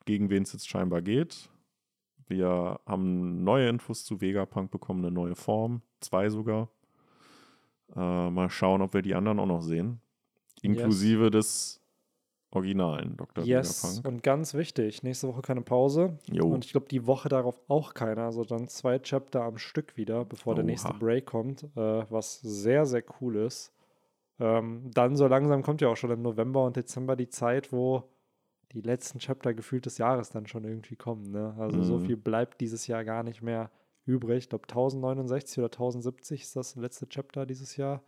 gegen 0.04 0.30
wen 0.30 0.44
es 0.44 0.52
jetzt 0.52 0.68
scheinbar 0.68 1.02
geht. 1.02 1.50
Wir 2.28 2.78
haben 2.86 3.42
neue 3.42 3.68
Infos 3.68 4.04
zu 4.04 4.20
Vegapunk 4.20 4.70
bekommen, 4.70 5.04
eine 5.04 5.12
neue 5.12 5.34
Form, 5.34 5.82
zwei 5.98 6.28
sogar. 6.28 6.68
Äh, 7.96 8.30
mal 8.30 8.50
schauen, 8.50 8.82
ob 8.82 8.94
wir 8.94 9.02
die 9.02 9.14
anderen 9.14 9.38
auch 9.40 9.46
noch 9.46 9.62
sehen. 9.62 10.00
Inklusive 10.62 11.30
des 11.30 11.80
originalen 12.50 13.16
Dr. 13.16 13.44
Yes, 13.44 13.82
Vegapunk. 13.84 14.08
und 14.08 14.22
ganz 14.22 14.54
wichtig, 14.54 15.02
nächste 15.02 15.28
Woche 15.28 15.42
keine 15.42 15.60
Pause. 15.62 16.18
Jo. 16.30 16.46
Und 16.48 16.64
ich 16.64 16.72
glaube, 16.72 16.88
die 16.88 17.06
Woche 17.06 17.28
darauf 17.28 17.60
auch 17.68 17.92
keine. 17.94 18.22
Also 18.24 18.44
dann 18.44 18.68
zwei 18.68 18.98
Chapter 18.98 19.42
am 19.44 19.58
Stück 19.58 19.96
wieder, 19.96 20.24
bevor 20.24 20.54
der 20.54 20.64
nächste 20.64 20.88
Oha. 20.90 20.98
Break 20.98 21.26
kommt, 21.26 21.64
äh, 21.64 22.04
was 22.10 22.40
sehr, 22.40 22.86
sehr 22.86 23.04
cool 23.20 23.36
ist. 23.36 23.72
Ähm, 24.40 24.90
dann 24.94 25.16
so 25.16 25.26
langsam 25.26 25.62
kommt 25.62 25.80
ja 25.80 25.88
auch 25.88 25.96
schon 25.96 26.10
im 26.10 26.22
November 26.22 26.64
und 26.64 26.76
Dezember 26.76 27.16
die 27.16 27.28
Zeit, 27.28 27.72
wo 27.72 28.04
die 28.72 28.80
letzten 28.82 29.18
Chapter 29.18 29.52
gefühlt 29.54 29.84
des 29.86 29.98
Jahres 29.98 30.30
dann 30.30 30.46
schon 30.46 30.64
irgendwie 30.64 30.96
kommen. 30.96 31.30
Ne? 31.30 31.54
Also 31.58 31.82
so 31.82 31.98
Mhm. 31.98 32.04
viel 32.06 32.16
bleibt 32.16 32.60
dieses 32.60 32.86
Jahr 32.86 33.04
gar 33.04 33.22
nicht 33.24 33.42
mehr 33.42 33.70
übrig. 34.08 34.38
Ich 34.44 34.48
glaube 34.48 34.64
1069 34.68 35.58
oder 35.58 35.66
1070 35.66 36.42
ist 36.42 36.56
das 36.56 36.76
letzte 36.76 37.08
Chapter 37.08 37.46
dieses 37.46 37.76
Jahr. 37.76 38.02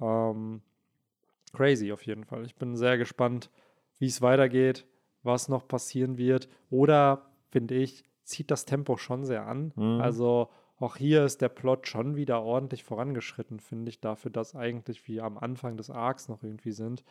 Ähm, 0.00 0.62
crazy 1.52 1.92
auf 1.92 2.04
jeden 2.06 2.24
Fall. 2.24 2.44
Ich 2.44 2.56
bin 2.56 2.76
sehr 2.76 2.98
gespannt, 2.98 3.50
wie 3.98 4.06
es 4.06 4.22
weitergeht, 4.22 4.86
was 5.22 5.48
noch 5.48 5.68
passieren 5.68 6.18
wird. 6.18 6.48
Oder, 6.70 7.30
finde 7.50 7.74
ich, 7.74 8.04
zieht 8.24 8.50
das 8.50 8.64
Tempo 8.64 8.96
schon 8.96 9.24
sehr 9.24 9.46
an. 9.46 9.72
Mhm. 9.76 10.00
Also 10.00 10.48
auch 10.78 10.96
hier 10.96 11.24
ist 11.24 11.40
der 11.40 11.48
Plot 11.48 11.86
schon 11.86 12.16
wieder 12.16 12.42
ordentlich 12.42 12.82
vorangeschritten, 12.82 13.60
finde 13.60 13.90
ich, 13.90 14.00
dafür, 14.00 14.30
dass 14.30 14.56
eigentlich 14.56 15.06
wir 15.06 15.24
am 15.24 15.38
Anfang 15.38 15.76
des 15.76 15.90
Arcs 15.90 16.28
noch 16.28 16.42
irgendwie 16.42 16.72
sind. 16.72 17.04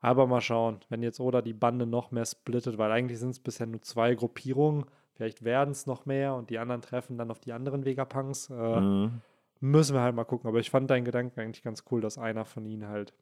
Aber 0.00 0.26
mal 0.26 0.40
schauen, 0.40 0.80
wenn 0.88 1.02
jetzt 1.02 1.20
Oda 1.20 1.42
die 1.42 1.54
Bande 1.54 1.86
noch 1.86 2.10
mehr 2.10 2.26
splittet, 2.26 2.78
weil 2.78 2.92
eigentlich 2.92 3.18
sind 3.18 3.30
es 3.30 3.40
bisher 3.40 3.66
nur 3.66 3.82
zwei 3.82 4.14
Gruppierungen. 4.14 4.84
Vielleicht 5.16 5.44
werden 5.44 5.70
es 5.70 5.86
noch 5.86 6.04
mehr 6.06 6.34
und 6.34 6.50
die 6.50 6.58
anderen 6.58 6.82
treffen 6.82 7.16
dann 7.18 7.30
auf 7.30 7.40
die 7.40 7.52
anderen 7.52 7.84
Vegapunks. 7.84 8.50
Äh, 8.50 8.80
Mhm. 8.80 9.20
Müssen 9.60 9.94
wir 9.94 10.02
halt 10.02 10.14
mal 10.14 10.24
gucken. 10.24 10.48
Aber 10.48 10.58
ich 10.60 10.68
fand 10.70 10.90
deinen 10.90 11.06
Gedanken 11.06 11.40
eigentlich 11.40 11.62
ganz 11.62 11.84
cool, 11.90 12.02
dass 12.02 12.18
einer 12.18 12.44
von 12.44 12.66
ihnen 12.66 12.86
halt 12.88 13.14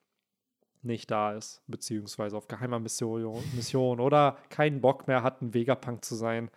nicht 0.83 1.09
da 1.11 1.33
ist, 1.33 1.63
beziehungsweise 1.69 2.37
auf 2.37 2.49
geheimer 2.49 2.81
Mission, 2.81 3.43
Mission 3.55 4.01
oder 4.01 4.37
keinen 4.51 4.81
Bock 4.81 5.07
mehr 5.07 5.23
hat, 5.23 5.41
ein 5.41 5.55
Vegapunk 5.55 6.05
zu 6.05 6.17
sein 6.17 6.51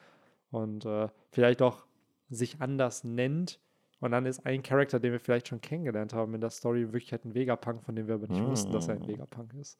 und 0.49 0.83
äh, 0.85 1.07
vielleicht 1.31 1.61
auch 1.61 1.85
sich 2.29 2.59
anders 2.59 3.03
nennt. 3.03 3.59
Und 3.99 4.11
dann 4.11 4.25
ist 4.25 4.45
ein 4.45 4.63
Charakter, 4.63 4.99
den 4.99 5.11
wir 5.11 5.19
vielleicht 5.19 5.47
schon 5.47 5.61
kennengelernt 5.61 6.13
haben 6.13 6.33
in 6.33 6.41
der 6.41 6.49
Story, 6.49 6.81
in 6.81 6.87
Wirklichkeit 6.93 7.23
ein 7.25 7.35
Vegapunk, 7.35 7.83
von 7.83 7.95
dem 7.95 8.07
wir 8.07 8.15
aber 8.15 8.27
nicht 8.27 8.43
wussten, 8.45 8.71
dass 8.71 8.87
er 8.87 8.95
ein 8.95 9.03
Ah. 9.03 9.07
Vegapunk 9.07 9.53
ist. 9.53 9.77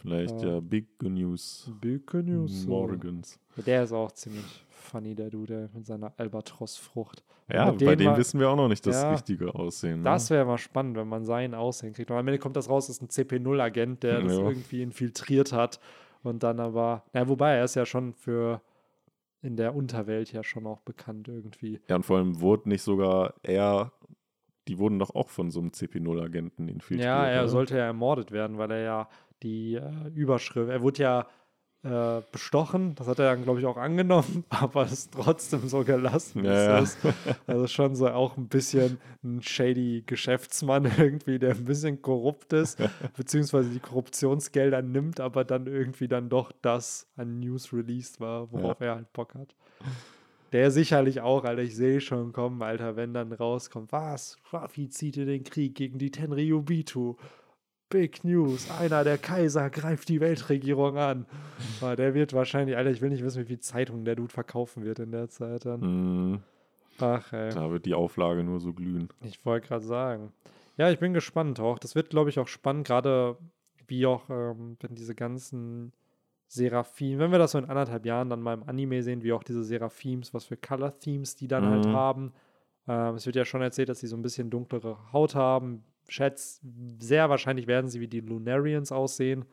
Vielleicht 0.00 0.40
Ja. 0.42 0.54
ja 0.54 0.60
Big 0.60 0.86
News 1.02 1.70
Big 1.80 2.12
News. 2.14 2.66
morgens. 2.66 3.38
Der 3.66 3.84
ist 3.84 3.92
auch 3.92 4.12
ziemlich 4.12 4.64
funny, 4.70 5.14
der 5.14 5.30
Dude 5.30 5.68
mit 5.74 5.86
seiner 5.86 6.12
Albatros-Frucht. 6.16 7.22
Wenn 7.48 7.56
Ja, 7.56 7.70
bei 7.72 7.96
dem 7.96 8.06
mal- 8.10 8.16
wissen 8.16 8.38
wir 8.40 8.48
auch 8.48 8.56
noch 8.56 8.68
nicht 8.68 8.86
das 8.86 9.02
Ja. 9.02 9.10
richtige 9.12 9.54
Aussehen. 9.54 9.98
Ne? 9.98 10.04
Das 10.04 10.30
wäre 10.30 10.44
mal 10.44 10.56
spannend, 10.58 10.96
wenn 10.96 11.08
man 11.08 11.24
sein 11.24 11.54
Aussehen 11.54 11.92
kriegt. 11.92 12.10
Und 12.10 12.16
am 12.16 12.26
Ende 12.26 12.38
kommt 12.38 12.56
das 12.56 12.68
raus, 12.70 12.88
ist 12.88 13.02
ein 13.02 13.08
CP0-Agent, 13.10 14.02
der 14.02 14.20
das 14.22 14.32
Ja. 14.38 14.48
irgendwie 14.48 14.82
infiltriert 14.82 15.52
hat. 15.52 15.80
Und 16.22 16.42
dann 16.42 16.60
aber, 16.60 17.02
na, 17.12 17.28
wobei 17.28 17.54
er 17.56 17.64
ist 17.64 17.74
ja 17.76 17.84
schon 17.86 18.12
für 18.14 18.60
in 19.42 19.56
der 19.56 19.74
Unterwelt 19.74 20.32
ja 20.32 20.44
schon 20.44 20.66
auch 20.66 20.80
bekannt 20.82 21.26
irgendwie. 21.28 21.80
Ja, 21.88 21.96
und 21.96 22.04
vor 22.04 22.18
allem 22.18 22.40
wurde 22.40 22.68
nicht 22.68 22.82
sogar 22.82 23.34
er, 23.42 23.90
die 24.68 24.78
wurden 24.78 24.98
doch 24.98 25.14
auch 25.14 25.28
von 25.30 25.50
so 25.50 25.60
einem 25.60 25.70
CP0-Agenten 25.72 26.68
infiltriert. 26.68 27.06
ja, 27.06 27.26
er 27.26 27.40
oder? 27.40 27.48
sollte 27.48 27.76
ja 27.78 27.84
ermordet 27.86 28.32
werden, 28.32 28.58
weil 28.58 28.70
er 28.70 28.80
ja 28.82 29.08
die 29.42 29.74
äh, 29.74 30.08
Überschrift, 30.14 30.70
er 30.70 30.82
wurde 30.82 31.02
ja 31.02 31.26
äh, 31.82 32.20
bestochen, 32.30 32.94
das 32.94 33.06
hat 33.06 33.18
er 33.20 33.30
dann, 33.34 33.42
glaube 33.42 33.60
ich, 33.60 33.66
auch 33.66 33.78
angenommen, 33.78 34.44
aber 34.50 34.84
ist 34.84 35.12
trotzdem 35.12 35.66
so 35.66 35.82
gelassen, 35.82 36.44
Ja, 36.44 36.78
es 36.78 36.96
ist. 36.96 37.14
Also 37.46 37.66
schon 37.68 37.94
so 37.94 38.08
auch 38.08 38.36
ein 38.36 38.48
bisschen 38.48 38.98
ein 39.24 39.42
shady 39.42 40.02
Geschäftsmann 40.04 40.84
irgendwie, 40.98 41.38
der 41.38 41.54
ein 41.54 41.64
bisschen 41.64 42.02
korrupt 42.02 42.52
ist, 42.52 42.78
beziehungsweise 43.16 43.70
die 43.70 43.80
Korruptionsgelder 43.80 44.82
nimmt, 44.82 45.20
aber 45.20 45.44
dann 45.44 45.66
irgendwie 45.66 46.08
dann 46.08 46.28
doch 46.28 46.52
das 46.60 47.06
an 47.16 47.40
News 47.40 47.72
released 47.72 48.20
war, 48.20 48.52
worauf 48.52 48.80
er 48.80 48.96
halt 48.96 49.12
Bock 49.14 49.34
hat. 49.34 49.54
Der 50.52 50.70
sicherlich 50.70 51.20
auch, 51.20 51.44
Alter, 51.44 51.62
ich 51.62 51.76
sehe 51.76 52.00
schon 52.00 52.32
kommen, 52.32 52.60
Alter, 52.60 52.96
wenn 52.96 53.14
dann 53.14 53.32
rauskommt, 53.32 53.92
was, 53.92 54.36
Ruffy 54.52 54.88
zieht 54.88 55.16
in 55.16 55.26
den 55.26 55.44
Krieg 55.44 55.76
gegen 55.76 55.98
die 55.98 56.10
Tenryubitu. 56.10 57.16
Big 57.90 58.24
News, 58.24 58.70
einer 58.70 59.04
der 59.04 59.18
Kaiser 59.18 59.68
greift 59.68 60.08
die 60.08 60.20
Weltregierung 60.20 60.96
an. 60.96 61.26
Aber 61.80 61.96
der 61.96 62.14
wird 62.14 62.32
wahrscheinlich, 62.32 62.76
Alter, 62.76 62.90
ich 62.90 63.00
will 63.02 63.10
nicht 63.10 63.22
wissen, 63.24 63.42
wie 63.42 63.46
viel 63.46 63.58
Zeitungen 63.60 64.04
der 64.04 64.16
Dude 64.16 64.32
verkaufen 64.32 64.84
wird 64.84 65.00
in 65.00 65.10
der 65.10 65.28
Zeit 65.28 65.66
dann. 65.66 65.80
Mhm. 65.80 66.38
Ach, 67.00 67.32
ey. 67.32 67.50
Da 67.52 67.70
wird 67.70 67.86
die 67.86 67.94
Auflage 67.94 68.44
nur 68.44 68.60
so 68.60 68.72
glühen. 68.72 69.08
Ich 69.22 69.44
wollte 69.44 69.68
gerade 69.68 69.84
sagen. 69.84 70.32
Ja, 70.76 70.90
ich 70.90 70.98
bin 70.98 71.12
gespannt 71.12 71.58
auch. 71.60 71.78
Das 71.78 71.94
wird, 71.94 72.10
glaube 72.10 72.30
ich, 72.30 72.38
auch 72.38 72.48
spannend, 72.48 72.86
gerade 72.86 73.36
wie 73.88 74.06
auch, 74.06 74.30
ähm, 74.30 74.76
wenn 74.80 74.94
diese 74.94 75.14
ganzen 75.14 75.92
Seraphim, 76.46 77.18
wenn 77.18 77.32
wir 77.32 77.38
das 77.38 77.52
so 77.52 77.58
in 77.58 77.64
anderthalb 77.64 78.06
Jahren 78.06 78.30
dann 78.30 78.40
mal 78.42 78.54
im 78.54 78.68
Anime 78.68 79.02
sehen, 79.02 79.22
wie 79.22 79.32
auch 79.32 79.42
diese 79.42 79.64
Seraphims, 79.64 80.32
was 80.34 80.44
für 80.44 80.56
Color-Themes 80.56 81.36
die 81.36 81.48
dann 81.48 81.64
halt 81.64 81.86
Mhm. 81.86 81.92
haben. 81.92 82.32
Ähm, 82.88 83.14
es 83.16 83.26
wird 83.26 83.36
ja 83.36 83.44
schon 83.44 83.62
erzählt, 83.62 83.88
dass 83.88 84.00
sie 84.00 84.06
so 84.06 84.16
ein 84.16 84.22
bisschen 84.22 84.50
dunklere 84.50 84.96
Haut 85.12 85.34
haben. 85.34 85.82
Schätz, 86.08 86.60
sehr 86.98 87.30
wahrscheinlich 87.30 87.66
werden 87.66 87.88
sie 87.88 88.00
wie 88.00 88.08
die 88.08 88.20
Lunarians 88.20 88.92
aussehen. 88.92 89.44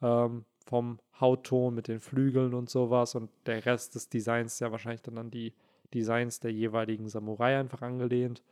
Ähm, 0.00 0.44
vom 0.66 0.98
Hautton 1.18 1.74
mit 1.74 1.88
den 1.88 1.98
Flügeln 1.98 2.54
und 2.54 2.68
sowas. 2.68 3.14
Und 3.14 3.30
der 3.46 3.64
Rest 3.64 3.94
des 3.94 4.08
Designs 4.08 4.60
ja 4.60 4.70
wahrscheinlich 4.70 5.02
dann 5.02 5.18
an 5.18 5.30
die 5.30 5.54
Designs 5.94 6.40
der 6.40 6.52
jeweiligen 6.52 7.08
Samurai 7.08 7.58
einfach 7.58 7.82
angelehnt. 7.82 8.42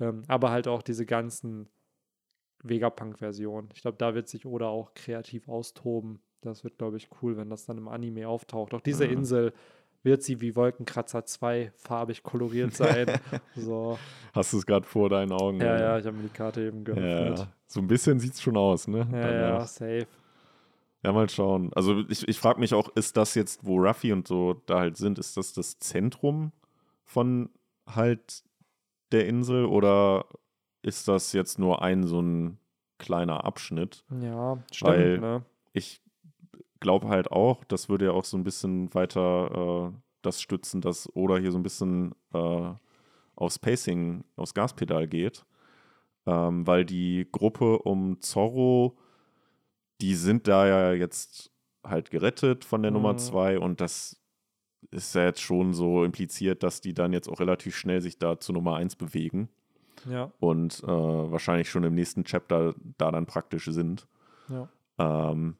Ähm, 0.00 0.22
aber 0.28 0.50
halt 0.50 0.68
auch 0.68 0.82
diese 0.82 1.04
ganzen 1.04 1.68
Vegapunk-Versionen. 2.62 3.68
Ich 3.74 3.82
glaube, 3.82 3.98
da 3.98 4.14
wird 4.14 4.28
sich 4.28 4.46
Oda 4.46 4.68
auch 4.68 4.94
kreativ 4.94 5.48
austoben. 5.48 6.20
Das 6.40 6.64
wird, 6.64 6.78
glaube 6.78 6.96
ich, 6.96 7.08
cool, 7.20 7.36
wenn 7.36 7.50
das 7.50 7.66
dann 7.66 7.78
im 7.78 7.88
Anime 7.88 8.28
auftaucht. 8.28 8.74
Auch 8.74 8.80
diese 8.80 9.06
Mhm. 9.06 9.12
Insel 9.12 9.52
wird 10.02 10.22
sie 10.22 10.40
wie 10.40 10.56
Wolkenkratzer 10.56 11.24
2 11.24 11.72
farbig 11.76 12.22
koloriert 12.22 12.74
sein. 12.74 13.06
so. 13.56 13.98
Hast 14.32 14.52
du 14.52 14.58
es 14.58 14.66
gerade 14.66 14.86
vor 14.86 15.08
deinen 15.08 15.32
Augen? 15.32 15.60
Ja, 15.60 15.78
ja, 15.78 15.98
ich 15.98 16.06
habe 16.06 16.16
mir 16.16 16.24
die 16.24 16.28
Karte 16.28 16.62
eben 16.62 16.84
geöffnet. 16.84 17.38
ja. 17.38 17.48
So 17.66 17.80
ein 17.80 17.86
bisschen 17.86 18.18
sieht 18.20 18.34
es 18.34 18.42
schon 18.42 18.56
aus, 18.56 18.86
ne? 18.88 19.06
Ja, 19.12 19.30
ja, 19.32 19.66
safe. 19.66 20.06
Ja, 21.04 21.12
mal 21.12 21.28
schauen. 21.28 21.72
Also 21.74 22.04
ich, 22.08 22.26
ich 22.28 22.38
frage 22.38 22.60
mich 22.60 22.74
auch, 22.74 22.88
ist 22.94 23.16
das 23.16 23.34
jetzt, 23.34 23.64
wo 23.66 23.78
Ruffy 23.78 24.12
und 24.12 24.28
so 24.28 24.54
da 24.66 24.80
halt 24.80 24.96
sind, 24.96 25.18
ist 25.18 25.36
das 25.36 25.52
das 25.52 25.78
Zentrum 25.78 26.52
von 27.04 27.50
halt 27.86 28.44
der 29.10 29.26
Insel 29.26 29.64
oder 29.64 30.26
ist 30.82 31.08
das 31.08 31.32
jetzt 31.32 31.58
nur 31.58 31.82
ein 31.82 32.04
so 32.04 32.20
ein 32.20 32.58
kleiner 32.98 33.44
Abschnitt? 33.44 34.04
Ja, 34.20 34.58
stimmt, 34.72 34.90
Weil- 34.90 35.18
ne? 35.18 35.44
Ich 35.72 36.00
glaube 36.82 37.08
halt 37.08 37.32
auch, 37.32 37.64
das 37.64 37.88
würde 37.88 38.04
ja 38.06 38.10
auch 38.12 38.24
so 38.24 38.36
ein 38.36 38.44
bisschen 38.44 38.92
weiter 38.94 39.90
äh, 39.94 39.98
das 40.20 40.42
stützen, 40.42 40.80
dass 40.82 41.08
Oda 41.16 41.38
hier 41.38 41.50
so 41.50 41.58
ein 41.58 41.62
bisschen 41.62 42.14
äh, 42.34 42.70
aufs 43.34 43.58
Pacing, 43.58 44.24
aufs 44.36 44.52
Gaspedal 44.54 45.08
geht. 45.08 45.46
Ähm, 46.26 46.66
weil 46.66 46.84
die 46.84 47.26
Gruppe 47.32 47.78
um 47.78 48.20
Zorro, 48.20 48.96
die 50.00 50.14
sind 50.14 50.46
da 50.46 50.66
ja 50.68 50.92
jetzt 50.92 51.50
halt 51.84 52.10
gerettet 52.10 52.64
von 52.64 52.82
der 52.82 52.92
Nummer 52.92 53.14
Mhm. 53.14 53.18
2 53.18 53.58
und 53.58 53.80
das 53.80 54.20
ist 54.92 55.14
ja 55.14 55.24
jetzt 55.24 55.40
schon 55.40 55.74
so 55.74 56.04
impliziert, 56.04 56.62
dass 56.62 56.80
die 56.80 56.94
dann 56.94 57.12
jetzt 57.12 57.28
auch 57.28 57.40
relativ 57.40 57.74
schnell 57.76 58.00
sich 58.00 58.18
da 58.18 58.38
zu 58.38 58.52
Nummer 58.52 58.76
1 58.76 58.94
bewegen 58.96 59.48
Ja, 60.08 60.30
und 60.38 60.82
äh, 60.84 60.86
wahrscheinlich 60.86 61.70
schon 61.70 61.82
im 61.84 61.94
nächsten 61.94 62.24
Chapter 62.24 62.74
da 62.98 63.10
dann 63.10 63.26
praktisch 63.26 63.64
sind. 63.66 64.06
ja. 64.48 64.68
Ähm, 64.98 65.56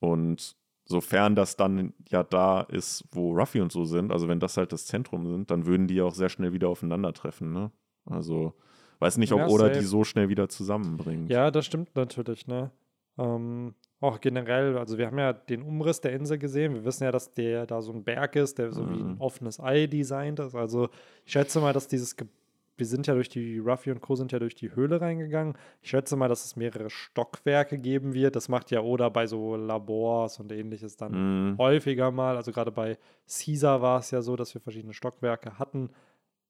und 0.00 0.56
sofern 0.84 1.34
das 1.34 1.56
dann 1.56 1.92
ja 2.10 2.22
da 2.22 2.62
ist, 2.62 3.04
wo 3.12 3.32
Ruffy 3.34 3.60
und 3.60 3.72
so 3.72 3.84
sind, 3.84 4.12
also 4.12 4.28
wenn 4.28 4.40
das 4.40 4.56
halt 4.56 4.72
das 4.72 4.86
Zentrum 4.86 5.26
sind, 5.26 5.50
dann 5.50 5.66
würden 5.66 5.86
die 5.86 6.00
auch 6.02 6.14
sehr 6.14 6.28
schnell 6.28 6.52
wieder 6.52 6.68
aufeinandertreffen. 6.68 7.52
Ne? 7.52 7.70
Also 8.04 8.52
weiß 8.98 9.18
nicht, 9.18 9.32
ob 9.32 9.38
Ja, 9.40 9.46
Oda 9.46 9.66
safe. 9.68 9.78
die 9.80 9.84
so 9.84 10.04
schnell 10.04 10.28
wieder 10.28 10.48
zusammenbringt. 10.48 11.30
Ja, 11.30 11.50
das 11.50 11.66
stimmt 11.66 11.94
natürlich, 11.96 12.46
ne? 12.46 12.70
Ähm, 13.18 13.74
auch 14.00 14.20
generell, 14.20 14.76
also 14.78 14.98
wir 14.98 15.06
haben 15.06 15.18
ja 15.18 15.32
den 15.32 15.62
Umriss 15.62 16.00
der 16.00 16.12
Insel 16.12 16.38
gesehen. 16.38 16.74
Wir 16.74 16.84
wissen 16.84 17.04
ja, 17.04 17.12
dass 17.12 17.32
der 17.32 17.66
da 17.66 17.80
so 17.82 17.92
ein 17.92 18.02
Berg 18.02 18.34
ist, 18.36 18.58
der 18.58 18.72
so 18.72 18.88
wie 18.90 18.94
ein 18.94 19.14
Mhm. 19.14 19.20
offenes 19.20 19.60
Ei 19.60 19.86
designt 19.86 20.40
ist. 20.40 20.54
Also 20.56 20.88
ich 21.24 21.32
schätze 21.32 21.60
mal, 21.60 21.72
dass 21.72 21.86
dieses, 21.88 22.16
Ge 22.16 22.26
wir 22.82 22.86
sind 22.86 23.06
ja 23.06 23.14
durch 23.14 23.28
die, 23.28 23.60
Ruffy 23.60 23.92
und 23.92 24.00
Co. 24.00 24.16
sind 24.16 24.32
ja 24.32 24.40
durch 24.40 24.56
die 24.56 24.74
Höhle 24.74 25.00
reingegangen. 25.00 25.54
Ich 25.82 25.90
schätze 25.90 26.16
mal, 26.16 26.26
dass 26.28 26.44
es 26.44 26.56
mehrere 26.56 26.90
Stockwerke 26.90 27.78
geben 27.78 28.12
wird. 28.12 28.34
Das 28.34 28.48
macht 28.48 28.72
ja 28.72 28.80
Oda 28.80 29.08
bei 29.08 29.28
so 29.28 29.54
Labors 29.54 30.40
und 30.40 30.50
ähnliches 30.50 30.96
dann 30.96 31.12
Mhm. 31.52 31.58
häufiger 31.58 32.10
mal. 32.10 32.34
Also 32.36 32.50
gerade 32.50 32.72
bei 32.72 32.98
Caesar 33.28 33.80
war 33.82 34.00
es 34.00 34.10
ja 34.10 34.20
so, 34.20 34.34
dass 34.34 34.52
wir 34.54 34.60
verschiedene 34.60 34.94
Stockwerke 34.94 35.60
hatten. 35.60 35.90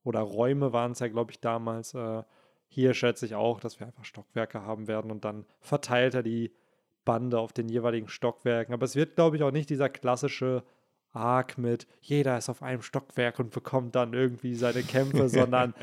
Oder 0.05 0.21
Räume 0.21 0.73
waren 0.73 0.93
es 0.93 1.01
ja, 1.01 1.09
glaube 1.09 1.33
ich, 1.33 1.41
damals. 1.41 1.93
Äh, 1.93 2.23
hier 2.69 2.95
schätze 2.95 3.27
ich 3.27 3.35
auch, 3.35 3.61
dass 3.61 3.79
wir 3.79 3.87
einfach 3.87 4.07
Stockwerke 4.07 4.63
haben 4.63 4.89
werden 4.89 5.11
und 5.11 5.27
dann 5.27 5.45
verteilt 5.61 6.15
er 6.15 6.23
die 6.23 6.51
Bande 7.05 7.39
auf 7.39 7.53
den 7.53 7.69
jeweiligen 7.69 8.09
Stockwerken. 8.09 8.73
Aber 8.73 8.85
es 8.87 8.97
wird, 8.97 9.17
glaube 9.17 9.37
ich, 9.37 9.43
auch 9.43 9.51
nicht 9.51 9.69
dieser 9.69 9.91
klassische 9.91 10.63
Arc 11.15 11.59
mit 11.59 11.87
jeder 12.01 12.39
ist 12.39 12.49
auf 12.49 12.63
einem 12.63 12.81
Stockwerk 12.81 13.39
und 13.39 13.51
bekommt 13.51 13.95
dann 13.95 14.15
irgendwie 14.15 14.55
seine 14.55 14.83
Kämpfe, 14.83 15.29
sondern 15.29 15.75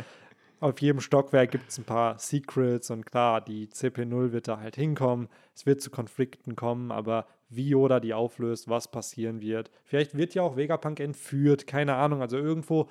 auf 0.59 0.79
jedem 0.81 0.99
Stockwerk 0.99 1.51
gibt 1.51 1.69
es 1.69 1.77
ein 1.77 1.83
paar 1.85 2.17
Secrets 2.17 2.89
und 2.91 3.05
klar, 3.05 3.41
die 3.41 3.67
CP0 3.67 4.31
wird 4.31 4.47
da 4.47 4.59
halt 4.59 4.75
hinkommen. 4.75 5.29
Es 5.55 5.65
wird 5.65 5.81
zu 5.81 5.89
Konflikten 5.89 6.55
kommen, 6.55 6.91
aber 6.91 7.25
wie 7.49 7.69
Yoda 7.69 7.99
die 7.99 8.13
auflöst, 8.13 8.67
was 8.69 8.89
passieren 8.91 9.41
wird. 9.41 9.71
Vielleicht 9.85 10.15
wird 10.15 10.35
ja 10.35 10.41
auch 10.43 10.55
Vegapunk 10.57 10.99
entführt, 10.99 11.65
keine 11.67 11.95
Ahnung. 11.95 12.21
Also 12.21 12.37
irgendwo 12.37 12.89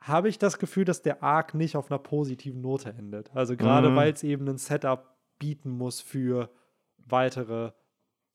habe 0.00 0.28
ich 0.28 0.38
das 0.38 0.58
Gefühl, 0.58 0.84
dass 0.84 1.02
der 1.02 1.22
Arc 1.22 1.54
nicht 1.54 1.76
auf 1.76 1.90
einer 1.90 1.98
positiven 1.98 2.60
Note 2.60 2.90
endet. 2.90 3.34
Also 3.34 3.56
gerade 3.56 3.90
Mhm. 3.90 3.96
weil 3.96 4.12
es 4.12 4.22
eben 4.22 4.46
ein 4.48 4.58
Setup 4.58 5.16
bieten 5.38 5.70
muss 5.70 6.00
für 6.00 6.50
weitere 6.98 7.72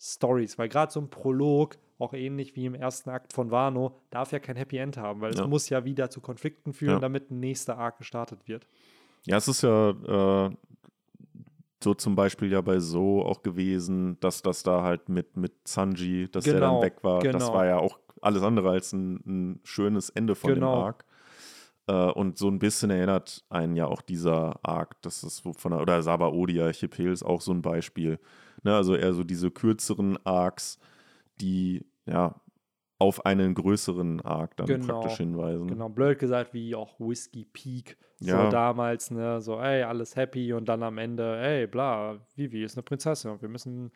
Stories. 0.02 0.57
Weil 0.57 0.68
gerade 0.69 0.91
so 0.91 0.99
ein 0.99 1.10
Prolog, 1.10 1.78
auch 1.99 2.14
ähnlich 2.14 2.56
wie 2.56 2.65
im 2.65 2.73
ersten 2.73 3.11
Akt 3.11 3.34
von 3.34 3.52
Wano, 3.52 3.99
darf 4.10 4.32
ja 4.32 4.40
kein 4.40 4.56
Happy 4.56 4.78
End 4.78 4.98
haben, 4.98 5.22
weil 5.22 5.34
Ja. 5.36 5.44
es 5.44 5.48
muss 5.48 5.69
ja 5.69 5.86
wieder 5.86 6.10
zu 6.10 6.19
Konflikten 6.22 6.73
führen, 6.73 6.94
Ja. 6.94 6.99
damit 6.99 7.30
ein 7.30 7.40
nächster 7.40 7.78
Arc 7.78 7.99
gestartet 7.99 8.48
wird. 8.48 8.68
Ja, 9.26 9.38
es 9.38 9.48
ist 9.48 9.61
ja 9.61 9.91
äh, 9.91 10.56
so 11.84 11.94
zum 11.94 12.15
Beispiel 12.15 12.52
ja 12.52 12.61
bei 12.61 12.80
So 12.80 13.23
auch 13.23 13.44
gewesen, 13.44 14.19
dass 14.19 14.41
das 14.41 14.64
da 14.64 14.82
halt 14.84 15.10
mit, 15.10 15.38
mit 15.38 15.53
Sanji, 15.68 16.28
dass 16.32 16.44
der 16.45 16.56
Genau, 16.56 16.73
dann 16.80 16.82
weg 16.84 17.03
war. 17.03 17.22
Das 17.22 17.32
genau. 17.32 17.53
war 17.53 17.65
ja 17.68 17.78
auch 17.78 17.99
alles 18.22 18.41
andere 18.44 18.69
als 18.72 18.94
ein, 18.94 19.15
ein 19.26 19.60
schönes 19.64 20.10
Ende 20.10 20.34
von 20.36 20.53
Genau. 20.53 20.76
dem 20.76 20.84
Arc. 20.84 21.06
Äh, 21.91 22.11
und 22.11 22.38
so 22.38 22.47
ein 22.47 22.59
bisschen 22.59 22.89
erinnert 22.89 23.43
einen 23.49 23.76
ja 23.76 23.85
auch 23.85 24.01
dieser 24.01 24.59
Arc, 24.63 25.01
das 25.01 25.23
ist 25.23 25.41
von 25.41 25.72
der, 25.72 25.81
oder 25.81 26.01
Sabaody, 26.01 26.61
Archipel 26.61 27.11
ist 27.11 27.23
auch 27.23 27.41
so 27.41 27.51
ein 27.51 27.61
Beispiel. 27.61 28.18
Ne, 28.63 28.73
also 28.76 28.95
eher 28.95 29.13
so 29.13 29.23
diese 29.23 29.51
kürzeren 29.51 30.18
Arcs, 30.26 30.80
die 31.41 31.85
ja 32.05 32.39
auf 32.99 33.26
einen 33.26 33.55
größeren 33.55 34.22
Arc 34.22 34.55
dann 34.57 34.68
Genau, 34.68 34.99
praktisch 34.99 35.18
hinweisen. 35.18 35.68
Genau, 35.68 35.89
blöd 35.89 36.19
gesagt, 36.19 36.53
wie 36.53 36.76
auch 36.76 36.97
Whiskey 36.99 37.45
Peak. 37.45 37.97
Ja. 38.19 38.45
So 38.45 38.51
damals, 38.51 39.11
ne, 39.11 39.41
so, 39.41 39.59
ey, 39.59 39.84
alles 39.84 40.15
happy 40.15 40.53
und 40.53 40.69
dann 40.69 40.84
am 40.84 40.97
Ende, 40.97 41.39
ey, 41.41 41.68
bla, 41.68 42.19
Vivi 42.35 42.63
ist 42.63 42.77
eine 42.77 42.84
Prinzessin 42.84 43.31
und 43.31 43.41
wir 43.41 43.49
müssen 43.49 43.91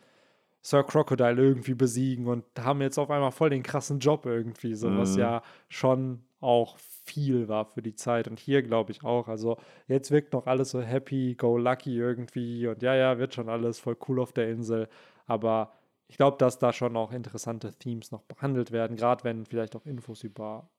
Sir 0.63 0.83
Crocodile 0.83 1.35
irgendwie 1.39 1.75
besiegen 1.75 2.25
und 2.25 2.43
haben 2.59 2.81
jetzt 2.81 2.97
auf 2.97 3.11
einmal 3.11 3.31
voll 3.31 3.51
den 3.51 3.61
krassen 3.61 3.99
Job 3.99 4.25
irgendwie, 4.25 4.73
so 4.73 4.89
was 4.97 5.13
Mhm. 5.13 5.21
ja 5.21 5.43
schon 5.69 6.23
auch 6.41 6.77
viel 7.05 7.47
war 7.47 7.65
für 7.65 7.81
die 7.81 7.95
Zeit 7.95 8.27
und 8.27 8.39
hier 8.39 8.61
glaube 8.63 8.91
ich 8.91 9.03
auch. 9.03 9.27
Also 9.27 9.57
jetzt 9.87 10.11
wirkt 10.11 10.33
noch 10.33 10.47
alles 10.47 10.71
so 10.71 10.81
happy, 10.81 11.35
go 11.35 11.57
lucky 11.57 11.97
irgendwie 11.97 12.67
und 12.67 12.81
ja, 12.81 12.95
ja, 12.95 13.17
wird 13.17 13.33
schon 13.33 13.49
alles 13.49 13.79
voll 13.79 13.97
cool 14.07 14.19
auf 14.19 14.33
der 14.33 14.49
Insel, 14.49 14.87
aber 15.25 15.71
ich 16.07 16.17
glaube, 16.17 16.37
dass 16.37 16.59
da 16.59 16.73
schon 16.73 16.95
auch 16.97 17.11
interessante 17.11 17.73
Themes 17.73 18.11
noch 18.11 18.23
behandelt 18.23 18.71
werden, 18.71 18.95
gerade 18.97 19.23
wenn 19.23 19.45
vielleicht 19.45 19.75
auch 19.75 19.85
Infos 19.85 20.23
über 20.23 20.69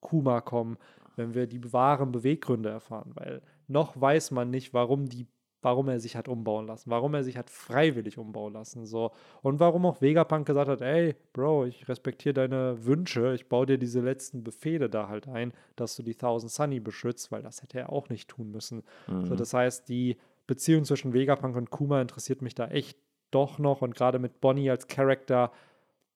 Kuma 0.00 0.40
kommen, 0.40 0.76
wenn 1.16 1.34
wir 1.34 1.46
die 1.46 1.72
wahren 1.72 2.12
Beweggründe 2.12 2.68
erfahren, 2.68 3.12
weil 3.14 3.42
noch 3.68 4.00
weiß 4.00 4.32
man 4.32 4.50
nicht, 4.50 4.74
warum 4.74 5.08
die 5.08 5.28
warum 5.62 5.88
er 5.88 6.00
sich 6.00 6.16
hat 6.16 6.28
umbauen 6.28 6.66
lassen, 6.66 6.90
warum 6.90 7.14
er 7.14 7.24
sich 7.24 7.36
hat 7.36 7.48
freiwillig 7.48 8.18
umbauen 8.18 8.52
lassen, 8.52 8.84
so 8.84 9.12
und 9.42 9.60
warum 9.60 9.86
auch 9.86 10.02
Vegapunk 10.02 10.44
gesagt 10.46 10.68
hat, 10.68 10.80
ey, 10.82 11.14
Bro, 11.32 11.66
ich 11.66 11.88
respektiere 11.88 12.34
deine 12.34 12.84
Wünsche, 12.84 13.32
ich 13.34 13.48
baue 13.48 13.66
dir 13.66 13.78
diese 13.78 14.00
letzten 14.00 14.42
Befehle 14.44 14.90
da 14.90 15.08
halt 15.08 15.28
ein, 15.28 15.52
dass 15.76 15.96
du 15.96 16.02
die 16.02 16.14
Thousand 16.16 16.50
Sunny 16.50 16.80
beschützt, 16.80 17.32
weil 17.32 17.42
das 17.42 17.62
hätte 17.62 17.78
er 17.78 17.90
auch 17.92 18.08
nicht 18.08 18.28
tun 18.28 18.50
müssen. 18.50 18.82
So, 19.06 19.14
Mhm. 19.34 19.36
das 19.36 19.54
heißt, 19.54 19.88
die 19.88 20.16
Beziehung 20.46 20.84
zwischen 20.84 21.14
Vegapunk 21.14 21.56
und 21.56 21.70
Kuma 21.70 22.02
interessiert 22.02 22.42
mich 22.42 22.54
da 22.54 22.66
echt 22.68 22.98
doch 23.30 23.58
noch 23.58 23.80
und 23.80 23.94
gerade 23.94 24.18
mit 24.18 24.40
Bonnie 24.40 24.68
als 24.70 24.88
Charakter 24.88 25.52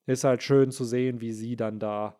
ist 0.05 0.23
halt 0.23 0.43
schön 0.43 0.71
zu 0.71 0.83
sehen, 0.83 1.19
wie 1.21 1.31
sie 1.33 1.55
dann 1.55 1.79
da 1.79 2.15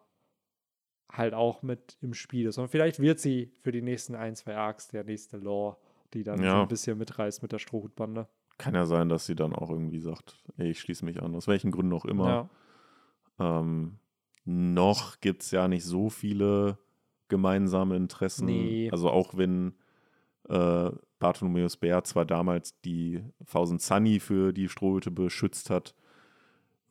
halt 1.11 1.33
auch 1.33 1.61
mit 1.61 1.97
im 2.01 2.13
Spiel 2.13 2.47
ist. 2.47 2.57
Und 2.57 2.67
vielleicht 2.69 2.99
wird 2.99 3.19
sie 3.19 3.51
für 3.61 3.71
die 3.71 3.81
nächsten 3.81 4.15
ein, 4.15 4.35
zwei 4.35 4.55
Arcs 4.55 4.87
der 4.89 5.03
nächste 5.03 5.37
Lore, 5.37 5.77
die 6.13 6.23
dann 6.23 6.37
so 6.39 6.43
Ja. 6.45 6.61
ein 6.61 6.67
bisschen 6.67 6.97
mitreißt 6.97 7.41
mit 7.41 7.51
der 7.51 7.59
Strohhutbande. 7.59 8.27
Kann 8.57 8.73
ja 8.73 8.85
sein, 8.85 9.09
dass 9.09 9.25
sie 9.25 9.35
dann 9.35 9.53
auch 9.53 9.69
irgendwie 9.69 9.99
sagt, 9.99 10.43
ey, 10.57 10.69
ich 10.71 10.79
schließe 10.79 11.05
mich 11.05 11.21
an, 11.21 11.35
aus 11.35 11.47
welchen 11.47 11.71
Gründen 11.71 11.93
auch 11.93 12.05
immer. 12.05 12.49
Ja. 13.39 13.59
Ähm, 13.59 13.99
noch 14.45 15.19
gibt 15.19 15.43
es 15.43 15.51
ja 15.51 15.67
nicht 15.67 15.83
so 15.83 16.09
viele 16.09 16.77
gemeinsame 17.27 17.95
Interessen. 17.95 18.45
Nee. 18.45 18.89
Also 18.91 19.09
auch 19.09 19.35
wenn 19.37 19.75
äh, 20.49 20.89
Bartholomäus 21.19 21.77
Bär 21.77 22.03
zwar 22.03 22.25
damals 22.25 22.79
die 22.81 23.21
Thousand 23.51 23.81
Sunny 23.81 24.19
für 24.19 24.53
die 24.53 24.69
Strohhüte 24.69 25.11
beschützt 25.11 25.69
hat, 25.69 25.93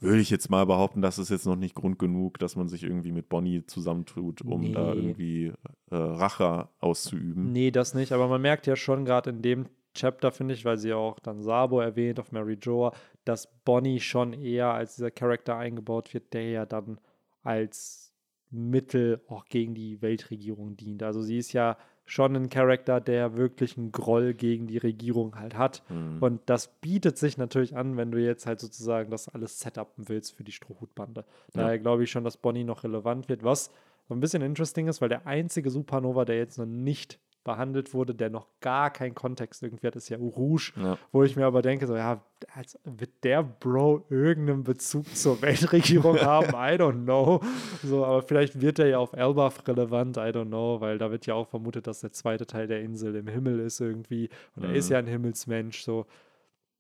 würde 0.01 0.21
ich 0.21 0.31
jetzt 0.31 0.51
mal 0.51 0.67
behaupten, 0.67 1.01
das 1.03 1.19
ist 1.19 1.31
jetzt 1.31 1.47
noch 1.47 1.57
nicht 1.57 1.75
Grund 1.75 1.99
genug, 1.99 2.39
dass 2.39 2.57
man 2.57 2.69
sich 2.69 2.83
irgendwie 2.83 3.13
mit 3.13 3.29
Bonnie 3.29 3.65
zusammentut, 3.67 4.43
um 4.43 4.73
da 4.73 4.95
Nee. 4.95 5.01
irgendwie 5.01 5.53
äh, 5.91 5.97
Rache 5.97 6.69
auszuüben. 6.81 7.53
Nee, 7.53 7.71
das 7.71 7.95
nicht, 7.95 8.13
aber 8.13 8.29
man 8.29 8.43
merkt 8.43 8.67
ja 8.67 8.77
schon 8.77 9.05
gerade 9.05 9.31
in 9.31 9.43
dem 9.43 9.67
Chapter, 9.95 10.31
finde 10.31 10.53
ich, 10.53 10.65
weil 10.67 10.77
sie 10.77 10.93
auch 10.93 11.19
dann 11.21 11.43
Sabo 11.43 11.81
erwähnt 11.81 12.21
auf 12.21 12.31
Mary 12.31 12.59
Joa, 12.61 12.93
dass 13.25 13.49
Bonnie 13.65 14.01
schon 14.01 14.35
eher 14.35 14.69
als 14.73 14.97
dieser 14.97 15.11
Charakter 15.11 15.57
eingebaut 15.57 16.13
wird, 16.13 16.35
der 16.35 16.51
ja 16.51 16.67
dann 16.67 17.01
als 17.43 18.13
Mittel 18.51 19.23
auch 19.29 19.47
gegen 19.47 19.75
die 19.75 20.03
Weltregierung 20.03 20.77
dient. 20.77 21.03
Also 21.03 21.23
sie 21.23 21.39
ist 21.39 21.53
ja 21.55 21.79
schon 22.07 22.37
ein 22.37 22.49
Charakter, 22.49 23.01
der 23.01 23.37
wirklich 23.37 23.77
einen 23.77 23.91
Groll 23.93 24.33
gegen 24.33 24.69
die 24.69 24.79
Regierung 24.79 25.39
halt 25.39 25.59
hat. 25.59 25.83
Mhm. 25.89 26.19
Und 26.21 26.41
das 26.47 26.69
bietet 26.81 27.19
sich 27.19 27.37
natürlich 27.37 27.77
an, 27.77 27.97
wenn 27.97 28.13
du 28.13 28.19
jetzt 28.19 28.47
halt 28.47 28.61
sozusagen 28.61 29.11
das 29.11 29.29
alles 29.29 29.59
setupen 29.59 30.09
willst 30.09 30.35
für 30.35 30.45
die 30.45 30.53
Strohhutbande. 30.53 31.25
Daher 31.53 31.79
glaube 31.79 32.05
ich 32.05 32.11
schon, 32.11 32.25
dass 32.25 32.37
Bonnie 32.37 32.65
noch 32.65 32.85
relevant 32.85 33.29
wird, 33.29 33.43
was 33.43 33.73
so 34.09 34.15
ein 34.15 34.21
bisschen 34.21 34.43
interesting 34.43 34.87
ist, 34.87 35.01
weil 35.01 35.09
der 35.09 35.27
einzige 35.27 35.69
Supernova, 35.69 36.25
der 36.25 36.39
jetzt 36.39 36.59
noch 36.59 36.67
nicht 36.67 37.19
behandelt 37.47 37.95
wurde, 37.95 38.15
der 38.15 38.29
noch 38.29 38.47
gar 38.61 38.91
keinen 38.91 39.15
Kontext 39.15 39.63
irgendwie 39.63 39.87
hat, 39.87 39.97
ist 39.97 40.11
ja 40.11 40.19
Rouge, 40.19 40.73
Ja. 40.77 40.99
wo 41.13 41.23
ich 41.23 41.35
mir 41.37 41.47
aber 41.47 41.63
denke, 41.63 41.87
so 41.87 41.97
ja, 41.97 42.21
als 42.55 42.79
wird 42.85 43.25
der 43.25 43.43
Bro 43.43 44.05
irgendeinen 44.11 44.65
Bezug 44.65 45.07
zur 45.17 45.41
Weltregierung 45.41 46.17
haben? 46.21 46.49
I 46.51 46.77
don't 46.79 47.05
know. 47.05 47.41
So, 47.83 48.05
aber 48.05 48.21
vielleicht 48.23 48.61
wird 48.61 48.79
er 48.81 48.89
ja 48.89 48.99
auf 48.99 49.15
Elbaf 49.15 49.67
relevant, 49.67 50.19
I 50.19 50.21
don't 50.33 50.49
know, 50.49 50.81
weil 50.81 50.99
da 50.99 51.11
wird 51.11 51.25
ja 51.27 51.35
auch 51.35 51.49
vermutet, 51.49 51.87
dass 51.87 52.01
der 52.01 52.13
zweite 52.13 52.45
Teil 52.47 52.67
der 52.67 52.83
Insel 52.83 53.15
im 53.15 53.29
Himmel 53.29 53.61
ist 53.61 53.81
irgendwie 53.81 54.29
und 54.57 54.65
er 54.65 54.75
ist 54.75 54.89
Mhm. 54.89 54.93
ja 54.93 54.99
ein 54.99 55.07
Himmelsmensch, 55.07 55.81
so 55.83 56.05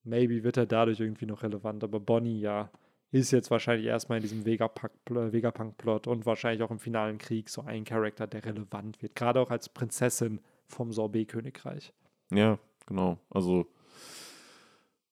maybe 0.05 0.45
wird 0.45 0.57
er 0.57 0.67
dadurch 0.67 1.01
irgendwie 1.01 1.27
noch 1.27 1.43
relevant, 1.43 1.83
aber 1.85 2.01
Bonnie 2.01 2.41
ja 2.41 2.71
ist 3.13 3.31
jetzt 3.31 3.51
wahrscheinlich 3.53 3.87
erstmal 3.87 4.19
in 4.19 4.23
diesem 4.23 4.45
Vegapunk- 4.45 4.91
Vegapunk-Plot 5.33 6.07
und 6.09 6.27
wahrscheinlich 6.27 6.63
auch 6.63 6.71
im 6.73 6.81
finalen 6.81 7.19
Krieg 7.19 7.49
so 7.49 7.63
ein 7.63 7.85
Charakter, 7.85 8.27
der 8.27 8.45
relevant 8.45 9.01
wird, 9.01 9.15
gerade 9.15 9.41
auch 9.41 9.51
als 9.51 9.69
Prinzessin 9.69 10.41
vom 10.69 10.93
Sorbet-Königreich. 10.93 11.93
Ja, 12.31 12.59
genau. 12.87 13.19
Also 13.31 13.67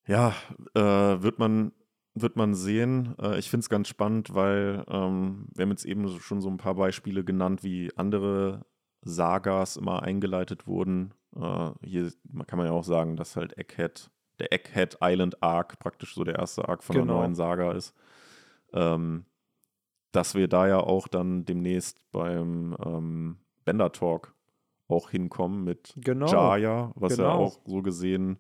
ja, 0.06 0.35
äh, 0.74 0.81
wird 0.81 1.39
man 1.39 1.72
wird 2.14 2.36
man 2.36 2.55
sehen. 2.55 3.14
Äh, 3.20 3.39
ich 3.39 3.51
finde 3.51 3.62
es 3.62 3.68
ganz 3.68 3.89
spannend, 3.89 4.35
weil 4.35 4.85
ähm, 4.89 5.48
wir 5.55 5.62
haben 5.64 5.70
jetzt 5.70 5.85
eben 5.85 6.09
schon 6.20 6.40
so 6.40 6.48
ein 6.48 6.59
paar 6.59 6.74
Beispiele 6.74 7.24
genannt, 7.24 7.64
wie 7.64 7.90
andere 7.97 8.64
Sagas 9.02 9.76
immer 9.76 10.02
eingeleitet 10.02 10.66
wurden. 10.66 11.12
Äh, 11.36 11.70
hier 11.82 12.12
kann 12.47 12.59
man 12.59 12.66
ja 12.66 12.72
auch 12.72 12.85
sagen, 12.85 13.16
dass 13.16 13.36
halt 13.36 13.59
Egghead, 13.59 14.10
der 14.39 14.52
Egghead 14.52 14.98
Island 15.02 15.43
Arc 15.43 15.78
praktisch 15.81 16.14
so 16.14 16.22
der 16.24 16.36
erste 16.36 16.68
Arc 16.68 16.85
von 16.85 16.94
Genau. 16.94 17.06
der 17.06 17.14
neuen 17.16 17.35
Saga 17.35 17.72
ist. 17.72 17.94
Ähm, 18.72 19.24
dass 20.12 20.36
wir 20.36 20.47
da 20.47 20.68
ja 20.68 20.78
auch 20.78 21.09
dann 21.09 21.44
demnächst 21.44 22.01
beim 22.12 22.76
ähm, 22.85 23.39
Bender 23.64 23.90
Talk 23.90 24.32
auch 24.94 25.10
hinkommen 25.10 25.64
mit 25.64 25.92
Genau. 25.96 26.26
Jaya, 26.26 26.92
was 26.94 27.16
ja 27.16 27.24
Genau. 27.24 27.34
auch 27.44 27.58
so 27.66 27.82
gesehen 27.82 28.38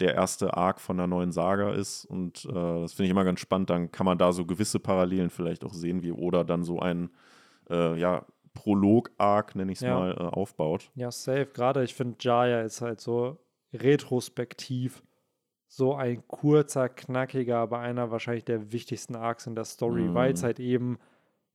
der 0.00 0.14
erste 0.14 0.54
Arc 0.56 0.80
von 0.80 0.96
der 0.96 1.08
neuen 1.08 1.32
Saga 1.32 1.72
ist. 1.72 2.04
Und 2.04 2.44
äh, 2.44 2.52
das 2.52 2.92
finde 2.92 3.06
ich 3.06 3.10
immer 3.10 3.24
ganz 3.24 3.40
spannend. 3.40 3.68
Dann 3.70 3.90
kann 3.90 4.06
man 4.06 4.16
da 4.18 4.30
so 4.32 4.46
gewisse 4.46 4.78
Parallelen 4.78 5.28
vielleicht 5.30 5.64
auch 5.64 5.72
sehen, 5.74 6.02
wie 6.04 6.12
Oda 6.12 6.44
dann 6.44 6.62
so 6.62 6.78
einen 6.78 7.10
äh, 7.68 7.98
ja, 7.98 8.24
Prolog-Arc, 8.54 9.56
nenne 9.56 9.72
ich 9.72 9.78
es 9.78 9.82
Ja. 9.82 9.98
mal, 9.98 10.12
äh, 10.12 10.20
aufbaut. 10.20 10.90
Ja, 10.94 11.10
safe. 11.10 11.46
Gerade 11.52 11.82
ich 11.82 11.94
finde, 11.94 12.16
Jaya 12.20 12.60
ist 12.62 12.80
halt 12.80 13.00
so 13.00 13.38
retrospektiv 13.72 15.02
so 15.70 15.94
ein 15.94 16.26
kurzer, 16.28 16.88
knackiger, 16.88 17.58
aber 17.58 17.80
einer 17.80 18.10
wahrscheinlich 18.10 18.44
der 18.44 18.72
wichtigsten 18.72 19.16
Arcs 19.16 19.46
in 19.46 19.54
der 19.54 19.64
Story, 19.66 20.02
Mhm. 20.02 20.14
weil 20.14 20.32
es 20.32 20.42
halt 20.42 20.60
eben 20.60 20.98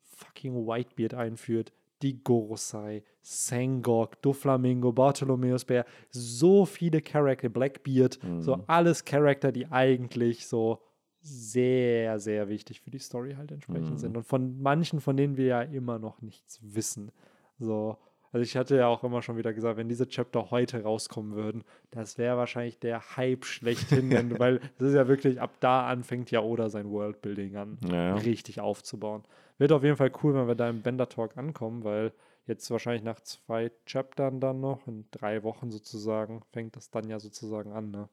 fucking 0.01 0.67
Whitebeard 0.67 1.15
einführt, 1.15 1.73
die 2.03 2.23
Gorosei, 2.23 3.03
Sengok, 3.21 4.21
Doflamingo, 4.21 4.91
Bartholomeus 4.91 5.65
Bär, 5.65 5.85
so 6.09 6.65
viele 6.65 7.01
Charakter, 7.01 7.49
Blackbeard, 7.49 8.19
so 8.39 8.57
Mhm. 8.57 8.63
alles 8.67 9.03
Charakter, 9.05 9.51
die 9.51 9.65
eigentlich 9.71 10.45
so 10.47 10.79
sehr, 11.21 12.19
sehr 12.19 12.49
wichtig 12.49 12.81
für 12.81 12.91
die 12.91 12.99
Story 12.99 13.35
halt 13.37 13.51
entsprechend 13.51 13.91
Mhm. 13.91 13.97
sind. 13.97 14.17
Und 14.17 14.23
von 14.25 14.61
manchen, 14.61 14.99
von 14.99 15.15
denen 15.17 15.37
wir 15.37 15.45
ja 15.45 15.61
immer 15.61 15.97
noch 15.97 16.21
nichts 16.21 16.59
wissen. 16.61 17.11
So, 17.59 17.97
also 18.33 18.43
ich 18.43 18.57
hatte 18.57 18.75
ja 18.75 18.87
auch 18.87 19.03
immer 19.05 19.21
schon 19.21 19.37
wieder 19.37 19.53
gesagt, 19.53 19.77
wenn 19.77 19.87
diese 19.87 20.07
Chapter 20.07 20.51
heute 20.51 20.83
rauskommen 20.83 21.35
würden, 21.35 21.63
das 21.91 22.17
wäre 22.17 22.35
wahrscheinlich 22.35 22.79
der 22.79 23.15
Hype 23.15 23.45
schlechthin, 23.45 24.09
wenn, 24.11 24.37
weil 24.39 24.59
es 24.77 24.87
ist 24.87 24.95
ja 24.95 25.07
wirklich, 25.07 25.39
ab 25.39 25.51
da 25.61 25.87
anfängt 25.87 26.29
ja 26.31 26.41
Oda 26.41 26.69
sein 26.69 26.89
Worldbuilding 26.89 27.55
an, 27.55 27.77
ja. 27.89 28.15
richtig 28.17 28.59
aufzubauen. 28.59 29.23
Wird 29.57 29.71
auf 29.71 29.83
jeden 29.83 29.97
Fall 29.97 30.11
cool, 30.23 30.33
wenn 30.33 30.47
wir 30.47 30.55
da 30.55 30.69
im 30.69 30.81
Bender 30.81 31.07
Talk 31.07 31.37
ankommen, 31.37 31.83
weil 31.83 32.11
jetzt 32.45 32.69
wahrscheinlich 32.71 33.03
nach 33.03 33.19
zwei 33.21 33.71
Chaptern 33.85 34.39
dann 34.39 34.59
noch, 34.59 34.87
in 34.87 35.05
drei 35.11 35.43
Wochen 35.43 35.71
sozusagen, 35.71 36.41
fängt 36.51 36.75
das 36.75 36.89
dann 36.89 37.09
ja 37.09 37.19
sozusagen 37.19 37.71
an. 37.71 37.91
Ne? 37.91 38.09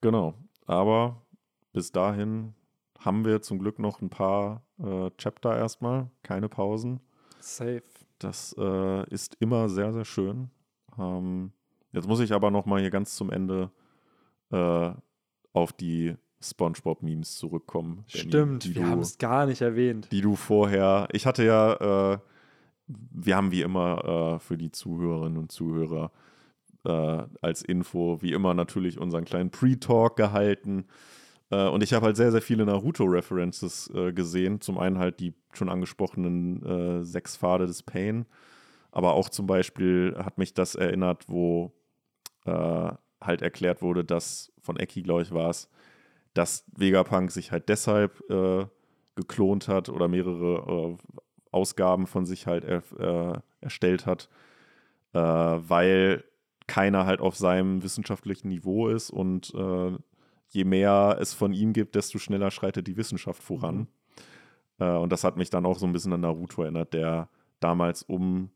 Genau. 0.00 0.34
Aber 0.66 1.22
bis 1.72 1.92
dahin 1.92 2.54
haben 2.98 3.24
wir 3.24 3.42
zum 3.42 3.58
Glück 3.58 3.78
noch 3.78 4.00
ein 4.00 4.10
paar 4.10 4.62
äh, 4.78 5.10
Chapter 5.18 5.56
erstmal, 5.56 6.10
keine 6.22 6.48
Pausen. 6.48 7.00
Safe. 7.40 7.82
Das 8.18 8.54
äh, 8.58 9.08
ist 9.10 9.36
immer 9.40 9.68
sehr, 9.68 9.92
sehr 9.92 10.04
schön. 10.04 10.50
Ähm, 10.98 11.52
jetzt 11.92 12.08
muss 12.08 12.20
ich 12.20 12.32
aber 12.32 12.50
noch 12.50 12.64
mal 12.64 12.80
hier 12.80 12.90
ganz 12.90 13.16
zum 13.16 13.30
Ende 13.30 13.70
äh, 14.50 14.92
auf 15.52 15.72
die 15.72 16.16
SpongeBob-Memes 16.50 17.36
zurückkommen. 17.36 18.04
Benny, 18.12 18.28
Stimmt, 18.28 18.74
wir 18.74 18.88
haben 18.88 19.00
es 19.00 19.18
gar 19.18 19.46
nicht 19.46 19.60
erwähnt. 19.60 20.08
Die 20.12 20.20
du 20.20 20.36
vorher, 20.36 21.08
ich 21.12 21.26
hatte 21.26 21.44
ja, 21.44 22.14
äh, 22.14 22.18
wir 22.86 23.36
haben 23.36 23.50
wie 23.50 23.62
immer 23.62 24.36
äh, 24.36 24.38
für 24.38 24.56
die 24.56 24.70
Zuhörerinnen 24.70 25.38
und 25.38 25.50
Zuhörer 25.52 26.10
äh, 26.84 27.22
als 27.40 27.62
Info, 27.62 28.18
wie 28.20 28.32
immer 28.32 28.54
natürlich 28.54 28.98
unseren 28.98 29.24
kleinen 29.24 29.50
Pre-Talk 29.50 30.16
gehalten. 30.16 30.86
Äh, 31.50 31.68
und 31.68 31.82
ich 31.82 31.92
habe 31.92 32.06
halt 32.06 32.16
sehr, 32.16 32.32
sehr 32.32 32.42
viele 32.42 32.66
Naruto-References 32.66 33.90
äh, 33.94 34.12
gesehen. 34.12 34.60
Zum 34.60 34.78
einen 34.78 34.98
halt 34.98 35.20
die 35.20 35.34
schon 35.52 35.68
angesprochenen 35.68 36.62
äh, 36.64 37.04
sechs 37.04 37.36
Pfade 37.36 37.66
des 37.66 37.82
Pain. 37.82 38.26
Aber 38.92 39.14
auch 39.14 39.28
zum 39.28 39.46
Beispiel 39.46 40.14
hat 40.18 40.38
mich 40.38 40.54
das 40.54 40.74
erinnert, 40.74 41.28
wo 41.28 41.72
halt 42.46 43.40
erklärt 43.40 43.80
wurde, 43.80 44.04
dass 44.04 44.52
von 44.60 44.76
Eki, 44.76 45.02
glaube 45.02 45.22
ich, 45.22 45.32
war 45.32 45.48
es, 45.48 45.70
dass 46.34 46.64
Vegapunk 46.76 47.30
sich 47.30 47.52
halt 47.52 47.68
deshalb 47.68 48.28
äh, 48.30 48.66
geklont 49.14 49.68
hat 49.68 49.88
oder 49.88 50.08
mehrere 50.08 50.96
äh, 50.96 50.96
Ausgaben 51.50 52.06
von 52.06 52.26
sich 52.26 52.46
halt 52.48 52.64
er, 52.64 53.44
erstellt 53.60 54.06
hat, 54.06 54.28
weil 55.12 56.24
keiner 56.66 57.06
halt 57.06 57.20
auf 57.20 57.36
seinem 57.36 57.84
wissenschaftlichen 57.84 58.48
Niveau 58.48 58.88
ist 58.88 59.10
und 59.10 59.52
je 60.48 60.64
mehr 60.64 61.16
es 61.20 61.32
von 61.32 61.52
ihm 61.52 61.72
gibt, 61.72 61.94
desto 61.94 62.18
schneller 62.18 62.50
schreitet 62.50 62.88
die 62.88 62.96
Wissenschaft 62.96 63.40
voran. 63.40 63.76
Mhm. 63.76 63.86
Äh, 64.78 64.96
und 64.96 65.10
das 65.12 65.24
hat 65.24 65.36
mich 65.36 65.50
dann 65.50 65.66
auch 65.66 65.78
so 65.78 65.86
ein 65.86 65.92
bisschen 65.92 66.12
an 66.12 66.20
Naruto 66.20 66.62
erinnert, 66.62 66.94
der 66.94 67.28
damals, 67.60 68.02
um 68.02 68.50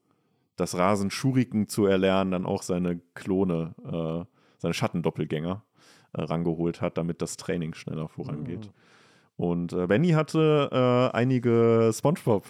das 0.56 0.76
Rasen 0.76 1.10
Shuriken 1.10 1.68
zu 1.68 1.86
erlernen, 1.86 2.32
dann 2.32 2.46
auch 2.46 2.62
seine 2.62 3.00
Klone, 3.14 3.74
äh, 3.84 4.24
seine 4.58 4.74
Schattendoppelgänger 4.74 5.64
äh, 6.12 6.22
rangeholt 6.22 6.80
hat, 6.80 6.98
damit 6.98 7.22
das 7.22 7.36
Training 7.36 7.74
schneller 7.74 8.08
vorangeht. 8.08 8.66
Mhm. 8.66 8.72
Und 9.36 9.72
äh, 9.72 9.86
Benny 9.86 10.10
hatte 10.10 10.68
äh, 11.12 11.16
einige 11.16 11.90
SpongeBob 11.92 12.44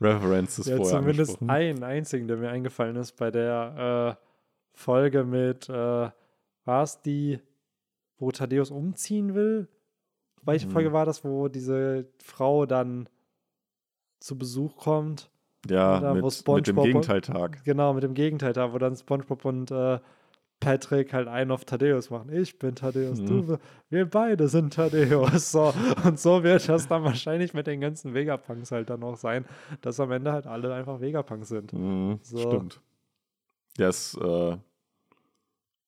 References 0.00 0.66
ja, 0.66 0.76
vorher 0.76 1.00
zumindest 1.00 1.42
einen 1.46 1.82
einzigen, 1.82 2.26
der 2.26 2.38
mir 2.38 2.50
eingefallen 2.50 2.96
ist 2.96 3.16
bei 3.16 3.30
der 3.30 4.16
äh, 4.18 4.24
Folge 4.72 5.24
mit, 5.24 5.68
war 5.68 6.14
es 6.66 7.02
die 7.02 7.38
wo 8.20 8.30
Thaddeus 8.30 8.70
umziehen 8.70 9.34
will. 9.34 9.68
Welche 10.42 10.66
mhm. 10.66 10.72
Folge 10.72 10.92
war 10.92 11.06
das, 11.06 11.24
wo 11.24 11.48
diese 11.48 12.06
Frau 12.22 12.66
dann 12.66 13.08
zu 14.20 14.38
Besuch 14.38 14.76
kommt? 14.76 15.30
Ja, 15.68 16.14
mit, 16.14 16.24
mit, 16.24 16.66
dem 16.66 16.76
Gegenteiltag. 16.76 17.62
Genau, 17.64 17.92
mit 17.92 18.02
dem 18.02 18.14
Gegenteiltag, 18.14 18.72
wo 18.72 18.78
dann 18.78 18.96
SpongeBob 18.96 19.44
und 19.44 19.70
äh, 19.70 19.98
Patrick 20.60 21.12
halt 21.12 21.26
einen 21.26 21.50
auf 21.50 21.64
Thaddeus 21.64 22.10
machen. 22.10 22.30
Ich 22.32 22.58
bin 22.58 22.74
Thaddeus, 22.74 23.20
mhm. 23.20 23.26
du, 23.26 23.58
wir 23.88 24.08
beide 24.08 24.48
sind 24.48 24.74
Thaddeus. 24.74 25.50
So. 25.50 25.72
Und 26.04 26.20
so 26.20 26.42
wird 26.42 26.68
das 26.68 26.86
dann 26.86 27.02
wahrscheinlich 27.02 27.54
mit 27.54 27.66
den 27.66 27.80
ganzen 27.80 28.14
Vegapunks 28.14 28.70
halt 28.70 28.90
dann 28.90 29.02
auch 29.02 29.16
sein, 29.16 29.46
dass 29.80 29.98
am 29.98 30.12
Ende 30.12 30.32
halt 30.32 30.46
alle 30.46 30.72
einfach 30.74 31.00
Vegapunks 31.00 31.48
sind. 31.48 31.72
Mhm, 31.72 32.18
so. 32.22 32.38
Stimmt. 32.38 32.80
Ja, 33.78 33.88
es 33.88 34.18
äh, 34.22 34.56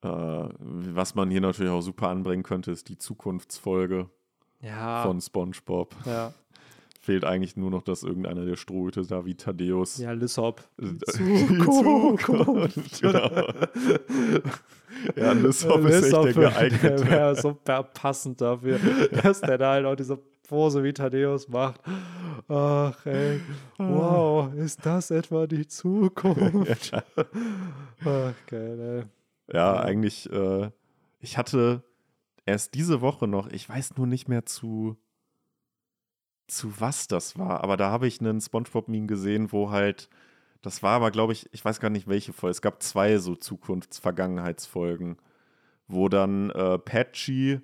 äh, 0.03 0.49
was 0.59 1.15
man 1.15 1.31
hier 1.31 1.41
natürlich 1.41 1.71
auch 1.71 1.81
super 1.81 2.09
anbringen 2.09 2.43
könnte, 2.43 2.73
ist 2.73 2.89
die 2.89 2.99
Zukunftsfolge 2.99 4.09
ja. 4.61 5.03
von 5.03 5.21
SpongeBob. 5.21 5.95
Ja. 6.05 6.35
Fehlt 7.05 7.25
eigentlich 7.25 7.57
nur 7.57 7.69
noch, 7.69 7.83
dass 7.83 8.05
irgendeiner 8.05 8.45
der 8.45 8.55
Strohhüte 8.55 9.05
da 9.05 9.25
wie 9.25 9.35
Thaddeus. 9.35 9.99
Ja, 9.99 10.13
Lissop. 10.13 10.63
Zukunft. 11.11 12.29
genau. 13.01 13.53
ja, 15.17 15.33
Lissop 15.33 15.85
ist 15.85 16.05
echt 16.05 16.25
der 16.25 16.33
geeignete. 16.33 17.11
wäre 17.11 17.35
super 17.35 17.83
passend 17.83 18.41
dafür, 18.41 18.79
dass 19.21 19.41
der 19.41 19.59
da 19.59 19.73
halt 19.73 19.87
auch 19.87 19.97
diese 19.97 20.17
Pose 20.49 20.85
wie 20.85 20.93
Thaddeus 20.93 21.49
macht. 21.49 21.81
Ach, 22.47 23.05
ey. 23.05 23.41
Wow, 23.79 24.55
ist 24.55 24.87
das 24.87 25.11
etwa 25.11 25.49
die 25.49 25.67
Zukunft? 25.67 26.93
Ach, 28.05 28.35
geil, 28.47 29.09
ey. 29.49 29.57
Ja, 29.57 29.81
eigentlich, 29.81 30.31
äh, 30.31 30.71
ich 31.19 31.37
hatte 31.37 31.83
erst 32.47 32.75
diese 32.75 33.01
Woche 33.01 33.27
noch, 33.27 33.51
ich 33.51 33.69
weiß 33.69 33.97
nur 33.97 34.07
nicht 34.07 34.29
mehr 34.29 34.47
zu, 34.47 34.97
zu 36.53 36.81
was 36.81 37.09
das 37.09 37.39
war, 37.39 37.63
aber 37.63 37.77
da 37.77 37.91
habe 37.91 38.07
ich 38.07 38.21
einen 38.21 38.41
Spongebob-Meme 38.41 39.07
gesehen, 39.07 39.53
wo 39.53 39.71
halt, 39.71 40.09
das 40.61 40.83
war 40.83 40.93
aber, 40.93 41.11
glaube 41.11 41.33
ich, 41.33 41.49
ich 41.53 41.65
weiß 41.65 41.81
gar 41.81 41.91
nicht 41.91 42.09
welche 42.09 42.33
Folge, 42.33 42.53
es 42.53 42.63
gab 42.63 42.83
zwei 42.83 43.19
so 43.19 43.35
Zukunfts-Vergangenheitsfolgen, 43.35 45.17
wo 45.89 46.09
dann 46.09 46.51
äh, 46.51 46.79
Patchy, 46.79 47.61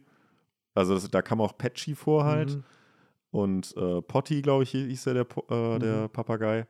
also 0.75 0.95
das, 0.95 1.09
da 1.11 1.23
kam 1.23 1.41
auch 1.41 1.57
Patchy 1.59 1.95
vor 1.95 2.25
halt 2.25 2.57
mhm. 2.57 2.65
und 3.31 3.77
äh, 3.77 4.01
Potty, 4.01 4.43
glaube 4.43 4.63
ich, 4.63 4.71
hieß 4.71 5.05
ja 5.05 5.15
der, 5.15 5.27
äh, 5.51 5.75
mhm. 5.75 5.81
der 5.81 6.09
Papagei. 6.09 6.67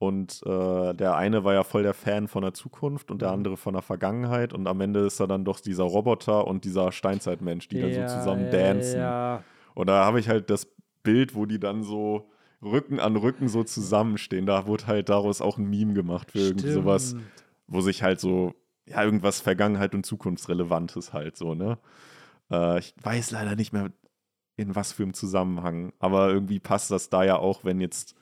Und 0.00 0.42
äh, 0.46 0.94
der 0.94 1.16
eine 1.16 1.42
war 1.42 1.54
ja 1.54 1.64
voll 1.64 1.82
der 1.82 1.92
Fan 1.92 2.28
von 2.28 2.42
der 2.42 2.54
Zukunft 2.54 3.10
und 3.10 3.20
der 3.20 3.30
mhm. 3.30 3.34
andere 3.34 3.56
von 3.56 3.72
der 3.72 3.82
Vergangenheit. 3.82 4.52
Und 4.52 4.68
am 4.68 4.80
Ende 4.80 5.00
ist 5.00 5.18
er 5.18 5.26
dann 5.26 5.44
doch 5.44 5.58
dieser 5.58 5.82
Roboter 5.82 6.46
und 6.46 6.64
dieser 6.64 6.92
Steinzeitmensch, 6.92 7.66
die 7.66 7.78
ja, 7.78 7.88
dann 7.88 8.08
so 8.08 8.16
zusammen 8.18 8.44
ja, 8.44 8.50
dancen. 8.50 9.00
Ja. 9.00 9.42
Und 9.74 9.88
da 9.88 10.04
habe 10.04 10.20
ich 10.20 10.28
halt 10.28 10.50
das 10.50 10.68
Bild, 11.02 11.34
wo 11.34 11.46
die 11.46 11.60
dann 11.60 11.82
so 11.82 12.30
Rücken 12.62 12.98
an 13.00 13.16
Rücken 13.16 13.48
so 13.48 13.64
zusammenstehen. 13.64 14.46
Da 14.46 14.66
wurde 14.66 14.86
halt 14.86 15.08
daraus 15.08 15.40
auch 15.40 15.58
ein 15.58 15.68
Meme 15.70 15.94
gemacht 15.94 16.32
für 16.32 16.38
irgendwie 16.38 16.70
sowas, 16.72 17.14
wo 17.66 17.80
sich 17.80 18.02
halt 18.02 18.20
so, 18.20 18.54
ja, 18.86 19.04
irgendwas 19.04 19.40
Vergangenheit 19.40 19.94
und 19.94 20.04
Zukunftsrelevantes 20.04 21.12
halt 21.12 21.36
so, 21.36 21.54
ne? 21.54 21.78
Äh, 22.50 22.78
ich 22.80 22.94
weiß 23.02 23.30
leider 23.30 23.54
nicht 23.56 23.72
mehr, 23.72 23.90
in 24.56 24.74
was 24.74 24.92
für 24.92 25.04
einem 25.04 25.14
Zusammenhang. 25.14 25.92
Aber 26.00 26.30
irgendwie 26.30 26.58
passt 26.58 26.90
das 26.90 27.10
da 27.10 27.22
ja 27.22 27.36
auch, 27.36 27.64
wenn 27.64 27.80
jetzt 27.80 28.16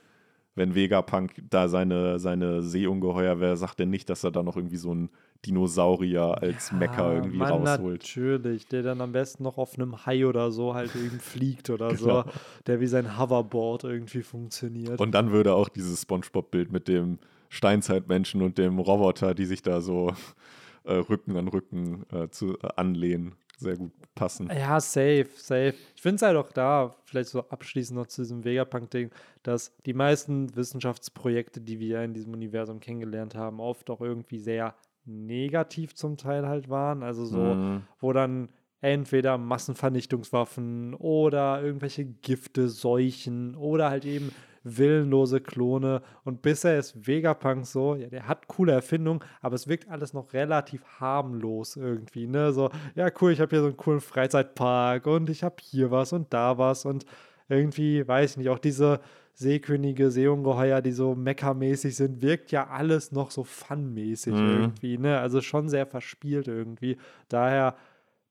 wenn 0.57 0.75
Vegapunk 0.75 1.35
da 1.51 1.69
seine, 1.69 2.19
seine 2.19 2.63
Seeungeheuer 2.63 3.39
wäre, 3.41 3.57
sagt 3.57 3.79
er 3.79 3.87
nicht, 3.87 4.09
dass 4.09 4.25
er 4.25 4.33
da 4.33 4.43
noch 4.43 4.57
irgendwie 4.57 4.79
so 4.79 4.93
ein 4.93 5.11
Dinosaurier 5.45 6.39
als 6.41 6.71
ja, 6.71 6.79
Mecker 6.79 7.15
irgendwie 7.15 7.37
Mann, 7.37 7.67
rausholt. 7.67 8.03
Natürlich, 8.03 8.67
der 8.67 8.83
dann 8.83 9.03
am 9.03 9.13
besten 9.13 9.43
noch 9.43 9.59
auf 9.59 9.79
einem 9.79 10.07
Hai 10.07 10.27
oder 10.27 10.51
so 10.51 10.75
halt 10.75 10.97
eben 10.97 11.21
fliegt 11.21 11.69
oder 11.69 11.89
genau. 11.95 12.23
so, 12.23 12.25
der 12.67 12.81
wie 12.81 12.87
sein 12.87 13.19
Hoverboard 13.19 13.85
irgendwie 13.85 14.23
funktioniert. 14.23 14.99
Und 14.99 15.13
dann 15.13 15.31
würde 15.31 15.55
auch 15.55 15.69
dieses 15.69 16.03
Spongebob-Bild 16.03 16.73
mit 16.73 16.89
dem 16.89 17.19
Steinzeitmenschen 17.51 18.41
und 18.41 18.57
dem 18.57 18.79
Roboter, 18.79 19.35
die 19.35 19.45
sich 19.45 19.63
da 19.63 19.83
so 19.83 20.15
äh, 20.85 20.95
Rücken 20.95 21.37
an 21.37 21.49
Rücken 21.49 22.05
äh, 22.11 22.29
zu, 22.29 22.55
äh, 22.55 22.69
anlehnen, 22.77 23.35
sehr 23.57 23.77
gut 23.77 23.93
passen. 24.15 24.49
Ja, 24.49 24.79
safe, 24.81 25.29
safe. 25.37 25.75
Ich 25.95 26.03
finde 26.03 26.17
es 26.17 26.23
halt 26.23 26.37
auch 26.37 26.53
da, 26.53 26.95
vielleicht 27.05 27.31
so 27.31 27.41
abschließend 27.49 27.99
noch 27.99 28.07
zu 28.07 28.23
diesem 28.23 28.45
Vegapunk-Ding, 28.45 29.11
dass 29.43 29.75
die 29.87 29.95
meisten 29.95 30.55
Wissenschaftsprojekte, 30.55 31.61
die 31.61 31.81
wir 31.81 32.03
in 32.03 32.15
diesem 32.15 32.33
Universum 32.33 32.81
kennengelernt 32.81 33.35
haben, 33.35 33.61
oft 33.61 33.89
auch 33.91 34.01
irgendwie 34.01 34.39
sehr 34.39 34.75
negativ 35.05 35.95
zum 35.95 36.17
Teil 36.17 36.47
halt 36.47 36.69
waren. 36.69 37.03
Also 37.03 37.25
so, 37.25 37.39
mhm. 37.39 37.83
wo 38.01 38.13
dann 38.13 38.49
entweder 38.81 39.39
Massenvernichtungswaffen 39.39 40.95
oder 40.95 41.63
irgendwelche 41.63 42.05
Gifte, 42.05 42.69
Seuchen 42.69 43.55
oder 43.57 43.91
halt 43.91 44.05
eben 44.05 44.33
willenlose 44.67 45.41
Klone. 45.41 46.03
Und 46.25 46.43
bisher 46.43 46.79
ist 46.79 47.07
Vegapunk 47.07 47.67
so, 47.67 47.95
ja, 47.95 48.09
der 48.09 48.27
hat 48.27 48.49
coole 48.49 48.73
Erfindungen, 48.73 49.21
aber 49.41 49.55
es 49.55 49.69
wirkt 49.69 49.89
alles 49.89 50.13
noch 50.13 50.33
relativ 50.33 50.85
harmlos 51.01 51.77
irgendwie, 51.77 52.27
ne? 52.27 52.53
So, 52.53 52.71
ja, 52.95 53.09
cool, 53.21 53.33
ich 53.33 53.41
habe 53.41 53.51
hier 53.51 53.61
so 53.61 53.67
einen 53.67 53.77
coolen 53.77 54.01
Freizeitpark 54.01 55.07
und 55.07 55.31
ich 55.31 55.45
habe 55.45 55.57
hier 55.61 55.91
was 55.91 56.13
und 56.13 56.33
da 56.33 56.59
was 56.59 56.85
und 56.85 57.07
irgendwie, 57.49 58.07
weiß 58.07 58.33
ich 58.33 58.37
nicht, 58.39 58.49
auch 58.49 58.59
diese 58.59 59.01
Seekönige, 59.35 60.11
Seeungeheuer, 60.11 60.81
die 60.81 60.93
so 60.93 61.15
meckermäßig 61.15 61.95
sind, 61.95 62.23
wirkt 62.23 62.51
ja 62.53 62.69
alles 62.69 63.13
noch 63.13 63.31
so 63.31 63.45
funmäßig 63.45 64.35
mhm. 64.35 64.49
irgendwie, 64.49 64.99
ne? 64.99 65.21
Also 65.21 65.41
schon 65.43 65.69
sehr 65.69 65.87
verspielt 65.87 66.49
irgendwie. 66.49 66.97
Daher 67.29 67.77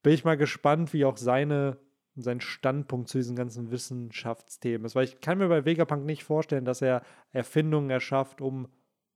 bin 0.03 0.13
ich 0.13 0.25
mal 0.25 0.37
gespannt, 0.37 0.93
wie 0.93 1.05
auch 1.05 1.17
seine 1.17 1.77
sein 2.15 2.41
Standpunkt 2.41 3.09
zu 3.09 3.17
diesen 3.17 3.35
ganzen 3.35 3.71
Wissenschaftsthemen 3.71 4.85
ist. 4.85 4.95
Weil 4.95 5.05
ich 5.05 5.19
kann 5.21 5.37
mir 5.37 5.49
bei 5.49 5.65
Vegapunk 5.65 6.05
nicht 6.05 6.23
vorstellen, 6.23 6.65
dass 6.65 6.81
er 6.81 7.01
Erfindungen 7.31 7.89
erschafft, 7.89 8.41
um 8.41 8.67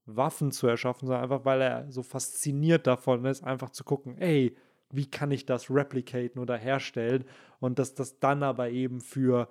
Waffen 0.06 0.52
zu 0.52 0.68
erschaffen, 0.68 1.08
sondern 1.08 1.24
einfach, 1.24 1.46
weil 1.46 1.62
er 1.62 1.92
so 1.92 2.04
fasziniert 2.04 2.88
davon 2.88 3.26
ist, 3.26 3.44
einfach 3.44 3.70
zu 3.70 3.84
gucken, 3.84 4.18
ey, 4.18 4.56
wie 4.92 5.06
kann 5.06 5.32
ich 5.32 5.46
das 5.46 5.70
replicaten 5.70 6.42
oder 6.42 6.58
herstellen 6.58 7.26
und 7.60 7.80
dass 7.80 7.94
das 7.94 8.20
dann 8.20 8.44
aber 8.44 8.70
eben 8.70 9.02
für 9.02 9.48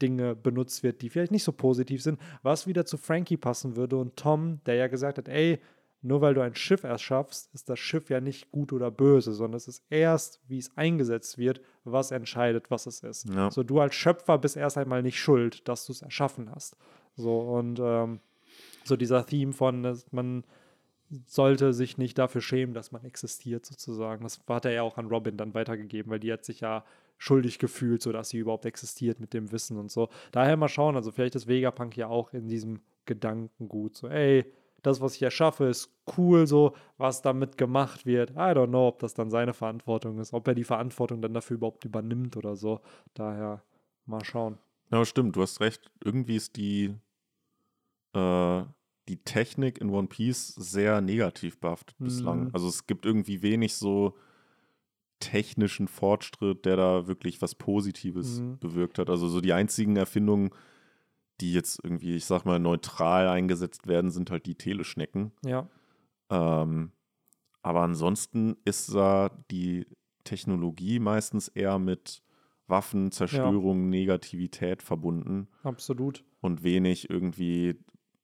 Dinge 0.00 0.34
benutzt 0.34 0.82
wird, 0.82 1.02
die 1.02 1.10
vielleicht 1.10 1.32
nicht 1.32 1.44
so 1.44 1.52
positiv 1.52 2.02
sind, 2.02 2.20
was 2.42 2.66
wieder 2.66 2.86
zu 2.86 2.96
Frankie 2.96 3.36
passen 3.36 3.76
würde 3.76 3.96
und 3.96 4.16
Tom, 4.16 4.60
der 4.66 4.76
ja 4.76 4.86
gesagt 4.88 5.18
hat, 5.18 5.28
ey, 5.28 5.60
nur 6.02 6.20
weil 6.20 6.34
du 6.34 6.40
ein 6.40 6.54
Schiff 6.54 6.84
erschaffst, 6.84 7.52
ist 7.54 7.68
das 7.68 7.78
Schiff 7.78 8.10
ja 8.10 8.20
nicht 8.20 8.50
gut 8.52 8.72
oder 8.72 8.90
böse, 8.90 9.32
sondern 9.32 9.56
es 9.56 9.68
ist 9.68 9.84
erst, 9.90 10.40
wie 10.46 10.58
es 10.58 10.76
eingesetzt 10.76 11.38
wird, 11.38 11.60
was 11.84 12.10
entscheidet, 12.10 12.70
was 12.70 12.86
es 12.86 13.00
ist. 13.00 13.28
Ja. 13.28 13.50
So, 13.50 13.62
du 13.62 13.80
als 13.80 13.94
Schöpfer 13.94 14.38
bist 14.38 14.56
erst 14.56 14.78
einmal 14.78 15.02
nicht 15.02 15.18
schuld, 15.18 15.66
dass 15.68 15.86
du 15.86 15.92
es 15.92 16.02
erschaffen 16.02 16.50
hast. 16.54 16.76
So, 17.16 17.40
und 17.40 17.80
ähm, 17.82 18.20
so 18.84 18.96
dieser 18.96 19.26
Theme 19.26 19.52
von, 19.52 19.82
dass 19.82 20.10
man 20.12 20.44
sollte 21.26 21.72
sich 21.72 21.98
nicht 21.98 22.18
dafür 22.18 22.40
schämen, 22.40 22.74
dass 22.74 22.92
man 22.92 23.04
existiert, 23.04 23.64
sozusagen. 23.64 24.22
Das 24.24 24.40
hat 24.48 24.64
er 24.64 24.72
ja 24.72 24.82
auch 24.82 24.98
an 24.98 25.06
Robin 25.06 25.36
dann 25.36 25.54
weitergegeben, 25.54 26.10
weil 26.10 26.20
die 26.20 26.32
hat 26.32 26.44
sich 26.44 26.60
ja 26.60 26.84
schuldig 27.18 27.58
gefühlt, 27.58 28.02
so 28.02 28.12
dass 28.12 28.28
sie 28.30 28.38
überhaupt 28.38 28.66
existiert 28.66 29.20
mit 29.20 29.32
dem 29.32 29.52
Wissen 29.52 29.78
und 29.78 29.90
so. 29.90 30.08
Daher 30.32 30.56
mal 30.56 30.68
schauen, 30.68 30.96
also 30.96 31.12
vielleicht 31.12 31.34
ist 31.34 31.46
Vegapunk 31.46 31.96
ja 31.96 32.08
auch 32.08 32.32
in 32.32 32.48
diesem 32.48 32.80
Gedankengut, 33.06 33.96
so, 33.96 34.08
ey, 34.08 34.44
das, 34.82 35.00
was 35.00 35.14
ich 35.16 35.22
erschaffe, 35.22 35.64
ist 35.64 35.90
cool, 36.16 36.46
so, 36.46 36.74
was 36.98 37.22
damit 37.22 37.58
gemacht 37.58 38.06
wird. 38.06 38.30
I 38.32 38.34
don't 38.54 38.68
know, 38.68 38.88
ob 38.88 38.98
das 39.00 39.14
dann 39.14 39.30
seine 39.30 39.52
Verantwortung 39.54 40.18
ist, 40.18 40.32
ob 40.32 40.46
er 40.46 40.54
die 40.54 40.64
Verantwortung 40.64 41.20
dann 41.22 41.34
dafür 41.34 41.56
überhaupt 41.56 41.84
übernimmt 41.84 42.36
oder 42.36 42.54
so. 42.56 42.80
Daher 43.14 43.62
mal 44.04 44.24
schauen. 44.24 44.58
Ja, 44.90 45.04
stimmt, 45.04 45.34
du 45.36 45.42
hast 45.42 45.60
recht. 45.60 45.90
Irgendwie 46.04 46.36
ist 46.36 46.56
die, 46.56 46.94
äh, 48.14 48.62
die 49.08 49.16
Technik 49.24 49.78
in 49.80 49.90
One 49.90 50.08
Piece 50.08 50.48
sehr 50.54 51.00
negativ 51.00 51.58
behaftet 51.58 51.96
bislang. 51.98 52.44
Mhm. 52.44 52.50
Also 52.52 52.68
es 52.68 52.86
gibt 52.86 53.06
irgendwie 53.06 53.42
wenig 53.42 53.74
so 53.74 54.14
technischen 55.20 55.88
Fortschritt, 55.88 56.64
der 56.64 56.76
da 56.76 57.06
wirklich 57.06 57.40
was 57.40 57.54
Positives 57.54 58.40
Mhm. 58.40 58.58
bewirkt 58.58 58.98
hat. 58.98 59.08
Also 59.10 59.28
so 59.28 59.40
die 59.40 59.52
einzigen 59.52 59.96
Erfindungen, 59.96 60.50
die 61.40 61.52
jetzt 61.52 61.80
irgendwie, 61.82 62.16
ich 62.16 62.24
sag 62.24 62.44
mal, 62.44 62.58
neutral 62.58 63.28
eingesetzt 63.28 63.86
werden, 63.86 64.10
sind 64.10 64.30
halt 64.30 64.46
die 64.46 64.54
Teleschnecken. 64.56 65.32
Ja, 65.44 65.68
Ähm, 66.30 66.92
aber 67.62 67.80
ansonsten 67.82 68.56
ist 68.64 68.94
da 68.94 69.30
die 69.50 69.86
Technologie 70.24 70.98
meistens 70.98 71.48
eher 71.48 71.78
mit 71.78 72.22
Waffen, 72.68 73.12
Zerstörung, 73.12 73.88
Negativität 73.90 74.82
verbunden 74.82 75.48
absolut. 75.62 76.24
und 76.40 76.62
wenig 76.64 77.10
irgendwie, 77.10 77.76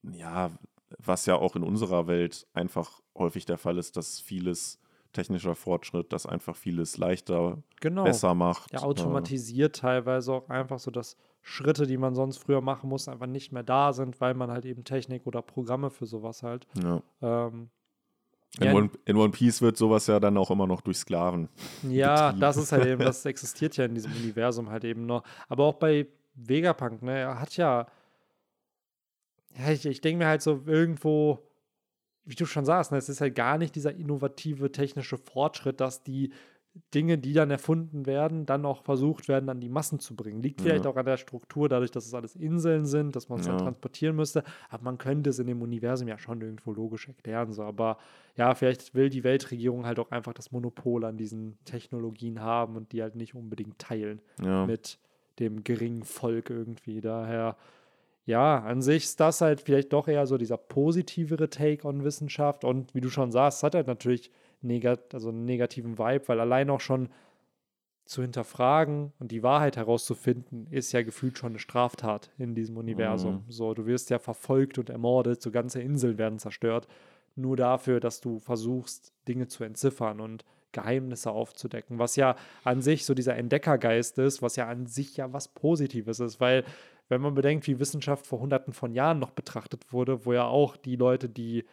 ja, 0.03 0.51
was 0.99 1.27
ja 1.27 1.37
auch 1.37 1.55
in 1.57 1.63
unserer 1.63 2.07
Welt 2.09 2.47
einfach 2.53 3.01
häufig 3.17 3.45
der 3.47 3.59
Fall 3.59 3.79
ist, 3.79 3.97
dass 3.97 4.21
vieles 4.21 4.81
technischer 5.13 5.55
Fortschritt, 5.55 6.13
dass 6.13 6.27
einfach 6.27 6.57
vieles 6.57 6.97
leichter, 6.97 7.63
Genau. 7.81 8.05
besser 8.05 8.35
macht. 8.35 8.73
Ja, 8.73 8.81
Äh, 8.81 8.83
automatisiert 8.85 9.77
teilweise 9.77 10.33
auch 10.33 10.49
einfach 10.49 10.79
so, 10.79 10.91
dass 10.91 11.17
Schritte, 11.43 11.87
die 11.87 11.97
man 11.97 12.15
sonst 12.15 12.39
früher 12.39 12.61
machen 12.61 12.89
muss, 12.89 13.09
einfach 13.09 13.27
nicht 13.27 13.53
mehr 13.53 13.65
da 13.65 13.93
sind, 13.93 14.21
weil 14.21 14.35
man 14.35 14.51
halt 14.51 14.65
eben 14.65 14.85
Technik 14.85 15.27
oder 15.27 15.43
Programme 15.43 15.91
für 15.91 16.07
sowas 16.07 16.43
halt. 16.43 16.67
ja. 16.83 17.03
Ähm, 17.21 17.71
in, 18.61 18.67
Ja. 18.67 18.75
One, 18.75 18.91
in 19.07 19.17
One 19.17 19.31
Piece 19.31 19.63
wird 19.63 19.77
sowas 19.79 20.07
ja 20.07 20.21
dann 20.21 20.37
auch 20.37 20.51
immer 20.51 20.67
noch 20.67 20.83
durch 20.83 20.99
Sklaven. 20.99 21.49
ja, 21.89 22.27
Betrieb. 22.27 22.41
das 22.41 22.57
ist 22.59 22.73
halt 22.73 22.87
eben, 22.87 23.01
das 23.05 23.25
existiert 23.25 23.77
ja 23.77 23.87
in 23.87 23.95
diesem 23.95 24.13
Universum 24.13 24.71
halt 24.71 24.85
eben 24.85 25.07
noch. 25.07 25.25
Aber 25.49 25.65
auch 25.65 25.75
bei 25.75 26.07
Vegapunk, 26.35 27.03
ne, 27.03 27.19
er 27.19 27.41
hat 27.41 27.57
ja, 27.57 27.87
ja, 29.59 29.71
ich, 29.71 29.85
ich 29.87 30.01
denke 30.01 30.19
mir 30.19 30.29
halt 30.29 30.43
so 30.43 30.63
irgendwo, 30.67 31.39
wie 32.25 32.35
du 32.35 32.47
schon 32.47 32.65
sagst, 32.65 32.93
ne, 32.93 32.99
es 32.99 33.09
ist 33.09 33.21
halt 33.21 33.35
gar 33.35 33.59
nicht 33.59 33.75
dieser 33.75 33.95
innovative 33.95 34.71
technische 34.71 35.17
Fortschritt, 35.19 35.81
dass 35.81 36.03
die 36.03 36.33
Dinge, 36.95 37.19
die 37.19 37.35
dann 37.35 37.51
erfunden 37.51 38.07
werden, 38.07 38.47
dann 38.47 38.65
auch 38.65 38.83
versucht 38.83 39.29
werden, 39.29 39.51
an 39.51 39.61
die 39.61 39.69
Massen 39.69 39.99
zu 39.99 40.17
bringen. 40.17 40.41
Liegt 40.41 40.63
vielleicht 40.63 40.85
Ja. 40.87 40.91
auch 40.91 40.97
an 40.97 41.05
der 41.05 41.19
Struktur, 41.19 41.69
dadurch, 41.69 41.91
dass 41.91 42.07
es 42.07 42.15
alles 42.15 42.35
Inseln 42.35 42.87
sind, 42.87 43.15
dass 43.15 43.29
man 43.29 43.41
es 43.41 43.47
dann 43.47 43.57
Ja. 43.59 43.63
transportieren 43.63 44.17
müsste. 44.17 44.43
Aber 44.71 44.83
man 44.85 44.97
könnte 44.97 45.29
es 45.31 45.39
in 45.39 45.47
dem 45.47 45.61
Universum 45.61 46.09
ja 46.09 46.17
schon 46.19 46.41
irgendwo 46.41 46.73
logisch 46.73 47.09
erklären. 47.09 47.53
So. 47.53 47.63
Aber 47.63 47.99
ja, 48.37 48.55
vielleicht 48.55 48.95
will 48.95 49.11
die 49.11 49.23
Weltregierung 49.23 49.85
halt 49.85 49.99
auch 49.99 50.11
einfach 50.11 50.33
das 50.33 50.51
Monopol 50.51 51.05
an 51.05 51.19
diesen 51.19 51.59
Technologien 51.67 52.41
haben 52.41 52.77
und 52.77 52.93
die 52.93 53.03
halt 53.03 53.17
nicht 53.17 53.35
unbedingt 53.35 53.79
teilen 53.79 54.23
Ja. 54.43 54.65
mit 54.67 54.99
dem 55.41 55.65
geringen 55.65 56.05
Volk 56.05 56.49
irgendwie. 56.49 57.03
Daher, 57.03 57.57
ja, 58.25 58.61
an 58.63 58.81
sich 58.81 59.05
ist 59.05 59.21
das 59.21 59.43
halt 59.43 59.61
vielleicht 59.61 59.93
doch 59.93 60.09
eher 60.09 60.27
so 60.27 60.39
dieser 60.39 60.57
positivere 60.57 61.51
Take 61.51 61.87
on 61.87 62.03
Wissenschaft. 62.05 62.65
Und 62.65 62.95
wie 62.95 63.01
du 63.03 63.11
schon 63.11 63.31
sagst, 63.31 63.63
hat 63.63 63.75
halt 63.75 63.89
natürlich 63.89 64.31
negat 64.63 65.15
also 65.15 65.29
einen 65.29 65.45
negativen 65.45 65.99
Vibe, 65.99 66.29
weil 66.29 66.41
allein 66.41 66.71
auch 66.71 66.81
schon 66.81 67.09
zu 68.05 68.23
hinterfragen 68.23 69.13
und 69.21 69.31
die 69.31 69.43
Wahrheit 69.43 69.77
herauszufinden, 69.77 70.67
ist 70.71 70.93
ja 70.93 71.03
gefühlt 71.03 71.39
schon 71.39 71.53
eine 71.53 71.59
Straftat 71.59 72.31
in 72.37 72.55
diesem 72.55 72.77
Universum. 72.77 73.45
So, 73.49 73.75
du 73.75 73.87
wirst 73.87 74.11
ja 74.11 74.19
verfolgt 74.19 74.79
und 74.79 74.91
ermordet, 74.91 75.41
so 75.41 75.51
ganze 75.51 75.81
Inseln 75.81 76.19
werden 76.19 76.39
zerstört, 76.39 76.89
nur 77.37 77.57
dafür, 77.57 78.01
dass 78.01 78.21
du 78.21 78.39
versuchst, 78.41 79.13
Dinge 79.29 79.47
zu 79.47 79.65
entziffern 79.65 80.21
und 80.21 80.45
Geheimnisse 80.73 81.31
aufzudecken, 81.31 81.99
was 81.99 82.17
ja 82.17 82.35
an 82.65 82.83
sich 82.83 83.05
so 83.05 83.15
dieser 83.15 83.37
Entdeckergeist 83.37 84.19
ist, 84.19 84.43
was 84.43 84.57
ja 84.57 84.69
an 84.69 84.87
sich 84.87 85.17
ja 85.17 85.33
was 85.33 85.49
Positives 85.49 86.19
ist, 86.19 86.41
weil 86.41 86.65
wenn 87.09 87.21
man 87.21 87.35
bedenkt, 87.35 87.67
wie 87.67 87.79
Wissenschaft 87.79 88.27
vor 88.27 88.41
hunderten 88.41 88.73
von 88.73 88.95
Jahren 88.95 89.19
noch 89.19 89.31
betrachtet 89.31 89.93
wurde, 89.93 90.25
wo 90.25 90.33
ja 90.33 90.47
auch 90.47 90.77
die 90.77 90.97
Leute, 90.97 91.29
die 91.29 91.65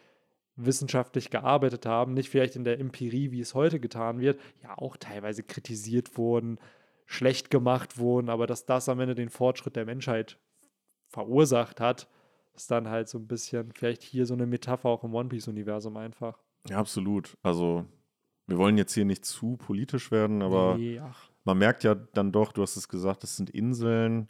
wissenschaftlich 0.64 1.30
gearbeitet 1.30 1.86
haben, 1.86 2.14
nicht 2.14 2.28
vielleicht 2.30 2.56
in 2.56 2.64
der 2.64 2.78
Empirie, 2.78 3.30
wie 3.30 3.40
es 3.40 3.54
heute 3.54 3.80
getan 3.80 4.20
wird, 4.20 4.40
ja 4.62 4.76
auch 4.76 4.96
teilweise 4.96 5.42
kritisiert 5.42 6.16
wurden, 6.16 6.58
schlecht 7.06 7.50
gemacht 7.50 7.98
wurden, 7.98 8.28
aber 8.28 8.46
dass 8.46 8.66
das 8.66 8.88
am 8.88 9.00
Ende 9.00 9.14
den 9.14 9.30
Fortschritt 9.30 9.76
der 9.76 9.84
Menschheit 9.84 10.38
verursacht 11.08 11.80
hat, 11.80 12.08
ist 12.54 12.70
dann 12.70 12.88
halt 12.88 13.08
so 13.08 13.18
ein 13.18 13.26
bisschen 13.26 13.72
vielleicht 13.72 14.02
hier 14.02 14.26
so 14.26 14.34
eine 14.34 14.46
Metapher 14.46 14.88
auch 14.88 15.04
im 15.04 15.14
One 15.14 15.28
Piece-Universum 15.28 15.96
einfach. 15.96 16.38
ja, 16.68 16.78
absolut. 16.78 17.36
Also 17.42 17.84
wir 18.46 18.58
wollen 18.58 18.78
jetzt 18.78 18.94
hier 18.94 19.04
nicht 19.04 19.24
zu 19.24 19.56
politisch 19.56 20.10
werden, 20.10 20.42
aber 20.42 20.76
Nee, 20.76 21.00
man 21.44 21.58
merkt 21.58 21.84
ja 21.84 21.94
dann 21.94 22.32
doch, 22.32 22.52
du 22.52 22.62
hast 22.62 22.76
es 22.76 22.88
gesagt, 22.88 23.22
das 23.22 23.36
sind 23.36 23.50
Inseln. 23.50 24.28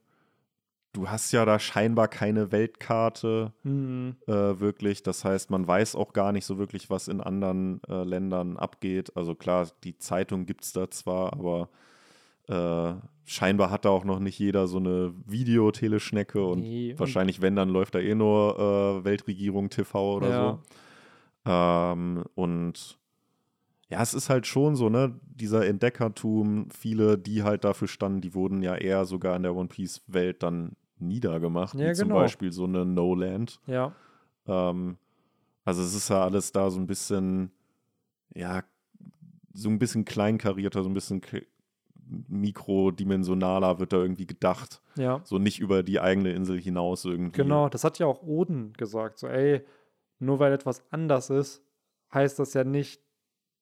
Du 0.93 1.09
hast 1.09 1.31
ja 1.33 1.45
da 1.45 1.59
scheinbar 1.61 2.09
keine 2.09 2.51
Weltkarte 2.51 3.53
hm, 3.63 4.17
äh, 4.27 4.33
wirklich. 4.33 5.03
Das 5.03 5.25
heißt, 5.25 5.51
man 5.51 5.67
weiß 5.67 5.95
auch 5.95 6.13
gar 6.13 6.33
nicht 6.33 6.45
so 6.45 6.59
wirklich, 6.59 6.91
was 6.91 7.07
in 7.09 7.21
anderen 7.21 7.81
äh, 7.89 8.03
Ländern 8.03 8.57
abgeht. 8.57 9.17
Also 9.17 9.35
klar, 9.37 9.69
die 9.85 9.97
Zeitung 9.99 10.47
gibt 10.47 10.65
es 10.65 10.73
da 10.73 10.91
zwar, 10.91 11.33
aber 11.33 11.69
äh, 12.49 12.95
scheinbar 13.25 13.71
hat 13.71 13.85
da 13.85 13.91
auch 13.91 14.05
noch 14.05 14.19
nicht 14.19 14.39
jeder 14.39 14.67
so 14.67 14.79
eine 14.79 15.15
Videoteleschnecke 15.27 16.45
und 16.45 16.61
nee, 16.63 16.91
und- 16.93 16.99
wahrscheinlich, 16.99 17.41
wenn, 17.41 17.55
dann 17.55 17.69
läuft 17.69 17.95
da 17.95 18.01
eh 18.01 18.15
nur 18.17 18.59
äh, 18.59 19.05
Weltregierung 19.05 19.71
TV 19.71 20.17
oder 20.17 20.29
Ja. 20.29 20.59
so. 21.45 21.51
Ähm, 21.53 22.25
und 22.35 22.99
ja, 23.89 24.03
es 24.03 24.15
ist 24.15 24.31
halt 24.31 24.47
schon 24.47 24.77
so, 24.77 24.89
ne, 24.89 25.19
dieser 25.25 25.67
Entdeckertum, 25.67 26.69
viele, 26.71 27.19
die 27.19 27.43
halt 27.43 27.65
dafür 27.65 27.89
standen, 27.89 28.21
die 28.21 28.35
wurden 28.35 28.63
ja 28.63 28.75
eher 28.77 29.05
sogar 29.05 29.35
in 29.37 29.43
der 29.43 29.55
One 29.55 29.69
Piece-Welt 29.69 30.43
dann 30.43 30.77
niedergemacht, 31.01 31.75
Ja, 31.75 31.89
wie 31.91 31.93
zum 31.95 32.09
genau. 32.09 32.21
Beispiel 32.21 32.53
so 32.53 32.65
eine 32.65 32.85
No 32.85 33.15
Land. 33.15 33.61
ja, 33.67 33.93
Ähm, 34.47 34.97
also 35.65 35.83
es 35.83 35.95
ist 35.95 36.09
ja 36.09 36.23
alles 36.25 36.53
da 36.53 36.71
so 36.71 36.79
ein 36.81 36.87
bisschen, 36.87 37.51
ja, 38.35 38.63
so 39.53 39.69
ein 39.69 39.79
bisschen 39.79 40.05
kleinkarierter, 40.05 40.83
so 40.83 40.89
ein 40.89 40.95
bisschen 40.95 41.21
mikrodimensionaler 42.29 43.79
wird 43.79 43.93
da 43.93 43.99
irgendwie 43.99 44.27
gedacht. 44.27 44.81
ja. 44.97 45.21
So 45.25 45.39
nicht 45.39 45.61
über 45.61 45.83
die 45.83 46.01
eigene 46.01 46.33
Insel 46.33 46.61
hinaus 46.61 47.05
irgendwie. 47.05 47.43
Genau, 47.43 47.69
das 47.69 47.85
hat 47.85 47.99
ja 47.99 48.07
auch 48.07 48.23
Oden 48.23 48.73
gesagt. 48.75 49.19
So, 49.19 49.29
ey, 49.29 49.63
nur 50.19 50.39
weil 50.39 50.53
etwas 50.53 50.83
anders 50.91 51.31
ist, 51.31 51.63
heißt 52.13 52.39
das 52.39 52.55
ja 52.55 52.65
nicht, 52.65 53.01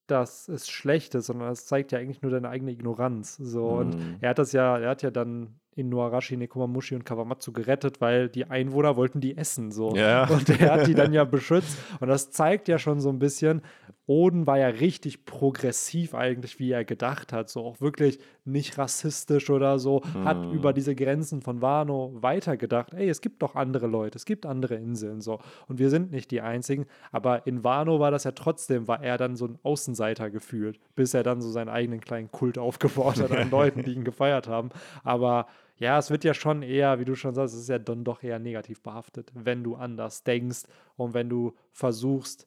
dass 0.07 0.49
es 0.49 0.69
schlecht 0.71 1.15
ist, 1.15 1.27
sondern 1.27 1.53
es 1.53 1.67
zeigt 1.67 1.93
ja 1.93 1.99
eigentlich 1.99 2.23
nur 2.23 2.31
deine 2.31 2.49
eigene 2.49 2.71
Ignoranz. 2.73 3.37
So, 3.37 3.69
und 3.79 3.97
Mhm. 3.97 4.17
er 4.21 4.31
hat 4.31 4.39
das 4.39 4.53
ja, 4.53 4.79
er 4.79 4.91
hat 4.91 5.03
ja 5.03 5.11
dann 5.11 5.61
in 5.79 5.89
Nuarashi, 5.89 6.37
Nekomamushi 6.37 6.95
und 6.95 7.05
Kawamatsu 7.05 7.53
gerettet, 7.53 8.01
weil 8.01 8.29
die 8.29 8.47
Einwohner 8.51 8.97
wollten 8.97 9.21
die 9.21 9.37
essen. 9.37 9.71
So. 9.71 9.95
Ja. 9.95 10.27
Und 10.29 10.49
er 10.61 10.73
hat 10.73 10.87
die 10.87 10.95
dann 10.95 11.13
ja 11.13 11.25
beschützt. 11.25 11.79
Und 12.01 12.09
das 12.09 12.31
zeigt 12.31 12.69
ja 12.69 12.79
schon 12.79 13.01
so 13.01 13.09
ein 13.11 13.19
bisschen, 13.19 13.63
Oden 14.07 14.47
war 14.47 14.59
ja 14.59 14.69
richtig 14.69 15.27
progressiv 15.27 16.15
eigentlich, 16.15 16.59
wie 16.59 16.71
er 16.73 16.85
gedacht 16.85 17.33
hat. 17.33 17.51
So 17.51 17.63
auch 17.65 17.81
wirklich 17.83 18.19
nicht 18.47 18.79
rassistisch 18.79 19.51
oder 19.51 19.79
so. 19.79 20.03
Hat 20.25 20.39
Mhm. 20.39 20.53
über 20.53 20.73
diese 20.73 20.95
Grenzen 20.95 21.43
von 21.43 21.61
Wano 21.61 22.13
weitergedacht. 22.15 22.95
Ey, 22.95 23.09
es 23.09 23.21
gibt 23.21 23.43
doch 23.43 23.55
andere 23.55 23.87
Leute, 23.87 24.17
es 24.17 24.25
gibt 24.25 24.47
andere 24.47 24.77
Inseln 24.77 25.21
so. 25.21 25.39
Und 25.69 25.79
wir 25.79 25.91
sind 25.91 26.11
nicht 26.11 26.31
die 26.31 26.41
Einzigen. 26.41 26.87
Aber 27.13 27.47
in 27.47 27.65
Wano 27.65 28.01
war 28.01 28.11
das 28.11 28.25
ja 28.25 28.33
trotzdem, 28.33 28.89
war 28.89 29.03
er 29.03 29.19
dann 29.19 29.37
so 29.37 29.45
ein 29.47 29.59
Außenseiter 29.63 30.31
gefühlt, 30.31 30.79
bis 30.97 31.13
er 31.13 31.23
dann 31.23 31.43
so 31.43 31.51
seinen 31.51 31.69
eigenen 31.69 32.01
kleinen 32.01 32.31
Kult 32.33 32.57
aufgebaut 32.57 33.21
hat 33.21 33.31
an 33.31 33.51
Leuten, 33.51 33.83
die 33.83 33.93
ihn 33.93 34.05
gefeiert 34.05 34.49
haben. 34.49 34.71
Aber 35.05 35.47
ja, 35.79 35.99
es 35.99 36.11
wird 36.11 36.25
ja 36.25 36.35
schon 36.35 36.63
eher, 36.63 36.99
wie 36.99 37.05
du 37.05 37.15
schon 37.15 37.35
sagst, 37.35 37.55
es 37.55 37.63
ist 37.63 37.69
ja 37.69 37.79
dann 37.79 38.05
doch 38.05 38.23
eher 38.23 38.39
negativ 38.39 38.83
behaftet, 38.83 39.31
wenn 39.35 39.63
du 39.63 39.77
anders 39.77 40.25
denkst 40.25 40.65
und 40.97 41.15
wenn 41.15 41.29
du 41.29 41.55
versuchst, 41.73 42.47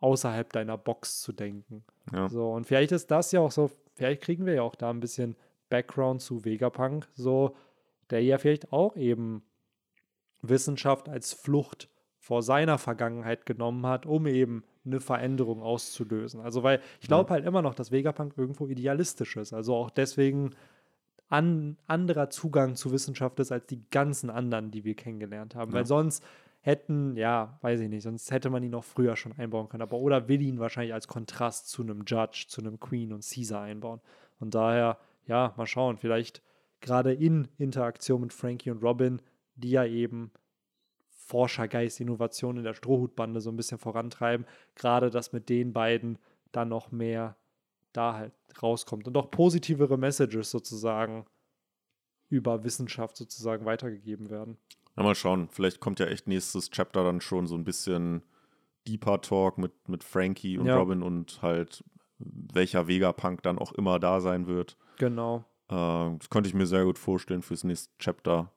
außerhalb 0.00 0.52
deiner 0.52 0.76
Box 0.76 1.22
zu 1.22 1.32
denken. 1.32 1.84
Ja. 2.12 2.28
So, 2.28 2.52
und 2.52 2.66
vielleicht 2.66 2.92
ist 2.92 3.10
das 3.10 3.32
ja 3.32 3.40
auch 3.40 3.50
so, 3.50 3.70
vielleicht 3.94 4.22
kriegen 4.22 4.44
wir 4.44 4.54
ja 4.54 4.62
auch 4.62 4.74
da 4.74 4.90
ein 4.90 5.00
bisschen 5.00 5.36
Background 5.70 6.20
zu 6.20 6.44
Vegapunk. 6.44 7.08
So, 7.14 7.56
der 8.10 8.22
ja 8.22 8.38
vielleicht 8.38 8.72
auch 8.72 8.96
eben 8.96 9.42
Wissenschaft 10.42 11.08
als 11.08 11.32
Flucht 11.32 11.88
vor 12.18 12.42
seiner 12.42 12.78
Vergangenheit 12.78 13.46
genommen 13.46 13.86
hat, 13.86 14.06
um 14.06 14.26
eben 14.26 14.64
eine 14.84 15.00
Veränderung 15.00 15.62
auszulösen. 15.62 16.40
Also, 16.40 16.62
weil 16.62 16.80
ich 17.00 17.08
glaube 17.08 17.28
ja. 17.28 17.34
halt 17.36 17.46
immer 17.46 17.62
noch, 17.62 17.74
dass 17.74 17.90
Vegapunk 17.90 18.34
irgendwo 18.36 18.66
idealistisch 18.66 19.36
ist. 19.36 19.52
Also 19.52 19.74
auch 19.74 19.90
deswegen 19.90 20.50
an, 21.28 21.78
anderer 21.86 22.30
Zugang 22.30 22.76
zu 22.76 22.92
Wissenschaft 22.92 23.40
ist 23.40 23.52
als 23.52 23.66
die 23.66 23.82
ganzen 23.90 24.30
anderen, 24.30 24.70
die 24.70 24.84
wir 24.84 24.94
kennengelernt 24.94 25.54
haben. 25.54 25.72
Ja. 25.72 25.78
Weil 25.78 25.86
sonst 25.86 26.22
hätten, 26.60 27.16
ja, 27.16 27.58
weiß 27.60 27.80
ich 27.80 27.88
nicht, 27.88 28.02
sonst 28.02 28.30
hätte 28.30 28.48
man 28.50 28.62
ihn 28.62 28.70
noch 28.70 28.84
früher 28.84 29.16
schon 29.16 29.32
einbauen 29.32 29.68
können. 29.68 29.82
Aber 29.82 29.98
oder 29.98 30.28
will 30.28 30.40
ihn 30.40 30.58
wahrscheinlich 30.58 30.94
als 30.94 31.08
Kontrast 31.08 31.68
zu 31.68 31.82
einem 31.82 32.04
Judge, 32.06 32.46
zu 32.48 32.60
einem 32.60 32.80
Queen 32.80 33.12
und 33.12 33.24
Caesar 33.24 33.62
einbauen. 33.62 34.00
Und 34.40 34.54
daher, 34.54 34.98
ja, 35.26 35.52
mal 35.56 35.66
schauen, 35.66 35.98
vielleicht 35.98 36.42
gerade 36.80 37.12
in 37.12 37.48
Interaktion 37.58 38.22
mit 38.22 38.32
Frankie 38.32 38.70
und 38.70 38.82
Robin, 38.82 39.20
die 39.56 39.70
ja 39.70 39.84
eben 39.84 40.30
Forschergeist, 41.10 42.00
Innovation 42.00 42.58
in 42.58 42.64
der 42.64 42.74
Strohhutbande 42.74 43.40
so 43.40 43.50
ein 43.50 43.56
bisschen 43.56 43.78
vorantreiben, 43.78 44.46
gerade 44.74 45.10
dass 45.10 45.32
mit 45.32 45.48
den 45.48 45.72
beiden 45.72 46.18
dann 46.52 46.68
noch 46.68 46.92
mehr 46.92 47.36
da 47.94 48.14
halt 48.14 48.32
rauskommt 48.62 49.08
und 49.08 49.16
auch 49.16 49.30
positivere 49.30 49.96
Messages 49.96 50.50
sozusagen 50.50 51.24
über 52.28 52.64
Wissenschaft 52.64 53.16
sozusagen 53.16 53.64
weitergegeben 53.64 54.28
werden. 54.28 54.58
Ja, 54.96 55.02
mal 55.02 55.14
schauen. 55.14 55.48
Vielleicht 55.50 55.80
kommt 55.80 55.98
ja 56.00 56.06
echt 56.06 56.26
nächstes 56.26 56.70
Chapter 56.70 57.04
dann 57.04 57.20
schon 57.20 57.46
so 57.46 57.54
ein 57.54 57.64
bisschen 57.64 58.22
deeper 58.86 59.20
Talk 59.20 59.58
mit, 59.58 59.88
mit 59.88 60.04
Frankie 60.04 60.58
und 60.58 60.66
ja. 60.66 60.76
Robin 60.76 61.02
und 61.02 61.40
halt 61.42 61.84
welcher 62.18 62.86
Vegapunk 62.86 63.42
dann 63.42 63.58
auch 63.58 63.72
immer 63.72 63.98
da 63.98 64.20
sein 64.20 64.46
wird. 64.46 64.76
Genau. 64.98 65.44
Äh, 65.68 66.16
das 66.18 66.30
könnte 66.30 66.48
ich 66.48 66.54
mir 66.54 66.66
sehr 66.66 66.84
gut 66.84 66.98
vorstellen 66.98 67.42
fürs 67.42 67.64
nächste 67.64 67.92
Chapter. 67.98 68.52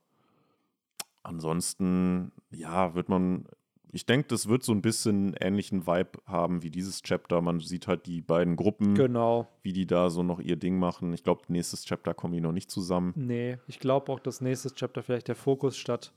Ansonsten, 1.24 2.32
ja, 2.52 2.96
wird 2.96 3.10
man 3.10 3.48
ich 3.92 4.06
denke, 4.06 4.28
das 4.28 4.48
wird 4.48 4.64
so 4.64 4.72
ein 4.72 4.82
bisschen 4.82 5.34
ähnlichen 5.40 5.88
Vibe 5.88 6.20
haben 6.26 6.62
wie 6.64 6.70
dieses 6.70 7.02
Chapter. 7.02 7.42
Man 7.42 7.60
sieht 7.60 7.88
halt 7.88 8.06
die 8.06 8.22
beiden 8.22 8.56
Gruppen, 8.56 8.96
genau. 8.96 9.48
wie 9.62 9.74
die 9.74 9.88
da 9.88 10.10
so 10.10 10.24
noch 10.24 10.40
ihr 10.40 10.58
Ding 10.58 10.78
machen. 10.78 11.14
Ich 11.14 11.24
glaube, 11.24 11.44
nächstes 11.48 11.86
Chapter 11.86 12.14
kommen 12.14 12.34
die 12.34 12.42
noch 12.42 12.52
nicht 12.52 12.70
zusammen. 12.70 13.14
Nee, 13.16 13.58
ich 13.68 13.80
glaube 13.80 14.12
auch, 14.12 14.20
dass 14.20 14.42
nächstes 14.42 14.74
Chapter 14.74 15.04
vielleicht 15.04 15.28
der 15.28 15.36
Fokus 15.36 15.78
statt 15.78 16.14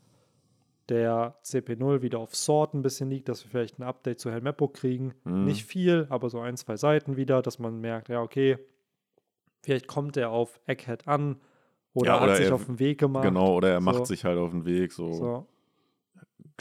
der 0.88 1.36
CP0 1.44 2.02
wieder 2.02 2.18
auf 2.18 2.34
Sword 2.34 2.74
ein 2.74 2.82
bisschen 2.82 3.08
liegt, 3.08 3.28
dass 3.28 3.44
wir 3.44 3.50
vielleicht 3.50 3.78
ein 3.78 3.84
Update 3.84 4.18
zu 4.18 4.30
Helmeppo 4.30 4.68
kriegen. 4.68 5.14
Mhm. 5.24 5.44
Nicht 5.44 5.64
viel, 5.64 6.06
aber 6.10 6.28
so 6.28 6.40
ein, 6.40 6.56
zwei 6.56 6.76
Seiten 6.76 7.16
wieder, 7.16 7.42
dass 7.42 7.60
man 7.60 7.80
merkt, 7.80 8.08
ja, 8.08 8.20
okay, 8.20 8.58
vielleicht 9.62 9.86
kommt 9.86 10.16
er 10.16 10.30
auf 10.30 10.60
Egghead 10.66 11.06
an 11.06 11.36
oder, 11.92 12.06
ja, 12.06 12.22
oder 12.22 12.32
hat 12.32 12.36
sich 12.38 12.46
er, 12.46 12.54
auf 12.54 12.66
den 12.66 12.80
Weg 12.80 12.98
gemacht. 12.98 13.24
Genau, 13.24 13.54
oder 13.54 13.68
er 13.70 13.80
so. 13.80 13.84
macht 13.84 14.06
sich 14.06 14.24
halt 14.24 14.38
auf 14.38 14.50
den 14.50 14.64
Weg. 14.64 14.92
So. 14.92 15.12
so 15.12 15.46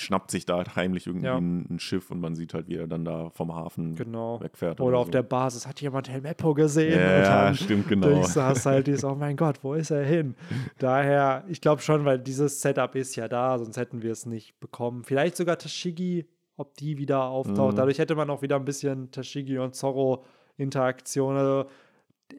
schnappt 0.02 0.32
sich 0.32 0.46
da 0.46 0.58
halt 0.58 0.76
heimlich 0.76 1.08
irgendwie 1.08 1.28
ja. 1.28 1.38
ein, 1.38 1.80
Schiff 1.80 2.12
und 2.12 2.20
man 2.20 2.36
sieht 2.36 2.54
halt, 2.54 2.68
wie 2.68 2.76
er 2.76 2.88
dann 2.88 3.06
da 3.06 3.30
vom 3.30 3.56
Hafen 3.56 3.96
genau. 3.96 4.40
wegfährt. 4.42 4.80
Oder, 4.80 4.88
oder 4.90 4.98
auf 5.00 5.08
so. 5.08 5.12
der 5.12 5.24
Basis 5.24 5.68
hat 5.68 5.82
jemand 5.82 6.10
Helmeppo 6.10 6.54
gesehen. 6.54 7.00
Ja, 7.00 7.48
ja 7.48 7.54
stimmt, 7.54 7.88
genau. 7.88 8.08
Durchsaß 8.10 8.66
halt 8.66 8.88
dieses, 8.88 9.04
oh 9.04 9.16
mein 9.16 9.36
Gott, 9.36 9.60
wo 9.64 9.74
ist 9.74 9.92
er 9.92 10.04
hin? 10.04 10.36
Daher, 10.78 11.44
ich 11.48 11.62
glaube 11.62 11.82
schon, 11.82 12.06
weil 12.06 12.20
dieses 12.20 12.62
Setup 12.62 12.96
ist 12.96 13.16
ja 13.16 13.28
da, 13.28 13.58
sonst 13.58 13.78
hätten 13.78 14.02
wir 14.02 14.12
es 14.12 14.26
nicht 14.26 14.60
bekommen. 14.60 15.04
Vielleicht 15.04 15.38
sogar 15.38 15.58
Tashigi, 15.58 16.28
ob 16.58 16.76
die 16.76 16.98
wieder 16.98 17.24
auftaucht. 17.24 17.74
Mhm. 17.74 17.78
Dadurch 17.78 18.00
hätte 18.00 18.16
man 18.16 18.30
auch 18.30 18.42
wieder 18.42 18.58
ein 18.58 18.66
bisschen 18.66 19.12
Tashigi 19.12 19.58
und 19.58 19.76
Zorro 19.76 20.26
Interaktion. 20.58 21.38
Also 21.38 21.70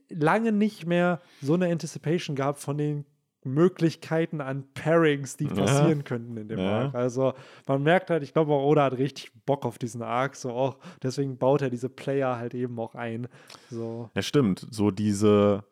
lange 0.09 0.53
nicht 0.53 0.87
mehr 0.87 1.21
so 1.41 1.55
eine 1.55 1.71
Anticipation 1.71 2.37
gehabt 2.37 2.61
von 2.61 2.79
den 2.79 3.05
Möglichkeiten 3.45 4.41
an 4.41 4.65
Pairings, 4.75 5.37
die 5.37 5.47
passieren 5.47 5.99
ja. 5.99 6.05
könnten 6.05 6.37
in 6.37 6.49
dem 6.49 6.59
ja. 6.59 6.83
Arc. 6.83 6.95
Also 6.95 7.33
man 7.67 7.83
merkt 7.83 8.11
halt, 8.11 8.23
ich 8.23 8.33
glaube, 8.33 8.53
Oda 8.53 8.85
hat 8.85 8.99
richtig 8.99 9.33
Bock 9.47 9.65
auf 9.65 9.79
diesen 9.79 10.03
Arc, 10.03 10.37
so 10.37 10.51
auch 10.51 10.79
deswegen 11.03 11.39
baut 11.39 11.63
er 11.63 11.71
diese 11.71 11.89
Player 11.89 12.37
halt 12.37 12.55
eben 12.55 12.79
auch 12.79 12.95
ein. 12.95 13.29
So. 13.71 14.11
Ja, 14.15 14.23
stimmt. 14.23 14.67
So 14.71 14.91
diese 14.91 15.65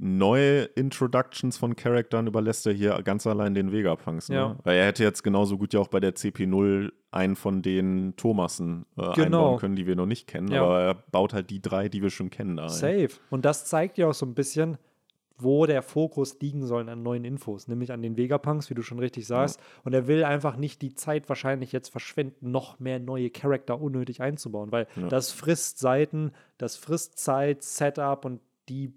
neue 0.00 0.62
Introductions 0.62 1.58
von 1.58 1.76
Charakteren 1.76 2.26
überlässt 2.26 2.66
er 2.66 2.72
hier 2.72 3.00
ganz 3.02 3.26
allein 3.26 3.54
den 3.54 3.70
Vegapunks. 3.70 4.30
Ne? 4.30 4.36
Ja. 4.36 4.56
Weil 4.64 4.78
er 4.78 4.86
hätte 4.86 5.04
jetzt 5.04 5.22
genauso 5.22 5.58
gut 5.58 5.74
ja 5.74 5.80
auch 5.80 5.88
bei 5.88 6.00
der 6.00 6.14
CP0 6.14 6.90
einen 7.10 7.36
von 7.36 7.60
den 7.60 8.14
Thomassen 8.16 8.86
äh, 8.96 9.12
genau. 9.12 9.22
einbauen 9.22 9.58
können, 9.58 9.76
die 9.76 9.86
wir 9.86 9.96
noch 9.96 10.06
nicht 10.06 10.26
kennen. 10.26 10.50
Ja. 10.50 10.62
Aber 10.62 10.80
er 10.80 10.94
baut 10.94 11.34
halt 11.34 11.50
die 11.50 11.60
drei, 11.60 11.88
die 11.88 12.02
wir 12.02 12.10
schon 12.10 12.30
kennen. 12.30 12.56
Da 12.56 12.68
Safe. 12.70 13.10
Und 13.28 13.44
das 13.44 13.66
zeigt 13.66 13.98
ja 13.98 14.08
auch 14.08 14.14
so 14.14 14.24
ein 14.24 14.34
bisschen, 14.34 14.78
wo 15.42 15.66
der 15.66 15.82
Fokus 15.82 16.38
liegen 16.40 16.64
soll 16.66 16.88
an 16.88 17.02
neuen 17.02 17.24
Infos, 17.24 17.68
nämlich 17.68 17.92
an 17.92 18.02
den 18.02 18.16
Vegapunks, 18.16 18.70
wie 18.70 18.74
du 18.74 18.82
schon 18.82 18.98
richtig 18.98 19.26
sagst. 19.26 19.58
Ja. 19.58 19.66
Und 19.84 19.94
er 19.94 20.06
will 20.06 20.24
einfach 20.24 20.56
nicht 20.56 20.82
die 20.82 20.94
Zeit 20.94 21.28
wahrscheinlich 21.28 21.72
jetzt 21.72 21.88
verschwenden, 21.88 22.50
noch 22.50 22.78
mehr 22.80 22.98
neue 22.98 23.30
Charakter 23.30 23.80
unnötig 23.80 24.20
einzubauen, 24.20 24.72
weil 24.72 24.86
ja. 24.96 25.08
das 25.08 25.32
frisst 25.32 25.78
Seiten, 25.78 26.32
das 26.58 26.76
frisst 26.76 27.18
Zeit, 27.18 27.62
Setup 27.62 28.24
und 28.24 28.40
die 28.68 28.92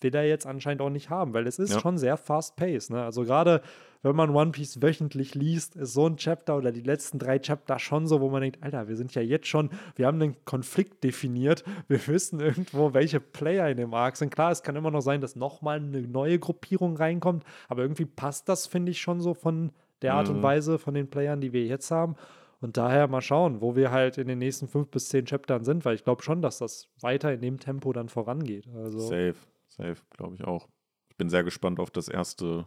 will 0.00 0.14
er 0.14 0.26
jetzt 0.26 0.46
anscheinend 0.46 0.82
auch 0.82 0.90
nicht 0.90 1.10
haben, 1.10 1.32
weil 1.32 1.46
es 1.46 1.58
ist 1.58 1.74
ja. 1.74 1.80
schon 1.80 1.98
sehr 1.98 2.16
fast-paced. 2.16 2.90
Ne? 2.90 3.02
Also 3.02 3.22
gerade 3.22 3.62
wenn 4.02 4.16
man 4.16 4.30
One 4.30 4.50
Piece 4.50 4.82
wöchentlich 4.82 5.34
liest, 5.34 5.76
ist 5.76 5.92
so 5.92 6.06
ein 6.06 6.16
Chapter 6.16 6.56
oder 6.56 6.72
die 6.72 6.80
letzten 6.80 7.18
drei 7.18 7.38
Chapter 7.38 7.78
schon 7.78 8.06
so, 8.06 8.20
wo 8.20 8.30
man 8.30 8.42
denkt, 8.42 8.62
Alter, 8.62 8.88
wir 8.88 8.96
sind 8.96 9.14
ja 9.14 9.22
jetzt 9.22 9.46
schon, 9.46 9.70
wir 9.96 10.06
haben 10.06 10.20
einen 10.20 10.44
Konflikt 10.44 11.04
definiert, 11.04 11.64
wir 11.88 12.04
wissen 12.08 12.40
irgendwo, 12.40 12.94
welche 12.94 13.20
Player 13.20 13.68
in 13.68 13.76
dem 13.76 13.94
Arc 13.94 14.16
sind. 14.16 14.34
Klar, 14.34 14.50
es 14.50 14.62
kann 14.62 14.76
immer 14.76 14.90
noch 14.90 15.02
sein, 15.02 15.20
dass 15.20 15.36
nochmal 15.36 15.78
eine 15.78 16.02
neue 16.02 16.38
Gruppierung 16.38 16.96
reinkommt, 16.96 17.44
aber 17.68 17.82
irgendwie 17.82 18.06
passt 18.06 18.48
das, 18.48 18.66
finde 18.66 18.90
ich, 18.90 19.00
schon 19.00 19.20
so 19.20 19.34
von 19.34 19.70
der 20.02 20.14
Art 20.14 20.28
mhm. 20.28 20.36
und 20.36 20.42
Weise 20.42 20.78
von 20.78 20.94
den 20.94 21.08
Playern, 21.08 21.40
die 21.40 21.52
wir 21.52 21.64
jetzt 21.64 21.90
haben. 21.90 22.16
Und 22.60 22.76
daher 22.76 23.08
mal 23.08 23.20
schauen, 23.20 23.60
wo 23.60 23.74
wir 23.74 23.90
halt 23.90 24.18
in 24.18 24.28
den 24.28 24.38
nächsten 24.38 24.68
fünf 24.68 24.88
bis 24.88 25.08
zehn 25.08 25.24
Chaptern 25.24 25.64
sind, 25.64 25.84
weil 25.84 25.96
ich 25.96 26.04
glaube 26.04 26.22
schon, 26.22 26.42
dass 26.42 26.58
das 26.58 26.88
weiter 27.00 27.32
in 27.32 27.40
dem 27.40 27.58
Tempo 27.58 27.92
dann 27.92 28.08
vorangeht. 28.08 28.68
Also 28.74 29.00
safe, 29.00 29.34
safe, 29.68 29.96
glaube 30.16 30.36
ich 30.36 30.44
auch. 30.44 30.68
Ich 31.08 31.16
bin 31.16 31.28
sehr 31.28 31.42
gespannt 31.42 31.80
auf 31.80 31.90
das 31.90 32.08
erste 32.08 32.66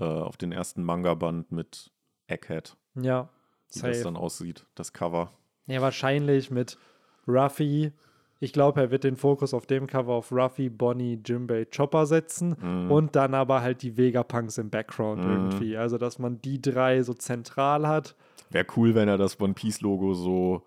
äh, 0.00 0.04
auf 0.04 0.36
den 0.36 0.52
ersten 0.52 0.82
Manga-Band 0.82 1.52
mit 1.52 1.90
Egghead. 2.26 2.76
Ja. 2.94 3.28
Wie 3.72 3.78
safe. 3.78 3.92
das 3.92 4.02
dann 4.02 4.16
aussieht, 4.16 4.66
das 4.74 4.92
Cover. 4.92 5.32
Ja, 5.66 5.80
wahrscheinlich 5.80 6.50
mit 6.50 6.78
Ruffy. 7.26 7.92
Ich 8.38 8.52
glaube, 8.52 8.80
er 8.80 8.90
wird 8.90 9.04
den 9.04 9.16
Fokus 9.16 9.54
auf 9.54 9.66
dem 9.66 9.86
Cover 9.86 10.12
auf 10.12 10.30
Ruffy, 10.30 10.68
Bonnie, 10.68 11.18
Jimbei, 11.24 11.64
Chopper 11.64 12.06
setzen 12.06 12.56
mm. 12.60 12.90
und 12.90 13.16
dann 13.16 13.34
aber 13.34 13.62
halt 13.62 13.82
die 13.82 13.96
Vegapunks 13.96 14.58
im 14.58 14.70
Background 14.70 15.24
mm. 15.24 15.30
irgendwie. 15.30 15.76
Also, 15.76 15.96
dass 15.96 16.18
man 16.18 16.40
die 16.42 16.60
drei 16.60 17.02
so 17.02 17.14
zentral 17.14 17.88
hat. 17.88 18.14
Wäre 18.50 18.66
cool, 18.76 18.94
wenn 18.94 19.08
er 19.08 19.16
das 19.16 19.40
One 19.40 19.54
Piece-Logo 19.54 20.14
so 20.14 20.62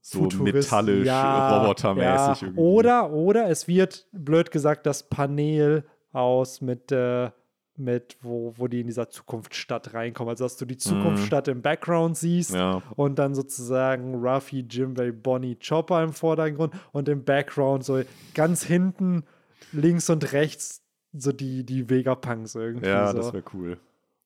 so 0.00 0.20
Futurist, 0.20 0.70
metallisch, 0.70 1.06
ja, 1.06 1.58
robotermäßig. 1.58 2.42
Ja. 2.42 2.54
Oder, 2.56 3.12
oder 3.12 3.50
es 3.50 3.68
wird, 3.68 4.06
blöd 4.12 4.50
gesagt, 4.50 4.86
das 4.86 5.08
Panel 5.08 5.84
aus 6.12 6.60
mit 6.60 6.90
äh, 6.90 7.30
mit, 7.80 8.16
wo, 8.22 8.54
wo 8.56 8.68
die 8.68 8.80
in 8.80 8.86
dieser 8.86 9.08
Zukunftsstadt 9.08 9.94
reinkommen. 9.94 10.30
Also, 10.30 10.44
dass 10.44 10.56
du 10.56 10.64
die 10.64 10.76
Zukunftsstadt 10.76 11.46
mm. 11.46 11.50
im 11.50 11.62
Background 11.62 12.16
siehst 12.16 12.54
ja. 12.54 12.82
und 12.96 13.18
dann 13.18 13.34
sozusagen 13.34 14.14
Ruffy, 14.14 14.66
Jimbei, 14.68 15.10
Bonnie, 15.10 15.56
Chopper 15.56 16.02
im 16.02 16.12
Vordergrund 16.12 16.74
und 16.92 17.08
im 17.08 17.24
Background 17.24 17.84
so 17.84 18.02
ganz 18.34 18.62
hinten, 18.62 19.24
links 19.72 20.08
und 20.10 20.32
rechts 20.32 20.82
so 21.12 21.32
die, 21.32 21.64
die 21.64 21.88
Vegapunks 21.90 22.54
irgendwie. 22.54 22.86
Ja, 22.86 23.10
so. 23.10 23.18
das 23.18 23.32
wäre 23.32 23.44
cool. 23.54 23.78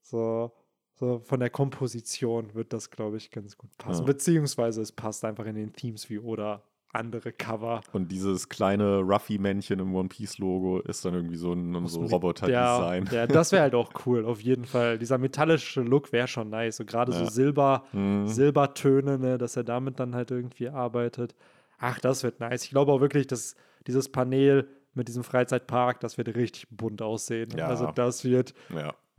So, 0.03 0.53
so 0.95 1.21
von 1.21 1.41
der 1.41 1.51
Komposition 1.51 2.55
wird 2.55 2.73
das, 2.73 2.91
glaube 2.91 3.17
ich, 3.17 3.31
ganz 3.31 3.57
gut 3.57 3.71
passen. 3.79 4.03
Ja. 4.03 4.07
Beziehungsweise 4.07 4.83
es 4.83 4.93
passt 4.93 5.25
einfach 5.25 5.47
in 5.47 5.55
den 5.55 5.73
Themes 5.73 6.11
wie 6.11 6.19
Oda 6.19 6.63
andere 6.95 7.33
Cover. 7.33 7.81
Und 7.93 8.11
dieses 8.11 8.49
kleine 8.49 9.01
Ruffy-Männchen 9.01 9.81
im 9.81 9.95
One 9.95 10.09
Piece-Logo 10.09 10.81
ist 10.81 11.05
dann 11.05 11.15
irgendwie 11.15 11.37
so 11.37 11.53
ein 11.53 11.87
so 11.87 12.05
Roboter-Design. 12.05 13.09
Ja, 13.11 13.17
ja, 13.19 13.27
das 13.27 13.53
wäre 13.53 13.63
halt 13.63 13.75
auch 13.75 13.93
cool, 14.07 14.25
auf 14.25 14.41
jeden 14.41 14.65
Fall. 14.65 14.99
Dieser 14.99 15.19
metallische 15.19 15.83
Look 15.83 16.13
wäre 16.13 16.29
schon 16.29 16.51
nice. 16.51 16.81
Und 16.81 16.87
gerade 16.87 17.13
ja. 17.13 17.19
so 17.19 17.27
Silber, 17.27 17.85
mhm. 17.93 18.29
Silbertöne, 18.29 19.19
ne, 19.19 19.39
dass 19.39 19.57
er 19.57 19.65
damit 19.65 20.01
dann 20.01 20.15
halt 20.15 20.31
irgendwie 20.31 20.69
arbeitet. 20.69 21.35
Ach, 21.79 21.99
das 21.99 22.23
wird 22.23 22.41
nice. 22.41 22.65
Ich 22.65 22.71
glaube 22.71 22.93
auch 22.93 23.01
wirklich, 23.01 23.27
dass 23.27 23.55
dieses 23.87 24.09
Panel 24.11 24.69
mit 24.95 25.09
diesem 25.09 25.25
Freizeitpark, 25.25 26.01
das 26.01 26.19
wird 26.19 26.35
richtig 26.35 26.69
bunt 26.71 27.03
aussehen. 27.03 27.51
Ja. 27.57 27.67
Also 27.67 27.91
das 27.93 28.25
wird, 28.25 28.55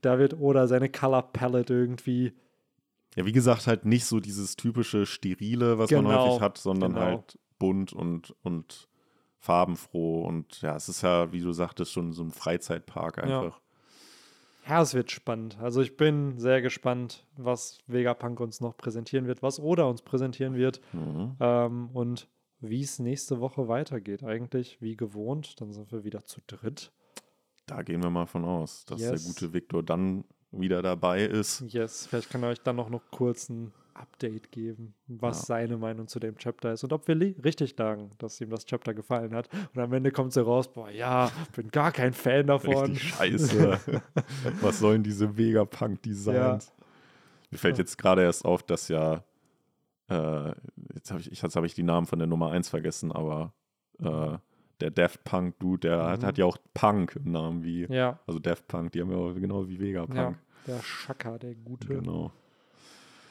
da 0.02 0.20
wird 0.20 0.40
oder 0.40 0.68
seine 0.68 0.90
Color 0.90 1.34
Palette 1.34 1.74
irgendwie 1.74 2.34
ja, 3.16 3.26
wie 3.26 3.32
gesagt, 3.32 3.68
halt 3.68 3.86
nicht 3.86 4.06
so 4.06 4.20
dieses 4.20 4.58
typische 4.58 5.06
Sterile, 5.06 5.78
was 5.78 5.90
genau, 5.90 6.10
man 6.10 6.20
häufig 6.20 6.42
hat, 6.42 6.58
sondern 6.58 6.94
genau. 6.94 7.06
halt 7.06 7.40
bunt 7.60 7.94
und, 7.94 8.36
und 8.44 8.88
farbenfroh. 9.38 10.24
Und 10.26 10.62
ja, 10.62 10.76
es 10.76 10.90
ist 10.90 11.02
ja, 11.02 11.32
wie 11.32 11.42
du 11.42 11.52
sagtest, 11.52 11.92
schon 11.92 12.14
so 12.14 12.24
ein 12.24 12.32
Freizeitpark 12.32 13.20
einfach. 13.20 13.62
Ja. 14.68 14.76
ja, 14.76 14.82
es 14.82 14.94
wird 14.94 15.12
spannend. 15.12 15.58
Also 15.60 15.82
ich 15.82 15.98
bin 15.98 16.38
sehr 16.40 16.62
gespannt, 16.62 17.26
was 17.38 17.80
Vegapunk 17.88 18.40
uns 18.40 18.62
noch 18.62 18.76
präsentieren 18.76 19.28
wird, 19.28 19.44
was 19.44 19.60
Oda 19.60 19.84
uns 19.84 20.02
präsentieren 20.02 20.56
wird 20.56 20.82
mhm. 20.94 21.36
ähm, 21.40 21.90
und 21.94 22.28
wie 22.60 22.82
es 22.82 23.00
nächste 23.00 23.40
Woche 23.40 23.68
weitergeht. 23.68 24.24
Eigentlich 24.24 24.82
wie 24.82 24.96
gewohnt, 24.96 25.62
dann 25.62 25.72
sind 25.72 25.92
wir 25.92 26.04
wieder 26.04 26.24
zu 26.24 26.42
dritt. 26.48 26.92
Da 27.68 27.82
gehen 27.82 28.04
wir 28.04 28.10
mal 28.10 28.28
von 28.28 28.46
aus, 28.46 28.86
dass 28.86 29.02
Yes. 29.02 29.24
der 29.24 29.34
gute 29.34 29.54
Victor 29.54 29.84
dann 29.84 30.24
wieder 30.52 30.82
dabei 30.82 31.26
ist. 31.26 31.64
Yes, 31.68 32.08
vielleicht 32.08 32.30
kann 32.30 32.44
er 32.44 32.50
euch 32.50 32.62
dann 32.62 32.76
noch, 32.76 32.90
noch 32.90 33.04
kurz 33.12 33.50
ein 33.50 33.74
Update 33.96 34.52
geben, 34.52 34.94
was 35.08 35.40
Ja. 35.42 35.46
seine 35.46 35.78
Meinung 35.78 36.08
zu 36.08 36.20
dem 36.20 36.38
Chapter 36.38 36.74
ist 36.74 36.84
und 36.84 36.92
ob 36.94 37.08
wir 37.08 37.20
richtig 37.44 37.78
lagen, 37.78 38.12
dass 38.18 38.40
ihm 38.42 38.50
das 38.50 38.66
Chapter 38.66 38.94
gefallen 38.94 39.34
hat. 39.34 39.50
Und 39.74 39.82
am 39.82 39.92
Ende 39.94 40.12
kommt 40.12 40.34
so 40.34 40.44
raus, 40.44 40.72
boah, 40.72 40.90
ja, 40.90 41.32
bin 41.56 41.70
gar 41.72 41.92
kein 41.92 42.14
Fan 42.14 42.48
davon. 42.48 42.92
Richtig 42.92 43.04
scheiße. 43.16 43.80
Was 44.62 44.80
sollen 44.80 45.02
diese 45.04 45.38
Vegapunk-Designs? 45.38 46.74
Mir 47.52 47.58
fällt 47.58 47.78
Ja. 47.78 47.84
jetzt 47.84 47.98
gerade 47.98 48.24
erst 48.24 48.44
auf, 48.46 48.64
dass 48.64 48.88
ja, 48.90 49.24
äh, 50.10 50.52
jetzt 50.94 51.12
habe 51.12 51.22
ich, 51.22 51.32
ich- 51.32 51.42
jetzt 51.42 51.56
hab 51.56 51.64
ich 51.64 51.74
die 51.74 51.84
Namen 51.84 52.06
von 52.06 52.20
der 52.20 52.28
Nummer 52.28 52.52
1 52.52 52.70
vergessen, 52.70 53.12
aber 53.12 53.54
äh, 54.00 54.38
der 54.82 54.92
Daft 54.92 55.24
Punk-Dude, 55.24 55.88
der 55.88 56.04
hat, 56.06 56.22
Mhm. 56.22 56.26
hat 56.26 56.38
ja 56.38 56.46
auch 56.46 56.58
Punk 56.74 57.16
im 57.16 57.32
Namen 57.32 57.64
wie, 57.64 57.86
Ja, 57.86 58.20
also 58.28 58.40
Daft 58.40 58.68
Punk, 58.68 58.92
die 58.92 59.00
haben 59.02 59.10
ja 59.12 59.18
auch 59.18 59.34
genau 59.34 59.68
wie 59.70 59.80
Vegapunk. 59.80 60.18
ja, 60.18 60.36
der 60.68 60.82
Schaka, 60.82 61.38
der 61.38 61.56
Gute. 61.56 61.88
Genau. 61.88 62.32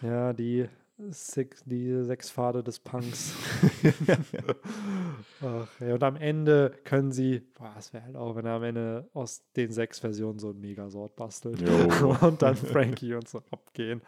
Ja, 0.03 0.33
die, 0.33 0.69
six, 1.11 1.63
die 1.65 2.03
sechs 2.05 2.31
Pfade 2.31 2.63
des 2.63 2.79
Punks. 2.79 3.35
Ach, 5.43 5.69
ja, 5.81 5.95
und 5.95 6.03
am 6.03 6.17
Ende 6.17 6.73
können 6.85 7.13
sie, 7.13 7.41
boah, 7.59 7.75
es 7.79 7.93
wäre 7.93 8.05
halt 8.05 8.17
auch, 8.17 8.37
wenn 8.37 8.47
er 8.47 8.53
am 8.55 8.63
Ende 8.63 9.09
aus 9.13 9.43
den 9.57 9.73
sechs 9.73 9.99
Versionen 9.99 10.39
so 10.39 10.51
ein 10.51 10.61
Megasort 10.61 11.17
bastelt 11.17 11.63
und 12.23 12.43
dann 12.43 12.57
Frankie 12.57 13.15
und 13.15 13.29
so 13.29 13.43
abgehen. 13.51 14.01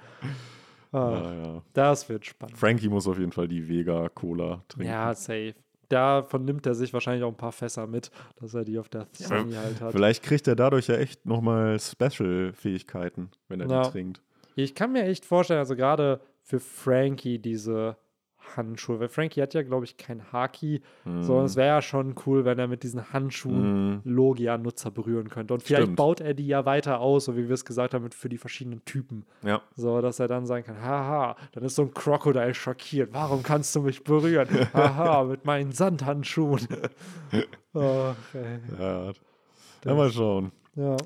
Ach, 0.93 1.11
Ja, 1.25 1.35
ja. 1.35 1.63
Das 1.73 2.09
wird 2.09 2.25
spannend. 2.27 2.57
Frankie 2.57 2.89
muss 2.89 3.07
auf 3.09 3.19
jeden 3.19 3.33
Fall 3.33 3.49
die 3.49 3.69
Vega-Cola 3.69 4.63
trinken. 4.69 4.89
Ja, 4.91 5.15
safe. 5.15 5.55
Davon 5.89 6.45
nimmt 6.45 6.67
er 6.67 6.75
sich 6.75 6.93
wahrscheinlich 6.93 7.23
auch 7.23 7.29
ein 7.31 7.37
paar 7.37 7.53
Fässer 7.53 7.87
mit, 7.87 8.11
dass 8.41 8.55
er 8.55 8.65
die 8.65 8.77
auf 8.79 8.89
der 8.89 9.07
Ja, 9.19 9.29
Sunny 9.29 9.53
halt 9.55 9.81
hat. 9.81 9.93
Vielleicht 9.93 10.23
kriegt 10.25 10.49
er 10.49 10.57
dadurch 10.57 10.89
ja 10.89 10.97
echt 10.97 11.25
nochmal 11.27 11.79
Special-Fähigkeiten, 11.79 13.31
wenn 13.49 13.61
er 13.61 13.69
Ja. 13.69 13.83
die 13.83 13.91
trinkt. 13.91 14.21
Ich 14.57 14.75
kann 14.75 14.93
mir 14.93 15.05
echt 15.05 15.25
vorstellen, 15.25 15.59
also 15.61 15.77
gerade 15.77 16.21
für 16.43 16.59
Frankie 16.61 17.39
diese 17.39 17.97
Handschuhe, 18.57 19.01
weil 19.01 19.09
Frankie 19.09 19.43
hat 19.43 19.55
ja, 19.55 19.63
glaube 19.63 19.85
ich, 19.85 19.97
kein 19.97 20.33
Haki, 20.33 20.81
sondern 21.05 21.47
es 21.47 21.57
wäre 21.57 21.67
ja 21.67 21.83
schon 21.83 22.15
cool, 22.27 22.45
wenn 22.45 22.59
er 22.61 22.69
mit 22.69 22.85
diesen 22.85 23.13
Handschuhen 23.13 23.95
Mhm. 23.97 24.01
Logia-Nutzer 24.05 24.93
berühren 24.93 25.29
könnte. 25.29 25.53
Und 25.53 25.65
vielleicht 25.65 25.83
Stimmt. 25.83 25.97
baut 25.97 26.21
er 26.21 26.33
die 26.33 26.47
ja 26.47 26.65
weiter 26.65 27.01
aus, 27.01 27.25
so 27.25 27.37
wie 27.37 27.49
wir 27.49 27.55
es 27.55 27.65
gesagt 27.65 27.93
haben, 27.93 28.09
für 28.13 28.29
die 28.29 28.39
verschiedenen 28.39 28.85
Typen. 28.85 29.27
Ja, 29.43 29.63
So, 29.75 30.01
dass 30.01 30.21
er 30.21 30.29
dann 30.29 30.47
sagen 30.47 30.65
kann, 30.65 30.81
haha, 30.81 31.35
dann 31.53 31.65
ist 31.65 31.75
so 31.75 31.83
ein 31.83 31.93
Crocodile 31.93 32.55
schockiert. 32.55 33.13
Warum 33.13 33.43
kannst 33.43 33.75
du 33.75 33.83
mich 33.83 34.05
berühren? 34.05 34.49
Haha, 34.73 35.25
mit 35.29 35.45
meinen 35.45 35.73
Sandhandschuhen. 35.73 36.69
Ach, 37.75 38.15
ey. 38.35 38.61
ja. 38.79 39.13
ja, 39.85 39.95
mal 39.95 40.11
schauen. 40.11 40.53
Ja. 40.77 40.97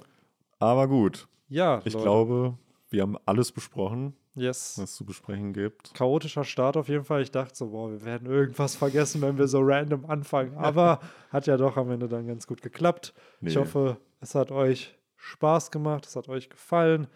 Aber 0.59 0.87
gut, 0.89 1.27
Ja, 1.49 1.81
ich 1.85 1.95
Leute. 1.95 2.05
glaube, 2.05 2.59
wir 2.91 3.03
haben 3.03 3.17
alles 3.27 3.53
besprochen, 3.53 4.15
Yes. 4.35 4.77
was 4.79 4.91
es 4.91 4.97
zu 4.97 5.05
besprechen 5.05 5.53
gibt. 5.53 5.95
Chaotischer 5.95 6.45
Start 6.45 6.77
auf 6.77 6.89
jeden 6.89 7.05
Fall. 7.05 7.23
Ich 7.23 7.31
dachte 7.31 7.55
so, 7.57 7.71
boah, 7.71 7.91
wir 7.91 8.05
werden 8.05 8.29
irgendwas 8.29 8.77
vergessen, 8.77 9.21
wenn 9.23 9.39
wir 9.39 9.49
so 9.49 9.61
random 9.63 10.05
anfangen. 10.07 10.57
Aber 10.57 11.01
hat 11.31 11.47
ja 11.47 11.57
doch 11.57 11.77
am 11.77 11.91
Ende 11.91 12.09
dann 12.09 12.27
ganz 12.27 12.47
gut 12.47 12.63
geklappt. 12.63 13.13
Ich 13.41 13.55
Nee. 13.55 13.61
hoffe, 13.61 13.97
es 14.21 14.35
hat 14.35 14.51
euch 14.51 14.97
Spaß 15.17 15.71
gemacht, 15.71 16.07
es 16.07 16.17
hat 16.17 16.29
euch 16.29 16.49
gefallen. 16.51 17.07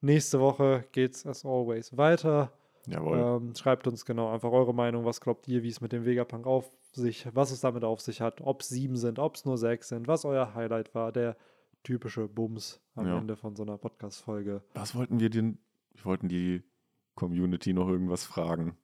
Nächste 0.00 0.40
Woche 0.40 0.84
geht's 0.92 1.26
as 1.26 1.44
always 1.44 1.96
weiter. 1.96 2.52
Jawohl. 2.86 3.18
Ähm, 3.18 3.54
schreibt 3.54 3.86
uns 3.86 4.04
genau 4.04 4.30
einfach 4.32 4.50
eure 4.52 4.74
Meinung. 4.74 5.04
Was 5.06 5.20
glaubt 5.20 5.48
ihr, 5.48 5.62
wie 5.62 5.68
es 5.70 5.80
mit 5.80 5.92
dem 5.92 6.04
Vegapunk 6.04 6.46
auf 6.46 6.70
sich, 6.92 7.26
was 7.34 7.50
es 7.50 7.60
damit 7.60 7.82
auf 7.84 8.00
sich 8.00 8.20
hat, 8.20 8.40
ob 8.42 8.60
es 8.60 8.68
sieben 8.68 8.96
sind, 8.96 9.18
ob 9.18 9.36
es 9.36 9.44
nur 9.46 9.56
sechs 9.56 9.88
sind, 9.88 10.06
was 10.06 10.24
euer 10.26 10.54
Highlight 10.54 10.94
war, 10.94 11.10
der 11.12 11.36
typische 11.84 12.26
Bums 12.26 12.80
am 12.96 13.06
Ja. 13.06 13.18
Ende 13.18 13.36
von 13.36 13.54
so 13.54 13.62
einer 13.62 13.78
Podcast-Folge. 13.78 14.64
Was 14.74 14.94
wollten 14.96 15.20
wir 15.20 15.30
denn? 15.30 15.58
Wir 15.92 16.04
wollten 16.06 16.28
die 16.28 16.64
Community 17.14 17.72
noch 17.72 17.88
irgendwas 17.88 18.24
fragen. 18.24 18.76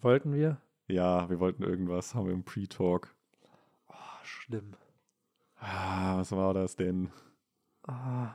Wollten 0.00 0.32
wir? 0.32 0.60
Ja, 0.86 1.28
wir 1.28 1.40
wollten 1.40 1.64
irgendwas, 1.64 2.14
haben 2.14 2.26
wir 2.26 2.32
im 2.32 2.44
Pre-Talk. 2.44 3.12
Oh, 3.88 3.94
schlimm. 4.22 4.74
Ah, 5.56 6.16
was 6.18 6.30
war 6.32 6.54
das 6.54 6.76
denn? 6.76 7.10
Ah, 7.86 8.34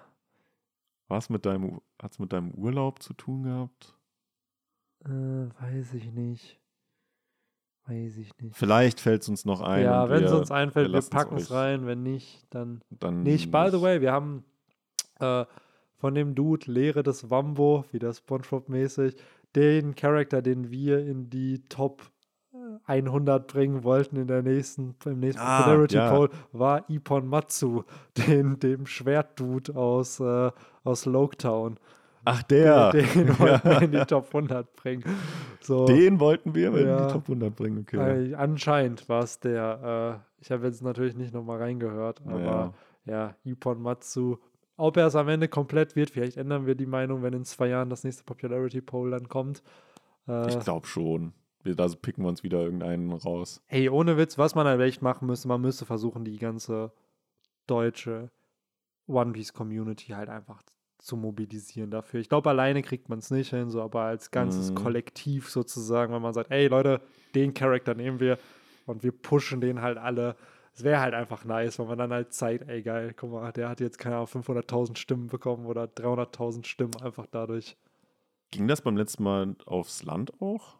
Was 1.07 1.29
mit 1.29 1.45
deinem, 1.45 1.81
hat's 2.01 2.19
mit 2.19 2.33
deinem 2.33 2.51
Urlaub 2.51 3.01
zu 3.01 3.13
tun 3.13 3.43
gehabt? 3.43 3.97
äh, 5.05 5.09
weiß 5.61 5.93
ich 5.93 6.11
nicht. 6.11 6.59
Weiß 7.87 8.17
ich 8.17 8.31
nicht. 8.39 8.55
Vielleicht 8.55 8.99
fällt 8.99 9.21
es 9.21 9.29
uns 9.29 9.45
noch 9.45 9.61
ein. 9.61 9.83
ja, 9.83 10.09
wenn 10.09 10.23
es 10.23 10.31
uns 10.31 10.49
einfällt, 10.51 10.91
wir 10.91 11.01
packen 11.01 11.37
es 11.37 11.51
rein. 11.51 11.85
Wenn 11.85 12.01
nicht, 12.03 12.45
dann 12.49 12.81
Dann 12.89 13.21
nicht. 13.23 13.51
By 13.51 13.69
the 13.71 13.81
way, 13.81 14.01
wir 14.01 14.11
haben 14.11 14.43
äh, 15.19 15.45
von 15.97 16.15
dem 16.15 16.33
Dude 16.35 16.71
Lehre 16.71 17.03
des 17.03 17.29
Wambo, 17.29 17.85
wieder 17.91 18.11
Spongebob-mäßig, 18.11 19.15
den 19.55 19.95
Charakter, 19.95 20.41
den 20.41 20.71
wir 20.71 20.99
in 21.05 21.29
die 21.29 21.63
Top 21.69 22.01
äh, 22.53 22.57
100 22.85 23.47
bringen 23.47 23.83
wollten 23.83 24.17
in 24.17 24.27
der 24.27 24.41
nächsten, 24.41 24.95
im 25.05 25.19
nächsten 25.19 25.41
Ah, 25.41 25.61
Popularity 25.61 25.95
ja. 25.95 26.09
Poll, 26.09 26.29
war 26.51 26.89
Ippon 26.89 27.27
Matsu, 27.27 27.83
den, 28.27 28.59
dem 28.59 28.87
Schwertdude 28.87 29.75
aus, 29.75 30.19
äh, 30.19 30.51
aus 30.83 31.05
Loketown. 31.05 31.77
Ach, 32.25 32.43
der. 32.43 32.91
Den, 32.91 33.07
den 33.13 33.39
wollten 33.39 33.69
wir 33.69 33.81
in 33.83 33.91
die 33.91 34.05
Top 34.05 34.27
100 34.27 34.75
bringen. 34.75 35.03
So. 35.61 35.85
Den 35.85 36.19
wollten 36.19 36.53
wir 36.55 36.75
in 36.75 36.87
Ja. 36.87 37.05
die 37.07 37.13
Top 37.13 37.23
100 37.23 37.55
bringen, 37.55 37.79
okay. 37.87 38.31
Äh, 38.31 38.35
anscheinend 38.35 39.07
war 39.09 39.23
es 39.23 39.39
der. 39.39 40.21
Äh, 40.21 40.41
ich 40.43 40.51
habe 40.51 40.65
jetzt 40.67 40.81
natürlich 40.81 41.15
nicht 41.15 41.33
nochmal 41.33 41.59
reingehört, 41.59 42.21
aber 42.27 42.73
ja, 43.05 43.35
Ippon 43.43 43.81
Matsu. 43.81 44.37
Ob 44.77 44.97
er 44.97 45.07
es 45.07 45.15
am 45.15 45.29
Ende 45.29 45.47
komplett 45.47 45.95
wird, 45.95 46.09
vielleicht 46.09 46.35
ändern 46.37 46.65
wir 46.65 46.75
die 46.75 46.85
Meinung, 46.85 47.23
wenn 47.23 47.33
in 47.33 47.45
zwei 47.45 47.67
Jahren 47.67 47.89
das 47.89 48.03
nächste 48.03 48.23
Popularity 48.25 48.81
Poll 48.81 49.11
dann 49.11 49.29
kommt. 49.29 49.63
Äh, 50.27 50.49
Ich 50.49 50.59
glaube 50.59 50.85
schon. 50.87 51.31
Wir, 51.63 51.75
da 51.75 51.87
picken 51.87 52.23
wir 52.25 52.29
uns 52.29 52.43
wieder 52.43 52.59
irgendeinen 52.59 53.11
raus. 53.11 53.61
hey, 53.67 53.89
ohne 53.89 54.17
Witz, 54.17 54.37
was 54.37 54.53
man 54.53 54.67
halt 54.67 54.81
echt 54.81 55.01
machen 55.01 55.25
müsste, 55.27 55.47
man 55.47 55.61
müsste 55.61 55.85
versuchen, 55.85 56.25
die 56.25 56.37
ganze 56.37 56.91
deutsche 57.67 58.29
One 59.07 59.31
Piece 59.31 59.53
Community 59.53 60.07
halt 60.11 60.29
einfach 60.29 60.61
zu 61.05 61.15
mobilisieren 61.17 61.91
dafür. 61.91 62.19
Ich 62.19 62.29
glaube, 62.29 62.49
alleine 62.49 62.81
kriegt 62.81 63.09
man 63.09 63.19
es 63.19 63.31
nicht 63.31 63.51
hin, 63.51 63.69
so 63.69 63.81
aber 63.81 64.01
als 64.01 64.31
ganzes 64.31 64.71
Mhm. 64.71 64.75
Kollektiv 64.75 65.49
sozusagen, 65.49 66.13
wenn 66.13 66.21
man 66.21 66.33
sagt, 66.33 66.51
ey 66.51 66.67
Leute, 66.67 67.01
den 67.35 67.53
Charakter 67.53 67.93
nehmen 67.93 68.19
wir 68.19 68.37
und 68.85 69.03
wir 69.03 69.11
pushen 69.11 69.61
den 69.61 69.81
halt 69.81 69.97
alle. 69.97 70.35
Es 70.73 70.83
wäre 70.83 70.99
halt 70.99 71.13
einfach 71.13 71.45
nice, 71.45 71.79
wenn 71.79 71.87
man 71.87 71.97
dann 71.97 72.11
halt 72.11 72.33
zeigt, 72.33 72.67
ey 72.67 72.81
geil, 72.81 73.13
guck 73.15 73.31
mal, 73.31 73.51
der 73.51 73.69
hat 73.69 73.79
jetzt 73.79 73.97
keine 73.99 74.15
Ahnung, 74.15 74.27
500.000 74.27 74.97
Stimmen 74.97 75.27
bekommen 75.27 75.65
oder 75.67 75.83
300.000 75.85 76.65
Stimmen 76.65 76.95
einfach 77.01 77.27
dadurch. 77.31 77.77
Ging 78.51 78.67
das 78.67 78.81
beim 78.81 78.97
letzten 78.97 79.23
Mal 79.23 79.55
aufs 79.65 80.03
Land 80.03 80.41
auch? 80.41 80.75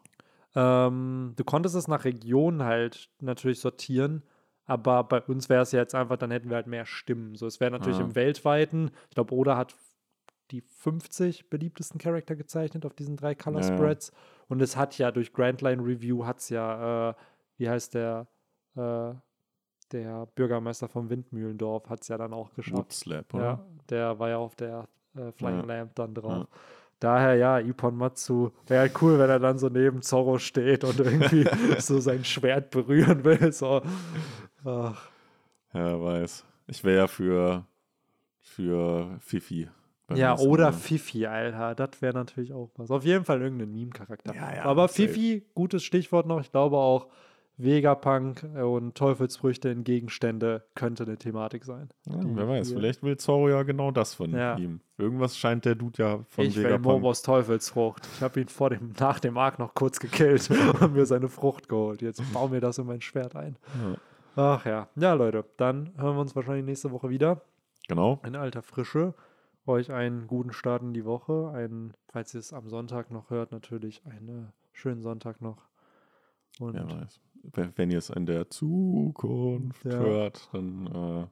Ähm, 0.54 1.34
du 1.36 1.44
konntest 1.44 1.74
es 1.76 1.88
nach 1.88 2.04
Region 2.04 2.62
halt 2.64 3.10
natürlich 3.20 3.60
sortieren, 3.60 4.22
aber 4.64 5.04
bei 5.04 5.20
uns 5.22 5.48
wäre 5.48 5.62
es 5.62 5.72
ja 5.72 5.80
jetzt 5.80 5.94
einfach, 5.94 6.16
dann 6.16 6.30
hätten 6.30 6.48
wir 6.48 6.56
halt 6.56 6.66
mehr 6.66 6.86
Stimmen. 6.86 7.34
So, 7.36 7.46
es 7.46 7.60
wäre 7.60 7.70
natürlich 7.70 7.98
Ah. 7.98 8.02
im 8.04 8.14
weltweiten, 8.14 8.90
ich 9.08 9.14
glaube, 9.14 9.34
Oda 9.34 9.56
hat 9.56 9.74
die 10.50 10.60
50 10.60 11.50
beliebtesten 11.50 11.98
Charakter 11.98 12.36
gezeichnet 12.36 12.86
auf 12.86 12.94
diesen 12.94 13.16
drei 13.16 13.34
Color 13.34 13.60
Ja, 13.62 13.68
ja. 13.68 13.76
Spreads. 13.76 14.12
Und 14.48 14.62
es 14.62 14.76
hat 14.76 14.96
ja 14.98 15.10
durch 15.10 15.32
Grand 15.32 15.60
Line 15.62 15.82
Review 15.82 16.24
hat 16.24 16.38
es 16.38 16.48
ja, 16.50 17.10
äh, 17.10 17.14
wie 17.58 17.68
heißt 17.68 17.94
der, 17.94 18.26
äh, 18.76 19.12
der 19.92 20.26
Bürgermeister 20.34 20.88
vom 20.88 21.10
Windmühlendorf 21.10 21.88
hat 21.88 22.02
es 22.02 22.08
ja 22.08 22.18
dann 22.18 22.32
auch 22.32 22.52
geschafft. 22.54 22.76
Woodslap, 22.76 23.34
oder? 23.34 23.44
Ja, 23.44 23.66
der 23.88 24.18
war 24.18 24.28
ja 24.28 24.38
auf 24.38 24.56
der 24.56 24.88
äh, 25.16 25.32
Flying 25.32 25.60
Ja. 25.60 25.64
Lamp 25.64 25.94
dann 25.94 26.14
drauf. 26.14 26.46
Daher 26.98 27.34
ja, 27.36 27.58
Ippon 27.60 27.94
Matsu. 27.96 28.50
Wäre 28.66 28.80
halt 28.80 29.02
cool, 29.02 29.18
wenn 29.18 29.28
er 29.28 29.38
dann 29.38 29.58
so 29.58 29.68
neben 29.68 30.00
Zorro 30.00 30.38
steht 30.38 30.82
und 30.82 30.98
irgendwie 30.98 31.44
so 31.78 32.00
sein 32.00 32.24
Schwert 32.24 32.70
berühren 32.70 33.22
will. 33.24 33.52
So. 33.52 33.82
Ach, 34.64 35.08
Ja, 35.74 36.00
weiß. 36.00 36.44
Ich 36.68 36.82
wäre 36.84 36.96
ja 36.96 37.06
für, 37.06 37.66
für 38.40 39.18
Fifi. 39.20 39.68
Ja, 40.14 40.36
oder 40.38 40.66
Mal. 40.66 40.72
Fifi, 40.72 41.26
Alter. 41.26 41.74
Das 41.74 42.00
wäre 42.00 42.14
natürlich 42.14 42.52
auch 42.52 42.70
was. 42.76 42.90
Auf 42.90 43.04
jeden 43.04 43.24
Fall 43.24 43.42
irgendein 43.42 43.72
Meme-Charakter. 43.72 44.34
Ja, 44.34 44.54
ja, 44.54 44.64
Aber 44.64 44.88
safe. 44.88 45.08
Fifi, 45.08 45.46
gutes 45.54 45.82
Stichwort 45.84 46.26
noch. 46.26 46.40
Ich 46.40 46.50
glaube 46.52 46.76
auch 46.76 47.08
Vegapunk 47.58 48.44
und 48.62 48.94
Teufelsfrüchte 48.96 49.70
in 49.70 49.82
Gegenstände 49.82 50.62
könnte 50.74 51.04
eine 51.04 51.16
Thematik 51.16 51.64
sein. 51.64 51.88
Ja, 52.06 52.20
wer 52.22 52.46
weiß, 52.48 52.68
hier- 52.68 52.76
vielleicht 52.76 53.02
will 53.02 53.16
Zorro 53.16 53.48
ja 53.48 53.62
genau 53.62 53.90
das 53.90 54.12
von 54.14 54.30
Ja. 54.32 54.56
ihm. 54.58 54.80
Irgendwas 54.98 55.36
scheint 55.38 55.64
der 55.64 55.74
Dude 55.74 56.02
ja 56.02 56.18
von 56.28 56.44
ich 56.44 56.54
will 56.56 56.64
Vegapunk. 56.64 56.84
Momos 57.00 57.22
Teufelsfrucht. 57.22 58.06
Ich 58.14 58.22
habe 58.22 58.40
ihn 58.40 58.48
vor 58.48 58.70
dem, 58.70 58.92
nach 59.00 59.20
dem 59.20 59.38
Arc 59.38 59.58
noch 59.58 59.74
kurz 59.74 59.98
gekillt 59.98 60.48
und 60.82 60.92
mir 60.92 61.06
seine 61.06 61.28
Frucht 61.28 61.68
geholt. 61.68 62.02
Jetzt 62.02 62.22
baue 62.32 62.50
mir 62.50 62.60
das 62.60 62.76
in 62.78 62.86
mein 62.86 63.00
Schwert 63.00 63.34
ein. 63.34 63.56
Ja. 63.82 63.96
Ach 64.36 64.66
ja. 64.66 64.88
Ja, 64.96 65.14
Leute, 65.14 65.44
dann 65.56 65.92
hören 65.96 66.14
wir 66.16 66.20
uns 66.20 66.36
wahrscheinlich 66.36 66.66
nächste 66.66 66.90
Woche 66.90 67.08
wieder. 67.08 67.40
Genau. 67.88 68.20
In 68.26 68.36
alter 68.36 68.60
Frische. 68.62 69.14
Euch 69.66 69.90
einen 69.90 70.26
guten 70.28 70.52
Start 70.52 70.82
in 70.82 70.94
die 70.94 71.04
Woche. 71.04 71.50
Einen, 71.52 71.92
falls 72.08 72.32
ihr 72.34 72.40
es 72.40 72.52
am 72.52 72.68
Sonntag 72.68 73.10
noch 73.10 73.30
hört, 73.30 73.50
natürlich 73.52 74.00
einen 74.06 74.52
schönen 74.72 75.02
Sonntag 75.02 75.40
noch. 75.40 75.66
Und 76.60 76.74
Wer 76.74 76.88
weiß. 76.88 77.20
Wenn, 77.76 77.90
ihr 77.90 77.98
es 77.98 78.10
in 78.10 78.26
der 78.26 78.48
Zukunft 78.48 79.84
Ja. 79.84 79.98
hört, 79.98 80.48
dann 80.52 80.86
äh, 80.86 81.26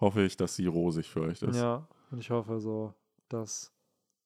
hoffe 0.00 0.22
ich, 0.22 0.36
dass 0.36 0.56
sie 0.56 0.66
rosig 0.66 1.08
für 1.08 1.22
euch 1.22 1.42
ist. 1.42 1.56
Ja, 1.56 1.86
und 2.10 2.18
ich 2.18 2.30
hoffe 2.30 2.60
so, 2.60 2.92
dass 3.28 3.72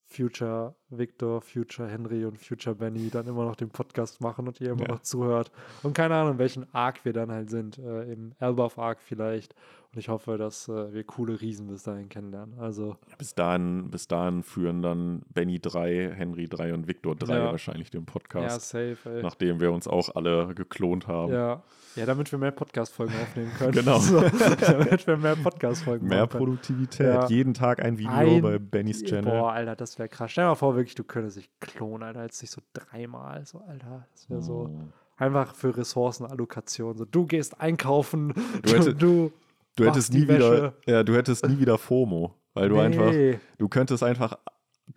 Future 0.05 0.75
Victor, 0.89 1.41
Future 1.41 1.87
Henry 1.87 2.25
und 2.25 2.37
Future 2.39 2.75
Benny 2.75 3.09
dann 3.11 3.27
immer 3.27 3.45
noch 3.45 3.55
den 3.55 3.69
Podcast 3.69 4.21
machen 4.21 4.47
und 4.47 4.59
ihr 4.59 4.71
immer 4.71 4.83
Ja. 4.87 4.93
noch 4.93 5.01
zuhört. 5.01 5.51
Und 5.83 5.93
keine 5.93 6.15
Ahnung, 6.15 6.33
in 6.33 6.39
welchen 6.39 6.73
Arc 6.73 7.05
wir 7.05 7.13
dann 7.13 7.31
halt 7.31 7.49
sind. 7.51 7.77
Äh, 7.77 8.11
Im 8.13 8.33
Elbaf 8.39 8.79
Arc 8.79 9.01
vielleicht. 9.01 9.53
Und 9.91 9.97
ich 9.97 10.07
hoffe, 10.07 10.37
dass 10.37 10.67
äh, 10.67 10.93
wir 10.93 11.03
coole 11.03 11.41
Riesen 11.41 11.65
bis 11.67 11.81
dahin 11.81 12.09
kennenlernen. 12.09 12.59
Also, 12.59 12.97
Bis 13.17 13.33
dahin, 13.33 13.89
bis 13.89 14.07
dahin 14.07 14.43
führen 14.43 14.83
dann 14.83 15.23
Benny 15.33 15.59
3, 15.59 16.11
Henry 16.15 16.47
3 16.47 16.75
und 16.75 16.87
Victor 16.87 17.15
3 17.15 17.35
Ja. 17.35 17.45
wahrscheinlich 17.45 17.89
den 17.89 18.01
ja, 18.01 18.11
Podcast. 18.11 18.69
safe, 18.69 18.97
ey. 19.05 19.23
nachdem 19.23 19.59
wir 19.59 19.71
uns 19.71 19.87
auch 19.87 20.15
alle 20.15 20.53
geklont 20.53 21.07
haben. 21.07 21.33
Ja. 21.33 21.63
ja, 21.95 22.05
damit 22.05 22.31
wir 22.31 22.37
mehr 22.37 22.51
Podcast-Folgen 22.51 23.13
aufnehmen 23.19 23.51
können. 23.57 23.71
Genau. 23.71 23.97
So, 24.09 24.21
damit 24.21 25.07
wir 25.07 25.17
mehr 25.17 25.35
Podcast-Folgen 25.35 26.07
Mehr. 26.07 26.27
Produktivität. 26.27 27.07
Ja. 27.07 27.25
Jeden 27.27 27.55
Tag 27.55 27.81
ein 27.83 27.97
Video 27.97 28.11
Ein- 28.11 28.41
bei 28.43 28.59
Bennys 28.59 29.03
Channel. 29.03 29.39
Boah, 29.39 29.53
Alter, 29.53 29.75
das 29.75 29.97
wäre 29.97 30.07
krass. 30.07 30.29
Stell 30.31 30.43
dir 30.43 30.49
mal 30.49 30.55
vor, 30.55 30.75
wirklich, 30.75 30.93
du 30.95 31.03
könntest 31.03 31.37
dich 31.37 31.49
klonen, 31.59 32.03
Alter. 32.03 32.21
Jetzt 32.23 32.43
nicht 32.43 32.51
so 32.51 32.61
dreimal. 32.73 33.43
So, 33.47 33.59
Alter, 33.67 34.05
das 34.11 34.29
wäre 34.29 34.41
so. 34.43 34.65
Mm. 34.67 34.93
Einfach 35.17 35.55
für 35.55 35.75
Ressourcenallokation. 35.75 36.95
So, 36.95 37.05
du 37.05 37.25
gehst 37.25 37.59
einkaufen, 37.59 38.33
Du 38.61 38.61
du, 38.61 38.69
hätte- 38.77 39.31
du, 39.79 39.89
hättest 39.89 40.13
nie 40.13 40.27
wieder, 40.27 40.73
ja, 40.85 41.03
du 41.03 41.15
hättest 41.15 41.45
nie 41.47 41.59
wieder 41.59 41.77
FOMO, 41.77 42.35
weil 42.53 42.69
du 42.69 42.79
einfach, 42.79 43.11
Nee. 43.11 43.39
du 43.57 43.67
könntest 43.67 44.03
einfach 44.03 44.37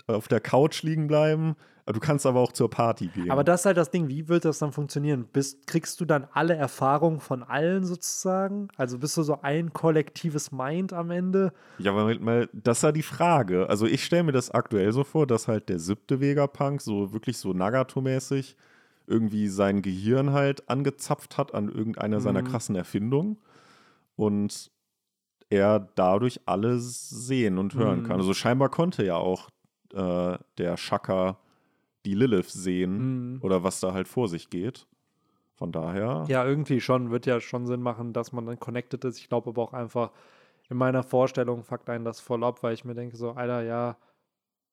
auf 0.06 0.28
der 0.28 0.40
Couch 0.40 0.82
liegen 0.82 1.06
bleiben, 1.06 1.54
du 1.84 2.00
kannst 2.00 2.24
aber 2.24 2.40
auch 2.40 2.52
zur 2.52 2.70
Party 2.70 3.08
gehen. 3.08 3.30
Aber 3.30 3.44
das 3.44 3.60
ist 3.60 3.66
halt 3.66 3.76
das 3.76 3.90
Ding, 3.90 4.08
wie 4.08 4.28
wird 4.28 4.44
das 4.46 4.58
dann 4.58 4.72
funktionieren? 4.72 5.26
Bist, 5.30 5.66
kriegst 5.66 6.00
du 6.00 6.04
dann 6.06 6.26
alle 6.32 6.54
Erfahrungen 6.54 7.20
von 7.20 7.42
allen 7.42 7.84
sozusagen? 7.84 8.68
Also 8.76 8.98
bist 8.98 9.16
du 9.18 9.22
so 9.22 9.40
ein 9.42 9.72
kollektives 9.74 10.50
Mind 10.52 10.92
am 10.94 11.10
Ende? 11.10 11.52
ja, 11.78 11.92
aber 11.92 12.18
mal, 12.20 12.48
das 12.54 12.78
ist 12.78 12.82
ja 12.84 12.92
die 12.92 13.02
Frage. 13.02 13.68
Also 13.68 13.86
ich 13.86 14.02
stelle 14.04 14.22
mir 14.22 14.32
das 14.32 14.50
aktuell 14.50 14.92
so 14.92 15.04
vor, 15.04 15.26
dass 15.26 15.46
halt 15.48 15.68
der 15.68 15.78
siebte 15.78 16.20
Vegapunk 16.20 16.80
so 16.80 17.12
wirklich 17.12 17.36
so 17.36 17.52
Nagato-mäßig 17.52 18.56
irgendwie 19.06 19.48
sein 19.48 19.82
Gehirn 19.82 20.32
halt 20.32 20.70
angezapft 20.70 21.36
hat 21.36 21.52
an 21.54 21.68
irgendeiner 21.68 22.20
seiner 22.20 22.40
Mhm. 22.42 22.46
krassen 22.46 22.76
Erfindungen 22.76 23.36
und 24.16 24.70
er 25.52 25.88
dadurch 25.94 26.40
alles 26.46 27.08
sehen 27.08 27.58
und 27.58 27.74
hören 27.74 27.98
Mhm. 28.00 28.02
kann. 28.04 28.16
Also 28.20 28.34
scheinbar 28.34 28.68
konnte 28.70 29.04
ja 29.04 29.16
auch 29.16 29.48
äh, 29.94 30.38
der 30.58 30.76
Shaka 30.76 31.36
die 32.04 32.14
Lilith 32.14 32.50
sehen 32.50 33.34
Mhm. 33.34 33.40
oder 33.42 33.62
was 33.62 33.80
da 33.80 33.92
halt 33.92 34.08
vor 34.08 34.28
sich 34.28 34.48
geht. 34.50 34.86
Von 35.54 35.70
daher, 35.70 36.24
Ja, 36.28 36.44
irgendwie 36.44 36.80
schon. 36.80 37.10
Wird 37.10 37.26
ja 37.26 37.38
schon 37.40 37.66
Sinn 37.66 37.82
machen, 37.82 38.12
dass 38.12 38.32
man 38.32 38.46
dann 38.46 38.58
connected 38.58 39.04
ist. 39.04 39.18
Ich 39.18 39.28
glaube 39.28 39.50
aber 39.50 39.62
auch 39.62 39.72
einfach, 39.74 40.10
in 40.70 40.76
meiner 40.78 41.02
Vorstellung 41.02 41.62
fuckt 41.62 41.90
einen 41.90 42.04
das 42.04 42.18
voll 42.20 42.42
ab, 42.42 42.62
weil 42.62 42.72
ich 42.74 42.84
mir 42.84 42.94
denke, 42.94 43.16
so, 43.16 43.32
Alter, 43.32 43.62
ja, 43.62 43.96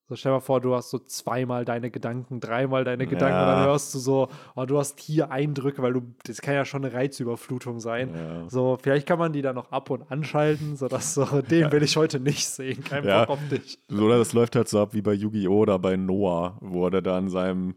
so 0.10 0.16
stell 0.16 0.32
mal 0.32 0.40
vor, 0.40 0.60
du 0.60 0.74
hast 0.76 0.90
so 0.90 0.98
zweimal 1.00 1.64
deine 1.66 1.92
Gedanken, 1.92 2.40
dreimal 2.40 2.84
deine 2.84 3.06
Gedanken 3.06 3.40
und 3.40 3.46
dann 3.46 3.60
Ja. 3.60 3.66
hörst 3.68 3.94
du 3.94 4.00
so, 4.00 4.28
oh, 4.56 4.66
du 4.66 4.78
hast 4.80 5.00
hier 5.00 5.30
Eindrücke, 5.32 5.82
weil 5.84 5.94
du, 5.94 6.02
das 6.26 6.42
kann 6.42 6.56
ja 6.56 6.66
schon 6.66 6.84
eine 6.84 6.94
Reizüberflutung 6.94 7.80
sein. 7.80 8.10
Ja. 8.16 8.50
So, 8.50 8.78
vielleicht 8.82 9.08
kann 9.08 9.20
man 9.20 9.32
die 9.34 9.42
dann 9.44 9.56
noch 9.56 9.72
ab 9.72 9.90
und 9.92 10.12
anschalten, 10.12 10.76
sodass 10.76 11.14
so, 11.14 11.26
den 11.42 11.72
will 11.72 11.84
ich 11.84 11.96
heute 11.96 12.20
nicht 12.20 12.48
sehen. 12.48 12.84
Kein 12.84 13.04
Ja. 13.06 13.22
Bock 13.26 13.30
auf 13.38 13.40
dich. 13.50 13.78
Oder 13.92 14.18
das 14.18 14.34
läuft 14.34 14.56
halt 14.56 14.68
so 14.68 14.80
ab 14.82 14.94
wie 14.94 15.02
bei 15.02 15.14
Yu-Gi-Oh! 15.14 15.60
oder 15.60 15.78
bei 15.80 15.96
Noah, 15.96 16.58
wo 16.60 16.88
er 16.88 17.02
da 17.02 17.18
in 17.20 17.30
seinem 17.30 17.76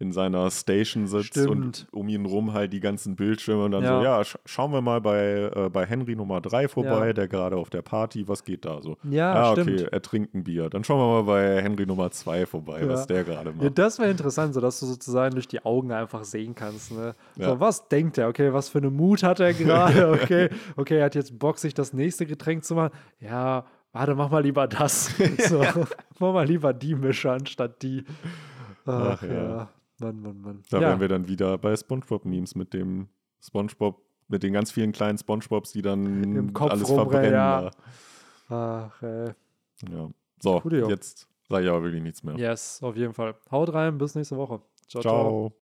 in 0.00 0.12
seiner 0.12 0.48
Station 0.50 1.08
sitzt 1.08 1.26
Stimmt. 1.28 1.48
und 1.50 1.86
um 1.90 2.08
ihn 2.08 2.24
rum 2.24 2.52
halt 2.52 2.72
die 2.72 2.78
ganzen 2.78 3.16
Bildschirme 3.16 3.64
und 3.64 3.72
dann 3.72 3.82
Ja. 3.82 3.98
so, 3.98 4.04
ja, 4.04 4.24
sch 4.24 4.36
schauen 4.44 4.70
wir 4.72 4.80
mal 4.80 5.00
bei, 5.00 5.50
äh, 5.54 5.68
bei 5.70 5.84
Henry 5.86 6.14
Nummer 6.14 6.40
3 6.40 6.68
vorbei, 6.68 7.08
Ja. 7.08 7.12
der 7.12 7.26
gerade 7.26 7.56
auf 7.56 7.68
der 7.68 7.82
Party, 7.82 8.28
was 8.28 8.44
geht 8.44 8.64
da 8.64 8.80
so? 8.80 8.96
Ja, 9.02 9.32
ah, 9.34 9.52
okay, 9.52 9.62
stimmt. 9.62 9.92
er 9.92 10.00
trinkt 10.02 10.34
ein 10.34 10.44
Bier. 10.44 10.70
Dann 10.70 10.84
schauen 10.84 11.00
wir 11.00 11.22
mal 11.22 11.24
bei 11.24 11.60
Henry 11.62 11.84
Nummer 11.84 12.10
2 12.12 12.46
vorbei, 12.46 12.80
Ja. 12.82 12.88
was 12.88 13.06
der 13.08 13.24
gerade 13.24 13.50
macht. 13.50 13.62
Ja, 13.64 13.70
das 13.70 13.98
wäre 13.98 14.10
interessant, 14.10 14.54
so 14.54 14.60
dass 14.60 14.78
du 14.78 14.86
sozusagen 14.86 15.34
durch 15.34 15.48
die 15.48 15.64
Augen 15.64 15.90
einfach 15.90 16.22
sehen 16.22 16.54
kannst. 16.54 16.92
Ne? 16.92 17.16
So, 17.36 17.58
was 17.58 17.88
denkt 17.88 18.18
er? 18.18 18.28
Okay, 18.28 18.52
was 18.52 18.68
für 18.68 18.78
eine 18.78 18.90
Mut 18.90 19.22
hat 19.24 19.40
er 19.40 19.52
gerade? 19.52 20.08
Okay, 20.22 20.48
okay, 20.76 20.98
er 20.98 21.06
hat 21.06 21.14
jetzt 21.16 21.38
Bock, 21.38 21.58
sich 21.58 21.74
das 21.74 21.92
nächste 21.92 22.24
Getränk 22.26 22.64
zu 22.64 22.74
machen. 22.76 22.92
Ja, 23.20 23.64
warte, 23.92 24.14
mach 24.14 24.30
mal 24.30 24.42
lieber 24.42 24.68
das. 24.68 25.10
So, 25.48 25.60
mach 26.20 26.32
mal 26.32 26.46
lieber 26.46 26.72
die 26.72 26.94
Mische 26.94 27.32
anstatt 27.32 27.82
die. 27.82 28.04
Ach, 28.86 29.18
Ach, 29.20 29.22
ja. 29.22 29.68
Mann, 30.00 30.20
Mann, 30.22 30.40
Mann. 30.40 30.62
Da 30.70 30.80
ja. 30.80 30.88
wären 30.88 31.00
wir 31.00 31.08
dann 31.08 31.28
wieder 31.28 31.58
bei 31.58 31.76
Spongebob-Memes 31.76 32.54
mit 32.54 32.72
dem 32.72 33.08
Spongebob, 33.40 34.00
mit 34.28 34.42
den 34.42 34.52
ganz 34.52 34.70
vielen 34.70 34.92
kleinen 34.92 35.18
Spongebobs, 35.18 35.72
die 35.72 35.82
dann 35.82 36.22
Im 36.22 36.52
Kopf 36.52 36.70
alles 36.70 36.88
verbrennen. 36.88 37.32
ja. 37.32 37.70
Ach, 38.48 39.02
ey. 39.02 39.32
Ja. 39.90 40.10
So, 40.40 40.62
jetzt 40.88 41.28
sage 41.48 41.64
ich 41.64 41.70
aber 41.70 41.82
wirklich 41.82 42.02
nichts 42.02 42.22
mehr. 42.22 42.36
Yes, 42.36 42.82
auf 42.82 42.96
jeden 42.96 43.12
Fall. 43.12 43.34
Haut 43.50 43.72
rein, 43.72 43.98
bis 43.98 44.14
nächste 44.14 44.36
Woche. 44.36 44.60
ciao. 44.86 45.02
ciao. 45.02 45.02
Ciao. 45.02 45.52